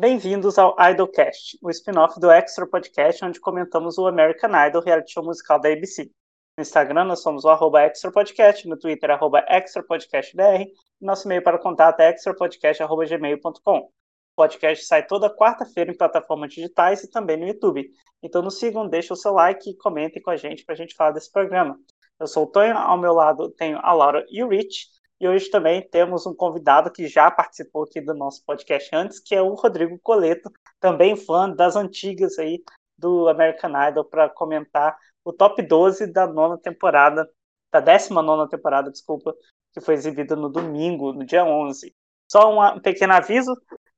Bem-vindos 0.00 0.58
ao 0.58 0.74
Idolcast, 0.80 1.58
o 1.60 1.68
spin-off 1.68 2.18
do 2.18 2.30
Extra 2.30 2.66
Podcast, 2.66 3.22
onde 3.22 3.38
comentamos 3.38 3.98
o 3.98 4.06
American 4.06 4.50
Idol, 4.66 4.80
reality 4.80 5.12
show 5.12 5.22
musical 5.22 5.60
da 5.60 5.68
ABC. 5.70 6.10
No 6.56 6.62
Instagram, 6.62 7.04
nós 7.04 7.20
somos 7.20 7.44
o 7.44 7.50
arroba 7.50 7.82
Extra 7.82 8.10
Podcast, 8.10 8.66
no 8.66 8.78
Twitter, 8.78 9.10
arroba 9.10 9.44
Extra 9.46 9.82
Podcast 9.82 10.34
BR, 10.34 10.62
e 10.62 11.04
nosso 11.04 11.28
e-mail 11.28 11.42
para 11.42 11.58
contato 11.58 12.00
é 12.00 12.08
extrapodcast.gmail.com. 12.14 13.78
O 13.78 13.90
podcast 14.34 14.86
sai 14.86 15.06
toda 15.06 15.28
quarta-feira 15.28 15.90
em 15.90 15.96
plataformas 15.98 16.54
digitais 16.54 17.04
e 17.04 17.10
também 17.10 17.36
no 17.36 17.46
YouTube. 17.46 17.86
Então 18.22 18.40
nos 18.40 18.58
sigam, 18.58 18.88
deixem 18.88 19.12
o 19.12 19.16
seu 19.16 19.34
like 19.34 19.68
e 19.68 19.76
comentem 19.76 20.22
com 20.22 20.30
a 20.30 20.36
gente 20.36 20.64
para 20.64 20.72
a 20.72 20.78
gente 20.78 20.94
falar 20.94 21.10
desse 21.10 21.30
programa. 21.30 21.78
Eu 22.18 22.26
sou 22.26 22.44
o 22.44 22.46
Tonho, 22.46 22.74
ao 22.74 22.96
meu 22.96 23.12
lado 23.12 23.50
tenho 23.50 23.78
a 23.82 23.92
Laura 23.92 24.24
e 24.30 24.42
o 24.42 24.48
Rich, 24.48 24.86
e 25.20 25.28
hoje 25.28 25.50
também 25.50 25.86
temos 25.86 26.26
um 26.26 26.34
convidado 26.34 26.90
que 26.90 27.06
já 27.06 27.30
participou 27.30 27.84
aqui 27.84 28.00
do 28.00 28.14
nosso 28.14 28.42
podcast 28.44 28.88
antes, 28.94 29.20
que 29.20 29.34
é 29.34 29.42
o 29.42 29.54
Rodrigo 29.54 29.98
Coleto, 30.02 30.50
também 30.80 31.14
fã 31.14 31.50
das 31.50 31.76
antigas 31.76 32.38
aí 32.38 32.62
do 32.96 33.28
American 33.28 33.72
Idol, 33.88 34.04
para 34.04 34.30
comentar 34.30 34.96
o 35.22 35.32
top 35.32 35.62
12 35.62 36.06
da 36.06 36.26
nona 36.26 36.56
temporada, 36.56 37.28
da 37.70 37.80
19 37.80 38.48
temporada, 38.48 38.90
desculpa, 38.90 39.34
que 39.72 39.80
foi 39.80 39.94
exibida 39.94 40.34
no 40.34 40.48
domingo, 40.48 41.12
no 41.12 41.24
dia 41.24 41.44
11. 41.44 41.94
Só 42.30 42.50
um 42.50 42.80
pequeno 42.80 43.12
aviso, 43.12 43.54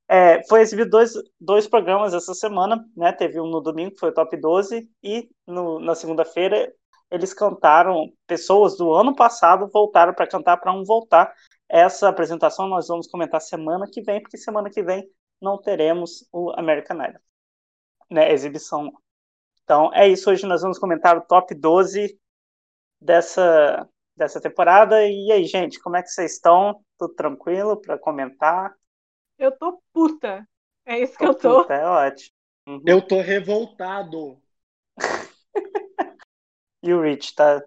é, 0.09 0.43
foi 0.47 0.61
exibido 0.61 0.89
dois, 0.89 1.13
dois 1.39 1.67
programas 1.67 2.13
essa 2.13 2.33
semana, 2.33 2.85
né? 2.95 3.13
Teve 3.13 3.39
um 3.39 3.47
no 3.47 3.61
domingo, 3.61 3.91
que 3.91 3.99
foi 3.99 4.09
o 4.09 4.13
top 4.13 4.35
12, 4.35 4.89
e 5.01 5.29
no, 5.47 5.79
na 5.79 5.95
segunda-feira 5.95 6.71
eles 7.13 7.31
cantaram, 7.31 8.11
pessoas 8.25 8.75
do 8.75 8.91
ano 8.91 9.15
passado 9.15 9.69
voltaram 9.71 10.15
para 10.15 10.25
cantar 10.25 10.57
para 10.57 10.73
um 10.73 10.83
voltar. 10.83 11.31
Essa 11.69 12.09
apresentação 12.09 12.67
nós 12.67 12.87
vamos 12.87 13.05
comentar 13.05 13.39
semana 13.39 13.85
que 13.87 14.01
vem, 14.01 14.19
porque 14.19 14.35
semana 14.35 14.67
que 14.67 14.81
vem 14.81 15.07
não 15.39 15.61
teremos 15.61 16.27
o 16.31 16.51
American 16.57 16.97
Idol, 17.03 17.21
né, 18.09 18.31
exibição. 18.31 18.91
Então 19.63 19.93
é 19.93 20.07
isso, 20.07 20.31
hoje 20.31 20.47
nós 20.47 20.63
vamos 20.63 20.79
comentar 20.79 21.15
o 21.15 21.21
top 21.21 21.53
12 21.53 22.19
dessa, 22.99 23.87
dessa 24.17 24.41
temporada. 24.41 25.05
E 25.07 25.31
aí, 25.31 25.45
gente, 25.45 25.79
como 25.79 25.95
é 25.95 26.01
que 26.01 26.09
vocês 26.09 26.33
estão? 26.33 26.83
Tudo 26.97 27.13
tranquilo 27.13 27.79
para 27.79 27.95
comentar? 27.95 28.73
Eu 29.37 29.51
tô 29.51 29.79
puta. 29.93 30.47
É 30.83 30.97
isso 30.97 31.15
que 31.15 31.23
tô 31.25 31.29
eu 31.29 31.35
tô. 31.35 31.61
Puta, 31.61 31.75
é 31.75 31.85
ótimo. 31.85 32.35
Uhum. 32.67 32.81
Eu 32.87 33.07
tô 33.07 33.21
revoltado. 33.21 34.41
E 36.83 36.93
o 36.93 37.01
Rich, 37.01 37.33
tá, 37.33 37.63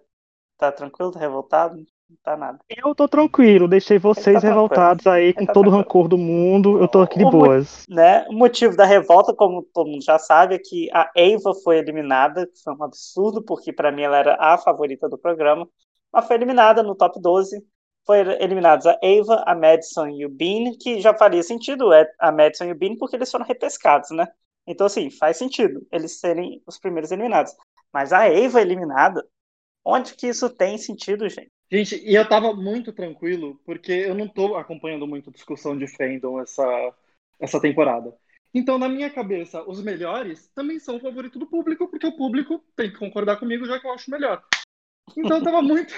tá 0.57 0.71
tranquilo? 0.71 1.11
Tá 1.11 1.19
revoltado? 1.19 1.75
Não 1.75 2.17
tá 2.23 2.37
nada. 2.37 2.59
Eu 2.69 2.93
tô 2.95 3.07
tranquilo, 3.07 3.67
deixei 3.67 3.97
vocês 3.97 4.41
tá 4.41 4.47
revoltados 4.47 5.05
aí 5.07 5.33
com 5.33 5.45
tá 5.45 5.51
todo 5.51 5.67
o 5.67 5.71
rancor 5.71 6.07
do 6.07 6.17
mundo. 6.17 6.79
Eu 6.79 6.87
tô 6.87 7.01
aqui 7.01 7.17
de 7.17 7.25
o 7.25 7.31
boas. 7.31 7.83
Né, 7.89 8.25
o 8.29 8.33
motivo 8.33 8.77
da 8.77 8.85
revolta, 8.85 9.33
como 9.33 9.63
todo 9.73 9.89
mundo 9.89 10.03
já 10.03 10.19
sabe, 10.19 10.55
é 10.55 10.59
que 10.59 10.87
a 10.93 11.11
Ava 11.17 11.53
foi 11.63 11.79
eliminada, 11.79 12.45
que 12.45 12.61
foi 12.63 12.73
um 12.75 12.83
absurdo, 12.83 13.41
porque 13.41 13.73
para 13.73 13.91
mim 13.91 14.03
ela 14.03 14.17
era 14.17 14.37
a 14.39 14.57
favorita 14.57 15.09
do 15.09 15.17
programa. 15.17 15.67
Mas 16.13 16.27
foi 16.27 16.35
eliminada 16.35 16.83
no 16.83 16.95
top 16.95 17.19
12. 17.19 17.61
Foi 18.05 18.19
eliminados 18.41 18.85
a 18.85 18.97
Ava, 19.03 19.43
a 19.45 19.53
Madison 19.53 20.07
e 20.07 20.25
o 20.25 20.29
Bean, 20.29 20.71
que 20.79 21.01
já 21.01 21.13
faria 21.13 21.43
sentido 21.43 21.91
é, 21.91 22.09
a 22.19 22.31
Madison 22.31 22.65
e 22.65 22.71
o 22.71 22.77
Bean, 22.77 22.95
porque 22.95 23.15
eles 23.15 23.29
foram 23.29 23.45
repescados, 23.45 24.11
né? 24.11 24.27
Então, 24.65 24.87
assim, 24.87 25.09
faz 25.09 25.37
sentido 25.37 25.85
eles 25.91 26.19
serem 26.19 26.61
os 26.67 26.77
primeiros 26.77 27.11
eliminados. 27.11 27.53
Mas 27.93 28.13
a 28.13 28.27
Eva 28.27 28.61
eliminada, 28.61 29.25
onde 29.83 30.15
que 30.15 30.27
isso 30.27 30.49
tem 30.49 30.77
sentido, 30.77 31.27
gente? 31.29 31.51
Gente, 31.71 31.97
e 31.97 32.15
eu 32.15 32.27
tava 32.27 32.53
muito 32.53 32.93
tranquilo, 32.93 33.59
porque 33.65 33.91
eu 33.91 34.15
não 34.15 34.27
tô 34.27 34.55
acompanhando 34.55 35.05
muito 35.05 35.31
discussão 35.31 35.77
de 35.77 35.85
fandom 35.87 36.39
essa, 36.39 36.93
essa 37.39 37.59
temporada. 37.59 38.15
Então, 38.53 38.77
na 38.77 38.87
minha 38.87 39.09
cabeça, 39.09 39.61
os 39.63 39.83
melhores 39.83 40.47
também 40.55 40.79
são 40.79 40.95
o 40.95 40.99
favorito 40.99 41.37
do 41.37 41.45
público, 41.45 41.87
porque 41.89 42.07
o 42.07 42.15
público 42.15 42.63
tem 42.75 42.89
que 42.89 42.97
concordar 42.97 43.37
comigo, 43.37 43.65
já 43.65 43.79
que 43.79 43.85
eu 43.85 43.91
acho 43.91 44.09
melhor. 44.09 44.43
Então, 45.15 45.37
eu 45.37 45.43
tava 45.43 45.61
muito, 45.63 45.93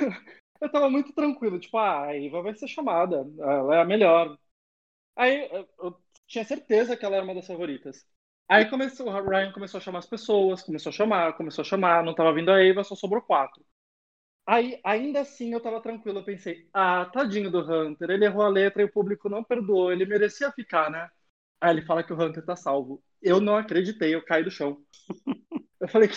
eu 0.59 0.71
tava 0.71 0.89
muito 0.89 1.13
tranquilo, 1.13 1.59
tipo, 1.59 1.77
ah, 1.77 2.07
a 2.07 2.15
Eva 2.17 2.41
vai 2.41 2.55
ser 2.55 2.67
chamada, 2.67 3.27
ela 3.37 3.75
é 3.75 3.81
a 3.81 3.85
melhor. 3.85 4.37
Aí, 5.15 5.49
eu 5.79 5.95
tinha 6.27 6.43
certeza 6.43 6.97
que 6.97 7.05
ela 7.05 7.15
era 7.17 7.25
uma 7.25 7.35
das 7.35 7.47
favoritas. 7.47 8.05
Aí 8.49 8.65
começou, 8.69 9.07
o 9.07 9.29
Ryan 9.29 9.51
começou 9.51 9.77
a 9.77 9.81
chamar 9.81 9.99
as 9.99 10.07
pessoas, 10.07 10.63
começou 10.63 10.89
a 10.89 10.93
chamar, 10.93 11.33
começou 11.37 11.61
a 11.61 11.65
chamar, 11.65 12.03
não 12.03 12.15
tava 12.15 12.33
vindo 12.33 12.49
a 12.51 12.59
Eva, 12.63 12.83
só 12.83 12.95
sobrou 12.95 13.21
quatro. 13.21 13.63
Aí, 14.47 14.79
ainda 14.83 15.21
assim, 15.21 15.53
eu 15.53 15.61
tava 15.61 15.81
tranquilo, 15.81 16.19
eu 16.19 16.25
pensei, 16.25 16.67
ah, 16.73 17.05
tadinho 17.05 17.51
do 17.51 17.59
Hunter, 17.61 18.09
ele 18.11 18.25
errou 18.25 18.43
a 18.43 18.49
letra 18.49 18.81
e 18.81 18.85
o 18.85 18.91
público 18.91 19.29
não 19.29 19.43
perdoou, 19.43 19.91
ele 19.91 20.05
merecia 20.05 20.51
ficar, 20.51 20.89
né? 20.91 21.09
Aí 21.61 21.71
ele 21.75 21.83
fala 21.83 22.03
que 22.03 22.13
o 22.13 22.21
Hunter 22.21 22.45
tá 22.45 22.55
salvo. 22.55 23.03
Eu 23.21 23.41
não 23.41 23.57
acreditei, 23.57 24.15
eu 24.15 24.23
caí 24.25 24.43
do 24.43 24.51
chão. 24.51 24.77
Eu 25.81 25.87
falei, 25.87 26.09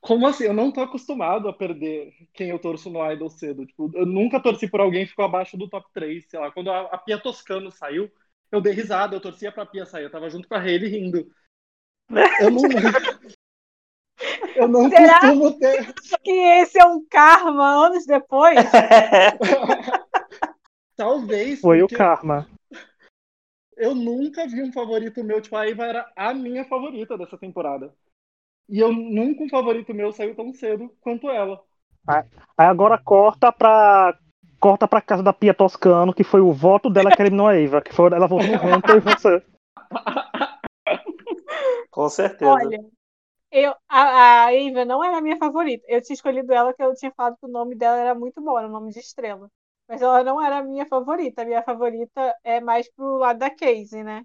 como 0.00 0.26
assim? 0.26 0.44
Eu 0.44 0.52
não 0.54 0.70
tô 0.72 0.80
acostumado 0.80 1.48
a 1.48 1.52
perder 1.52 2.12
quem 2.34 2.50
eu 2.50 2.58
torço 2.58 2.90
no 2.90 3.10
Idol 3.12 3.30
cedo. 3.30 3.66
Tipo, 3.66 3.90
eu 3.94 4.06
nunca 4.06 4.40
torci 4.40 4.68
por 4.68 4.80
alguém 4.80 5.04
que 5.04 5.10
ficou 5.10 5.24
abaixo 5.24 5.56
do 5.56 5.68
top 5.68 5.88
3, 5.92 6.26
sei 6.28 6.38
lá. 6.40 6.50
Quando 6.52 6.70
a, 6.70 6.82
a 6.82 6.98
Pia 6.98 7.18
Toscano 7.20 7.70
saiu, 7.70 8.10
eu 8.52 8.60
dei 8.60 8.72
risada, 8.72 9.16
eu 9.16 9.20
torcia 9.20 9.50
pra 9.50 9.66
Pia 9.66 9.86
sair, 9.86 10.04
eu 10.04 10.10
tava 10.10 10.28
junto 10.30 10.46
com 10.48 10.54
a 10.54 10.60
Hayley 10.60 10.88
rindo. 10.90 11.26
Eu 12.40 12.50
não. 12.50 12.62
Eu 14.56 14.68
não 14.68 14.88
Será 14.88 15.20
costumo 15.20 15.58
ter. 15.58 15.94
Que 16.22 16.30
esse 16.30 16.78
é 16.78 16.84
um 16.84 17.04
karma 17.06 17.86
anos 17.86 18.06
depois? 18.06 18.58
Talvez. 20.96 21.60
Foi 21.60 21.82
o 21.82 21.88
karma. 21.88 22.48
Eu 23.76 23.94
nunca 23.94 24.46
vi 24.46 24.62
um 24.62 24.72
favorito 24.72 25.22
meu, 25.24 25.40
tipo, 25.40 25.56
a 25.56 25.68
Eva 25.68 25.84
era 25.84 26.12
a 26.14 26.32
minha 26.32 26.64
favorita 26.64 27.18
dessa 27.18 27.36
temporada. 27.36 27.92
E 28.68 28.78
eu 28.78 28.92
nunca 28.92 29.42
um 29.42 29.48
favorito 29.48 29.92
meu 29.92 30.12
saiu 30.12 30.34
tão 30.34 30.52
cedo 30.52 30.94
quanto 31.00 31.28
ela. 31.28 31.60
Aí 32.06 32.24
agora 32.56 32.98
corta 32.98 33.52
pra. 33.52 34.16
Corta 34.60 34.88
pra 34.88 35.02
casa 35.02 35.22
da 35.22 35.32
Pia 35.32 35.52
Toscano, 35.52 36.14
que 36.14 36.24
foi 36.24 36.40
o 36.40 36.50
voto 36.50 36.88
dela 36.88 37.10
que 37.10 37.20
eliminou 37.20 37.48
a 37.48 37.54
Eva. 37.54 37.82
Que 37.82 37.92
foi, 37.92 38.10
ela 38.10 38.26
votou 38.26 38.46
no 38.46 38.76
Hunter 38.76 38.96
e 38.96 39.00
você. 39.00 39.42
Com 41.98 42.10
certeza. 42.10 42.70
Olha, 42.70 42.78
eu, 43.52 43.74
a, 43.88 44.46
a 44.46 44.54
Eva 44.54 44.84
não 44.86 45.04
era 45.04 45.18
a 45.18 45.22
minha 45.22 45.38
favorita. 45.38 45.84
Eu 45.88 46.02
tinha 46.02 46.14
escolhido 46.14 46.52
ela 46.52 46.70
porque 46.72 46.82
eu 46.84 46.94
tinha 46.96 47.12
falado 47.12 47.36
que 47.38 47.46
o 47.46 47.50
nome 47.50 47.76
dela 47.76 47.98
era 47.98 48.14
muito 48.16 48.40
bom, 48.42 48.58
era 48.58 48.68
o 48.68 48.72
nome 48.72 48.92
de 48.92 49.00
estrela. 49.00 49.50
Mas 49.88 50.02
ela 50.02 50.24
não 50.24 50.42
era 50.42 50.58
a 50.58 50.62
minha 50.62 50.86
favorita. 50.86 51.42
A 51.42 51.46
minha 51.46 51.62
favorita 51.62 52.36
é 52.44 52.60
mais 52.60 52.90
pro 52.92 53.18
lado 53.18 53.38
da 53.40 53.50
Casey, 53.50 54.04
né? 54.04 54.24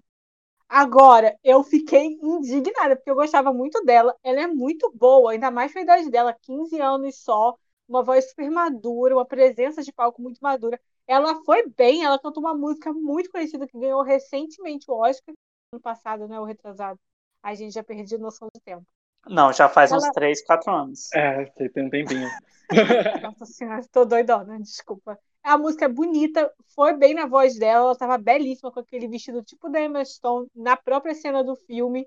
Agora, 0.68 1.36
eu 1.44 1.64
fiquei 1.64 2.18
indignada, 2.22 2.96
porque 2.96 3.10
eu 3.10 3.16
gostava 3.16 3.52
muito 3.52 3.82
dela. 3.84 4.16
Ela 4.24 4.42
é 4.42 4.46
muito 4.48 4.90
boa, 4.94 5.32
ainda 5.32 5.50
mais 5.50 5.72
pra 5.72 5.82
idade 5.82 6.10
dela, 6.10 6.34
15 6.42 6.80
anos 6.80 7.16
só, 7.22 7.56
uma 7.88 8.02
voz 8.02 8.28
super 8.30 8.50
madura, 8.50 9.14
uma 9.16 9.26
presença 9.26 9.82
de 9.82 9.92
palco 9.92 10.22
muito 10.22 10.38
madura. 10.40 10.80
Ela 11.06 11.36
foi 11.44 11.68
bem, 11.70 12.04
ela 12.04 12.18
cantou 12.20 12.42
uma 12.42 12.54
música 12.54 12.92
muito 12.92 13.30
conhecida 13.30 13.66
que 13.68 13.78
ganhou 13.78 14.02
recentemente 14.02 14.90
o 14.90 14.94
Oscar, 14.94 15.34
ano 15.72 15.82
passado, 15.82 16.28
né? 16.28 16.40
O 16.40 16.44
retrasado. 16.44 16.98
A 17.42 17.54
gente 17.54 17.72
já 17.72 17.82
perdi 17.82 18.18
noção 18.18 18.48
de 18.54 18.60
tempo. 18.60 18.86
Não, 19.26 19.52
já 19.52 19.68
faz 19.68 19.90
Ela... 19.90 20.00
uns 20.00 20.10
3, 20.10 20.44
4 20.44 20.72
anos. 20.72 21.12
É, 21.12 21.44
tem 21.46 21.84
um 21.84 21.90
tempinho. 21.90 22.28
Nossa 23.22 23.46
senhora, 23.46 23.82
tô 23.90 24.04
doidona, 24.04 24.58
desculpa. 24.60 25.18
A 25.42 25.56
música 25.56 25.86
é 25.86 25.88
bonita, 25.88 26.52
foi 26.74 26.94
bem 26.94 27.14
na 27.14 27.26
voz 27.26 27.58
dela, 27.58 27.86
ela 27.86 27.96
tava 27.96 28.18
belíssima 28.18 28.70
com 28.70 28.80
aquele 28.80 29.08
vestido 29.08 29.42
tipo 29.42 29.68
da 29.68 29.80
Emma 29.80 30.04
Stone 30.04 30.48
na 30.54 30.76
própria 30.76 31.14
cena 31.14 31.42
do 31.42 31.56
filme. 31.56 32.06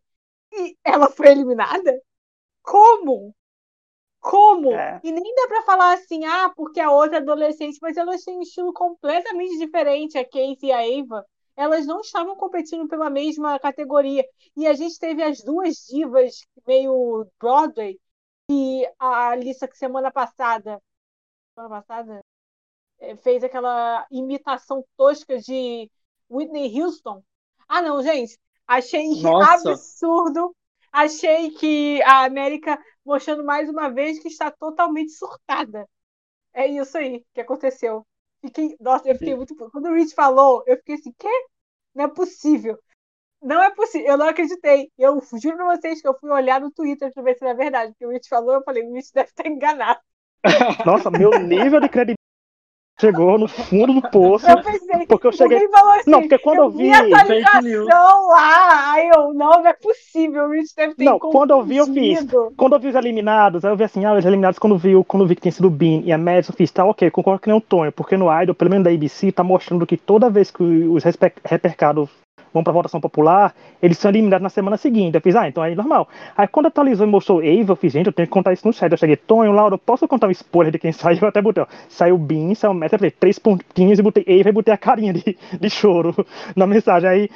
E 0.51 0.77
ela 0.83 1.09
foi 1.09 1.29
eliminada? 1.29 1.99
Como? 2.61 3.35
Como? 4.19 4.71
É. 4.71 5.01
E 5.03 5.11
nem 5.11 5.35
dá 5.35 5.47
pra 5.47 5.63
falar 5.63 5.93
assim, 5.93 6.23
ah, 6.25 6.51
porque 6.55 6.79
a 6.79 6.91
outra 6.91 7.17
é 7.17 7.21
adolescente, 7.21 7.79
mas 7.81 7.97
elas 7.97 8.23
têm 8.23 8.37
um 8.37 8.41
estilo 8.41 8.71
completamente 8.71 9.57
diferente, 9.57 10.17
a 10.17 10.23
Casey 10.23 10.57
e 10.63 10.71
a 10.71 10.77
Ava 10.79 11.25
elas 11.55 11.85
não 11.85 12.01
estavam 12.01 12.35
competindo 12.35 12.87
pela 12.87 13.09
mesma 13.09 13.59
categoria. 13.59 14.23
E 14.55 14.67
a 14.67 14.73
gente 14.73 14.97
teve 14.99 15.23
as 15.23 15.43
duas 15.43 15.85
divas 15.89 16.45
meio 16.67 17.27
Broadway, 17.39 17.99
e 18.49 18.85
a 18.99 19.29
Alissa, 19.29 19.67
que 19.67 19.77
semana 19.77 20.11
passada, 20.11 20.81
semana 21.55 21.81
passada 21.81 22.21
é, 22.99 23.15
fez 23.17 23.43
aquela 23.43 24.05
imitação 24.11 24.83
tosca 24.97 25.37
de 25.39 25.89
Whitney 26.29 26.81
Houston. 26.81 27.23
Ah, 27.67 27.81
não, 27.81 28.01
gente, 28.03 28.37
achei 28.67 29.07
Nossa. 29.21 29.71
absurdo. 29.71 30.55
Achei 30.91 31.49
que 31.51 32.01
a 32.03 32.25
América 32.25 32.77
mostrando 33.03 33.43
mais 33.43 33.67
uma 33.67 33.89
vez 33.89 34.19
que 34.19 34.27
está 34.27 34.51
totalmente 34.51 35.11
surtada. 35.11 35.89
É 36.53 36.67
isso 36.67 36.97
aí 36.97 37.25
que 37.33 37.41
aconteceu. 37.41 38.05
Fiquei, 38.43 38.75
nossa, 38.79 39.07
eu 39.07 39.15
fiquei 39.15 39.35
muito. 39.35 39.55
Quando 39.55 39.87
o 39.87 39.95
Rich 39.95 40.13
falou, 40.13 40.63
eu 40.67 40.75
fiquei 40.77 40.95
assim, 40.95 41.13
quê? 41.17 41.29
Não 41.95 42.05
é 42.05 42.07
possível. 42.09 42.77
Não 43.41 43.63
é 43.63 43.73
possível. 43.73 44.07
Eu 44.07 44.17
não 44.17 44.27
acreditei. 44.27 44.91
Eu 44.97 45.21
juro 45.41 45.55
pra 45.55 45.77
vocês 45.77 46.01
que 46.01 46.07
eu 46.07 46.17
fui 46.19 46.29
olhar 46.29 46.59
no 46.59 46.71
Twitter 46.71 47.11
pra 47.13 47.23
ver 47.23 47.37
se 47.37 47.45
era 47.45 47.55
verdade. 47.55 47.91
Porque 47.93 48.05
o 48.05 48.09
Rich 48.09 48.27
falou, 48.27 48.55
eu 48.55 48.63
falei, 48.63 48.83
o 48.83 48.93
Rich 48.93 49.13
deve 49.13 49.29
estar 49.29 49.47
enganado. 49.47 49.99
Nossa, 50.85 51.09
meu 51.09 51.31
nível 51.39 51.79
de 51.79 51.87
credibilidade 51.87 52.22
chegou 53.03 53.37
no 53.37 53.47
fundo 53.47 53.93
do 53.93 54.01
poço. 54.09 54.49
Eu 54.49 54.61
pensei, 54.61 55.05
porque 55.07 55.27
eu 55.27 55.31
cheguei. 55.31 55.57
Assim, 55.57 56.09
não, 56.09 56.21
porque 56.21 56.37
quando 56.37 56.57
eu, 56.57 56.63
eu 56.63 56.69
vi. 56.71 56.93
atualização 56.93 58.27
lá, 58.27 58.93
aí 58.93 59.09
eu, 59.09 59.33
não, 59.33 59.61
não 59.61 59.67
é 59.67 59.73
possível. 59.73 60.45
O 60.45 60.51
Rich 60.51 60.73
deve 60.75 60.95
ter 60.95 61.03
Não, 61.03 61.19
quando 61.19 61.51
eu 61.51 61.63
vi, 61.63 61.77
eu 61.77 61.85
fiz. 61.87 62.25
Quando 62.55 62.73
eu 62.73 62.79
vi 62.79 62.87
os 62.87 62.95
eliminados, 62.95 63.65
aí 63.65 63.71
eu 63.71 63.77
vi 63.77 63.83
assim, 63.83 64.05
ah, 64.05 64.13
os 64.13 64.25
eliminados, 64.25 64.59
quando 64.59 64.77
vi, 64.77 64.91
quando 65.05 65.27
vi 65.27 65.35
que 65.35 65.41
tinha 65.41 65.51
sido 65.51 65.67
o 65.67 65.71
Bean 65.71 66.01
e 66.05 66.11
a 66.11 66.17
Mads, 66.17 66.49
eu 66.49 66.55
fiz, 66.55 66.71
tá 66.71 66.85
ok, 66.85 67.09
concordo 67.11 67.41
que 67.41 67.49
nem 67.49 67.57
o 67.57 67.61
Tonho, 67.61 67.91
porque 67.91 68.15
no 68.15 68.27
Idol, 68.41 68.55
pelo 68.55 68.71
menos 68.71 68.85
da 68.85 68.91
ABC, 68.91 69.31
tá 69.31 69.43
mostrando 69.43 69.85
que 69.85 69.97
toda 69.97 70.29
vez 70.29 70.49
que 70.49 70.63
os 70.63 71.03
repercados 71.43 72.09
vão 72.53 72.63
pra 72.63 72.71
votação 72.71 73.01
popular, 73.01 73.53
eles 73.81 73.97
são 73.97 74.09
eliminados 74.11 74.43
na 74.43 74.49
semana 74.49 74.77
seguinte. 74.77 75.15
Eu 75.15 75.21
fiz, 75.21 75.35
ah, 75.35 75.47
então 75.47 75.63
aí 75.63 75.75
normal. 75.75 76.07
Aí 76.37 76.47
quando 76.47 76.67
atualizou 76.67 77.05
e 77.07 77.09
mostrou 77.09 77.39
Ava, 77.39 77.71
eu 77.71 77.75
fiz, 77.75 77.91
gente, 77.93 78.07
eu 78.07 78.13
tenho 78.13 78.27
que 78.27 78.33
contar 78.33 78.53
isso 78.53 78.67
no 78.67 78.73
chat. 78.73 78.91
Eu 78.91 78.97
cheguei, 78.97 79.15
Tonho, 79.15 79.51
Laura, 79.51 79.77
posso 79.77 80.07
contar 80.07 80.27
um 80.27 80.31
spoiler 80.31 80.71
de 80.71 80.79
quem 80.79 80.91
saiu? 80.93 81.19
Eu 81.21 81.27
até 81.29 81.41
botei, 81.41 81.63
ó, 81.63 81.67
saiu 81.89 82.15
o 82.15 82.17
Bean, 82.17 82.53
saiu 82.55 82.73
eu 82.81 82.89
falei, 82.89 83.11
três 83.11 83.39
pontinhos 83.39 83.99
e 83.99 84.01
botei 84.01 84.23
Ava 84.27 84.49
e 84.49 84.51
botei 84.51 84.73
a 84.73 84.77
carinha 84.77 85.13
de, 85.13 85.37
de 85.59 85.69
choro 85.69 86.13
na 86.55 86.67
mensagem. 86.67 87.09
Aí 87.09 87.29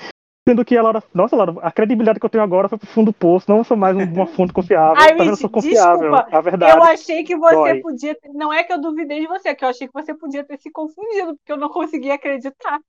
Sendo 0.47 0.63
que 0.63 0.77
a 0.77 0.81
Laura, 0.81 1.03
nossa, 1.13 1.35
Laura, 1.35 1.55
a 1.61 1.69
credibilidade 1.69 2.21
que 2.21 2.25
eu 2.25 2.29
tenho 2.29 2.41
agora 2.41 2.69
foi 2.69 2.77
pro 2.77 2.87
fundo 2.87 3.07
do 3.07 3.13
poço, 3.13 3.51
não 3.51 3.65
sou 3.65 3.75
mais 3.75 3.97
um- 3.97 4.03
uma 4.13 4.25
fonte 4.25 4.53
confiável. 4.53 4.95
Ai, 4.97 5.09
tá 5.09 5.17
vendo? 5.17 5.31
Eu 5.31 5.35
sou 5.35 5.49
confiável. 5.49 6.09
desculpa, 6.09 6.37
A 6.37 6.39
verdade. 6.39 6.77
Eu 6.77 6.83
achei 6.83 7.21
que 7.25 7.35
você 7.35 7.53
dói. 7.53 7.81
podia. 7.81 8.15
ter- 8.15 8.29
Não 8.33 8.53
é 8.53 8.63
que 8.63 8.71
eu 8.71 8.79
duvidei 8.79 9.19
de 9.19 9.27
você, 9.27 9.49
é 9.49 9.53
que 9.55 9.65
eu 9.65 9.67
achei 9.67 9.87
que 9.87 9.93
você 9.93 10.13
podia 10.13 10.45
ter 10.45 10.57
se 10.57 10.71
confundido, 10.71 11.35
porque 11.35 11.51
eu 11.51 11.57
não 11.57 11.67
conseguia 11.67 12.13
acreditar. 12.13 12.79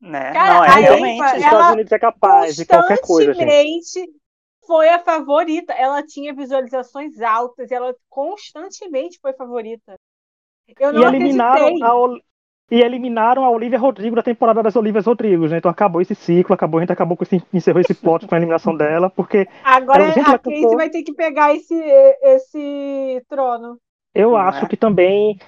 Né? 0.00 0.32
Cara, 0.32 0.54
não, 0.54 0.64
é 0.64 0.80
realmente. 0.80 1.20
Os 1.22 1.26
ela 1.32 1.38
Estados 1.38 1.72
Unidos 1.72 1.92
é 1.92 1.98
capaz 1.98 2.56
de 2.56 2.64
qualquer 2.66 3.00
coisa, 3.00 3.32
gente. 3.34 3.44
Constantemente 3.44 4.10
foi 4.66 4.88
a 4.90 4.98
favorita. 5.00 5.72
Ela 5.72 6.02
tinha 6.04 6.32
visualizações 6.34 7.20
altas, 7.20 7.70
ela 7.72 7.94
constantemente 8.08 9.18
foi 9.20 9.32
favorita. 9.32 9.94
Eu 10.78 10.92
não 10.92 11.02
E 11.02 11.04
eliminaram, 11.16 11.52
acreditei. 11.64 11.82
a, 11.88 11.94
Ol- 11.94 12.20
e 12.70 12.80
eliminaram 12.82 13.42
a 13.44 13.50
Olivia 13.50 13.78
Rodrigo 13.78 14.14
da 14.14 14.22
temporada 14.22 14.62
das 14.62 14.76
Olivias 14.76 15.06
Rodrigo, 15.06 15.48
né? 15.48 15.56
Então 15.56 15.70
acabou 15.70 16.00
esse 16.02 16.14
ciclo, 16.14 16.54
acabou, 16.54 16.78
a 16.78 16.82
gente 16.82 16.92
acabou 16.92 17.16
com 17.16 17.24
esse, 17.24 17.42
encerrou 17.52 17.80
esse 17.80 17.94
plot 17.94 18.26
com 18.26 18.34
a 18.34 18.38
eliminação 18.38 18.76
dela, 18.76 19.08
porque 19.10 19.48
Agora 19.64 20.04
Ela- 20.04 20.12
gente, 20.12 20.30
a 20.30 20.38
cantou- 20.38 20.76
vai 20.76 20.90
ter 20.90 21.02
que 21.02 21.14
pegar 21.14 21.54
esse, 21.54 21.74
esse 21.74 23.24
trono. 23.28 23.78
eu 24.14 24.32
Não 24.32 24.36
acho 24.36 24.66
é? 24.66 24.68
que 24.68 24.76
também. 24.76 25.38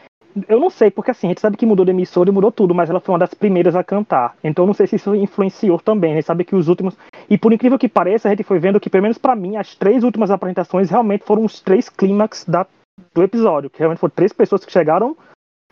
Eu 0.49 0.61
não 0.61 0.71
sei, 0.71 0.91
porque 0.91 1.11
assim, 1.11 1.27
a 1.27 1.31
gente 1.31 1.41
sabe 1.41 1.57
que 1.57 1.67
mudou 1.67 1.85
de 1.85 1.91
emissora 1.91 2.31
e 2.31 2.33
mudou 2.33 2.53
tudo, 2.53 2.75
mas 2.75 2.89
ela 2.89 3.01
foi 3.01 3.13
uma 3.13 3.19
das 3.19 3.35
primeiras 3.35 3.75
a 3.75 3.83
cantar. 3.83 4.37
Então 4.43 4.65
eu 4.65 4.67
não 4.67 4.75
sei 4.75 4.87
se 4.87 4.97
isso 4.97 5.15
influenciou 5.15 5.79
também. 5.79 6.13
A 6.13 6.15
gente 6.17 6.27
sabe 6.27 6.45
que 6.45 6.55
os 6.55 6.69
últimos. 6.69 6.97
E 7.29 7.37
por 7.37 7.53
incrível 7.53 7.79
que 7.79 7.89
pareça, 7.89 8.29
a 8.29 8.31
gente 8.31 8.45
foi 8.45 8.59
vendo 8.59 8.81
que, 8.81 8.91
pelo 8.91 9.03
menos 9.03 9.19
pra 9.19 9.35
mim, 9.35 9.57
as 9.57 9.75
três 9.75 10.05
últimas 10.05 10.31
apresentações 10.31 10.91
realmente 10.91 11.25
foram 11.25 11.45
os 11.45 11.61
três 11.61 11.89
clímax 11.89 12.45
da... 12.45 12.67
do 13.15 13.23
episódio. 13.23 13.71
Que 13.71 13.79
realmente 13.79 13.99
foram 13.99 14.15
três 14.15 14.33
pessoas 14.33 14.65
que 14.65 14.73
chegaram 14.73 15.17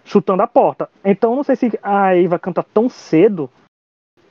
chutando 0.05 0.43
a 0.43 0.47
porta. 0.47 0.89
Então 1.05 1.31
eu 1.31 1.37
não 1.37 1.45
sei 1.45 1.55
se 1.55 1.79
a 1.83 2.17
Eva 2.17 2.39
canta 2.39 2.63
tão 2.63 2.89
cedo 2.89 3.51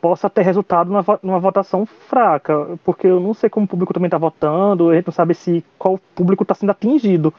possa 0.01 0.29
ter 0.29 0.41
resultado 0.41 0.91
numa, 0.91 1.19
numa 1.23 1.39
votação 1.39 1.85
fraca, 1.85 2.77
porque 2.83 3.07
eu 3.07 3.19
não 3.19 3.33
sei 3.33 3.49
como 3.49 3.65
o 3.65 3.69
público 3.69 3.93
também 3.93 4.07
está 4.07 4.17
votando, 4.17 4.89
a 4.89 4.95
gente 4.95 5.07
não 5.07 5.13
sabe 5.13 5.33
se 5.33 5.63
qual 5.77 5.99
público 6.15 6.43
está 6.43 6.53
sendo 6.53 6.71
atingido. 6.71 7.33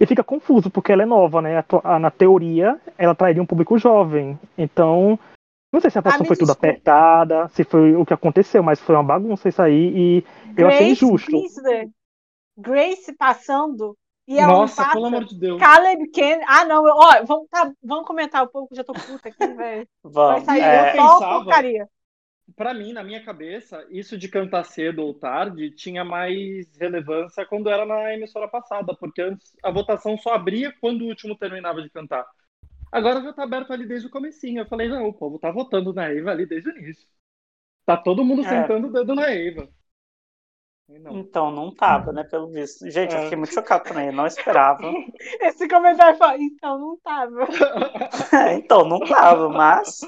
E 0.00 0.06
fica 0.06 0.24
confuso, 0.24 0.70
porque 0.70 0.90
ela 0.92 1.02
é 1.02 1.06
nova, 1.06 1.40
né? 1.40 1.64
Na 2.00 2.10
teoria, 2.10 2.80
ela 2.98 3.12
atrairia 3.12 3.42
um 3.42 3.46
público 3.46 3.78
jovem. 3.78 4.38
Então, 4.58 5.18
não 5.72 5.80
sei 5.80 5.88
se 5.90 5.98
a 5.98 6.00
votação 6.00 6.22
me 6.22 6.26
foi 6.26 6.36
tudo 6.36 6.46
desculpa. 6.48 6.66
apertada, 6.68 7.48
se 7.48 7.62
foi 7.64 7.94
o 7.94 8.04
que 8.04 8.12
aconteceu, 8.12 8.62
mas 8.62 8.80
foi 8.80 8.96
uma 8.96 9.04
bagunça 9.04 9.48
isso 9.48 9.62
aí, 9.62 9.92
e 9.96 10.24
eu 10.56 10.66
achei 10.66 10.86
Grace 10.88 10.92
injusto. 11.04 11.30
Priestler, 11.30 11.88
Grace 12.58 13.12
passando 13.16 13.96
e 14.26 14.38
ela 14.38 14.52
não 14.52 14.60
Nossa, 14.62 14.82
passa. 14.82 14.94
pelo 14.94 15.06
amor 15.06 15.24
de 15.24 15.38
Deus. 15.38 15.60
Caleb 15.60 16.08
Ken. 16.08 16.40
Ah, 16.48 16.64
não. 16.64 16.86
eu- 16.88 16.94
Ó, 16.96 17.24
vamos, 17.24 17.46
tá, 17.50 17.70
vamos 17.82 18.06
comentar 18.06 18.42
um 18.42 18.48
pouco, 18.48 18.74
já 18.74 18.82
tô 18.82 18.92
puta 18.94 19.28
aqui, 19.28 19.46
velho. 19.54 19.86
Vai 20.02 20.40
sair 20.40 20.60
É, 20.60 20.90
eu 20.98 21.02
só 21.02 21.12
pensava- 21.18 21.44
porcaria. 21.44 21.88
Pra 22.56 22.74
mim, 22.74 22.92
na 22.92 23.02
minha 23.02 23.24
cabeça, 23.24 23.86
isso 23.90 24.18
de 24.18 24.28
cantar 24.28 24.64
cedo 24.64 25.00
ou 25.02 25.14
tarde 25.14 25.70
tinha 25.70 26.04
mais 26.04 26.76
relevância 26.76 27.46
quando 27.46 27.70
era 27.70 27.86
na 27.86 28.12
emissora 28.14 28.46
passada, 28.46 28.94
porque 28.94 29.22
antes 29.22 29.56
a 29.62 29.70
votação 29.70 30.16
só 30.18 30.34
abria 30.34 30.72
quando 30.80 31.02
o 31.02 31.08
último 31.08 31.36
terminava 31.36 31.80
de 31.82 31.88
cantar. 31.90 32.24
Agora 32.92 33.22
já 33.22 33.32
tá 33.32 33.44
aberto 33.44 33.72
ali 33.72 33.86
desde 33.86 34.08
o 34.08 34.10
comecinho. 34.10 34.62
Eu 34.62 34.66
falei, 34.68 34.88
não, 34.88 35.08
o 35.08 35.14
povo 35.14 35.38
tá 35.38 35.50
votando 35.50 35.92
na 35.94 36.08
Eva 36.08 36.30
ali 36.32 36.46
desde 36.46 36.70
o 36.70 36.78
início. 36.78 37.08
Tá 37.86 37.96
todo 37.96 38.24
mundo 38.24 38.44
É. 38.44 38.48
sentando 38.48 38.88
o 38.88 38.92
dedo 38.92 39.14
na 39.14 39.30
Eva. 39.30 39.68
Não. 40.88 41.18
Então, 41.18 41.50
não 41.50 41.74
tava, 41.74 42.12
né, 42.12 42.24
pelo 42.24 42.50
visto. 42.50 42.88
Gente, 42.90 43.14
eu 43.14 43.20
É. 43.20 43.22
fiquei 43.22 43.38
muito 43.38 43.54
chocado 43.54 43.84
também, 43.84 44.06
eu 44.08 44.12
não 44.12 44.26
esperava. 44.26 44.82
Esse 45.40 45.66
comentário 45.68 46.18
fala, 46.18 46.36
então 46.38 46.78
não 46.78 46.96
tava. 46.98 47.46
então, 48.56 48.84
não 48.86 49.00
tava, 49.00 49.48
mas. 49.48 50.00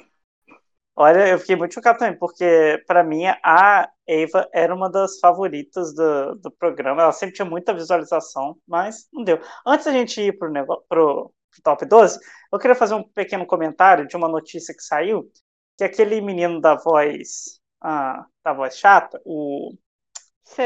Olha, 0.98 1.28
eu 1.28 1.38
fiquei 1.38 1.56
muito 1.56 1.74
chocado 1.74 1.98
também, 1.98 2.18
porque 2.18 2.82
pra 2.86 3.04
mim 3.04 3.24
a 3.44 3.90
Eva 4.06 4.48
era 4.50 4.74
uma 4.74 4.88
das 4.88 5.18
favoritas 5.18 5.94
do, 5.94 6.36
do 6.36 6.50
programa. 6.50 7.02
Ela 7.02 7.12
sempre 7.12 7.34
tinha 7.34 7.44
muita 7.44 7.74
visualização, 7.74 8.56
mas 8.66 9.06
não 9.12 9.22
deu. 9.22 9.38
Antes 9.66 9.84
da 9.84 9.92
gente 9.92 10.18
ir 10.22 10.38
pro, 10.38 10.50
negócio, 10.50 10.82
pro, 10.88 11.30
pro 11.50 11.62
top 11.62 11.84
12, 11.84 12.18
eu 12.50 12.58
queria 12.58 12.74
fazer 12.74 12.94
um 12.94 13.02
pequeno 13.02 13.44
comentário 13.44 14.06
de 14.06 14.16
uma 14.16 14.26
notícia 14.26 14.74
que 14.74 14.82
saiu, 14.82 15.30
que 15.76 15.84
aquele 15.84 16.18
menino 16.22 16.62
da 16.62 16.76
voz, 16.76 17.60
ah, 17.82 18.24
da 18.42 18.54
voz 18.54 18.78
chata, 18.78 19.20
o. 19.26 19.74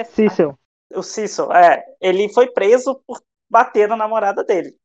Cícero, 0.04 0.56
o 0.94 1.02
Cecil, 1.02 1.52
é, 1.52 1.84
ele 2.00 2.32
foi 2.32 2.50
preso 2.52 3.02
por 3.06 3.20
bater 3.48 3.88
na 3.88 3.96
namorada 3.96 4.44
dele. 4.44 4.76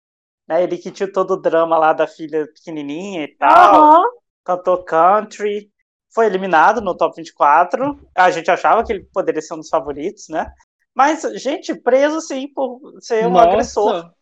Né? 0.47 0.63
Ele 0.63 0.77
que 0.77 0.91
tinha 0.91 1.11
todo 1.11 1.31
o 1.31 1.41
drama 1.41 1.77
lá 1.77 1.93
da 1.93 2.07
filha 2.07 2.47
pequenininha 2.47 3.25
e 3.25 3.35
tal, 3.35 3.83
Aham. 3.83 4.03
Cantou 4.45 4.83
country, 4.83 5.69
foi 6.13 6.27
eliminado 6.27 6.79
no 6.79 6.95
top 6.95 7.15
24. 7.17 7.99
A 8.15 8.31
gente 8.31 8.49
achava 8.49 8.83
que 8.85 8.93
ele 8.93 9.03
poderia 9.13 9.41
ser 9.41 9.55
um 9.55 9.57
dos 9.57 9.69
favoritos, 9.69 10.29
né? 10.29 10.53
Mas, 10.93 11.21
gente, 11.41 11.75
preso 11.75 12.21
sim 12.21 12.47
por 12.47 12.79
ser 13.01 13.27
um 13.27 13.31
Nossa, 13.31 13.47
agressor. 13.49 14.13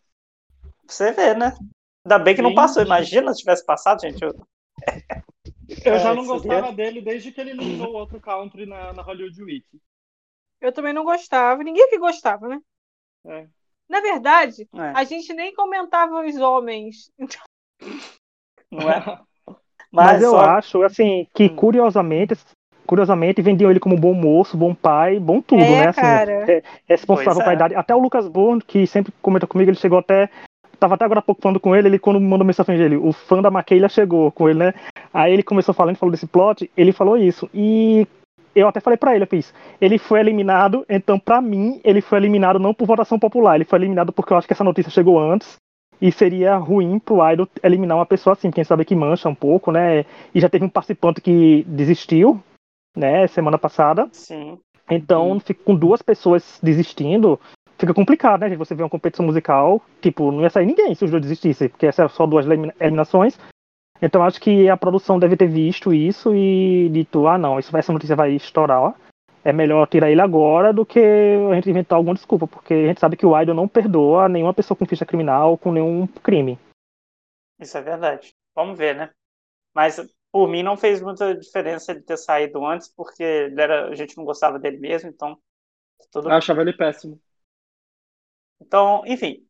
Você 0.87 1.11
vê, 1.11 1.35
né? 1.35 1.55
Ainda 2.03 2.17
bem 2.17 2.33
que 2.35 2.41
não 2.41 2.55
passou. 2.55 2.81
Imagina 2.81 3.31
se 3.33 3.39
tivesse 3.41 3.63
passado, 3.65 4.01
gente. 4.01 4.21
eu- 4.23 4.33
eu 5.85 5.99
já 5.99 6.11
É, 6.11 6.15
não 6.15 6.23
seria- 6.23 6.39
gostava 6.39 6.71
dele 6.73 7.01
desde 7.01 7.31
que 7.31 7.39
ele 7.39 7.53
não 7.53 7.63
usou 7.73 7.93
outro 7.93 8.19
country 8.19 8.65
na, 8.65 8.91
na 8.93 9.01
Hollywood 9.03 9.43
Week. 9.43 9.65
Eu 10.59 10.71
também 10.73 10.93
não 10.93 11.03
gostava. 11.03 11.61
Ninguém 11.63 11.89
que 11.89 11.99
gostava, 11.99 12.47
né? 12.47 12.59
É. 13.25 13.47
Na 13.87 13.99
verdade, 14.01 14.67
É, 14.73 14.79
a 14.95 15.03
gente 15.03 15.31
nem 15.33 15.53
comentava 15.53 16.25
os 16.25 16.35
homens. 16.37 17.11
não 18.71 18.89
é? 18.89 18.95
Mas, 19.93 20.21
eu 20.23 20.31
só- 20.31 20.41
acho, 20.41 20.81
assim, 20.83 21.27
que 21.33 21.45
Hum. 21.45 21.55
curiosamente, 21.55 22.35
curiosamente 22.87 23.41
vendiam 23.41 23.69
ele 23.69 23.79
como 23.79 23.95
bom 23.95 24.13
moço, 24.13 24.57
bom 24.57 24.73
pai, 24.73 25.19
bom 25.19 25.39
tudo, 25.39 25.61
É, 25.61 25.77
né? 25.77 25.87
Assim, 25.89 26.01
cara. 26.01 26.31
é- 26.51 26.63
responsável 26.87 27.33
Pois 27.33 27.39
é. 27.39 27.43
pela 27.43 27.53
idade. 27.53 27.75
Até 27.75 27.95
o 27.95 27.99
Lucas 27.99 28.27
Bourne, 28.27 28.61
que 28.65 28.87
sempre 28.87 29.13
comenta 29.21 29.45
comigo, 29.47 29.69
ele 29.69 29.77
chegou 29.77 29.99
até. 29.99 30.29
Tava 30.79 30.95
até 30.95 31.05
agora 31.05 31.19
há 31.19 31.23
pouco 31.23 31.41
falando 31.41 31.59
com 31.61 31.73
ele, 31.75 31.87
ele 31.87 31.99
quando 31.99 32.19
mandou 32.19 32.45
mensagem 32.45 32.77
dele, 32.77 32.97
o 32.97 33.13
fã 33.13 33.41
da 33.41 33.49
Maquila 33.51 33.87
chegou 33.87 34.31
com 34.31 34.49
ele, 34.49 34.59
né? 34.59 34.73
Aí 35.13 35.31
ele 35.31 35.43
começou 35.43 35.73
falando, 35.73 35.95
falou 35.95 36.11
desse 36.11 36.27
plot, 36.27 36.69
ele 36.75 36.91
falou 36.91 37.15
isso. 37.15 37.47
E 37.53 38.05
eu 38.53 38.67
até 38.67 38.81
falei 38.81 38.97
pra 38.97 39.15
ele, 39.15 39.23
eu 39.23 39.27
fiz, 39.27 39.53
ele 39.79 39.97
foi 39.97 40.19
eliminado, 40.19 40.85
então 40.89 41.17
pra 41.17 41.39
mim, 41.39 41.79
ele 41.85 42.01
foi 42.01 42.17
eliminado 42.17 42.59
não 42.59 42.73
por 42.73 42.85
votação 42.85 43.17
popular, 43.17 43.55
ele 43.55 43.63
foi 43.63 43.79
eliminado 43.79 44.11
porque 44.11 44.33
eu 44.33 44.37
acho 44.37 44.45
que 44.45 44.51
essa 44.53 44.63
notícia 44.63 44.91
chegou 44.91 45.17
antes. 45.19 45.55
E 46.01 46.11
seria 46.11 46.57
ruim 46.57 46.99
pro 46.99 47.27
Idol 47.31 47.47
eliminar 47.63 47.97
uma 47.97 48.05
pessoa 48.05 48.33
assim, 48.33 48.51
quem 48.51 48.63
sabe 48.63 48.85
que 48.85 48.95
mancha 48.95 49.29
um 49.29 49.35
pouco, 49.35 49.71
né? 49.71 50.05
E 50.33 50.39
já 50.39 50.49
teve 50.49 50.65
um 50.65 50.69
participante 50.69 51.21
que 51.21 51.63
desistiu, 51.63 52.41
né, 52.95 53.25
semana 53.27 53.57
passada. 53.57 54.07
Sim. 54.11 54.59
Então, 54.89 55.39
fica 55.39 55.63
com 55.63 55.75
duas 55.75 56.01
pessoas 56.01 56.59
desistindo, 56.61 57.39
fica 57.77 57.93
complicado, 57.93 58.41
né, 58.41 58.49
gente? 58.49 58.57
Você 58.57 58.75
vê 58.75 58.83
uma 58.83 58.89
competição 58.89 59.25
musical, 59.25 59.81
tipo, 60.01 60.31
não 60.31 60.41
ia 60.41 60.49
sair 60.49 60.65
ninguém 60.65 60.93
se 60.93 61.05
os 61.05 61.11
dois 61.11 61.21
desistissem, 61.21 61.69
porque 61.69 61.85
essas 61.85 62.11
são 62.11 62.25
só 62.25 62.27
duas 62.27 62.45
elimina- 62.45 62.75
eliminações. 62.79 63.39
Então, 64.01 64.23
acho 64.23 64.41
que 64.41 64.67
a 64.67 64.75
produção 64.75 65.17
deve 65.17 65.37
ter 65.37 65.47
visto 65.47 65.93
isso 65.93 66.35
e 66.35 66.89
dito, 66.89 67.25
ah, 67.27 67.37
não, 67.37 67.57
isso, 67.57 67.75
essa 67.77 67.93
notícia 67.93 68.15
vai 68.15 68.33
estourar, 68.33 68.81
ó. 68.81 68.93
É 69.45 69.51
melhor 69.51 69.87
tirar 69.87 70.09
ele 70.09 70.21
agora 70.21 70.71
do 70.71 70.85
que 70.85 70.99
a 70.99 71.55
gente 71.55 71.69
inventar 71.69 71.97
alguma 71.97 72.15
desculpa, 72.15 72.47
porque 72.47 72.73
a 72.73 72.87
gente 72.87 72.99
sabe 72.99 73.17
que 73.17 73.25
o 73.25 73.39
Idol 73.39 73.53
não 73.53 73.67
perdoa 73.67 74.29
nenhuma 74.29 74.53
pessoa 74.53 74.77
com 74.77 74.85
ficha 74.85 75.05
criminal, 75.05 75.57
com 75.57 75.71
nenhum 75.71 76.07
crime. 76.07 76.57
Isso 77.59 77.77
é 77.77 77.81
verdade. 77.81 78.33
Vamos 78.55 78.77
ver, 78.77 78.95
né? 78.95 79.11
Mas 79.73 79.99
por 80.31 80.47
mim 80.47 80.63
não 80.63 80.77
fez 80.77 81.01
muita 81.01 81.35
diferença 81.35 81.91
ele 81.91 82.01
ter 82.01 82.17
saído 82.17 82.65
antes, 82.65 82.87
porque 82.87 83.21
ele 83.21 83.61
era, 83.61 83.89
a 83.89 83.95
gente 83.95 84.17
não 84.17 84.23
gostava 84.23 84.57
dele 84.57 84.77
mesmo, 84.77 85.09
então 85.09 85.37
tudo 86.11 86.29
Eu 86.29 86.35
achava 86.35 86.61
ele 86.61 86.73
péssimo. 86.73 87.19
Então, 88.61 89.03
enfim, 89.05 89.45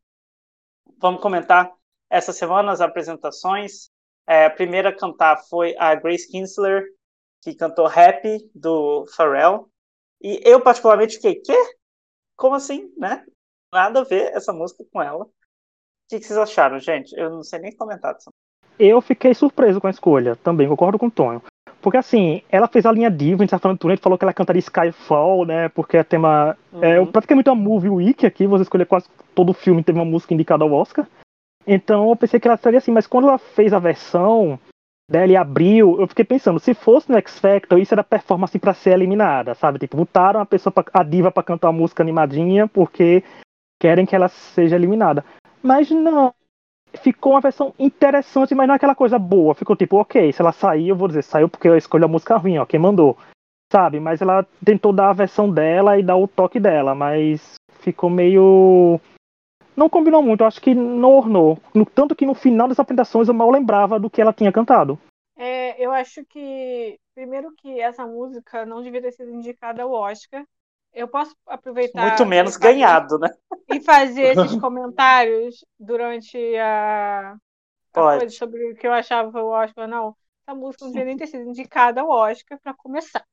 vamos 0.98 1.20
comentar 1.20 1.72
essa 2.10 2.32
semana 2.32 2.72
as 2.72 2.80
apresentações. 2.80 3.90
É, 4.26 4.46
a 4.46 4.50
primeira 4.50 4.88
a 4.88 4.96
cantar 4.96 5.36
foi 5.48 5.74
a 5.78 5.94
Grace 5.94 6.28
Kinsler, 6.30 6.84
que 7.42 7.54
cantou 7.54 7.86
Happy, 7.86 8.50
do 8.54 9.06
Pharrell. 9.14 9.70
E 10.24 10.40
eu, 10.42 10.58
particularmente, 10.58 11.16
fiquei, 11.16 11.34
quê? 11.34 11.56
Como 12.34 12.54
assim, 12.54 12.90
né? 12.96 13.22
Nada 13.70 14.00
a 14.00 14.04
ver 14.04 14.32
essa 14.32 14.54
música 14.54 14.82
com 14.90 15.02
ela. 15.02 15.24
O 15.24 15.28
que, 16.08 16.18
que 16.18 16.24
vocês 16.24 16.38
acharam, 16.38 16.78
gente? 16.78 17.12
Eu 17.14 17.28
não 17.28 17.42
sei 17.42 17.58
nem 17.58 17.76
comentar 17.76 18.14
disso. 18.14 18.30
Eu 18.78 19.02
fiquei 19.02 19.34
surpreso 19.34 19.82
com 19.82 19.86
a 19.86 19.90
escolha, 19.90 20.34
também 20.36 20.66
concordo 20.66 20.98
com 20.98 21.08
o 21.08 21.10
Tonho. 21.10 21.42
Porque 21.82 21.98
assim, 21.98 22.42
ela 22.48 22.66
fez 22.66 22.86
a 22.86 22.92
linha 22.92 23.10
diva, 23.10 23.42
a 23.42 23.44
gente 23.44 23.50
tá 23.50 23.58
falando 23.58 23.78
do 23.78 23.88
a 23.88 23.90
gente 23.90 24.02
falou 24.02 24.16
que 24.16 24.24
ela 24.24 24.32
cantaria 24.32 24.60
Skyfall, 24.60 25.44
né? 25.44 25.68
Porque 25.68 25.98
é 25.98 26.02
tema. 26.02 26.56
É 26.80 26.98
Uhum. 26.98 27.12
praticamente 27.12 27.50
uma 27.50 27.54
movie 27.54 27.90
week 27.90 28.24
aqui, 28.24 28.46
você 28.46 28.62
escolher 28.62 28.86
quase 28.86 29.06
todo 29.34 29.52
filme 29.52 29.84
teve 29.84 29.98
uma 29.98 30.04
música 30.06 30.32
indicada 30.32 30.64
ao 30.64 30.72
Oscar. 30.72 31.06
Então 31.66 32.08
eu 32.08 32.16
pensei 32.16 32.40
que 32.40 32.48
ela 32.48 32.56
seria 32.56 32.78
assim, 32.78 32.90
mas 32.90 33.06
quando 33.06 33.28
ela 33.28 33.36
fez 33.36 33.74
a 33.74 33.78
versão 33.78 34.58
dela 35.08 35.32
e 35.32 35.36
abriu, 35.36 36.00
eu 36.00 36.06
fiquei 36.08 36.24
pensando, 36.24 36.58
se 36.58 36.74
fosse 36.74 37.10
no 37.10 37.18
X 37.18 37.38
Factor, 37.38 37.78
isso 37.78 37.94
era 37.94 38.02
performance 38.02 38.58
pra 38.58 38.74
ser 38.74 38.90
eliminada, 38.90 39.54
sabe? 39.54 39.78
Tipo, 39.78 39.96
botaram 39.98 40.40
a 40.40 40.46
pessoa, 40.46 40.72
pra, 40.72 40.84
a 40.92 41.02
diva 41.02 41.30
pra 41.30 41.42
cantar 41.42 41.68
uma 41.68 41.78
música 41.78 42.02
animadinha 42.02 42.66
porque 42.66 43.22
querem 43.80 44.06
que 44.06 44.16
ela 44.16 44.28
seja 44.28 44.76
eliminada. 44.76 45.24
Mas 45.62 45.90
não. 45.90 46.32
Ficou 47.02 47.32
uma 47.32 47.40
versão 47.40 47.74
interessante, 47.78 48.54
mas 48.54 48.66
não 48.68 48.74
é 48.74 48.76
aquela 48.76 48.94
coisa 48.94 49.18
boa. 49.18 49.54
Ficou 49.54 49.74
tipo, 49.74 49.96
ok, 49.96 50.32
se 50.32 50.40
ela 50.40 50.52
sair, 50.52 50.88
eu 50.88 50.96
vou 50.96 51.08
dizer, 51.08 51.22
saiu 51.22 51.48
porque 51.48 51.68
eu 51.68 51.76
escolhi 51.76 52.04
a 52.04 52.08
música 52.08 52.36
ruim, 52.36 52.58
ó, 52.58 52.64
quem 52.64 52.78
mandou. 52.78 53.18
Sabe? 53.72 53.98
Mas 53.98 54.22
ela 54.22 54.46
tentou 54.64 54.92
dar 54.92 55.10
a 55.10 55.14
versão 55.14 55.50
dela 55.50 55.98
e 55.98 56.02
dar 56.02 56.16
o 56.16 56.28
toque 56.28 56.60
dela, 56.60 56.94
mas 56.94 57.54
ficou 57.80 58.08
meio. 58.08 59.00
Não 59.76 59.88
combinou 59.88 60.22
muito, 60.22 60.42
eu 60.42 60.46
acho 60.46 60.60
que 60.60 60.74
não 60.74 61.10
ornou. 61.12 61.58
No, 61.74 61.84
tanto 61.84 62.14
que 62.14 62.26
no 62.26 62.34
final 62.34 62.68
das 62.68 62.78
apresentações 62.78 63.28
eu 63.28 63.34
mal 63.34 63.50
lembrava 63.50 63.98
do 63.98 64.08
que 64.08 64.20
ela 64.20 64.32
tinha 64.32 64.52
cantado. 64.52 64.98
É, 65.36 65.84
eu 65.84 65.90
acho 65.90 66.24
que, 66.26 66.98
primeiro 67.14 67.52
que 67.56 67.80
essa 67.80 68.06
música 68.06 68.64
não 68.64 68.82
devia 68.82 69.02
ter 69.02 69.12
sido 69.12 69.30
indicada 69.30 69.82
ao 69.82 69.90
Oscar. 69.90 70.44
Eu 70.92 71.08
posso 71.08 71.34
aproveitar 71.46 72.06
Muito 72.06 72.24
menos 72.24 72.54
fazer- 72.54 72.64
ganhado, 72.72 73.18
né? 73.18 73.28
e 73.68 73.80
fazer 73.80 74.36
esses 74.38 74.60
comentários 74.60 75.64
durante 75.78 76.38
a, 76.56 77.32
a 77.32 77.36
Pode. 77.92 78.18
coisa 78.20 78.36
sobre 78.36 78.70
o 78.70 78.76
que 78.76 78.86
eu 78.86 78.92
achava 78.92 79.42
o 79.42 79.48
Oscar, 79.48 79.88
não. 79.88 80.14
Essa 80.46 80.54
música 80.56 80.84
não 80.84 80.92
devia 80.92 81.06
nem 81.06 81.16
ter 81.16 81.26
sido 81.26 81.48
indicada 81.48 82.00
ao 82.02 82.08
Oscar 82.10 82.60
para 82.62 82.74
começar. 82.74 83.24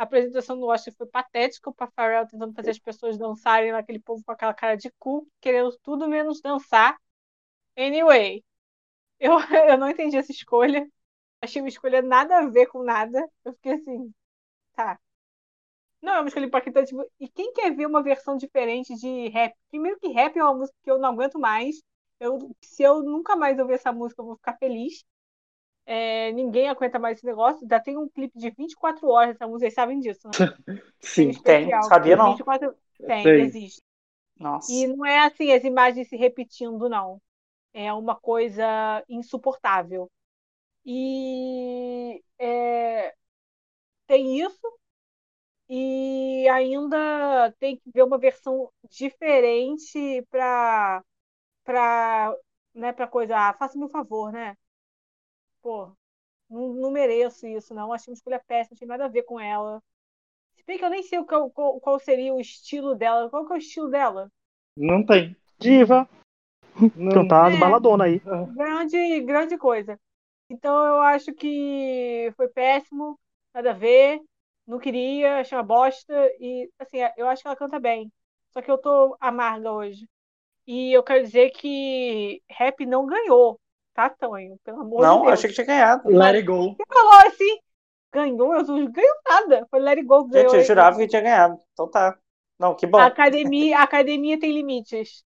A 0.00 0.04
apresentação 0.04 0.58
do 0.58 0.66
Oscar 0.66 0.94
foi 0.94 1.06
patética, 1.06 1.68
o 1.68 1.74
Pharrell 1.74 2.26
tentando 2.26 2.54
fazer 2.54 2.70
as 2.70 2.78
pessoas 2.78 3.18
dançarem 3.18 3.70
naquele 3.70 3.98
povo 4.00 4.24
com 4.24 4.32
aquela 4.32 4.54
cara 4.54 4.74
de 4.74 4.90
cu, 4.98 5.28
querendo 5.42 5.76
tudo 5.82 6.08
menos 6.08 6.40
dançar. 6.40 6.96
Anyway, 7.76 8.42
eu, 9.20 9.34
eu 9.70 9.78
não 9.78 9.90
entendi 9.90 10.16
essa 10.16 10.32
escolha. 10.32 10.88
Achei 11.42 11.62
uma 11.62 11.68
escolha 11.68 12.02
nada 12.02 12.38
a 12.38 12.46
ver 12.48 12.66
com 12.68 12.82
nada. 12.82 13.28
Eu 13.44 13.52
fiquei 13.54 13.74
assim, 13.74 14.14
tá. 14.74 14.98
Não, 16.02 16.14
é 16.14 16.20
uma 16.20 16.28
escolha 16.28 16.46
impactante. 16.46 16.88
Tipo, 16.88 17.04
e 17.20 17.28
quem 17.28 17.52
quer 17.52 17.74
ver 17.74 17.86
uma 17.86 18.02
versão 18.02 18.36
diferente 18.36 18.94
de 18.96 19.28
rap? 19.28 19.54
Primeiro 19.70 19.98
que 20.00 20.08
rap 20.08 20.36
é 20.38 20.42
uma 20.44 20.54
música 20.54 20.76
que 20.82 20.90
eu 20.90 20.98
não 20.98 21.10
aguento 21.10 21.38
mais. 21.38 21.76
Eu, 22.18 22.38
se 22.62 22.82
eu 22.82 23.02
nunca 23.02 23.36
mais 23.36 23.58
ouvir 23.58 23.74
essa 23.74 23.92
música, 23.92 24.22
eu 24.22 24.26
vou 24.26 24.36
ficar 24.36 24.56
feliz. 24.58 25.04
É, 25.92 26.30
ninguém 26.30 26.68
aguenta 26.68 27.00
mais 27.00 27.18
esse 27.18 27.26
negócio. 27.26 27.66
Já 27.68 27.80
tem 27.80 27.98
um 27.98 28.08
clipe 28.08 28.38
de 28.38 28.48
24 28.50 29.08
horas 29.08 29.32
dessa 29.32 29.48
música, 29.48 29.64
vocês 29.64 29.74
sabem 29.74 29.98
disso, 29.98 30.28
né? 30.28 30.30
Sim. 31.00 31.32
Tem, 31.42 31.62
especial, 31.62 31.82
sabia 31.82 32.16
não. 32.16 32.30
24... 32.30 32.72
Tem, 33.04 33.24
Tem. 33.24 33.40
existe. 33.40 33.82
Nossa. 34.38 34.72
E 34.72 34.86
não 34.86 35.04
é 35.04 35.26
assim, 35.26 35.50
as 35.50 35.64
imagens 35.64 36.08
se 36.08 36.16
repetindo, 36.16 36.88
não. 36.88 37.20
É 37.74 37.92
uma 37.92 38.14
coisa 38.14 39.04
insuportável. 39.08 40.08
E 40.86 42.22
é, 42.38 43.12
tem 44.06 44.40
isso, 44.40 44.78
e 45.68 46.48
ainda 46.48 47.52
tem 47.58 47.76
que 47.76 47.90
ver 47.92 48.04
uma 48.04 48.16
versão 48.16 48.70
diferente 48.88 50.24
para 50.30 51.02
para 51.64 52.32
né, 52.74 52.92
para 52.92 53.08
coisa. 53.08 53.36
Ah, 53.36 53.54
faça-me 53.54 53.84
um 53.84 53.88
favor, 53.88 54.30
né? 54.32 54.56
Pô, 55.62 55.92
não, 56.48 56.72
não 56.74 56.90
mereço 56.90 57.46
isso, 57.46 57.74
não. 57.74 57.92
Achei 57.92 58.10
uma 58.10 58.16
escolha 58.16 58.42
péssima, 58.46 58.74
não 58.74 58.78
tem 58.78 58.88
nada 58.88 59.04
a 59.04 59.08
ver 59.08 59.22
com 59.22 59.38
ela. 59.38 59.82
Se 60.54 60.64
bem 60.64 60.78
que 60.78 60.84
eu 60.84 60.90
nem 60.90 61.02
sei 61.02 61.18
o 61.18 61.24
qual, 61.24 61.50
qual, 61.50 61.80
qual 61.80 61.98
seria 61.98 62.34
o 62.34 62.40
estilo 62.40 62.94
dela. 62.94 63.30
Qual 63.30 63.46
que 63.46 63.52
é 63.52 63.56
o 63.56 63.58
estilo 63.58 63.88
dela? 63.88 64.30
Não 64.76 65.04
tem. 65.04 65.36
Diva, 65.58 66.08
Não... 66.96 67.12
cantar 67.12 67.48
as 67.48 67.54
É. 67.54 67.60
baladonas 67.60 68.06
aí. 68.06 68.20
grande, 68.54 69.20
grande 69.22 69.58
coisa. 69.58 69.98
Então 70.48 70.84
eu 70.84 71.00
acho 71.02 71.32
que 71.32 72.32
foi 72.36 72.48
péssimo, 72.48 73.18
nada 73.54 73.70
a 73.70 73.74
ver, 73.74 74.20
não 74.66 74.78
queria, 74.78 75.38
achei 75.40 75.56
uma 75.56 75.62
bosta 75.64 76.12
e 76.40 76.68
assim, 76.78 76.98
eu 77.16 77.28
acho 77.28 77.42
que 77.42 77.48
ela 77.48 77.56
canta 77.56 77.78
bem. 77.78 78.10
Só 78.50 78.60
que 78.60 78.70
eu 78.70 78.78
tô 78.78 79.16
amarga 79.20 79.70
hoje. 79.70 80.08
E 80.66 80.92
eu 80.92 81.02
quero 81.02 81.22
dizer 81.22 81.50
que 81.50 82.42
rap 82.50 82.84
não 82.86 83.06
ganhou, 83.06 83.60
tá, 83.94 84.10
Tonho? 84.10 84.58
Pelo 84.64 84.80
amor 84.80 85.10
de 85.10 85.16
Não, 85.16 85.22
Deus. 85.22 85.32
achei 85.32 85.48
que 85.48 85.54
tinha 85.54 85.66
ganhado. 85.66 86.08
Let 86.08 86.34
it 86.36 86.42
go. 86.46 86.76
Você 86.76 86.84
falou 86.88 87.14
assim, 87.26 87.58
ganhou, 88.12 88.54
eu 88.54 88.62
não 88.64 88.90
ganhou 88.90 89.14
nada. 89.28 89.66
Foi 89.70 89.80
Let 89.80 89.98
It 89.98 90.06
Go 90.06 90.24
que 90.26 90.32
ganhou. 90.32 90.50
Gente, 90.50 90.60
eu 90.60 90.64
jurava 90.64 90.96
que 90.98 91.08
tinha 91.08 91.22
ganhado. 91.22 91.58
Então 91.72 91.90
tá. 91.90 92.18
Não, 92.58 92.74
que 92.74 92.86
bom. 92.86 92.98
A 92.98 93.06
academia, 93.06 93.78
a 93.78 93.82
academia 93.84 94.38
tem 94.38 94.52
limites. 94.52 95.24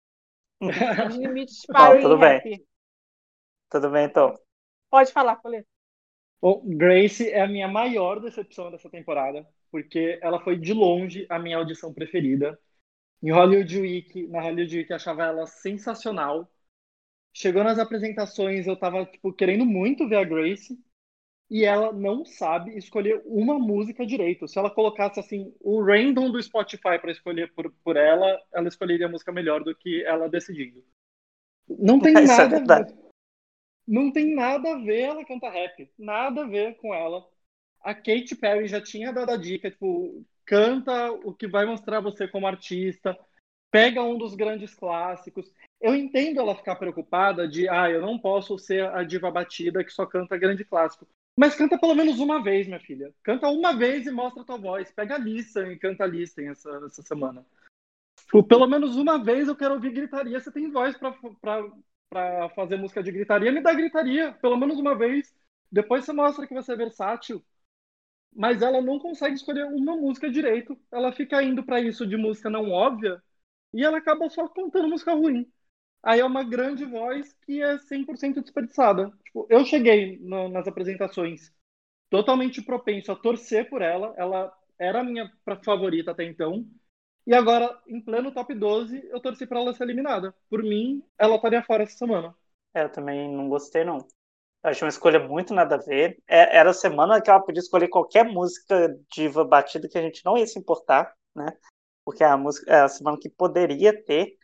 Os 0.61 1.17
limites 1.17 1.65
Não, 1.69 1.75
param 1.75 2.01
tudo 2.01 2.17
em 2.17 2.19
bem. 2.19 2.29
rap. 2.29 2.67
Tudo 3.71 3.91
bem, 3.91 4.05
então. 4.07 4.35
Pode 4.91 5.13
falar, 5.13 5.37
Coleta. 5.37 5.67
Bom, 6.41 6.63
Grace 6.65 7.31
é 7.31 7.43
a 7.43 7.49
minha 7.49 7.69
maior 7.69 8.19
decepção 8.21 8.71
dessa 8.71 8.89
temporada, 8.89 9.47
porque 9.71 10.19
ela 10.23 10.41
foi 10.41 10.57
de 10.59 10.73
longe 10.73 11.27
a 11.29 11.39
minha 11.39 11.59
audição 11.59 11.93
preferida. 11.93 12.59
Em 13.23 13.31
Hollywood 13.33 13.81
Week, 13.81 14.27
na 14.29 14.41
Hollywood 14.43 14.79
Week, 14.79 14.91
eu 14.91 14.97
achava 14.97 15.25
ela 15.25 15.47
sensacional. 15.47 16.51
Chegou 17.33 17.63
nas 17.63 17.79
apresentações, 17.79 18.67
eu 18.67 18.77
tava 18.77 19.07
tipo 19.07 19.33
querendo 19.33 19.65
muito 19.65 20.09
ver 20.09 20.17
a 20.17 20.25
Grace, 20.25 20.79
e 21.51 21.65
ela 21.65 21.93
não 21.93 22.25
sabe 22.25 22.77
escolher 22.77 23.21
uma 23.25 23.59
música 23.59 24.07
direito. 24.07 24.47
Se 24.47 24.59
ela 24.59 24.71
colocasse 24.71 25.19
assim 25.19 25.53
o 25.61 25.83
random 25.83 26.31
do 26.31 26.41
Spotify 26.41 26.99
para 27.01 27.11
escolher 27.11 27.53
por, 27.53 27.73
por 27.83 27.97
ela, 27.97 28.41
ela 28.53 28.69
escolheria 28.69 29.07
a 29.07 29.09
música 29.11 29.33
melhor 29.33 29.65
do 29.65 29.75
que 29.75 30.05
ela 30.05 30.29
decidindo. 30.29 30.85
Não 31.69 31.99
tem 31.99 32.15
Isso 32.23 32.33
é 32.41 32.49
nada 32.49 32.85
ver. 32.85 32.95
Não 33.87 34.13
tem 34.13 34.35
nada 34.35 34.75
a 34.75 34.79
ver 34.79 35.01
ela 35.01 35.25
cantar 35.25 35.51
rap. 35.51 35.91
Nada 35.99 36.45
a 36.45 36.47
ver 36.47 36.77
com 36.77 36.95
ela. 36.95 37.29
A 37.81 37.93
Katy 37.95 38.37
Perry 38.37 38.69
já 38.69 38.81
tinha 38.81 39.13
dado 39.13 39.31
a 39.31 39.37
dica, 39.37 39.71
tipo, 39.71 40.25
canta 40.45 41.11
o 41.11 41.35
que 41.35 41.49
vai 41.49 41.67
mostrar 41.67 41.99
você 42.01 42.29
como 42.29 42.47
artista, 42.47 43.19
pega 43.71 44.03
um 44.03 44.19
dos 44.19 44.35
grandes 44.37 44.75
clássicos. 44.75 45.51
Eu 45.81 45.95
entendo 45.95 46.41
ela 46.41 46.55
ficar 46.55 46.77
preocupada 46.77 47.49
de, 47.49 47.69
ah, 47.69 47.91
eu 47.91 48.03
não 48.03 48.19
posso 48.19 48.59
ser 48.59 48.85
a 48.91 49.03
diva 49.03 49.31
batida 49.31 49.83
que 49.83 49.91
só 49.91 50.05
canta 50.05 50.37
grande 50.37 50.65
clássico. 50.65 51.09
Mas 51.37 51.55
canta 51.55 51.79
pelo 51.79 51.95
menos 51.95 52.19
uma 52.19 52.43
vez, 52.43 52.67
minha 52.67 52.81
filha. 52.81 53.15
Canta 53.23 53.49
uma 53.49 53.73
vez 53.73 54.07
e 54.07 54.11
mostra 54.11 54.43
a 54.43 54.45
tua 54.45 54.59
voz. 54.59 54.93
Pega 54.93 55.15
a 55.15 55.19
Listen 55.19 55.73
e 55.73 55.79
canta 55.79 56.05
a 56.05 56.07
Listen 56.07 56.51
essa, 56.51 56.71
essa 56.85 57.03
semana. 57.03 57.47
Pelo 58.47 58.67
menos 58.67 58.95
uma 58.97 59.23
vez 59.23 59.49
eu 59.49 59.57
quero 59.57 59.75
ouvir 59.75 59.91
gritaria. 59.93 60.39
Você 60.39 60.53
tem 60.53 60.71
voz 60.71 60.97
pra 60.99 62.51
fazer 62.51 62.77
música 62.77 63.03
de 63.03 63.11
gritaria? 63.11 63.51
Me 63.51 63.63
dá 63.63 63.73
gritaria, 63.73 64.33
pelo 64.33 64.59
menos 64.59 64.79
uma 64.79 64.95
vez. 64.95 65.35
Depois 65.73 66.05
você 66.05 66.13
mostra 66.13 66.47
que 66.47 66.53
você 66.53 66.73
é 66.73 66.77
versátil. 66.77 67.43
Mas 68.37 68.61
ela 68.61 68.83
não 68.83 68.99
consegue 68.99 69.35
escolher 69.35 69.65
uma 69.65 69.97
música 69.97 70.31
direito. 70.31 70.79
Ela 70.93 71.11
fica 71.11 71.43
indo 71.43 71.65
pra 71.65 71.81
isso 71.81 72.07
de 72.07 72.19
música 72.19 72.51
não 72.51 72.71
óbvia 72.71 73.23
e 73.73 73.83
ela 73.83 73.99
acaba 73.99 74.29
só 74.29 74.47
cantando 74.47 74.89
música 74.89 75.15
ruim. 75.15 75.51
Aí 76.03 76.21
é 76.21 76.25
uma 76.25 76.43
grande 76.45 76.85
voz 76.85 77.33
que 77.47 77.63
é 77.63 77.79
100% 77.79 78.41
desperdiçada. 78.43 79.11
Tipo, 79.25 79.47
eu 79.51 79.65
cheguei 79.65 80.19
no- 80.21 80.49
nas 80.49 80.67
apresentações 80.67 81.53
totalmente 82.11 82.63
propenso 82.63 83.13
a 83.13 83.17
torcer 83.17 83.69
por 83.71 83.83
ela. 83.83 84.15
Ela 84.17 84.53
era 84.79 85.01
a 85.01 85.05
minha 85.05 85.31
favorita 85.65 86.13
até 86.13 86.25
então. 86.25 86.67
E 87.27 87.35
agora, 87.35 87.79
em 87.89 88.01
pleno 88.01 88.33
top 88.33 88.55
12, 88.55 89.03
eu 89.11 89.21
torci 89.21 89.47
pra 89.47 89.61
ela 89.61 89.75
ser 89.75 89.85
eliminada. 89.85 90.35
Por 90.51 90.63
mim, 90.63 91.05
ela 91.19 91.37
estaria 91.37 91.63
fora 91.63 91.85
essa 91.85 91.97
semana. 91.99 92.35
É, 92.75 92.85
eu 92.85 92.93
também 92.93 93.31
não 93.35 93.49
gostei, 93.49 93.85
não. 93.85 93.99
Eu 94.65 94.71
achei 94.71 94.85
uma 94.85 94.91
escolha 94.91 95.21
muito 95.21 95.55
nada 95.55 95.77
a 95.77 95.79
ver. 95.79 96.19
É- 96.29 96.59
era 96.59 96.71
a 96.71 96.75
semana 96.75 97.23
que 97.23 97.31
ela 97.31 97.41
podia 97.41 97.61
escolher 97.61 97.89
qualquer 97.89 98.25
música 98.27 98.97
diva 99.13 99.45
batida 99.45 99.89
que 99.89 99.99
a 99.99 100.03
gente 100.03 100.25
não 100.25 100.39
ia 100.39 100.47
se 100.47 100.59
importar, 100.59 101.15
né? 101.37 101.47
Porque 102.05 102.25
é 102.25 102.29
a 102.29 102.39
música 102.39 102.71
é 102.73 102.83
a 102.83 102.89
semana 102.89 103.19
que 103.21 103.31
poderia 103.31 103.93
ter. 104.05 104.37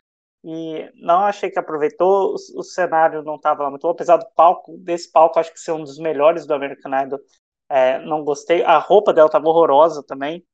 E 0.49 0.89
não 0.95 1.25
achei 1.25 1.51
que 1.51 1.59
aproveitou. 1.59 2.31
O, 2.31 2.59
o 2.59 2.63
cenário 2.63 3.21
não 3.21 3.35
estava 3.35 3.63
lá 3.63 3.69
muito 3.69 3.81
bom, 3.81 3.89
apesar 3.89 4.15
do 4.15 4.25
palco, 4.33 4.77
desse 4.77 5.11
palco, 5.11 5.37
acho 5.39 5.51
que 5.51 5.59
ser 5.59 5.73
um 5.73 5.83
dos 5.83 5.99
melhores 5.99 6.45
do 6.47 6.53
American 6.53 6.91
Idol. 7.03 7.19
É, 7.69 7.99
não 7.99 8.23
gostei. 8.23 8.63
A 8.63 8.77
roupa 8.79 9.13
dela 9.13 9.27
estava 9.27 9.45
horrorosa 9.49 10.01
também. 10.03 10.45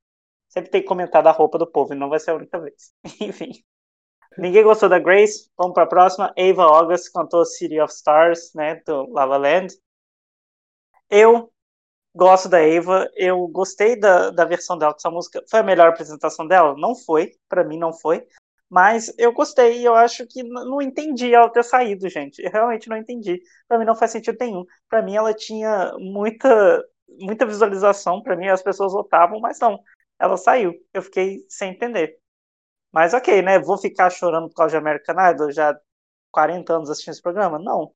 Sempre 0.49 0.71
tem 0.71 0.81
que 0.81 0.87
comentar 0.87 1.21
da 1.21 1.31
roupa 1.31 1.59
do 1.59 1.67
povo, 1.67 1.93
e 1.93 1.97
não 1.97 2.09
vai 2.09 2.19
ser 2.19 2.31
a 2.31 2.35
única 2.35 2.59
vez. 2.59 2.91
Enfim. 3.21 3.51
Ninguém 4.35 4.63
gostou 4.63 4.89
da 4.89 4.97
Grace. 4.97 5.49
Vamos 5.55 5.75
para 5.75 5.83
a 5.83 5.87
próxima. 5.87 6.33
Ava 6.37 6.63
August 6.63 7.11
cantou 7.13 7.45
City 7.45 7.79
of 7.79 7.93
Stars, 7.93 8.51
né, 8.55 8.81
do 8.85 9.11
La 9.11 9.25
La 9.25 9.37
Land. 9.37 9.75
Eu 11.09 11.51
gosto 12.15 12.49
da 12.49 12.57
Ava. 12.57 13.07
Eu 13.15 13.47
gostei 13.47 13.95
da, 13.99 14.31
da 14.31 14.45
versão 14.45 14.75
dela 14.75 14.93
com 14.93 14.97
essa 14.97 15.11
música. 15.11 15.43
Foi 15.49 15.59
a 15.59 15.63
melhor 15.63 15.89
apresentação 15.89 16.47
dela? 16.47 16.75
Não 16.77 16.95
foi. 16.95 17.31
Para 17.47 17.63
mim, 17.63 17.77
não 17.77 17.93
foi. 17.93 18.27
Mas 18.73 19.13
eu 19.19 19.31
gostei 19.31 19.87
eu 19.87 19.93
acho 19.93 20.25
que 20.25 20.41
não 20.41 20.81
entendi 20.81 21.31
ela 21.31 21.47
ter 21.47 21.63
saído, 21.63 22.09
gente. 22.09 22.41
Eu 22.41 22.51
realmente 22.51 22.89
não 22.89 22.97
entendi. 22.97 23.39
Para 23.67 23.77
mim 23.77 23.85
não 23.85 23.95
faz 23.95 24.09
sentido 24.11 24.35
nenhum. 24.39 24.65
Para 24.89 25.03
mim 25.03 25.15
ela 25.15 25.31
tinha 25.31 25.93
muita 25.99 26.83
muita 27.19 27.45
visualização 27.45 28.23
para 28.23 28.35
mim, 28.35 28.47
as 28.47 28.63
pessoas 28.63 28.91
votavam, 28.93 29.39
mas 29.39 29.59
não, 29.59 29.79
ela 30.19 30.37
saiu. 30.37 30.73
Eu 30.91 31.03
fiquei 31.03 31.45
sem 31.47 31.69
entender. 31.71 32.17
Mas 32.91 33.13
ok, 33.13 33.43
né? 33.43 33.59
Vou 33.59 33.77
ficar 33.77 34.09
chorando 34.09 34.49
por 34.49 34.55
causa 34.55 34.71
de 34.71 34.77
American 34.77 35.15
Idol, 35.31 35.51
já 35.51 35.77
40 36.31 36.73
anos 36.73 36.89
assistindo 36.89 37.13
esse 37.13 37.21
programa? 37.21 37.59
Não. 37.59 37.91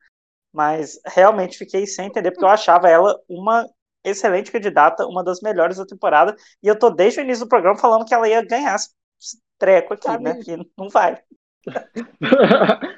Mas 0.54 1.00
realmente 1.08 1.58
fiquei 1.58 1.88
sem 1.88 2.08
entender, 2.08 2.32
porque 2.32 2.46
eu 2.46 2.50
achava 2.50 2.90
ela 2.90 3.20
uma 3.28 3.68
excelente 4.04 4.52
candidata, 4.52 5.08
uma 5.08 5.24
das 5.24 5.42
melhores 5.42 5.78
da 5.78 5.86
temporada, 5.88 6.36
e 6.64 6.68
eu 6.68 6.78
tô 6.78 6.92
desde 6.92 7.20
o 7.20 7.24
início 7.24 7.46
do 7.46 7.50
programa 7.50 7.80
falando 7.80 8.06
que 8.06 8.14
ela 8.14 8.30
ia 8.30 8.46
ganhar 8.46 8.76
treco 9.58 9.94
aqui, 9.94 10.04
Sabe? 10.04 10.24
né? 10.24 10.44
Que 10.44 10.58
não 10.78 10.90
vai. 10.90 11.22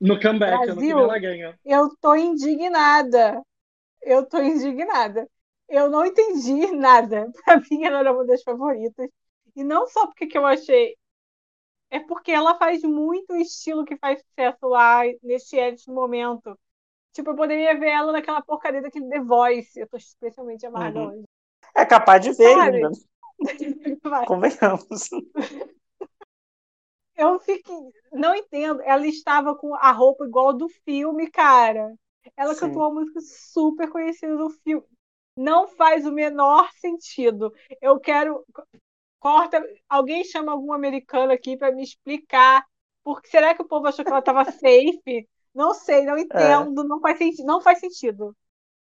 no 0.00 0.20
comeback, 0.20 0.66
Brasil, 0.66 0.96
no 0.96 1.02
ela 1.02 1.18
ganha. 1.18 1.58
Eu 1.64 1.94
tô 2.00 2.14
indignada. 2.14 3.42
Eu 4.02 4.26
tô 4.26 4.38
indignada. 4.38 5.28
Eu 5.68 5.88
não 5.88 6.04
entendi 6.04 6.72
nada. 6.72 7.30
Pra 7.44 7.60
mim, 7.60 7.84
ela 7.84 8.00
era 8.00 8.12
uma 8.12 8.26
das 8.26 8.42
favoritas. 8.42 9.08
E 9.54 9.62
não 9.62 9.86
só 9.86 10.06
porque 10.06 10.26
que 10.26 10.36
eu 10.36 10.46
achei. 10.46 10.96
É 11.90 12.00
porque 12.00 12.30
ela 12.30 12.56
faz 12.56 12.82
muito 12.82 13.32
o 13.32 13.36
estilo 13.36 13.84
que 13.84 13.96
faz 13.96 14.20
sucesso 14.22 14.66
lá 14.66 15.02
nesse 15.22 15.56
edit 15.56 15.90
momento. 15.90 16.58
Tipo, 17.12 17.30
eu 17.30 17.36
poderia 17.36 17.76
ver 17.78 17.88
ela 17.88 18.12
naquela 18.12 18.40
porcaria 18.42 18.80
daquele 18.80 19.08
The 19.08 19.20
Voice. 19.20 19.78
Eu 19.78 19.88
tô 19.88 19.96
especialmente 19.96 20.64
amarrada 20.64 21.00
uhum. 21.00 21.08
hoje. 21.08 21.24
É 21.74 21.84
capaz 21.84 22.22
de 22.22 22.32
ver 22.32 22.54
Sabe? 22.54 22.76
ainda. 22.76 22.90
Convenhamos. 24.26 25.08
Eu 27.16 27.38
fiquei. 27.40 27.76
Não 28.12 28.34
entendo. 28.34 28.80
Ela 28.82 29.06
estava 29.06 29.54
com 29.54 29.74
a 29.74 29.92
roupa 29.92 30.24
igual 30.24 30.52
do 30.52 30.68
filme, 30.84 31.30
cara. 31.30 31.94
Ela 32.36 32.54
Sim. 32.54 32.60
cantou 32.60 32.82
uma 32.82 33.00
música 33.00 33.20
super 33.20 33.90
conhecida 33.90 34.36
do 34.36 34.50
filme. 34.50 34.86
Não 35.36 35.68
faz 35.68 36.06
o 36.06 36.12
menor 36.12 36.70
sentido. 36.72 37.52
Eu 37.80 38.00
quero. 38.00 38.44
Corta. 39.18 39.62
Alguém 39.88 40.24
chama 40.24 40.52
algum 40.52 40.72
americano 40.72 41.32
aqui 41.32 41.56
para 41.56 41.72
me 41.72 41.82
explicar. 41.82 42.64
Porque 43.02 43.28
será 43.28 43.54
que 43.54 43.62
o 43.62 43.68
povo 43.68 43.86
achou 43.86 44.04
que 44.04 44.10
ela 44.10 44.20
estava 44.20 44.44
safe? 44.44 45.28
Não 45.54 45.74
sei, 45.74 46.04
não 46.04 46.18
entendo. 46.18 46.82
É. 46.82 46.84
Não 46.84 47.00
faz 47.00 47.18
sentido. 47.18 47.46
Não 47.46 47.60
faz 47.60 47.80
sentido. 47.80 48.36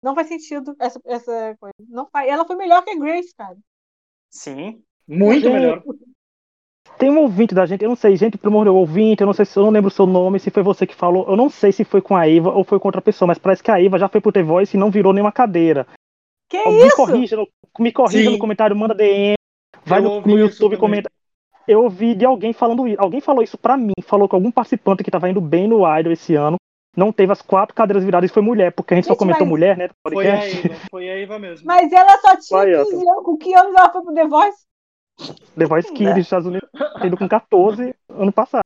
Não 0.02 0.14
faz 0.14 0.28
sentido 0.28 0.76
essa, 0.78 1.00
essa 1.04 1.56
coisa. 1.58 1.74
Não 1.88 2.06
faz. 2.10 2.28
Ela 2.28 2.44
foi 2.44 2.56
melhor 2.56 2.84
que 2.84 2.90
a 2.90 2.98
Grace, 2.98 3.34
cara. 3.34 3.56
Sim. 4.30 4.82
Muito 5.08 5.50
melhor. 5.50 5.82
Tem 6.98 7.10
um 7.10 7.18
ouvinte 7.18 7.54
da 7.54 7.66
gente, 7.66 7.82
eu 7.82 7.90
não 7.90 7.96
sei, 7.96 8.16
gente, 8.16 8.38
pelo 8.38 8.54
amor 8.54 8.64
de 8.64 8.70
ouvinte, 8.70 9.20
eu 9.20 9.26
não 9.26 9.34
sei 9.34 9.44
se 9.44 9.58
eu 9.58 9.62
não 9.62 9.70
lembro 9.70 9.88
o 9.88 9.90
seu 9.90 10.06
nome, 10.06 10.40
se 10.40 10.50
foi 10.50 10.62
você 10.62 10.86
que 10.86 10.94
falou, 10.94 11.28
eu 11.28 11.36
não 11.36 11.50
sei 11.50 11.70
se 11.70 11.84
foi 11.84 12.00
com 12.00 12.16
a 12.16 12.26
Eva 12.26 12.50
ou 12.50 12.64
foi 12.64 12.80
com 12.80 12.88
outra 12.88 13.02
pessoa, 13.02 13.26
mas 13.26 13.38
parece 13.38 13.62
que 13.62 13.70
a 13.70 13.82
Eva 13.82 13.98
já 13.98 14.08
foi 14.08 14.20
pro 14.20 14.32
The 14.32 14.42
Voice 14.42 14.76
e 14.76 14.80
não 14.80 14.90
virou 14.90 15.12
nenhuma 15.12 15.32
cadeira. 15.32 15.86
Que 16.48 16.56
me 16.68 16.86
isso? 16.86 16.96
Corrija, 16.96 17.36
me 17.78 17.92
corrija 17.92 18.30
Sim. 18.30 18.32
no 18.32 18.38
comentário, 18.38 18.74
manda 18.74 18.94
DM, 18.94 19.34
vai 19.84 20.00
no, 20.00 20.22
no, 20.22 20.38
YouTube 20.38 20.78
comenta. 20.78 21.10
Eu 21.68 21.82
ouvi 21.82 22.14
de 22.14 22.24
alguém 22.24 22.52
falando 22.52 22.86
isso. 22.86 23.00
Alguém 23.00 23.20
falou 23.20 23.42
isso 23.42 23.58
pra 23.58 23.76
mim, 23.76 23.92
falou 24.02 24.28
que 24.28 24.34
algum 24.34 24.52
participante 24.52 25.02
que 25.02 25.10
tava 25.10 25.28
indo 25.28 25.40
bem 25.40 25.68
no 25.68 25.80
Idol 25.98 26.12
esse 26.12 26.34
ano 26.34 26.56
não 26.96 27.12
teve 27.12 27.30
as 27.30 27.42
quatro 27.42 27.74
cadeiras 27.74 28.02
viradas 28.02 28.30
e 28.30 28.32
foi 28.32 28.42
mulher, 28.42 28.72
porque 28.72 28.94
a 28.94 28.96
gente, 28.96 29.04
gente 29.04 29.12
só 29.12 29.18
comentou 29.18 29.42
mas... 29.42 29.50
mulher, 29.50 29.76
né? 29.76 29.90
Foi 30.02 30.26
a 30.28 30.44
Eva, 30.44 30.74
foi 30.90 31.08
a 31.10 31.18
Eva 31.18 31.38
mesmo. 31.38 31.66
Mas 31.66 31.92
ela 31.92 32.18
só 32.18 32.36
tinha 32.36 32.74
Vai, 32.74 32.84
15 32.84 32.94
anos. 32.94 33.24
Com 33.24 33.36
que 33.36 33.54
anos 33.54 33.74
ela 33.74 33.92
foi 33.92 34.02
pro 34.02 34.14
The 34.14 34.26
Voice? 34.26 34.66
The 35.56 35.64
Voice 35.66 35.92
Kids 35.92 36.14
dos 36.14 36.24
Estados 36.24 36.46
Unidos, 36.46 36.68
indo 37.04 37.16
com 37.16 37.28
14 37.28 37.94
ano 38.08 38.32
passado. 38.32 38.64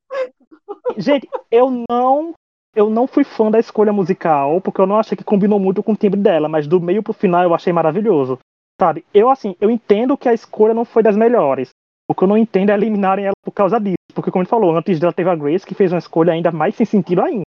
Gente, 0.96 1.28
eu 1.50 1.84
não 1.88 2.32
eu 2.74 2.88
não 2.88 3.06
fui 3.06 3.24
fã 3.24 3.50
da 3.50 3.58
escolha 3.58 3.92
musical, 3.92 4.60
porque 4.60 4.80
eu 4.80 4.86
não 4.86 4.96
achei 4.96 5.16
que 5.16 5.24
combinou 5.24 5.58
muito 5.58 5.82
com 5.82 5.92
o 5.92 5.96
timbre 5.96 6.20
dela, 6.20 6.48
mas 6.48 6.68
do 6.68 6.80
meio 6.80 7.02
pro 7.02 7.12
final 7.12 7.42
eu 7.42 7.54
achei 7.54 7.72
maravilhoso. 7.72 8.38
Sabe? 8.80 9.04
Eu 9.12 9.28
assim, 9.28 9.56
eu 9.60 9.70
entendo 9.70 10.16
que 10.16 10.28
a 10.28 10.34
escolha 10.34 10.72
não 10.72 10.84
foi 10.84 11.02
das 11.02 11.16
melhores. 11.16 11.70
O 12.08 12.14
que 12.14 12.24
eu 12.24 12.28
não 12.28 12.38
entendo 12.38 12.70
é 12.70 12.74
eliminarem 12.74 13.26
ela 13.26 13.34
por 13.44 13.52
causa 13.52 13.78
disso. 13.78 13.96
Porque, 14.12 14.30
como 14.30 14.42
ele 14.42 14.48
falou, 14.48 14.76
antes 14.76 14.98
dela 14.98 15.12
teve 15.12 15.30
a 15.30 15.36
Grace, 15.36 15.64
que 15.64 15.74
fez 15.74 15.92
uma 15.92 15.98
escolha 15.98 16.32
ainda 16.32 16.50
mais 16.50 16.74
sem 16.74 16.84
sentido 16.84 17.22
ainda. 17.22 17.42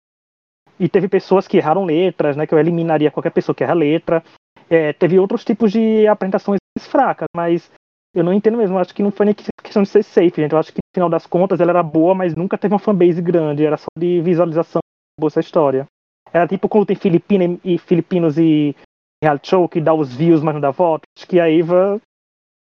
E 0.82 0.90
teve 0.90 1.08
pessoas 1.08 1.48
que 1.48 1.58
erraram 1.58 1.86
letras, 1.86 2.36
né? 2.36 2.48
Que 2.48 2.56
eu 2.56 2.60
eliminaria 2.60 3.12
qualquer 3.12 3.30
pessoa 3.30 3.54
que 3.54 3.64
erra 3.64 3.76
letra. 3.76 4.24
É, 4.68 4.92
teve 4.92 5.20
outros 5.20 5.46
tipos 5.46 5.72
de 5.72 6.08
apresentações 6.08 6.58
fracas, 6.80 7.28
mas 7.36 7.72
eu 8.16 8.24
não 8.24 8.34
entendo 8.34 8.58
mesmo. 8.58 8.78
Eu 8.78 8.80
acho 8.80 8.96
que 8.96 9.04
não 9.04 9.12
foi 9.12 9.28
nem 9.28 9.36
questão 9.36 9.84
de 9.84 9.90
ser 9.90 10.02
safe, 10.02 10.42
gente. 10.42 10.54
Eu 10.54 10.58
acho 10.58 10.72
que 10.72 10.80
no 10.80 10.92
final 10.92 11.08
das 11.08 11.28
contas 11.28 11.62
ela 11.62 11.70
era 11.70 11.84
boa, 11.84 12.16
mas 12.16 12.36
nunca 12.36 12.58
teve 12.58 12.74
uma 12.74 12.80
fanbase 12.80 13.22
grande. 13.22 13.64
Era 13.64 13.78
só 13.78 13.86
de 13.96 14.22
visualização 14.22 14.82
boa 15.20 15.28
essa 15.28 15.40
história. 15.40 15.86
Era 16.34 16.48
tipo 16.48 16.68
quando 16.68 16.88
tem 16.88 16.96
Filipina 16.96 17.60
e 17.64 17.78
Filipinos 17.78 18.40
e 18.40 18.76
reality 19.24 19.50
show 19.50 19.70
que 19.70 19.80
dá 19.80 19.94
os 19.94 20.12
views, 20.12 20.42
mas 20.42 20.56
não 20.56 20.62
dá 20.62 20.72
voto. 20.72 21.04
Acho 21.16 21.28
que 21.28 21.40
a 21.40 21.48
Eva 21.48 22.02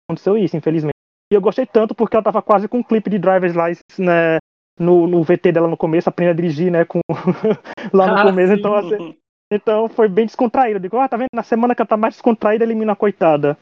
aconteceu 0.06 0.36
isso, 0.36 0.58
infelizmente. 0.58 0.92
E 1.32 1.34
eu 1.36 1.40
gostei 1.40 1.64
tanto 1.64 1.94
porque 1.94 2.14
ela 2.14 2.24
tava 2.24 2.42
quase 2.42 2.68
com 2.68 2.80
um 2.80 2.82
clipe 2.82 3.08
de 3.08 3.18
Driver's 3.18 3.54
License 3.54 3.98
né, 3.98 4.36
no, 4.80 5.06
no 5.06 5.22
VT 5.22 5.52
dela 5.52 5.68
no 5.68 5.76
começo, 5.76 6.08
aprendendo 6.08 6.38
a 6.38 6.40
dirigir, 6.40 6.72
né, 6.72 6.84
com 6.84 7.00
lá 7.92 8.06
no 8.06 8.18
ah, 8.18 8.22
começo. 8.22 8.54
Então, 8.54 8.74
assim, 8.74 9.16
então 9.52 9.88
foi 9.88 10.08
bem 10.08 10.24
descontraída. 10.24 10.78
Eu 10.78 10.82
digo, 10.82 10.96
ah, 10.96 11.08
tá 11.08 11.16
vendo? 11.16 11.28
Na 11.34 11.42
semana 11.42 11.74
que 11.74 11.82
ela 11.82 11.88
tá 11.88 11.96
mais 11.96 12.14
descontraída, 12.14 12.64
elimina 12.64 12.92
a 12.92 12.96
coitada. 12.96 13.58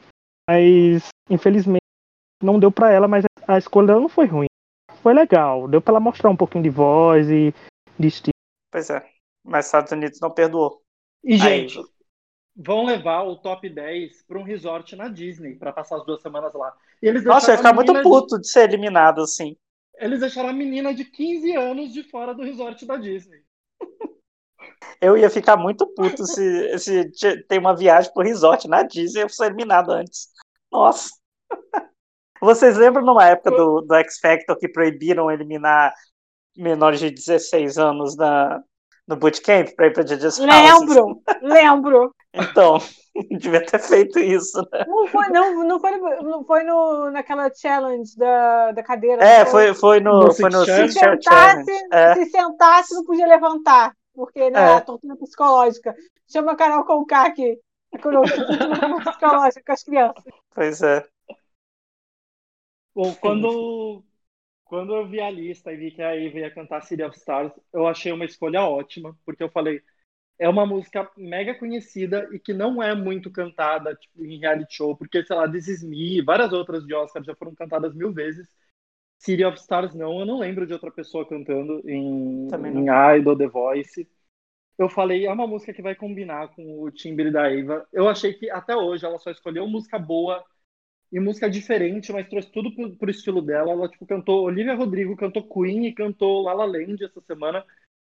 Mas, 0.49 1.09
infelizmente, 1.29 1.83
não 2.41 2.57
deu 2.57 2.71
para 2.71 2.91
ela, 2.91 3.07
mas 3.07 3.25
a 3.45 3.57
escolha 3.57 3.87
dela 3.87 4.01
não 4.01 4.09
foi 4.09 4.25
ruim. 4.25 4.47
Foi 5.03 5.13
legal. 5.13 5.67
Deu 5.67 5.81
para 5.81 5.93
ela 5.93 5.99
mostrar 5.99 6.29
um 6.29 6.35
pouquinho 6.35 6.63
de 6.63 6.69
voz 6.69 7.29
e 7.29 7.53
de 7.97 8.07
estilo. 8.07 8.33
Pois 8.71 8.89
é. 8.89 9.05
Mas 9.43 9.65
Estados 9.65 9.91
Unidos 9.91 10.19
não 10.21 10.31
perdoou. 10.31 10.81
E, 11.23 11.37
gente, 11.37 11.77
Aí... 11.77 11.85
vão 12.55 12.85
levar 12.85 13.23
o 13.23 13.35
top 13.35 13.69
10 13.69 14.23
para 14.23 14.39
um 14.39 14.43
resort 14.43 14.95
na 14.95 15.09
Disney 15.09 15.55
para 15.55 15.73
passar 15.73 15.97
as 15.97 16.05
duas 16.05 16.21
semanas 16.21 16.53
lá. 16.53 16.73
E 17.01 17.07
eles 17.07 17.23
Nossa, 17.25 17.51
ia 17.51 17.57
ficar 17.57 17.73
muito 17.73 17.93
puto 18.01 18.35
de... 18.35 18.41
de 18.41 18.47
ser 18.49 18.69
eliminado 18.69 19.21
assim. 19.21 19.55
Eles 19.99 20.21
deixaram 20.21 20.49
a 20.49 20.53
menina 20.53 20.93
de 20.93 21.03
15 21.03 21.55
anos 21.55 21.93
de 21.93 22.03
fora 22.03 22.33
do 22.33 22.41
resort 22.41 22.85
da 22.85 22.95
Disney. 22.95 23.43
Eu 25.01 25.17
ia 25.17 25.29
ficar 25.29 25.57
muito 25.57 25.85
puto 25.87 26.25
se, 26.25 26.77
se 26.77 27.11
tem 27.47 27.59
uma 27.59 27.75
viagem 27.75 28.11
pro 28.13 28.23
resort 28.23 28.67
na 28.67 28.83
Disney 28.83 29.19
e 29.19 29.23
eu 29.23 29.29
fosse 29.29 29.45
eliminado 29.45 29.91
antes. 29.91 30.29
Nossa. 30.71 31.09
Vocês 32.41 32.77
lembram 32.77 33.05
numa 33.05 33.27
época 33.27 33.51
do, 33.51 33.81
do 33.81 33.95
X 33.95 34.19
Factor 34.19 34.57
que 34.57 34.69
proibiram 34.69 35.29
eliminar 35.29 35.93
menores 36.55 36.99
de 36.99 37.11
16 37.11 37.77
anos 37.77 38.15
na, 38.15 38.63
no 39.09 39.17
bootcamp 39.17 39.75
para 39.75 39.87
ir 39.87 39.93
para 39.93 40.05
Judges 40.05 40.37
Lembro, 40.37 41.21
lembro. 41.41 42.15
Então, 42.31 42.77
devia 43.39 43.65
ter 43.65 43.79
feito 43.79 44.19
isso, 44.19 44.61
né? 44.71 44.85
Não 44.87 45.07
foi, 45.07 45.29
não, 45.29 45.63
não 45.63 45.79
foi, 45.79 45.97
não 46.21 46.45
foi 46.45 46.63
no, 46.63 47.09
naquela 47.09 47.51
challenge 47.51 48.15
da, 48.15 48.71
da 48.71 48.83
cadeira. 48.83 49.23
É, 49.23 49.45
foi, 49.47 49.73
foi 49.73 49.99
no, 49.99 50.27
no 50.27 50.33
foi 50.33 50.51
no 50.51 50.63
se 50.63 50.89
sentasse, 50.89 51.87
é. 51.91 52.13
se 52.13 52.25
sentasse, 52.27 52.93
não 52.93 53.03
podia 53.03 53.25
levantar, 53.25 53.93
porque 54.13 54.51
né, 54.51 54.59
é. 54.59 54.75
a 54.75 54.81
tortura 54.81 55.17
psicológica. 55.17 55.95
Chama 56.31 56.51
a 56.51 56.55
Carol 56.55 56.85
Conká 56.85 57.25
aqui. 57.25 57.57
A 57.91 57.97
tortura 57.97 59.01
psicológica 59.01 59.63
com 59.65 59.71
as 59.73 59.83
crianças. 59.83 60.23
Pois 60.53 60.83
é. 60.83 61.03
Bom, 62.93 63.15
quando, 63.15 64.03
quando 64.69 64.93
eu 64.93 65.07
vi 65.07 65.19
a 65.19 65.31
lista 65.31 65.73
e 65.73 65.77
vi 65.77 65.89
que 65.89 66.01
a 66.01 66.15
Eva 66.15 66.37
ia 66.37 66.51
cantar 66.51 66.83
City 66.83 67.01
of 67.01 67.17
Stars, 67.17 67.51
eu 67.73 67.87
achei 67.87 68.11
uma 68.11 68.23
escolha 68.23 68.61
ótima, 68.61 69.17
porque 69.25 69.41
eu 69.41 69.49
falei, 69.49 69.81
é 70.37 70.47
uma 70.47 70.63
música 70.63 71.09
mega 71.17 71.55
conhecida 71.55 72.29
e 72.31 72.39
que 72.39 72.53
não 72.53 72.81
é 72.81 72.93
muito 72.93 73.31
cantada 73.31 73.95
tipo, 73.95 74.23
em 74.23 74.37
reality 74.37 74.75
show, 74.75 74.95
porque, 74.95 75.25
sei 75.25 75.35
lá, 75.35 75.51
This 75.51 75.67
Is 75.67 75.83
Me, 75.83 76.21
várias 76.21 76.53
outras 76.53 76.85
de 76.85 76.93
Oscar 76.93 77.23
já 77.23 77.35
foram 77.35 77.55
cantadas 77.55 77.95
mil 77.95 78.13
vezes. 78.13 78.47
City 79.17 79.43
of 79.43 79.57
Stars 79.57 79.95
não, 79.95 80.19
eu 80.19 80.25
não 80.25 80.37
lembro 80.37 80.67
de 80.67 80.73
outra 80.73 80.91
pessoa 80.91 81.27
cantando 81.27 81.81
em, 81.89 82.47
em 82.47 83.17
Idol, 83.17 83.35
The 83.35 83.47
Voice. 83.47 84.07
Eu 84.77 84.87
falei, 84.87 85.25
é 85.25 85.33
uma 85.33 85.47
música 85.47 85.73
que 85.73 85.81
vai 85.81 85.95
combinar 85.95 86.49
com 86.49 86.83
o 86.83 86.91
timbre 86.91 87.31
da 87.31 87.51
Eva. 87.51 87.87
Eu 87.91 88.07
achei 88.07 88.33
que 88.33 88.51
até 88.51 88.75
hoje 88.75 89.03
ela 89.03 89.17
só 89.17 89.31
escolheu 89.31 89.67
música 89.67 89.97
boa 89.97 90.45
e 91.11 91.19
música 91.19 91.49
diferente, 91.49 92.11
mas 92.11 92.27
trouxe 92.27 92.51
tudo 92.51 92.73
pro, 92.73 92.95
pro 92.95 93.09
estilo 93.09 93.41
dela. 93.41 93.71
Ela, 93.71 93.89
tipo, 93.89 94.05
cantou 94.05 94.43
Olivia 94.43 94.75
Rodrigo, 94.75 95.15
cantou 95.15 95.47
Queen 95.47 95.87
e 95.87 95.93
cantou 95.93 96.43
La 96.43 96.53
La 96.53 96.65
Land 96.65 97.03
essa 97.03 97.21
semana. 97.21 97.65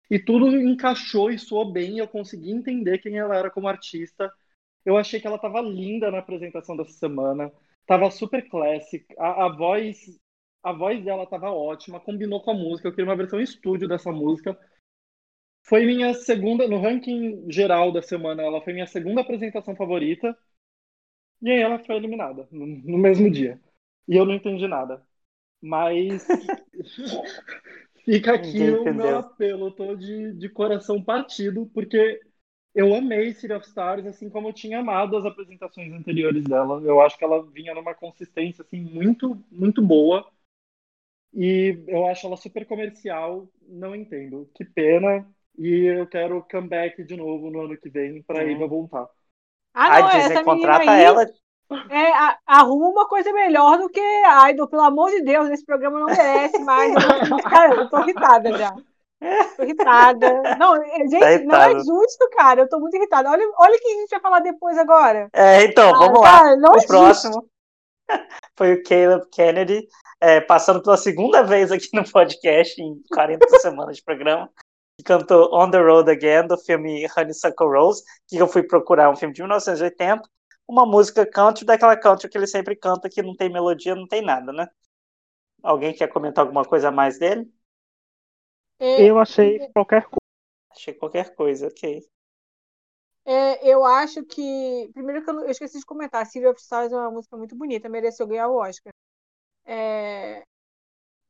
E 0.10 0.20
tudo 0.20 0.56
encaixou 0.56 1.32
e 1.32 1.38
soou 1.38 1.72
bem. 1.72 2.00
Eu 2.00 2.08
consegui 2.08 2.52
entender 2.52 3.00
quem 3.00 3.18
ela 3.18 3.36
era 3.36 3.50
como 3.50 3.68
artista. 3.68 4.32
Eu 4.86 4.98
achei 4.98 5.20
que 5.20 5.28
ela 5.28 5.40
tava 5.40 5.62
linda 5.62 6.12
na 6.12 6.20
apresentação 6.20 6.78
dessa 6.78 6.94
semana. 6.94 7.52
Tava 7.86 8.10
super 8.12 8.48
classic. 8.50 9.06
A, 9.18 9.46
a 9.46 9.50
voz 9.50 10.18
a 10.66 10.74
voz 10.74 11.04
dela 11.04 11.28
tava 11.28 11.52
ótima, 11.52 12.00
combinou 12.00 12.42
com 12.42 12.50
a 12.50 12.56
música. 12.56 12.88
Eu 12.88 12.92
queria 12.92 13.06
uma 13.06 13.16
versão 13.16 13.40
estúdio 13.40 13.88
dessa 13.88 14.12
música. 14.12 14.58
Foi 15.62 15.86
minha 15.86 16.12
segunda, 16.16 16.68
no 16.68 16.80
ranking 16.80 17.46
geral 17.52 17.92
da 17.92 18.02
semana, 18.02 18.42
ela 18.42 18.62
foi 18.62 18.74
minha 18.74 18.88
segunda 18.88 19.22
apresentação 19.22 19.76
favorita. 19.76 20.36
E 21.42 21.52
aí 21.52 21.60
ela 21.62 21.80
foi 21.80 21.96
eliminada 21.96 22.48
no, 22.52 22.66
no 22.66 22.98
mesmo 22.98 23.30
dia. 23.32 23.60
E 24.08 24.16
eu 24.16 24.26
não 24.26 24.34
entendi 24.34 24.68
nada. 24.68 25.06
Mas 25.62 26.28
fica 28.06 28.34
aqui 28.34 28.72
o 28.72 28.90
meu 28.92 29.16
apelo. 29.18 29.68
Eu 29.68 29.72
tô 29.72 29.96
de, 29.96 30.34
de 30.34 30.50
coração 30.50 31.02
partido, 31.04 31.70
porque 31.74 32.22
eu 32.74 32.94
amei 32.96 33.34
City 33.34 33.54
of 33.54 33.68
Stars, 33.68 34.06
assim 34.06 34.30
como 34.30 34.50
eu 34.50 34.54
tinha 34.54 34.80
amado 34.80 35.18
as 35.18 35.26
apresentações 35.26 35.92
anteriores 35.94 36.44
dela. 36.46 36.82
Eu 36.84 37.02
acho 37.02 37.18
que 37.18 37.24
ela 37.24 37.44
vinha 37.52 37.74
numa 37.74 37.96
consistência 37.96 38.64
assim 38.64 38.82
muito, 38.82 39.42
muito 39.52 39.82
boa. 39.82 40.26
E 41.34 41.84
eu 41.88 42.06
acho 42.08 42.26
ela 42.28 42.38
super 42.38 42.66
comercial, 42.66 43.50
não 43.68 43.96
entendo. 43.96 44.50
Que 44.56 44.64
pena. 44.66 45.28
E 45.58 45.86
eu 46.00 46.08
quero 46.08 46.44
comeback 46.50 47.04
de 47.04 47.16
novo 47.18 47.50
no 47.52 47.62
ano 47.62 47.78
que 47.78 47.90
vem 47.90 48.22
para 48.24 48.44
Hum. 48.44 48.50
Eva 48.50 48.68
voltar. 48.68 49.08
Ah, 49.76 50.00
não, 50.00 50.08
a 50.08 50.12
Disney 50.12 50.34
essa 50.36 50.44
contrata 50.44 50.90
aí 50.92 51.04
ela. 51.04 51.24
é, 51.90 52.12
a- 52.14 52.38
arruma 52.48 52.88
uma 52.90 53.08
coisa 53.08 53.32
melhor 53.34 53.78
do 53.78 53.90
que 53.90 54.02
Idol. 54.50 54.68
Pelo 54.68 54.84
amor 54.84 55.12
de 55.12 55.22
Deus, 55.22 55.50
esse 55.50 55.66
programa 55.66 56.00
não 56.00 56.08
merece 56.08 56.60
mais. 56.60 56.94
Cara, 57.50 57.76
eu 57.76 57.90
tô 57.90 58.00
irritada 58.02 58.58
já. 58.58 58.74
Tô 59.58 59.64
irritada. 59.64 60.56
Não, 60.58 60.76
é, 60.76 61.00
gente, 61.08 61.20
Tá 61.20 61.44
não 61.46 61.62
é 61.62 61.80
justo, 61.80 62.30
cara. 62.38 62.62
Eu 62.62 62.70
tô 62.70 62.80
muito 62.80 62.96
irritada. 62.96 63.30
Olha, 63.30 63.44
olha 63.60 63.76
o 63.76 63.80
que 63.80 63.88
a 63.88 64.00
gente 64.02 64.10
vai 64.10 64.20
falar 64.20 64.40
depois 64.40 64.78
agora. 64.78 65.30
É, 65.34 65.64
então, 65.64 65.94
Ah, 65.96 65.98
vamos 66.00 66.22
lá. 66.22 66.32
cara, 66.40 66.56
não 66.58 66.70
é 66.74 66.78
O 66.78 66.80
justo. 66.80 66.88
próximo 66.88 67.46
foi 68.58 68.74
o 68.74 68.84
Caleb 68.84 69.26
Kennedy, 69.32 69.88
é, 70.22 70.40
passando 70.42 70.82
pela 70.84 70.98
segunda 70.98 71.42
vez 71.44 71.72
aqui 71.72 71.88
no 71.94 72.04
podcast, 72.10 72.80
em 72.80 73.02
40 73.14 73.48
semanas 73.60 73.96
de 73.98 74.04
programa, 74.04 74.50
que 74.98 75.04
cantou 75.04 75.50
On 75.54 75.70
the 75.70 75.80
Road 75.80 76.10
Again, 76.10 76.48
do 76.48 76.58
filme 76.58 77.06
Honeysuckle 77.16 77.68
Rose, 77.68 78.04
que 78.28 78.38
eu 78.38 78.48
fui 78.48 78.64
procurar, 78.64 79.10
um 79.10 79.16
filme 79.16 79.34
de 79.34 79.42
1980, 79.42 80.30
uma 80.68 80.86
música 80.86 81.26
country, 81.26 81.66
daquela 81.66 81.98
country 81.98 82.30
que 82.30 82.38
ele 82.38 82.48
sempre 82.48 82.76
canta, 82.76 83.10
que 83.10 83.22
não 83.22 83.36
tem 83.36 83.52
melodia, 83.52 83.96
não 83.96 84.08
tem 84.08 84.22
nada, 84.22 84.52
né? 84.52 84.68
Alguém 85.64 85.94
quer 85.94 86.08
comentar 86.08 86.44
alguma 86.44 86.64
coisa 86.64 86.90
a 86.90 86.92
mais 86.92 87.20
dele? 87.20 87.52
É, 88.80 89.06
Eu 89.06 89.20
achei 89.20 89.60
qualquer 89.74 90.04
coisa. 90.04 90.20
Achei 90.72 90.94
qualquer 90.94 91.36
coisa, 91.36 91.68
ok. 91.68 92.02
É, 93.26 93.68
eu 93.68 93.84
acho 93.84 94.24
que. 94.26 94.90
Primeiro 94.94 95.24
que 95.24 95.30
eu, 95.30 95.40
eu 95.42 95.50
esqueci 95.50 95.80
de 95.80 95.86
comentar, 95.86 96.26
City 96.26 96.46
of 96.46 96.60
Stars 96.60 96.92
é 96.92 96.96
uma 96.96 97.12
música 97.12 97.36
muito 97.38 97.56
bonita, 97.56 97.90
mereceu 97.90 98.28
ganhar 98.28 98.48
o 98.50 98.58
Oscar. 98.58 98.94
É, 99.66 100.44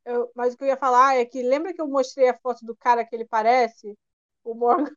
eu- 0.06 0.32
mas 0.36 0.54
o 0.54 0.58
que 0.58 0.64
eu 0.64 0.68
ia 0.70 0.78
falar 0.78 1.16
é 1.18 1.26
que 1.26 1.42
lembra 1.44 1.74
que 1.74 1.82
eu 1.82 1.88
mostrei 1.88 2.30
a 2.30 2.38
foto 2.40 2.66
do 2.66 2.76
cara 2.76 3.06
que 3.06 3.16
ele 3.16 3.26
parece? 3.26 3.98
O 4.44 4.54
Morgan. 4.56 4.94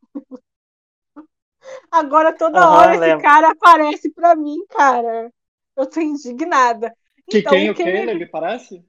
Agora 1.90 2.36
toda 2.36 2.60
Aham, 2.60 2.70
hora 2.70 2.94
esse 2.94 3.14
cara 3.14 3.50
aparece 3.50 4.10
pra 4.12 4.34
mim, 4.36 4.56
cara. 4.68 5.32
Eu 5.76 5.88
tô 5.88 6.00
indignada. 6.00 6.94
Que 7.30 7.40
Então, 7.40 7.42
quem 7.42 7.70
o 7.70 7.70
o 7.70 7.74
Caleb- 7.74 7.80
Caleb 7.80 8.26
parece? 8.30 8.84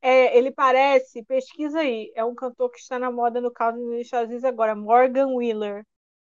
É, 0.00 0.36
ele 0.38 0.52
parece, 0.52 1.24
pesquisa 1.24 1.80
aí, 1.80 2.12
é 2.14 2.24
um 2.24 2.34
cantor 2.34 2.70
que 2.70 2.78
está 2.78 2.98
na 2.98 3.10
moda 3.10 3.40
no 3.40 3.50
country 3.52 3.82
nos 3.82 4.00
Estados 4.00 4.28
Unidos 4.28 4.44
agora, 4.44 4.74
Morgan 4.76 5.28
Wheeler. 5.34 5.84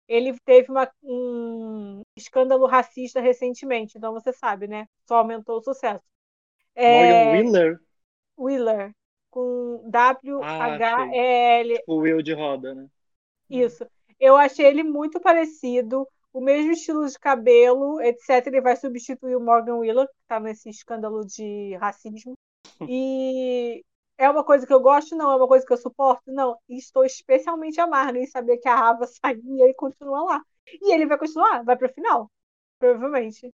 Ele 0.08 0.38
teve 0.46 0.72
uma- 0.72 0.92
um 1.04 2.02
escândalo 2.16 2.66
racista 2.68 3.22
recentemente, 3.22 3.98
então 3.98 4.12
você 4.14 4.34
sabe, 4.34 4.68
né? 4.68 4.86
Só 5.08 5.18
aumentou 5.18 5.58
o 5.60 5.62
sucesso. 5.64 6.04
É, 6.76 6.86
Morgan 6.86 7.30
Wheeler? 7.30 7.80
Wheeler, 8.38 8.96
com 9.30 9.82
Ah, 10.42 10.78
W-H-E-L, 10.80 11.80
O 11.88 11.98
Will 11.98 12.22
de 12.22 12.34
roda, 12.34 12.74
né? 12.74 12.90
isso. 13.50 13.86
Eu 14.20 14.36
achei 14.36 14.66
ele 14.66 14.84
muito 14.84 15.20
parecido, 15.20 16.08
o 16.34 16.42
mesmo 16.42 16.72
estilo 16.72 17.08
de 17.08 17.18
cabelo, 17.18 18.02
etc. 18.02 18.48
Ele 18.48 18.62
vai 18.62 18.76
substituir 18.76 19.36
o 19.36 19.40
Morgan 19.42 19.78
Wheeler, 19.78 20.08
que 20.08 20.14
está 20.22 20.40
nesse 20.40 20.70
escândalo 20.70 21.26
de 21.26 21.76
racismo. 21.78 22.34
E 22.92 23.84
é 24.18 24.30
uma 24.30 24.44
coisa 24.44 24.66
que 24.68 24.74
eu 24.74 24.80
gosto? 24.82 25.16
Não. 25.16 25.32
É 25.32 25.36
uma 25.36 25.48
coisa 25.48 25.66
que 25.66 25.72
eu 25.74 25.78
suporto? 25.78 26.32
Não. 26.32 26.58
E 26.68 26.78
estou 26.78 27.06
especialmente 27.06 27.80
amarga 27.80 28.20
em 28.20 28.26
saber 28.28 28.58
que 28.58 28.68
a 28.68 28.76
Rava 28.76 29.06
saiu 29.08 29.42
e 29.58 29.62
ele 29.62 29.74
continua 29.74 30.24
lá. 30.24 30.42
E 30.82 30.94
ele 30.94 31.06
vai 31.06 31.18
continuar, 31.18 31.64
vai 31.64 31.78
para 31.78 31.88
o 31.90 31.94
final, 31.94 32.30
provavelmente. 32.80 33.52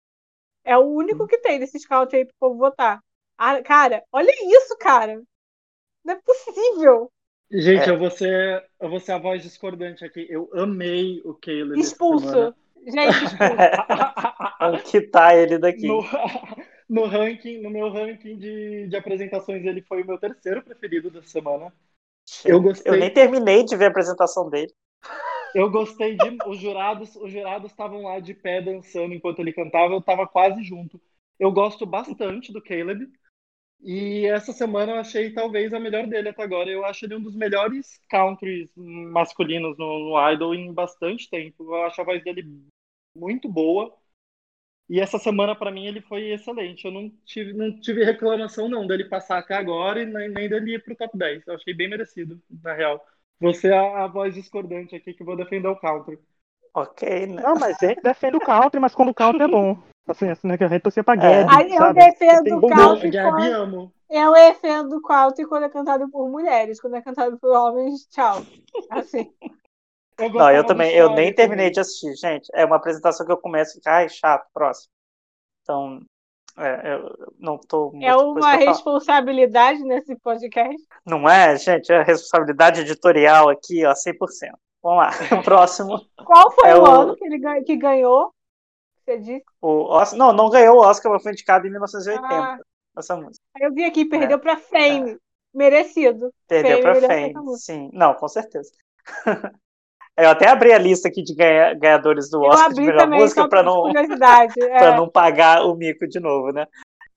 É 0.63 0.77
o 0.77 0.81
único 0.85 1.27
que 1.27 1.38
tem 1.39 1.59
desses 1.59 1.85
country 1.85 2.19
aí 2.19 2.25
pro 2.25 2.35
povo 2.39 2.57
votar. 2.57 3.01
Ah, 3.38 3.61
cara, 3.63 4.03
olha 4.11 4.31
isso, 4.31 4.77
cara. 4.79 5.21
Não 6.06 6.13
é 6.13 6.20
possível. 6.24 7.12
Gente, 7.52 7.89
É. 7.89 7.91
eu, 7.91 7.98
vou 7.98 8.10
ser, 8.12 8.63
eu 8.80 8.89
vou 8.89 9.00
ser 9.00 9.12
a 9.13 9.18
voz 9.18 9.41
discordante 9.41 10.06
aqui. 10.06 10.26
Eu 10.30 10.50
amei 10.54 11.22
o 11.26 11.34
Caleb. 11.34 11.80
Expulso. 11.80 12.54
Gente, 12.86 13.24
expulso. 13.26 13.36
Vamos 14.60 14.84
quitar 14.84 15.36
ele 15.38 15.58
daqui. 15.58 15.88
No, 15.88 16.02
no 16.89 17.06
ranking, 17.06 17.62
no 17.62 17.70
meu 17.70 17.89
ranking 17.89 18.38
de, 18.38 18.88
de 18.88 18.96
apresentações, 18.96 19.65
ele 19.65 19.82
foi 19.82 20.04
o 20.04 20.06
meu 20.08 20.18
terceiro 20.18 20.63
preferido 20.63 21.10
dessa 21.10 21.28
semana. 21.28 21.74
Eu 22.44 22.62
gostei. 22.62 22.91
Eu 22.91 22.98
nem 22.98 23.12
terminei 23.13 23.63
de 23.63 23.76
ver 23.76 23.86
a 23.86 23.89
apresentação 23.89 24.50
dele. 24.50 24.74
Eu 25.54 25.70
gostei 25.70 26.18
de. 26.18 26.38
Os 26.48 26.60
jurados 26.60 27.15
os 27.15 27.32
jurados 27.32 27.72
estavam 27.72 28.04
lá 28.04 28.20
de 28.20 28.34
pé 28.34 28.62
dançando 28.62 29.13
enquanto 29.13 29.39
ele 29.39 29.54
cantava, 29.54 29.94
eu 29.94 30.00
estava 30.00 30.28
quase 30.28 30.63
junto. 30.63 31.00
Eu 31.39 31.52
gosto 31.52 31.86
bastante 31.86 32.52
do 32.52 32.62
Caleb. 32.62 33.08
E 33.88 34.26
essa 34.26 34.52
semana 34.52 34.93
eu 34.93 35.00
achei 35.00 35.32
talvez 35.32 35.71
a 35.74 35.80
melhor 35.80 36.08
dele 36.08 36.30
até 36.30 36.41
agora. 36.43 36.69
Eu 36.71 36.84
acho 36.86 37.06
ele 37.06 37.15
um 37.15 37.21
dos 37.21 37.36
melhores 37.36 38.00
countries 38.10 38.71
masculinos 38.76 39.78
no, 39.78 40.10
no 40.12 40.32
Idol 40.32 40.56
em 40.56 40.74
bastante 40.74 41.30
tempo. 41.30 41.63
Eu 41.63 41.84
acho 41.86 42.02
a 42.02 42.04
voz 42.04 42.24
dele 42.24 42.43
muito 43.15 43.48
boa. 43.48 43.95
E 44.89 45.00
essa 45.00 45.19
semana, 45.19 45.56
para 45.56 45.71
mim, 45.71 45.88
ele 45.88 46.02
foi 46.02 46.32
excelente. 46.32 46.86
Eu 46.86 46.91
não 46.91 47.10
tive, 47.26 47.54
não 47.54 47.80
tive 47.80 48.04
reclamação, 48.06 48.69
não, 48.69 48.86
dele 48.88 49.06
passar 49.06 49.39
até 49.39 49.56
agora 49.56 50.02
e 50.02 50.06
nem, 50.06 50.30
nem 50.30 50.50
dele 50.50 50.76
ir 50.76 50.84
pro 50.84 50.95
top 50.95 51.17
10. 51.17 51.45
Eu 51.48 51.56
achei 51.56 51.74
bem 51.74 51.89
merecido, 51.89 52.41
na 52.63 52.74
real. 52.74 53.04
Você 53.39 53.69
é 53.69 53.78
a, 53.78 54.06
a 54.06 54.08
voz 54.08 54.36
discordante 54.36 54.95
aqui 54.95 55.13
que 55.13 55.24
vou 55.24 55.36
defender 55.38 55.67
o 55.67 55.76
country. 55.80 56.19
Ok, 56.75 57.27
né? 57.27 57.41
Não, 57.41 57.55
mas 57.55 57.81
a 57.81 57.88
gente 57.88 58.01
defende 58.01 58.35
o 58.35 58.39
country, 58.41 58.79
mas 58.81 58.93
quando 58.93 59.09
o 59.09 59.13
country 59.13 59.43
é 59.43 59.47
bom. 59.47 59.77
Assim, 60.07 60.29
assim 60.29 60.47
né, 60.47 60.57
que 60.57 60.63
a 60.65 60.67
gente 60.67 60.81
torcia 60.81 61.03
pra 61.03 61.13
É. 61.13 61.43
Gabi, 61.45 61.55
Aí 61.55 61.71
eu 61.71 61.77
sabe? 61.77 61.99
defendo 61.99 62.57
o 62.57 62.61
Não, 62.61 62.69
country 62.69 63.11
quando-. 63.11 63.91
Eu 64.09 64.33
defendo 64.33 64.97
o 64.97 65.01
country 65.01 65.45
quando 65.47 65.63
é 65.63 65.69
cantado 65.69 66.09
por 66.11 66.29
mulheres. 66.29 66.79
Quando 66.79 66.97
é 66.97 67.01
cantado 67.01 67.39
por 67.39 67.49
homens, 67.55 68.05
tchau. 68.07 68.43
Assim. 68.91 69.33
Eu 70.17 70.29
Não, 70.33 70.51
eu 70.51 70.65
também, 70.65 70.93
eu 70.93 71.09
nem 71.09 71.33
terminei 71.33 71.65
também. 71.65 71.71
de 71.71 71.79
assistir, 71.79 72.13
gente. 72.15 72.49
É 72.53 72.65
uma 72.65 72.75
apresentação 72.75 73.25
que 73.25 73.31
eu 73.31 73.38
começo 73.38 73.71
e 73.71 73.73
fico, 73.75 73.89
ai, 73.89 74.07
chato, 74.07 74.45
próximo. 74.53 74.91
Então, 75.61 75.99
é, 76.57 76.93
eu 76.93 77.33
não 77.39 77.57
tô. 77.57 77.91
É 78.01 78.15
uma 78.15 78.55
responsabilidade 78.55 79.79
nesse 79.83 80.15
podcast. 80.17 80.81
Não 81.05 81.27
é, 81.27 81.57
gente? 81.57 81.91
É 81.91 82.01
responsabilidade 82.03 82.81
editorial 82.81 83.49
aqui, 83.49 83.85
ó, 83.85 83.93
100%. 83.93 84.53
Vamos 84.86 85.00
lá. 85.00 85.10
O 85.39 85.43
próximo. 85.43 86.00
Qual 86.24 86.52
foi 86.52 86.69
É 86.69 86.76
o, 86.76 86.84
o- 86.84 86.86
ano 86.86 87.15
que 87.15 87.26
ele 87.26 87.39
gan- 87.39 87.63
que 87.63 87.76
ganhou? 87.76 88.32
Você 89.04 89.17
disse? 89.17 89.43
O 89.60 89.86
Oscar, 89.91 90.17
não, 90.19 90.32
não 90.32 90.50
ganhou 90.50 90.78
o 90.78 90.82
Oscar, 90.86 91.12
mas 91.12 91.24
foi 91.24 91.32
indicado 91.32 91.65
em 91.65 91.71
1980. 91.71 92.28
Ah. 92.28 92.58
Essa 92.98 93.15
música. 93.17 93.43
Eu 93.60 93.74
vi 93.74 93.84
aqui, 93.84 94.06
perdeu 94.06 94.38
pra 94.39 94.58
Fame. 94.58 95.17
Merecido. 95.54 96.32
Perdeu 96.48 96.82
Fame 96.84 97.00
que 97.02 97.08
Fame. 97.08 97.34
música. 97.34 97.74
Sim, 97.74 97.89
não, 97.93 98.13
com 98.13 98.28
certeza. 98.28 98.71
Eu 100.17 100.30
até 100.30 100.48
abri 100.48 100.71
a 100.71 100.78
lista 100.78 101.10
aqui 101.10 101.21
de 101.24 101.36
ganha- 101.36 101.74
ganhadores 101.74 102.30
do 102.30 102.41
Oscar 102.41 102.71
de 102.71 102.82
melhor 102.82 103.00
também, 103.00 103.19
música 103.19 103.50
para 103.50 103.62
não, 103.63 103.84
É. 104.69 104.95
não 104.95 105.10
pagar 105.10 105.65
o 105.65 105.76
mico 105.76 106.08
de 106.08 106.19
novo, 106.21 106.54
né? 106.54 106.65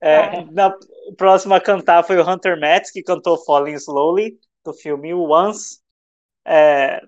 É, 0.01 0.15
É. 0.39 0.45
Na 0.51 0.75
próxima 1.17 1.55
a 1.55 1.61
cantar 1.61 2.03
foi 2.03 2.17
o 2.17 2.29
Hunter 2.29 2.59
Metz, 2.59 2.91
que 2.91 3.01
cantou 3.01 3.37
Falling 3.45 3.73
Slowly, 3.75 4.37
do 4.65 4.73
filme 4.73 5.13
Once. 5.13 5.79
É, 6.45 7.01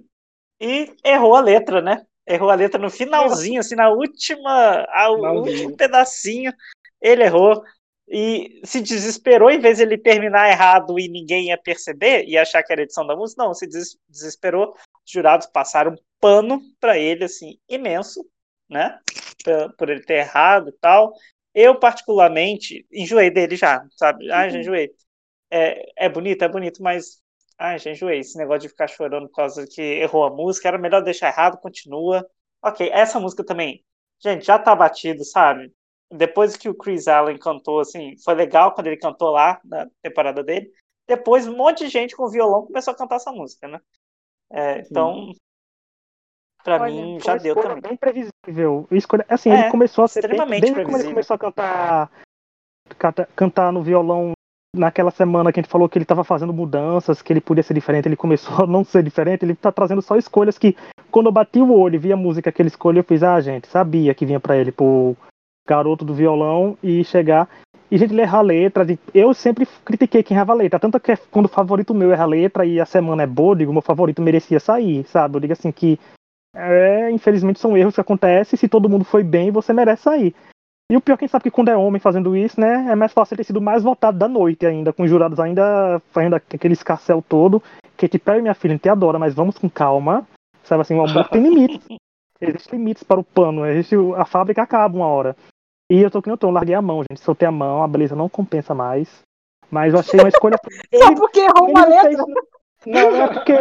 e 0.62 0.94
errou 1.04 1.36
a 1.36 1.42
letra, 1.42 1.82
né? 1.82 2.06
Errou 2.28 2.50
a 2.52 2.56
letra 2.56 2.80
no 2.80 2.90
finalzinho, 2.90 3.60
assim, 3.60 3.76
na 3.76 3.90
última, 3.90 4.86
ao 4.94 5.18
último 5.42 5.76
pedacinho, 5.76 6.54
ele 7.02 7.24
errou 7.24 7.64
e 8.08 8.62
se 8.66 8.82
desesperou, 8.82 9.50
em 9.50 9.60
vez 9.60 9.78
de 9.78 9.84
ele 9.84 9.98
terminar 9.98 10.50
errado 10.50 11.00
e 11.00 11.08
ninguém 11.10 11.48
ia 11.48 11.58
perceber 11.58 12.26
e 12.26 12.38
achar 12.38 12.62
que 12.64 12.72
era 12.72 12.84
edição 12.84 13.08
da 13.08 13.16
música, 13.16 13.44
não, 13.44 13.54
se 13.54 13.68
des- 13.68 13.98
desesperou. 14.10 14.74
Os 15.06 15.12
jurados 15.12 15.48
passaram 15.48 15.94
um 15.94 15.98
pano 16.20 16.62
para 16.80 16.98
ele, 16.98 17.24
assim, 17.24 17.58
imenso, 17.70 18.24
né? 18.70 19.00
Por- 19.44 19.74
Por 19.78 19.90
ele 19.90 20.04
ter 20.04 20.16
errado 20.16 20.70
e 20.70 20.74
tal. 20.74 21.14
Eu, 21.54 21.80
particularmente, 21.80 22.86
enjoei 22.92 23.30
dele 23.32 23.56
já, 23.56 23.86
sabe? 23.98 24.32
Ai, 24.32 24.50
já 24.50 24.60
enjoei. 24.60 24.92
É, 25.50 26.06
é 26.06 26.10
bonito, 26.10 26.44
é 26.44 26.48
bonito, 26.48 26.82
mas. 26.84 27.22
Ai, 27.64 27.78
já 27.78 27.92
enjoei. 27.92 28.20
Esse 28.22 28.40
negócio 28.40 28.62
de 28.62 28.70
ficar 28.70 28.88
chorando 28.88 29.28
por 29.30 29.36
causa 29.36 29.68
que 29.68 29.80
errou 29.82 30.24
a 30.26 30.32
música. 30.32 30.68
Era 30.68 30.80
melhor 30.80 31.04
deixar 31.04 31.28
errado, 31.28 31.60
continua. 31.60 32.28
Ok, 32.60 32.90
essa 32.92 33.20
música 33.20 33.44
também. 33.44 33.86
Gente, 34.20 34.44
já 34.46 34.58
tá 34.58 34.76
batido, 34.76 35.24
sabe? 35.24 35.72
Depois 36.12 36.58
que 36.58 36.68
o 36.68 36.74
Chris 36.76 37.08
Allen 37.08 37.38
cantou, 37.38 37.80
assim, 37.80 38.18
foi 38.24 38.34
legal 38.34 38.74
quando 38.74 38.88
ele 38.88 38.98
cantou 38.98 39.30
lá 39.30 39.62
na 39.64 39.88
temporada 40.02 40.44
dele. 40.44 40.72
Depois, 41.08 41.48
um 41.48 41.56
monte 41.56 41.84
de 41.84 41.90
gente 41.90 42.16
com 42.16 42.28
violão 42.28 42.66
começou 42.66 42.94
a 42.94 42.98
cantar 42.98 43.18
essa 43.18 43.32
música, 43.32 43.68
né? 43.68 43.80
É, 44.52 44.80
então, 44.80 45.32
pra 46.64 46.82
Olha, 46.82 46.92
mim, 46.92 47.20
já 47.20 47.36
deu 47.36 47.56
também. 47.56 47.80
bem 47.82 47.96
previsível. 47.96 48.88
Escolha, 48.92 49.26
assim, 49.30 49.52
É, 49.52 49.62
ele 49.62 49.72
começou 49.72 50.04
a 50.04 50.08
ser 50.08 50.22
bem- 50.22 50.32
extremamente 50.32 50.62
desde 50.62 50.72
quando 50.72 50.80
ele 50.80 50.88
previsível. 50.88 51.14
começou 51.14 51.36
a 51.36 51.40
cantar, 51.40 52.12
canta- 52.98 53.30
cantar 53.36 53.72
no 53.72 53.84
violão 53.84 54.34
naquela 54.76 55.12
semana 55.12 55.52
que 55.52 55.60
a 55.60 55.64
gente 55.64 55.72
falou 55.72 55.90
que 55.90 55.98
ele 55.98 56.04
estava 56.04 56.24
fazendo 56.24 56.54
mudanças, 56.54 57.22
que 57.22 57.32
ele 57.34 57.42
podia 57.42 57.64
ser 57.64 57.74
diferente, 57.74 58.08
ele 58.08 58.16
começou 58.16 58.64
a 58.64 58.68
não 58.68 58.84
ser 58.84 59.04
diferente, 59.04 59.44
ele 59.44 59.56
tá 59.56 59.72
trazendo 59.72 60.02
só 60.02 60.16
escolhas 60.16 60.58
que 60.58 60.76
quando 61.10 61.26
eu 61.26 61.32
bati 61.32 61.60
o 61.60 61.74
olho 61.74 61.96
e 61.96 62.00
vi 62.00 62.14
a 62.14 62.18
música 62.18 62.52
que 62.52 62.62
ele 62.62 62.70
escolheu, 62.70 63.02
eu 63.02 63.06
fiz, 63.06 63.22
ah, 63.22 63.40
gente, 63.42 63.68
sabia 63.68 64.14
que 64.14 64.26
vinha 64.26 64.40
para 64.40 64.58
ele, 64.58 64.72
pro 64.72 65.16
garoto 65.68 66.06
do 66.06 66.14
violão 66.14 66.78
e 66.82 67.04
chegar. 67.04 67.50
E, 67.90 67.98
gente, 67.98 68.14
ele 68.14 68.24
a 68.24 68.42
letra. 68.42 68.88
Eu 69.14 69.34
sempre 69.34 69.68
critiquei 69.84 70.24
quem 70.24 70.36
errava 70.36 70.54
a 70.54 70.56
letra. 70.56 70.80
Tanto 70.80 70.98
que 70.98 71.14
quando 71.30 71.48
o 71.48 71.50
favorito 71.50 71.94
meu 71.94 72.14
erra 72.14 72.24
a 72.24 72.28
letra 72.28 72.66
e 72.66 72.80
a 72.80 72.86
semana 72.86 73.24
é 73.24 73.28
boa, 73.28 73.52
eu 73.52 73.58
digo, 73.58 73.74
meu 73.74 73.82
favorito 73.82 74.22
merecia 74.22 74.62
sair, 74.62 75.04
sabe? 75.08 75.36
Eu 75.36 75.42
digo 75.42 75.52
assim 75.52 75.74
que, 75.74 76.00
é, 76.56 77.12
infelizmente, 77.12 77.60
são 77.60 77.76
erros 77.76 77.96
que 77.96 78.00
acontecem. 78.00 78.58
Se 78.58 78.70
todo 78.70 78.88
mundo 78.88 79.04
foi 79.04 79.24
bem, 79.24 79.52
você 79.52 79.74
merece 79.74 80.04
sair. 80.04 80.34
E 80.92 80.98
o 80.98 81.00
pior, 81.00 81.16
quem 81.16 81.26
sabe 81.26 81.44
que 81.44 81.52
quando 81.52 81.70
é 81.70 81.78
homem 81.78 82.02
fazendo 82.02 82.36
isso, 82.36 82.60
né, 82.60 82.88
é 82.92 82.96
mais 82.96 83.14
fácil 83.14 83.38
ter 83.38 83.46
sido 83.46 83.62
mais 83.62 83.82
votado 83.82 84.18
da 84.18 84.28
noite 84.28 84.66
ainda, 84.66 84.92
com 84.92 85.04
os 85.04 85.10
jurados 85.10 85.40
ainda 85.40 86.02
fazendo 86.12 86.36
aquele 86.36 86.74
escarcel 86.74 87.22
todo. 87.22 87.64
Que 87.96 88.10
tipo, 88.10 88.26
Perry, 88.26 88.42
minha 88.42 88.54
filha, 88.54 88.74
a 88.74 88.76
gente 88.76 88.90
adora, 88.90 89.18
mas 89.18 89.34
vamos 89.34 89.58
com 89.58 89.70
calma. 89.70 90.28
Sabe 90.66 90.82
assim, 90.82 90.96
o 90.96 91.02
amor 91.02 91.30
tem 91.30 91.42
limites. 91.42 91.88
Existem 92.42 92.78
limites 92.78 93.04
para 93.04 93.22
o 93.22 93.24
pano. 93.24 93.66
Existe, 93.66 93.96
a 94.18 94.26
fábrica 94.26 94.64
acaba 94.64 94.98
uma 94.98 95.08
hora. 95.08 95.34
E 95.90 96.02
eu 96.02 96.12
tô 96.12 96.22
que 96.22 96.28
não 96.28 96.36
tô, 96.36 96.52
larguei 96.52 96.76
a 96.76 96.82
mão, 96.82 97.06
gente. 97.10 97.22
Soltei 97.22 97.48
a 97.48 97.52
mão, 97.52 97.82
a 97.82 97.88
beleza 97.88 98.14
não 98.14 98.28
compensa 98.28 98.76
mais. 98.76 99.22
Mas 99.70 99.94
eu 99.94 100.00
achei 100.02 100.20
uma 100.20 100.28
escolha. 100.28 100.58
Só 100.94 101.16
porque 101.16 101.40
errou 101.40 101.70
uma 101.70 101.86
letra? 101.86 102.26
Não, 102.86 103.16
é 103.16 103.28
porque 103.28 103.54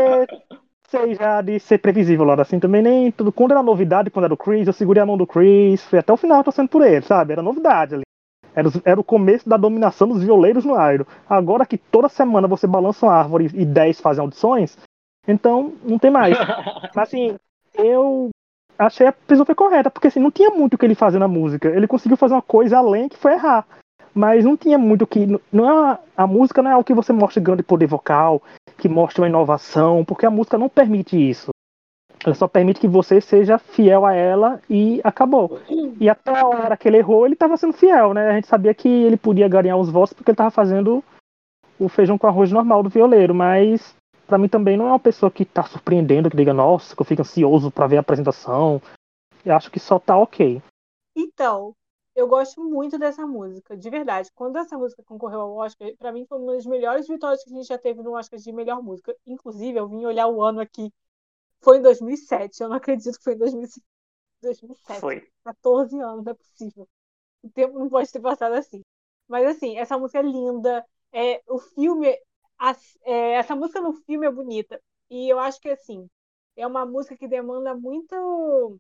sei 0.91 1.15
já 1.15 1.41
de 1.41 1.59
ser 1.61 1.79
previsível, 1.79 2.25
Laura. 2.25 2.43
Assim, 2.43 2.59
também 2.59 2.83
nem 2.83 3.11
tudo. 3.13 3.33
Quando 3.33 3.53
era 3.53 3.63
novidade, 3.63 4.11
quando 4.11 4.25
era 4.25 4.35
o 4.35 4.37
Chris, 4.37 4.67
eu 4.67 4.73
segurei 4.73 5.03
a 5.03 5.07
mão 5.07 5.17
do 5.17 5.27
Chris, 5.27 5.83
fui 5.85 5.99
até 5.99 6.13
o 6.13 6.17
final 6.17 6.43
torcendo 6.45 6.69
por 6.69 6.85
ele, 6.85 7.03
sabe? 7.03 7.33
Era 7.33 7.43
novidade 7.43 7.95
ali. 7.95 8.03
Era, 8.55 8.69
era 8.85 9.01
o 9.01 9.05
começo 9.05 9.49
da 9.49 9.57
dominação 9.57 10.09
dos 10.09 10.23
violeiros 10.23 10.65
no 10.65 10.75
Airo. 10.75 11.07
Agora 11.29 11.65
que 11.65 11.79
toda 11.79 12.09
semana 12.09 12.49
você 12.49 12.67
balança 12.67 13.07
uma 13.07 13.15
árvore 13.15 13.51
e 13.55 13.65
10 13.65 14.01
fazem 14.01 14.23
audições, 14.23 14.77
então 15.27 15.73
não 15.85 15.99
tem 15.99 16.11
mais. 16.11 16.37
Mas 16.95 17.09
assim, 17.09 17.37
eu 17.75 18.31
achei 18.77 19.07
a 19.07 19.13
pessoa 19.13 19.47
foi 19.47 19.55
correta, 19.55 19.91
porque 19.91 20.09
assim, 20.09 20.21
não 20.21 20.33
tinha 20.33 20.51
muito 20.51 20.75
o 20.75 20.79
que 20.79 20.85
ele 20.85 20.97
fazer 20.97 21.21
na 21.21 21.29
música. 21.29 21.69
Ele 21.69 21.87
conseguiu 21.87 22.17
fazer 22.17 22.35
uma 22.35 22.43
coisa 22.43 22.79
além 22.79 23.09
que 23.09 23.17
foi 23.17 23.35
errar. 23.35 23.65
Mas 24.13 24.45
não 24.45 24.57
tinha 24.57 24.77
muito 24.77 25.07
que. 25.07 25.27
Não 25.53 25.91
é, 25.93 25.99
a 26.17 26.27
música 26.27 26.61
não 26.61 26.71
é 26.73 26.77
o 26.77 26.83
que 26.83 26.93
você 26.93 27.13
mostra 27.13 27.41
grande 27.41 27.63
poder 27.63 27.87
vocal, 27.87 28.43
que 28.81 28.89
mostra 28.89 29.23
uma 29.23 29.29
inovação, 29.29 30.05
porque 30.05 30.27
a 30.27 30.31
música 30.31 30.59
não 30.59 30.69
permite 30.69 31.17
isso. 31.17 31.51
Ela 32.25 32.35
só 32.35 32.47
permite 32.47 32.81
que 32.81 32.89
você 32.89 33.21
seja 33.21 33.59
fiel 33.59 34.05
a 34.05 34.13
ela 34.13 34.61
e 34.69 35.01
acabou. 35.03 35.59
E 35.99 36.09
até 36.09 36.39
a 36.39 36.47
hora 36.47 36.77
que 36.77 36.87
ele 36.87 36.99
errou, 36.99 37.25
ele 37.25 37.35
estava 37.35 37.57
sendo 37.57 37.73
fiel, 37.73 38.13
né? 38.13 38.29
A 38.29 38.35
gente 38.35 38.47
sabia 38.47 38.75
que 38.75 38.89
ele 38.89 39.17
podia 39.17 39.49
ganhar 39.49 39.77
os 39.77 39.89
votos 39.89 40.13
porque 40.13 40.31
ele 40.31 40.35
estava 40.35 40.51
fazendo 40.51 41.03
o 41.79 41.89
feijão 41.89 42.19
com 42.19 42.27
arroz 42.27 42.53
normal 42.53 42.83
do 42.83 42.91
violeiro, 42.91 43.35
mas 43.35 43.95
para 44.27 44.37
mim 44.37 44.49
também 44.49 44.77
não 44.77 44.87
é 44.87 44.91
uma 44.91 44.99
pessoa 44.99 45.31
que 45.31 45.47
tá 45.47 45.63
surpreendendo, 45.63 46.31
que 46.31 46.37
diga, 46.37 46.53
nossa, 46.53 46.95
que 46.95 47.01
eu 47.01 47.07
fico 47.07 47.23
ansioso 47.23 47.71
para 47.71 47.87
ver 47.87 47.97
a 47.97 48.01
apresentação. 48.01 48.83
Eu 49.45 49.57
acho 49.57 49.71
que 49.71 49.81
só 49.81 49.99
tá 49.99 50.17
ok. 50.17 50.63
Então, 51.17 51.73
eu 52.15 52.29
gosto 52.29 52.63
muito 52.63 52.99
dessa 52.99 53.27
música, 53.27 53.77
de 53.77 53.91
verdade. 53.91 54.31
Quando 54.35 54.57
essa 54.59 54.77
música 54.77 55.03
concorreu 55.05 55.41
ao 55.41 55.57
Oscar, 55.57 55.91
para 55.97 56.13
mim 56.13 56.27
foi 56.27 56.39
uma 56.39 56.55
das 56.55 56.67
melhores 56.67 57.07
vitórias 57.07 57.43
que 57.43 57.51
a 57.51 57.57
gente 57.57 57.67
já 57.67 57.79
teve 57.79 58.03
no 58.03 58.13
Oscar 58.17 58.39
de 58.39 58.53
melhor 58.53 58.83
música. 58.83 59.15
Inclusive, 59.27 59.79
eu 59.79 59.89
vim 59.89 60.05
olhar 60.05 60.27
o 60.29 60.43
ano 60.43 60.61
aqui. 60.61 60.93
Foi 61.61 61.79
em 61.79 61.83
2007. 61.83 62.63
Eu 62.63 62.69
não 62.69 62.77
acredito 62.77 63.17
que 63.17 63.25
foi 63.25 63.35
em 63.35 63.39
2007. 63.39 63.87
2007. 64.43 65.01
Foi. 65.01 65.29
14 65.45 66.01
anos, 66.01 66.25
não 66.25 66.33
é 66.33 66.35
possível. 66.35 66.89
O 67.43 67.51
tempo 67.51 67.79
não 67.79 67.89
pode 67.89 68.11
ter 68.11 68.21
passado 68.21 68.55
assim. 68.55 68.83
Mas 69.29 69.47
assim, 69.47 69.79
essa 69.79 69.99
música 69.99 70.19
é 70.19 70.23
linda. 70.23 70.85
É, 71.13 71.43
o 71.47 71.59
filme 71.59 72.17
a, 72.61 72.77
é, 73.05 73.33
essa 73.33 73.57
música 73.57 73.81
no 73.81 73.95
filme 73.95 74.27
é 74.27 74.31
bonita. 74.31 74.81
E 75.11 75.29
eu 75.29 75.39
acho 75.39 75.61
que, 75.61 75.71
assim, 75.71 76.09
é 76.57 76.67
uma 76.67 76.85
música 76.87 77.17
que 77.17 77.27
demanda 77.27 77.75
muito. 77.75 78.79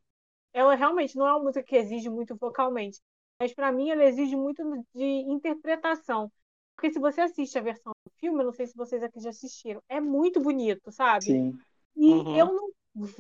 Ela 0.52 0.74
realmente 0.74 1.16
não 1.16 1.26
é 1.26 1.32
uma 1.32 1.44
música 1.44 1.62
que 1.62 1.76
exige 1.76 2.10
muito 2.10 2.36
vocalmente. 2.36 3.00
Mas, 3.40 3.54
para 3.54 3.72
mim, 3.72 3.90
ela 3.90 4.04
exige 4.04 4.36
muito 4.36 4.62
de 4.94 5.04
interpretação. 5.04 6.30
Porque 6.76 6.92
se 6.92 6.98
você 6.98 7.22
assiste 7.22 7.58
a 7.58 7.62
versão 7.62 7.92
do 8.04 8.12
filme, 8.18 8.40
eu 8.40 8.46
não 8.46 8.52
sei 8.52 8.66
se 8.66 8.76
vocês 8.76 9.02
aqui 9.02 9.20
já 9.20 9.30
assistiram, 9.30 9.82
é 9.88 10.00
muito 10.00 10.40
bonito, 10.40 10.92
sabe? 10.92 11.24
Sim. 11.24 11.58
E 11.96 12.10
uhum. 12.12 12.36
eu 12.36 12.46
não, 12.52 12.68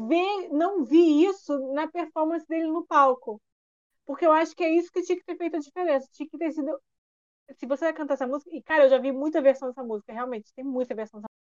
vê, 0.08 0.48
não 0.48 0.84
vi 0.84 1.24
isso 1.24 1.58
na 1.72 1.88
performance 1.88 2.46
dele 2.46 2.66
no 2.66 2.86
palco. 2.86 3.40
Porque 4.06 4.26
eu 4.26 4.32
acho 4.32 4.54
que 4.54 4.64
é 4.64 4.70
isso 4.74 4.90
que 4.92 5.02
tinha 5.02 5.16
que 5.16 5.24
ter 5.24 5.36
feito 5.36 5.56
a 5.56 5.60
diferença. 5.60 6.08
Tinha 6.12 6.28
que 6.28 6.38
ter 6.38 6.52
sido 6.52 6.78
se 7.56 7.66
você 7.66 7.86
vai 7.86 7.92
cantar 7.92 8.14
essa 8.14 8.26
música, 8.26 8.50
e 8.54 8.62
cara, 8.62 8.84
eu 8.84 8.90
já 8.90 8.98
vi 8.98 9.12
muita 9.12 9.42
versão 9.42 9.68
dessa 9.68 9.82
música, 9.82 10.12
realmente, 10.12 10.52
tem 10.54 10.64
muita 10.64 10.94
versão 10.94 11.20
dessa 11.20 11.28
música. 11.28 11.40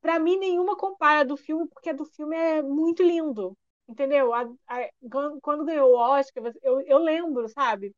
Pra 0.00 0.18
mim, 0.18 0.38
nenhuma 0.38 0.76
compara 0.76 1.24
do 1.24 1.36
filme, 1.36 1.66
porque 1.68 1.90
a 1.90 1.92
do 1.92 2.04
filme 2.04 2.36
é 2.36 2.62
muito 2.62 3.02
lindo. 3.02 3.56
Entendeu? 3.88 4.32
A, 4.34 4.42
a, 4.68 4.90
quando 5.42 5.64
ganhou 5.64 5.92
o 5.92 5.96
Oscar, 5.98 6.52
eu, 6.62 6.80
eu 6.82 6.98
lembro, 6.98 7.48
sabe? 7.48 7.94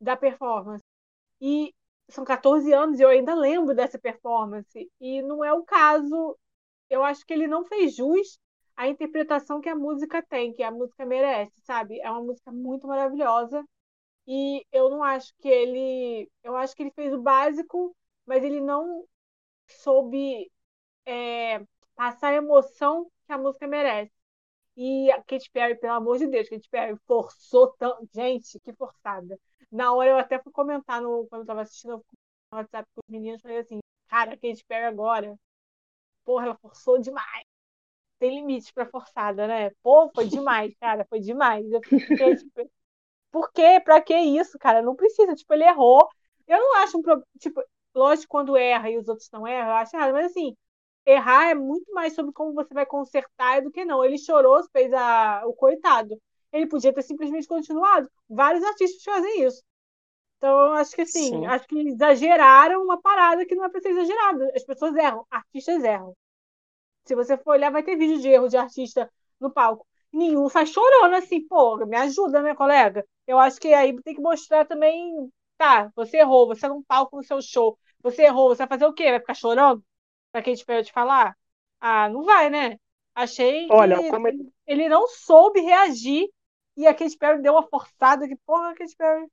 Da 0.00 0.16
performance. 0.16 0.84
E 1.40 1.74
são 2.10 2.24
14 2.24 2.72
anos 2.74 3.00
e 3.00 3.02
eu 3.04 3.10
ainda 3.10 3.34
lembro 3.34 3.74
dessa 3.74 3.98
performance. 3.98 4.90
E 5.00 5.22
não 5.22 5.44
é 5.44 5.52
o 5.54 5.64
caso. 5.64 6.38
Eu 6.90 7.04
acho 7.04 7.24
que 7.26 7.32
ele 7.34 7.48
não 7.48 7.64
fez 7.66 7.96
jus 7.96 8.40
à 8.76 8.88
interpretação 8.88 9.60
que 9.60 9.68
a 9.68 9.76
música 9.76 10.22
tem, 10.22 10.54
que 10.54 10.62
a 10.62 10.70
música 10.72 11.06
merece, 11.06 11.52
sabe? 11.62 12.00
É 12.00 12.10
uma 12.10 12.22
música 12.24 12.52
muito 12.52 12.86
maravilhosa. 12.88 13.64
E 14.26 14.64
eu 14.72 14.90
não 14.90 15.02
acho 15.02 15.34
que 15.40 15.48
ele. 15.48 16.30
Eu 16.42 16.56
acho 16.56 16.74
que 16.76 16.82
ele 16.84 16.92
fez 16.92 17.12
o 17.12 17.22
básico, 17.22 17.96
mas 18.26 18.44
ele 18.44 18.60
não 18.60 19.04
soube 19.68 20.50
é, 21.06 21.60
passar 21.96 22.30
a 22.30 22.36
emoção 22.36 23.10
que 23.26 23.32
a 23.32 23.38
música 23.38 23.66
merece. 23.68 24.12
E 24.80 25.10
a 25.10 25.20
Katy 25.24 25.50
Perry, 25.50 25.74
pelo 25.76 25.94
amor 25.94 26.18
de 26.18 26.28
Deus, 26.28 26.48
Katy 26.48 26.68
Perry 26.70 26.96
forçou 27.04 27.74
tanto. 27.78 28.08
Gente, 28.14 28.60
que 28.60 28.72
forçada. 28.74 29.36
Na 29.72 29.92
hora 29.92 30.10
eu 30.10 30.18
até 30.18 30.40
fui 30.40 30.52
comentar 30.52 31.02
no, 31.02 31.26
quando 31.28 31.42
eu 31.42 31.46
tava 31.46 31.62
assistindo 31.62 31.96
no 31.96 32.58
WhatsApp 32.58 32.88
com 32.94 33.00
os 33.04 33.10
meninos, 33.10 33.42
falei 33.42 33.58
assim, 33.58 33.80
cara, 34.06 34.34
a 34.34 34.36
Katy 34.36 34.64
Perry 34.68 34.84
agora, 34.84 35.36
porra, 36.24 36.46
ela 36.46 36.58
forçou 36.58 37.00
demais. 37.00 37.44
Tem 38.20 38.36
limites 38.36 38.70
pra 38.72 38.86
forçada, 38.86 39.48
né? 39.48 39.70
Pô, 39.82 40.10
foi 40.14 40.26
demais, 40.28 40.72
cara, 40.80 41.04
foi 41.08 41.20
demais. 41.20 41.70
Eu 41.72 41.80
fiquei, 41.82 42.36
tipo, 42.36 42.70
por 43.30 43.50
quê? 43.52 43.80
Pra 43.84 44.00
que 44.00 44.16
isso, 44.16 44.58
cara? 44.58 44.82
Não 44.82 44.96
precisa. 44.96 45.34
Tipo, 45.34 45.54
ele 45.54 45.64
errou. 45.64 46.08
Eu 46.46 46.58
não 46.58 46.76
acho 46.78 46.98
um 46.98 47.02
problema. 47.02 47.26
Tipo, 47.40 47.62
lógico, 47.94 48.28
quando 48.28 48.56
erra 48.56 48.90
e 48.90 48.98
os 48.98 49.08
outros 49.08 49.28
não 49.32 49.46
erram, 49.46 49.70
eu 49.70 49.74
acho 49.76 49.96
errado. 49.96 50.12
Mas 50.12 50.26
assim, 50.26 50.56
errar 51.08 51.50
é 51.50 51.54
muito 51.54 51.92
mais 51.92 52.14
sobre 52.14 52.32
como 52.32 52.54
você 52.54 52.72
vai 52.74 52.86
consertar 52.86 53.62
do 53.62 53.70
que 53.70 53.84
não. 53.84 54.04
Ele 54.04 54.18
chorou, 54.18 54.62
fez 54.72 54.92
a... 54.92 55.42
o 55.46 55.52
coitado. 55.54 56.20
Ele 56.52 56.66
podia 56.66 56.92
ter 56.92 57.02
simplesmente 57.02 57.46
continuado. 57.46 58.10
Vários 58.28 58.64
artistas 58.64 59.02
fazem 59.02 59.44
isso. 59.44 59.62
Então, 60.38 60.72
acho 60.74 60.94
que 60.94 61.02
assim, 61.02 61.30
Sim. 61.30 61.46
acho 61.46 61.66
que 61.66 61.78
exageraram 61.88 62.82
uma 62.82 63.00
parada 63.00 63.44
que 63.44 63.54
não 63.54 63.64
é 63.64 63.68
pra 63.68 63.80
ser 63.80 63.90
exagerada. 63.90 64.50
As 64.54 64.64
pessoas 64.64 64.94
erram, 64.96 65.26
artistas 65.30 65.82
erram. 65.82 66.14
Se 67.04 67.14
você 67.14 67.36
for 67.36 67.52
olhar, 67.52 67.70
vai 67.72 67.82
ter 67.82 67.96
vídeo 67.96 68.20
de 68.20 68.28
erro 68.28 68.48
de 68.48 68.56
artista 68.56 69.10
no 69.40 69.50
palco. 69.50 69.86
Nenhum 70.12 70.48
sai 70.48 70.66
chorando 70.66 71.14
assim, 71.16 71.46
pô, 71.46 71.76
me 71.86 71.96
ajuda, 71.96 72.42
né, 72.42 72.54
colega? 72.54 73.04
eu 73.26 73.38
acho 73.38 73.60
que 73.60 73.74
aí 73.74 73.94
tem 74.02 74.14
que 74.14 74.20
mostrar 74.22 74.64
também, 74.66 75.30
tá, 75.58 75.90
você 75.94 76.18
errou, 76.18 76.46
você 76.48 76.64
é 76.66 76.68
num 76.70 76.82
palco 76.82 77.16
no 77.16 77.22
seu 77.22 77.40
show, 77.42 77.78
você 78.02 78.22
errou, 78.22 78.48
você 78.48 78.58
vai 78.66 78.68
fazer 78.68 78.86
o 78.86 78.94
quê? 78.94 79.10
Vai 79.10 79.20
ficar 79.20 79.34
chorando? 79.34 79.84
Pra 80.32 80.42
quem 80.42 80.52
espera 80.52 80.82
te 80.82 80.92
falar? 80.92 81.36
Ah, 81.80 82.08
não 82.08 82.24
vai, 82.24 82.50
né? 82.50 82.78
Achei 83.14 83.66
Olha, 83.70 83.98
que 83.98 84.10
como... 84.10 84.28
ele 84.66 84.88
não 84.88 85.08
soube 85.08 85.60
reagir 85.60 86.28
e 86.76 86.86
a 86.86 86.94
Katy 86.94 87.16
Perry 87.16 87.42
deu 87.42 87.54
uma 87.54 87.66
forçada 87.66 88.28
que, 88.28 88.36
porra, 88.46 88.70
a 88.70 88.74
Katy 88.74 88.96
Perry 88.96 89.26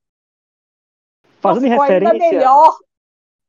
Fazendo 1.39 1.63
não 1.63 1.69
ficou 1.69 1.86
referência... 1.86 2.13
ainda 2.13 2.25
melhor. 2.25 2.77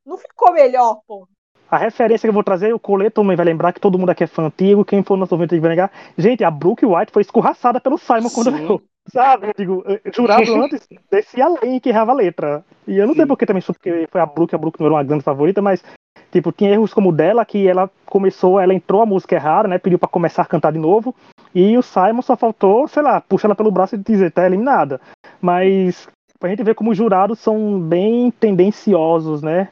Não 0.05 0.19
ficou 0.19 0.53
melhor, 0.53 1.01
pô. 1.07 1.27
A 1.69 1.79
referência 1.79 2.27
que 2.27 2.31
eu 2.31 2.35
vou 2.35 2.45
trazer, 2.45 2.73
o 2.73 2.79
Coleto 2.79 3.23
também 3.23 3.37
vai 3.37 3.47
lembrar 3.47 3.73
que 3.73 3.81
todo 3.81 3.99
mundo 3.99 4.11
aqui 4.11 4.23
é 4.23 4.27
fã 4.27 4.45
antigo, 4.45 4.85
quem 4.85 5.03
for 5.03 5.17
no 5.17 5.21
nosso 5.21 5.37
vai 5.37 5.47
lembrar. 5.47 5.91
Gente, 6.17 6.45
a 6.45 6.51
Brooke 6.51 6.87
White 6.87 7.11
foi 7.13 7.23
escorraçada 7.23 7.81
pelo 7.81 7.99
Simon 7.99 8.29
Sim. 8.29 8.35
quando 8.35 8.53
ganhou. 8.53 8.83
Sabe? 9.09 9.49
Eu 9.49 9.55
digo, 9.57 9.85
jurado 10.13 10.43
antes 10.63 10.87
descia 11.11 11.47
além 11.47 11.81
que 11.81 11.89
errava 11.89 12.13
a 12.13 12.15
letra. 12.15 12.65
E 12.87 12.97
eu 12.99 13.07
não 13.07 13.15
Sim. 13.15 13.21
sei 13.21 13.27
porque 13.27 13.47
também 13.47 13.63
porque 13.63 14.07
foi 14.11 14.21
a 14.21 14.27
Brooke, 14.27 14.55
a 14.55 14.59
Brooke 14.59 14.79
não 14.79 14.87
era 14.87 14.95
uma 14.95 15.05
grande 15.05 15.25
favorita, 15.25 15.61
mas 15.61 15.83
tipo, 16.31 16.53
tinha 16.53 16.71
erros 16.71 16.93
como 16.93 17.11
o 17.11 17.13
dela, 17.13 17.45
que 17.45 17.67
ela 17.67 17.91
começou, 18.05 18.61
ela 18.61 18.75
entrou 18.75 19.03
a 19.03 19.07
música 19.07 19.35
errada, 19.35 19.69
né? 19.69 19.79
Pediu 19.79 19.99
para 19.99 20.09
começar 20.09 20.43
a 20.43 20.47
cantar 20.47 20.73
de 20.73 20.79
novo. 20.79 21.15
E 21.55 21.77
o 21.77 21.83
Simon 21.83 22.23
só 22.23 22.37
faltou, 22.37 22.87
sei 22.87 23.03
lá, 23.03 23.21
puxar 23.21 23.49
ela 23.49 23.55
pelo 23.55 23.71
braço 23.71 23.95
e 23.95 23.99
dizer, 23.99 24.31
tá 24.31 24.47
eliminada. 24.47 25.01
Mas 25.41 26.09
pra 26.39 26.51
gente 26.51 26.63
ver 26.63 26.75
como 26.75 26.91
os 26.91 26.97
jurados 26.97 27.39
são 27.39 27.81
bem 27.81 28.31
tendenciosos, 28.31 29.43
né? 29.43 29.71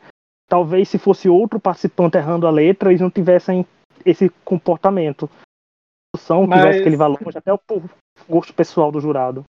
Talvez 0.48 0.88
se 0.88 0.98
fosse 0.98 1.28
outro 1.28 1.58
participante 1.58 2.16
errando 2.16 2.46
a 2.46 2.50
letra, 2.50 2.90
eles 2.90 3.00
não 3.00 3.10
tivessem 3.10 3.66
esse 4.04 4.30
comportamento. 4.44 5.28
São, 6.16 6.46
Mas... 6.46 6.60
tivesse 6.60 6.80
aquele 6.80 6.96
valor, 6.96 7.18
até 7.34 7.52
o 7.52 7.60
gosto 8.28 8.54
pessoal 8.54 8.92
do 8.92 9.00
jurado. 9.00 9.44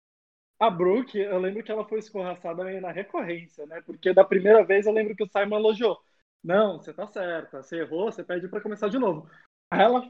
A 0.60 0.70
Brooke, 0.70 1.18
eu 1.18 1.40
lembro 1.40 1.62
que 1.62 1.72
ela 1.72 1.84
foi 1.84 1.98
escorraçada 1.98 2.62
na 2.80 2.92
recorrência, 2.92 3.66
né? 3.66 3.82
Porque 3.84 4.12
da 4.12 4.24
primeira 4.24 4.62
vez 4.62 4.86
eu 4.86 4.92
lembro 4.92 5.16
que 5.16 5.24
o 5.24 5.28
Simon 5.28 5.56
elogiou. 5.56 5.98
Não, 6.42 6.78
você 6.78 6.92
tá 6.92 7.06
certa. 7.06 7.62
Você 7.62 7.78
errou, 7.78 8.10
você 8.10 8.24
pede 8.24 8.48
para 8.48 8.60
começar 8.60 8.88
de 8.88 8.98
novo. 8.98 9.28
Aí 9.70 9.80
ela 9.80 10.02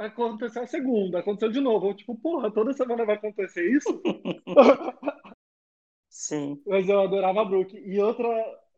aconteceu 0.00 0.62
a 0.62 0.66
segunda, 0.66 1.18
aconteceu 1.18 1.50
de 1.50 1.60
novo. 1.60 1.88
Eu, 1.88 1.94
tipo, 1.94 2.16
porra, 2.16 2.52
toda 2.52 2.72
semana 2.72 3.04
vai 3.04 3.16
acontecer 3.16 3.68
isso? 3.70 4.00
Sim. 6.08 6.62
Mas 6.66 6.88
eu 6.88 7.00
adorava 7.00 7.40
a 7.40 7.44
Brooke. 7.44 7.76
E 7.78 8.00
outra, 8.00 8.26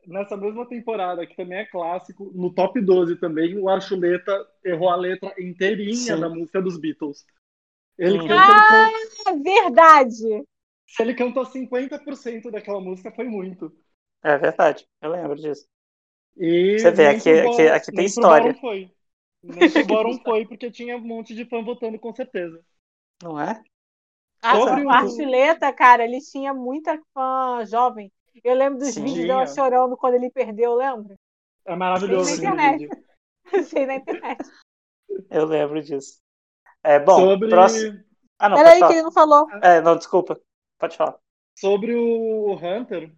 nessa 0.06 0.36
mesma 0.36 0.66
temporada, 0.68 1.26
que 1.26 1.36
também 1.36 1.58
é 1.58 1.66
clássico, 1.66 2.30
no 2.34 2.52
top 2.52 2.80
12 2.80 3.16
também, 3.16 3.58
o 3.58 3.68
Archuleta 3.68 4.32
errou 4.64 4.88
a 4.88 4.96
letra 4.96 5.34
inteirinha 5.38 6.16
Sim. 6.16 6.20
da 6.20 6.28
música 6.28 6.62
dos 6.62 6.78
Beatles. 6.78 7.24
Ele 7.98 8.18
Hum. 8.18 8.28
canta- 8.28 9.30
É 9.30 9.36
verdade. 9.36 10.44
se 10.86 11.02
ele 11.02 11.14
cantou 11.14 11.44
50% 11.46 12.50
daquela 12.50 12.80
música, 12.80 13.10
foi 13.12 13.24
muito. 13.26 13.72
É 14.22 14.36
verdade, 14.38 14.86
eu 15.02 15.10
lembro 15.10 15.36
disso. 15.36 15.68
E 16.36 16.78
Você 16.78 16.90
vê, 16.90 17.06
aqui- 17.08 17.40
pro 17.42 17.52
aqui- 17.52 17.68
aqui 17.68 17.92
tem 17.92 18.04
história. 18.06 18.52
Boron 18.52 18.60
foi. 18.60 18.90
Nem 19.42 19.70
pro 19.70 19.86
Boron 19.86 20.18
foi, 20.22 20.46
porque 20.46 20.70
tinha 20.70 20.96
um 20.96 21.00
monte 21.00 21.34
de 21.34 21.44
fã 21.44 21.62
votando, 21.62 21.98
com 21.98 22.14
certeza. 22.14 22.60
Não 23.22 23.40
é? 23.40 23.62
A, 24.42 24.56
Sobre 24.56 24.84
o- 24.84 24.90
a 24.90 24.96
Archuleta, 24.98 25.72
cara, 25.72 26.04
ele 26.04 26.20
tinha 26.20 26.54
muita 26.54 26.98
fã 27.12 27.62
jovem. 27.66 28.10
Eu 28.42 28.54
lembro 28.54 28.78
dos 28.78 28.94
Sim. 28.94 29.04
vídeos 29.04 29.26
dela 29.26 29.46
chorando 29.46 29.96
quando 29.96 30.14
ele 30.14 30.30
perdeu, 30.30 30.74
lembra? 30.74 31.14
É 31.66 31.76
maravilhoso 31.76 32.40
Tem 32.40 32.50
na 32.54 32.68
aquele 32.70 32.84
internet. 32.84 33.04
na 33.86 33.94
internet. 33.96 34.50
Eu 35.30 35.44
lembro 35.44 35.82
disso. 35.82 36.18
É, 36.82 36.98
bom, 36.98 37.16
Sobre, 37.16 37.48
próximo. 37.50 38.02
Ah, 38.38 38.48
não, 38.48 38.56
Peraí 38.56 38.78
que 38.80 38.92
ele 38.92 39.02
não 39.02 39.12
falou. 39.12 39.46
É, 39.62 39.80
não, 39.82 39.96
desculpa. 39.96 40.40
Pode 40.78 40.96
falar. 40.96 41.18
sobre 41.58 41.94
o 41.94 42.54
Hunter, 42.54 43.12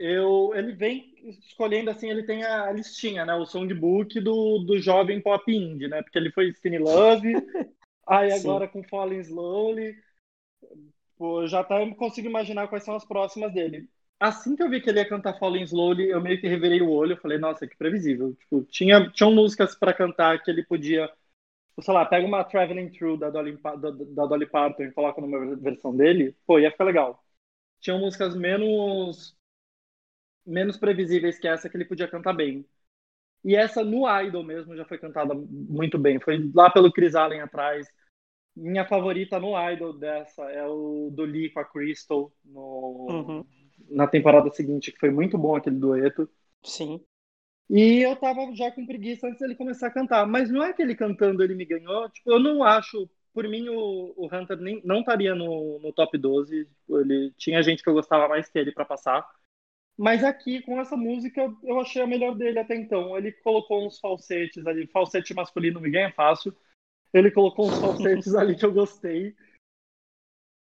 eu, 0.00 0.52
ele 0.54 0.72
vem 0.72 1.12
escolhendo 1.44 1.90
assim, 1.90 2.08
ele 2.08 2.22
tem 2.22 2.42
a 2.42 2.72
listinha, 2.72 3.26
né? 3.26 3.34
O 3.34 3.44
songbook 3.44 4.18
do, 4.18 4.60
do 4.60 4.80
jovem 4.80 5.20
pop 5.20 5.52
indie, 5.52 5.88
né? 5.88 6.02
Porque 6.02 6.16
ele 6.16 6.32
foi 6.32 6.48
Skinny 6.48 6.78
Love, 6.78 7.34
aí 8.08 8.30
Sim. 8.30 8.40
agora 8.40 8.66
com 8.66 8.82
Falling 8.82 9.20
Slowly. 9.20 9.94
Pô, 11.18 11.46
já 11.46 11.60
até 11.60 11.86
consigo 11.90 12.26
imaginar 12.26 12.66
quais 12.68 12.82
são 12.82 12.96
as 12.96 13.04
próximas 13.04 13.52
dele. 13.52 13.90
Assim 14.18 14.56
que 14.56 14.62
eu 14.62 14.70
vi 14.70 14.80
que 14.80 14.88
ele 14.88 15.00
ia 15.00 15.08
cantar 15.08 15.38
Falling 15.38 15.64
Slowly, 15.64 16.08
eu 16.08 16.20
meio 16.20 16.40
que 16.40 16.48
revirei 16.48 16.80
o 16.80 16.90
olho, 16.90 17.12
eu 17.12 17.20
falei, 17.20 17.36
nossa, 17.36 17.66
que 17.66 17.76
previsível. 17.76 18.34
Tipo, 18.36 18.62
tinha, 18.64 19.10
tinham 19.10 19.34
músicas 19.34 19.74
para 19.74 19.92
cantar 19.92 20.42
que 20.42 20.50
ele 20.50 20.64
podia, 20.64 21.12
sei 21.78 21.92
lá, 21.92 22.06
pega 22.06 22.26
uma 22.26 22.42
Traveling 22.42 22.88
Through 22.88 23.18
da 23.18 23.28
Dolly, 23.28 23.58
da, 23.58 23.90
da 23.90 24.26
Dolly 24.26 24.46
Parton 24.46 24.84
e 24.84 24.92
coloca 24.92 25.20
numa 25.20 25.56
versão 25.56 25.94
dele, 25.94 26.34
pô, 26.46 26.58
ia 26.58 26.70
ficar 26.70 26.84
legal. 26.84 27.22
Tinham 27.80 27.98
músicas 27.98 28.34
menos 28.34 29.38
menos 30.50 30.76
previsíveis 30.76 31.38
que 31.38 31.48
essa 31.48 31.68
que 31.68 31.76
ele 31.76 31.84
podia 31.84 32.08
cantar 32.08 32.32
bem. 32.34 32.66
E 33.44 33.56
essa 33.56 33.84
no 33.84 34.04
Idol 34.22 34.44
mesmo 34.44 34.76
já 34.76 34.84
foi 34.84 34.98
cantada 34.98 35.34
muito 35.34 35.98
bem. 35.98 36.20
Foi 36.20 36.50
lá 36.54 36.70
pelo 36.70 36.92
Chris 36.92 37.14
Allen 37.14 37.40
atrás. 37.40 37.86
Minha 38.56 38.84
favorita 38.86 39.38
no 39.40 39.54
Idol 39.70 39.94
dessa 39.98 40.42
é 40.50 40.66
o 40.66 41.10
do 41.12 41.24
Lee 41.24 41.50
com 41.50 41.60
a 41.60 41.64
Crystal 41.64 42.32
no, 42.44 43.08
Uhum. 43.08 43.44
na 43.88 44.06
temporada 44.06 44.50
seguinte, 44.50 44.92
que 44.92 44.98
foi 44.98 45.10
muito 45.10 45.38
bom 45.38 45.56
aquele 45.56 45.76
dueto. 45.76 46.28
Sim. 46.64 47.00
E 47.70 48.00
eu 48.02 48.16
tava 48.16 48.54
já 48.54 48.70
com 48.72 48.84
preguiça 48.86 49.28
antes 49.28 49.40
dele 49.40 49.54
começar 49.54 49.86
a 49.88 49.92
cantar. 49.92 50.26
Mas 50.26 50.50
não 50.50 50.62
é 50.62 50.72
que 50.72 50.82
ele 50.82 50.94
cantando 50.96 51.42
ele 51.42 51.54
me 51.54 51.64
ganhou. 51.64 52.08
Tipo, 52.10 52.32
eu 52.32 52.40
não 52.40 52.64
acho. 52.64 53.08
Por 53.32 53.48
mim, 53.48 53.68
o, 53.68 54.12
o 54.16 54.26
Hunter 54.26 54.58
nem, 54.58 54.80
não 54.84 55.00
estaria 55.00 55.34
no, 55.34 55.78
no 55.80 55.92
top 55.92 56.18
12. 56.18 56.66
Tipo, 56.66 56.98
Ele 57.00 57.32
tinha 57.38 57.62
gente 57.62 57.82
que 57.82 57.88
eu 57.88 57.94
gostava 57.94 58.28
mais 58.28 58.48
que 58.50 58.58
ele 58.58 58.72
pra 58.72 58.84
passar. 58.84 59.24
Mas 60.00 60.24
aqui, 60.24 60.62
com 60.62 60.80
essa 60.80 60.96
música, 60.96 61.42
eu 61.62 61.78
achei 61.78 62.00
a 62.00 62.06
melhor 62.06 62.34
dele 62.34 62.58
até 62.58 62.74
então. 62.74 63.14
Ele 63.18 63.30
colocou 63.32 63.86
uns 63.86 63.98
falsetes 64.00 64.66
ali. 64.66 64.86
Falsete 64.86 65.34
masculino 65.34 65.78
me 65.78 65.90
ganha 65.90 66.10
fácil. 66.10 66.56
Ele 67.12 67.30
colocou 67.30 67.66
uns 67.68 67.78
falsetes 67.78 68.34
ali 68.34 68.56
que 68.56 68.64
eu 68.64 68.72
gostei. 68.72 69.36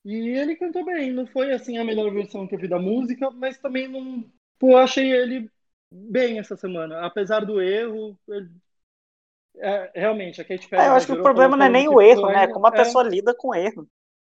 E 0.05 0.15
ele 0.39 0.55
cantou 0.55 0.85
bem. 0.85 1.13
Não 1.13 1.27
foi 1.27 1.51
assim 1.53 1.79
a 1.79 1.85
melhor 1.85 2.13
versão 2.13 2.47
que 2.47 2.55
eu 2.55 2.61
vi 2.61 2.69
da 2.69 2.79
música, 2.79 3.29
mas 3.33 3.59
também 3.59 3.89
não. 3.89 4.25
Pô, 4.57 4.77
achei 4.77 5.13
ele 5.13 5.51
bem 5.91 6.39
essa 6.39 6.57
semana. 6.57 7.05
Apesar 7.05 7.45
do 7.45 7.61
erro, 7.61 8.17
ele- 8.29 8.51
é, 9.57 9.91
realmente, 10.01 10.41
a 10.41 10.45
Katy 10.45 10.69
Perry 10.69 10.85
É, 10.85 10.89
eu 10.89 10.95
acho 10.95 11.07
que 11.07 11.13
o 11.13 11.23
problema 11.23 11.57
não 11.57 11.67
é 11.67 11.69
nem 11.69 11.89
o 11.89 12.01
erro, 12.01 12.29
né? 12.29 12.45
É 12.45 12.47
como 12.47 12.67
a 12.67 12.73
é, 12.73 12.77
pessoa 12.77 13.05
lida 13.05 13.35
com 13.35 13.49
o 13.49 13.55
erro. 13.55 13.89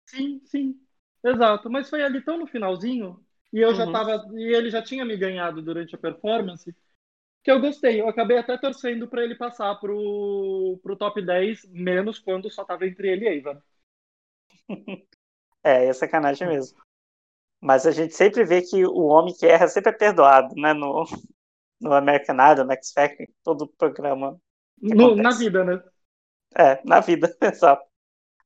Sim, 0.07 0.41
sim. 0.47 0.81
Exato. 1.25 1.71
Mas 1.71 1.89
foi 1.89 2.03
ali 2.03 2.21
tão 2.23 2.39
no 2.39 2.47
finalzinho, 2.47 3.25
e 3.53 3.61
eu 3.61 3.75
já 3.75 3.87
Uhum. 3.87 3.93
tava. 3.93 4.27
E 4.35 4.55
ele 4.55 4.71
já 4.71 4.83
tinha 4.83 5.05
me 5.05 5.17
ganhado 5.17 5.63
durante 5.63 5.95
a 5.95 5.99
performance, 5.99 6.75
que 7.45 7.51
eu 7.51 7.61
gostei. 7.61 8.01
Eu 8.01 8.09
acabei 8.09 8.39
até 8.39 8.59
torcendo 8.59 9.09
pra 9.09 9.25
ele 9.25 9.37
passar 9.37 9.75
pro, 9.77 10.79
pro 10.83 10.97
top 10.97 11.23
10, 11.23 11.65
menos 11.71 12.19
quando 12.21 12.51
só 12.51 12.65
tava 12.65 12.87
entre 12.87 13.09
ele 13.11 13.27
e 13.27 13.41
Ava. 13.41 13.63
É, 15.65 15.87
é 15.87 15.93
sacanagem 15.93 16.49
mesmo. 16.49 16.79
Mas 17.61 17.87
a 17.87 17.93
gente 17.93 18.15
sempre 18.15 18.45
vê 18.45 18.63
que 18.63 18.85
o 18.87 19.05
homem 19.07 19.35
que 19.35 19.47
erra 19.47 19.69
sempre 19.69 19.91
é 19.93 19.97
perdoado, 19.97 20.55
né? 20.57 20.75
No, 20.75 21.05
no 21.81 21.95
American 21.95 22.37
Idol, 22.53 22.67
no 22.67 22.73
X 22.75 22.93
Factor, 22.93 23.23
em 23.23 23.35
todo 23.45 23.69
programa. 23.79 24.41
No- 24.81 25.17
na 25.17 25.33
vida, 25.33 25.65
né? 25.65 25.83
É, 26.57 26.81
na 26.85 27.01
vida, 27.01 27.35
exato. 27.41 27.83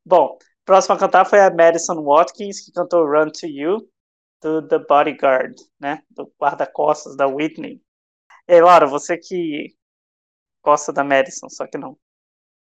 Bom, 0.05 0.39
próxima 0.65 0.97
a 0.97 0.99
cantar 0.99 1.27
foi 1.27 1.41
a 1.41 1.51
Madison 1.55 2.03
Watkins, 2.03 2.61
que 2.65 2.73
cantou 2.73 3.07
Run 3.07 3.31
to 3.31 3.47
You, 3.47 3.89
do 4.47 4.67
The 4.67 4.79
Bodyguard, 4.79 5.57
né? 5.81 6.03
Do 6.11 6.33
guarda-costas 6.41 7.17
da 7.17 7.27
Whitney. 7.27 7.83
E 8.49 8.55
aí, 8.55 8.61
Laura, 8.61 8.87
você 8.87 9.19
que 9.19 9.75
gosta 10.63 10.93
da 10.93 11.03
Madison, 11.03 11.49
só 11.49 11.67
que 11.67 11.77
não. 11.77 11.99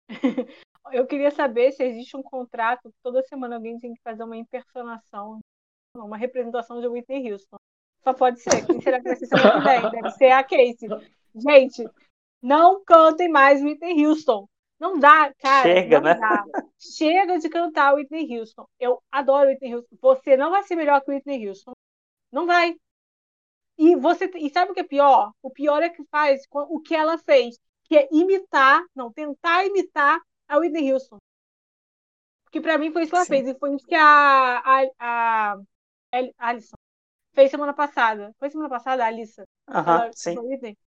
Eu 0.94 1.06
queria 1.06 1.30
saber 1.32 1.74
se 1.74 1.84
existe 1.84 2.16
um 2.16 2.24
contrato 2.24 2.94
toda 3.04 3.22
semana 3.24 3.56
alguém 3.56 3.78
tem 3.78 3.94
que 3.94 4.02
fazer 4.02 4.24
uma 4.24 4.38
impersonação, 4.38 5.42
uma 5.94 6.16
representação 6.16 6.80
de 6.80 6.88
Whitney 6.88 7.30
Houston. 7.30 7.58
Só 8.02 8.14
pode 8.14 8.40
ser. 8.40 8.66
Quem 8.66 8.80
será 8.80 9.00
que 9.00 9.10
vai 9.10 9.18
ser 9.18 9.26
semana 9.26 9.60
que 9.60 9.82
vem? 9.82 9.92
Deve 9.92 10.12
ser 10.12 10.32
a 10.32 10.44
Casey. 10.44 10.88
Gente, 11.36 11.86
não 12.42 12.82
cantem 12.86 13.28
mais 13.28 13.62
Whitney 13.62 14.06
Houston. 14.06 14.48
Não 14.80 15.00
dá, 15.00 15.34
cara. 15.36 15.74
Chega, 15.74 16.00
né? 16.02 16.14
dá. 16.16 16.44
Chega 16.80 17.40
de 17.40 17.50
cantar 17.50 17.96
Whitney 17.96 18.38
Houston. 18.40 18.66
Eu 18.80 19.02
adoro 19.12 19.50
Whitney 19.50 19.76
Houston. 19.76 19.98
Você 20.02 20.38
não 20.38 20.52
vai 20.52 20.64
ser 20.64 20.76
melhor 20.76 21.02
que 21.02 21.12
Whitney 21.12 21.48
Houston. 21.48 21.74
Não 22.32 22.46
vai. 22.46 22.76
E 23.78 23.96
você 23.96 24.30
e 24.36 24.50
sabe 24.50 24.72
o 24.72 24.74
que 24.74 24.82
é 24.82 24.84
pior? 24.84 25.32
O 25.42 25.50
pior 25.52 25.82
é 25.84 25.90
que 25.90 26.04
faz 26.12 26.42
o 26.52 26.80
que 26.82 26.96
ela 26.96 27.18
fez, 27.18 27.58
que 27.86 27.98
é 27.98 28.08
imitar, 28.12 28.84
não, 28.96 29.12
tentar 29.12 29.66
imitar 29.66 30.20
a 30.48 30.58
Whitney 30.58 30.92
Houston. 30.94 31.18
Porque 32.44 32.62
pra 32.62 32.78
mim 32.78 32.92
foi 32.92 33.04
isso 33.04 33.12
que 33.12 33.16
ela 33.18 33.26
Sim. 33.26 33.34
fez. 33.34 33.48
E 33.48 33.60
foi 33.60 33.76
isso 33.76 33.86
que 33.86 33.96
a, 33.96 34.60
a, 34.60 34.84
a, 35.00 35.54
a 35.54 36.48
Alison 36.50 36.76
fez 37.34 37.52
semana 37.52 37.74
passada. 37.74 38.34
Foi 38.40 38.50
semana 38.50 38.70
passada, 38.70 39.04
a 39.04 39.08
Alissa? 39.08 39.44
Aham, 39.68 39.98
Ela- 40.04 40.12
sim. 40.16 40.38
a 40.38 40.42
Whitney? 40.42 40.78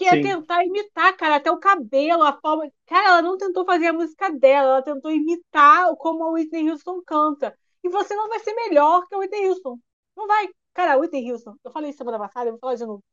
Que 0.00 0.06
é 0.06 0.12
Sim. 0.12 0.22
tentar 0.22 0.64
imitar, 0.64 1.14
cara, 1.14 1.36
até 1.36 1.52
o 1.52 1.58
cabelo, 1.58 2.22
a 2.22 2.32
forma. 2.40 2.70
Cara, 2.86 3.08
ela 3.08 3.22
não 3.22 3.36
tentou 3.36 3.66
fazer 3.66 3.88
a 3.88 3.92
música 3.92 4.30
dela, 4.30 4.70
ela 4.70 4.82
tentou 4.82 5.10
imitar 5.10 5.94
como 5.96 6.24
a 6.24 6.30
Whitney 6.30 6.70
Houston 6.70 7.02
canta. 7.02 7.54
E 7.84 7.88
você 7.90 8.14
não 8.14 8.26
vai 8.28 8.38
ser 8.40 8.54
melhor 8.54 9.06
que 9.06 9.14
a 9.14 9.18
Whitney 9.18 9.48
Houston. 9.48 9.78
Não 10.16 10.26
vai. 10.26 10.48
Cara, 10.72 10.94
a 10.94 10.96
Whitney 10.96 11.30
Houston, 11.30 11.54
eu 11.62 11.70
falei 11.70 11.90
isso 11.90 11.98
semana 11.98 12.18
passada, 12.18 12.48
eu 12.48 12.52
vou 12.52 12.60
falar 12.60 12.76
de 12.76 12.86
novo. 12.86 13.04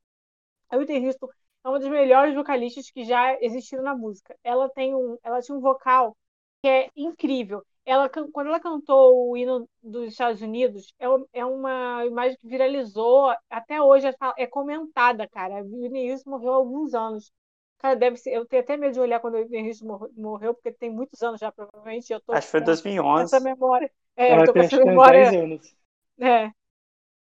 A 0.70 0.78
Whitney 0.78 1.06
Houston 1.06 1.28
é 1.66 1.70
uma 1.70 1.80
das 1.80 1.90
melhores 1.90 2.34
vocalistas 2.34 2.90
que 2.90 3.04
já 3.04 3.38
existiram 3.42 3.84
na 3.84 3.94
música. 3.96 4.38
Ela 4.42 4.70
tem 4.70 4.96
um, 4.96 5.18
ela 5.24 5.42
tinha 5.42 5.58
um 5.58 5.62
vocal 5.62 6.16
que 6.62 6.70
é 6.70 6.90
incrível. 6.96 7.66
Ela, 7.88 8.10
quando 8.10 8.48
ela 8.50 8.60
cantou 8.60 9.32
o 9.32 9.38
hino 9.38 9.70
dos 9.82 10.10
Estados 10.10 10.42
Unidos, 10.42 10.94
é, 11.00 11.06
é 11.40 11.46
uma 11.46 12.06
imagem 12.06 12.38
que 12.38 12.48
viralizou. 12.48 13.34
Até 13.50 13.82
hoje 13.82 14.08
é, 14.08 14.14
é 14.38 14.48
comentada, 14.48 15.28
cara. 15.30 15.60
A 15.60 15.64
Whitney 15.64 16.12
Houston 16.12 16.32
morreu 16.32 16.54
há 16.54 16.58
alguns 16.58 16.94
anos. 16.94 17.32
Cara, 17.80 17.96
deve 17.96 18.18
ser. 18.18 18.32
Eu 18.34 18.46
tenho 18.46 18.64
até 18.64 18.78
medo 18.78 18.94
de 18.94 19.00
olhar 19.00 19.20
quando 19.22 19.36
a 19.38 19.40
Whitney 19.40 19.70
Houston 19.70 19.86
mor- 19.88 20.12
morreu, 20.18 20.54
porque 20.54 20.72
tem 20.74 20.92
muitos 20.92 21.22
anos 21.24 21.40
já, 21.40 21.52
provavelmente. 21.52 22.12
Eu 22.12 22.22
tô 22.22 22.34
Acho 22.34 22.48
que 22.48 22.52
foi 22.52 22.62
com 22.62 22.66
2011. 22.66 23.24
essa 23.24 23.40
memória. 23.40 23.92
É, 24.18 24.34
Ela 24.34 24.42
eu 24.42 24.46
tô 24.46 24.54
com 24.54 24.60
essa 24.60 24.78
memória. 24.84 25.32
10 25.32 25.44
anos. 25.44 25.78
É. 26.20 26.52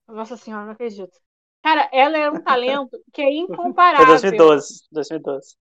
Nossa 0.08 0.38
senhora, 0.38 0.66
não 0.66 0.74
acredito. 0.74 1.18
Cara, 1.64 1.90
ela 1.94 2.18
é 2.18 2.30
um 2.32 2.42
talento 2.44 2.98
que 3.14 3.22
é 3.22 3.32
Foi 3.96 4.06
incomparável. 4.06 4.06
2012. 4.06 4.84
2012. 4.92 5.56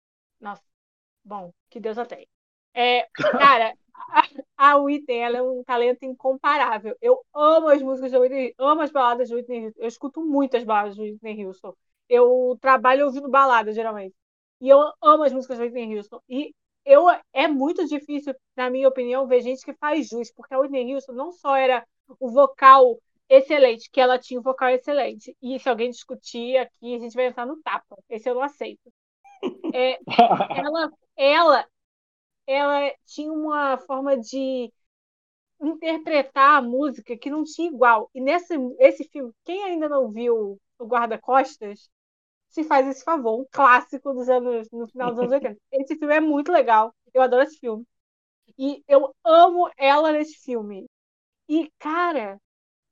Bom, 1.23 1.53
que 1.69 1.79
Deus 1.79 1.97
a 1.97 2.05
tenha. 2.05 2.27
É, 2.73 3.07
cara, 3.37 3.73
a, 4.57 4.77
Whitney, 4.77 5.17
ela 5.17 5.37
é 5.37 5.41
um 5.41 5.63
talento 5.63 6.03
incomparável. 6.03 6.95
Eu 7.01 7.19
amo 7.33 7.67
as 7.67 7.81
músicas 7.81 8.11
da 8.11 8.19
Whitney, 8.19 8.53
amo 8.57 8.81
as 8.81 8.91
baladas 8.91 9.29
da 9.29 9.35
Whitney 9.35 9.65
Houston. 9.65 9.81
Eu 9.81 9.87
escuto 9.87 10.21
muitas 10.21 10.63
baladas 10.63 10.95
da 10.95 11.03
Whitney 11.03 11.45
Houston. 11.45 11.73
Eu 12.07 12.57
trabalho 12.61 13.05
ouvindo 13.05 13.29
balada, 13.29 13.71
geralmente. 13.73 14.15
E 14.61 14.69
eu 14.69 14.79
amo 15.01 15.23
as 15.23 15.33
músicas 15.33 15.57
da 15.57 15.63
Whitney 15.63 15.97
Houston. 15.97 16.19
E 16.27 16.53
eu, 16.85 17.05
é 17.33 17.47
muito 17.47 17.85
difícil, 17.87 18.33
na 18.55 18.69
minha 18.69 18.87
opinião, 18.87 19.27
ver 19.27 19.41
gente 19.41 19.63
que 19.63 19.73
faz 19.73 20.07
jus, 20.07 20.31
porque 20.31 20.53
a 20.53 20.59
Whitney 20.59 20.93
Houston 20.93 21.13
não 21.13 21.31
só 21.31 21.55
era 21.55 21.85
o 22.19 22.29
vocal 22.29 22.99
excelente, 23.29 23.89
que 23.91 24.01
ela 24.01 24.17
tinha 24.17 24.39
um 24.39 24.43
vocal 24.43 24.69
excelente. 24.69 25.35
E 25.41 25.59
se 25.59 25.69
alguém 25.69 25.91
discutir 25.91 26.57
aqui, 26.57 26.95
a 26.95 26.99
gente 26.99 27.15
vai 27.15 27.27
entrar 27.27 27.45
no 27.45 27.61
tapa. 27.61 27.95
Esse 28.09 28.29
eu 28.29 28.35
não 28.35 28.41
aceito. 28.41 28.91
É, 29.73 29.99
ela, 30.65 30.91
ela 31.15 31.67
ela 32.51 32.93
tinha 33.05 33.31
uma 33.31 33.77
forma 33.79 34.17
de 34.17 34.71
interpretar 35.61 36.57
a 36.59 36.61
música 36.61 37.17
que 37.17 37.29
não 37.29 37.43
tinha 37.43 37.69
igual. 37.69 38.09
E 38.13 38.21
nesse 38.21 38.53
esse 38.79 39.03
filme, 39.05 39.33
quem 39.45 39.63
ainda 39.65 39.89
não 39.89 40.11
viu 40.11 40.59
o 40.79 40.85
Guarda-Costas, 40.85 41.89
se 42.49 42.63
faz 42.65 42.87
esse 42.87 43.03
favor, 43.03 43.41
um 43.41 43.47
clássico 43.51 44.13
dos 44.13 44.29
anos 44.29 44.69
no 44.71 44.87
final 44.87 45.11
dos 45.11 45.19
anos 45.21 45.33
80. 45.33 45.61
Esse 45.71 45.97
filme 45.97 46.15
é 46.15 46.21
muito 46.21 46.51
legal. 46.51 46.93
Eu 47.13 47.21
adoro 47.21 47.43
esse 47.43 47.59
filme. 47.59 47.85
E 48.57 48.83
eu 48.87 49.15
amo 49.23 49.69
ela 49.77 50.11
nesse 50.11 50.37
filme. 50.43 50.87
E, 51.49 51.71
cara, 51.79 52.39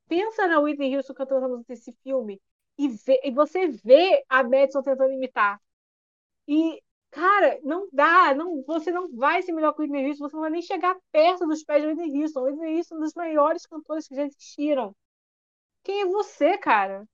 pensa 0.08 0.48
na 0.48 0.60
Whitney 0.60 0.96
Houston 0.96 1.14
cantando 1.14 1.46
a 1.46 1.48
música 1.48 1.74
desse 1.74 1.92
filme 2.02 2.40
e, 2.78 2.88
vê, 2.88 3.20
e 3.24 3.30
você 3.32 3.68
vê 3.68 4.24
a 4.28 4.42
Madison 4.44 4.82
tentando 4.82 5.12
imitar. 5.12 5.60
E, 6.48 6.82
cara, 7.10 7.58
não 7.62 7.88
dá, 7.92 8.34
não, 8.34 8.62
você 8.64 8.90
não 8.90 9.14
vai 9.14 9.42
ser 9.42 9.52
melhor 9.52 9.72
que 9.74 9.82
Whitney 9.82 10.08
Houston, 10.08 10.28
você 10.28 10.36
não 10.36 10.42
vai 10.42 10.50
nem 10.50 10.62
chegar 10.62 10.96
perto 11.12 11.46
dos 11.46 11.64
pés 11.64 11.82
de 11.82 11.88
Whitney 11.88 12.22
Houston. 12.22 12.42
Whitney 12.42 12.76
Houston 12.76 12.94
é 12.94 12.98
um 12.98 13.00
dos 13.00 13.14
maiores 13.14 13.66
cantores 13.66 14.08
que 14.08 14.14
já 14.14 14.24
existiram. 14.24 14.94
Quem 15.82 16.02
é 16.02 16.06
você, 16.06 16.58
cara? 16.58 17.04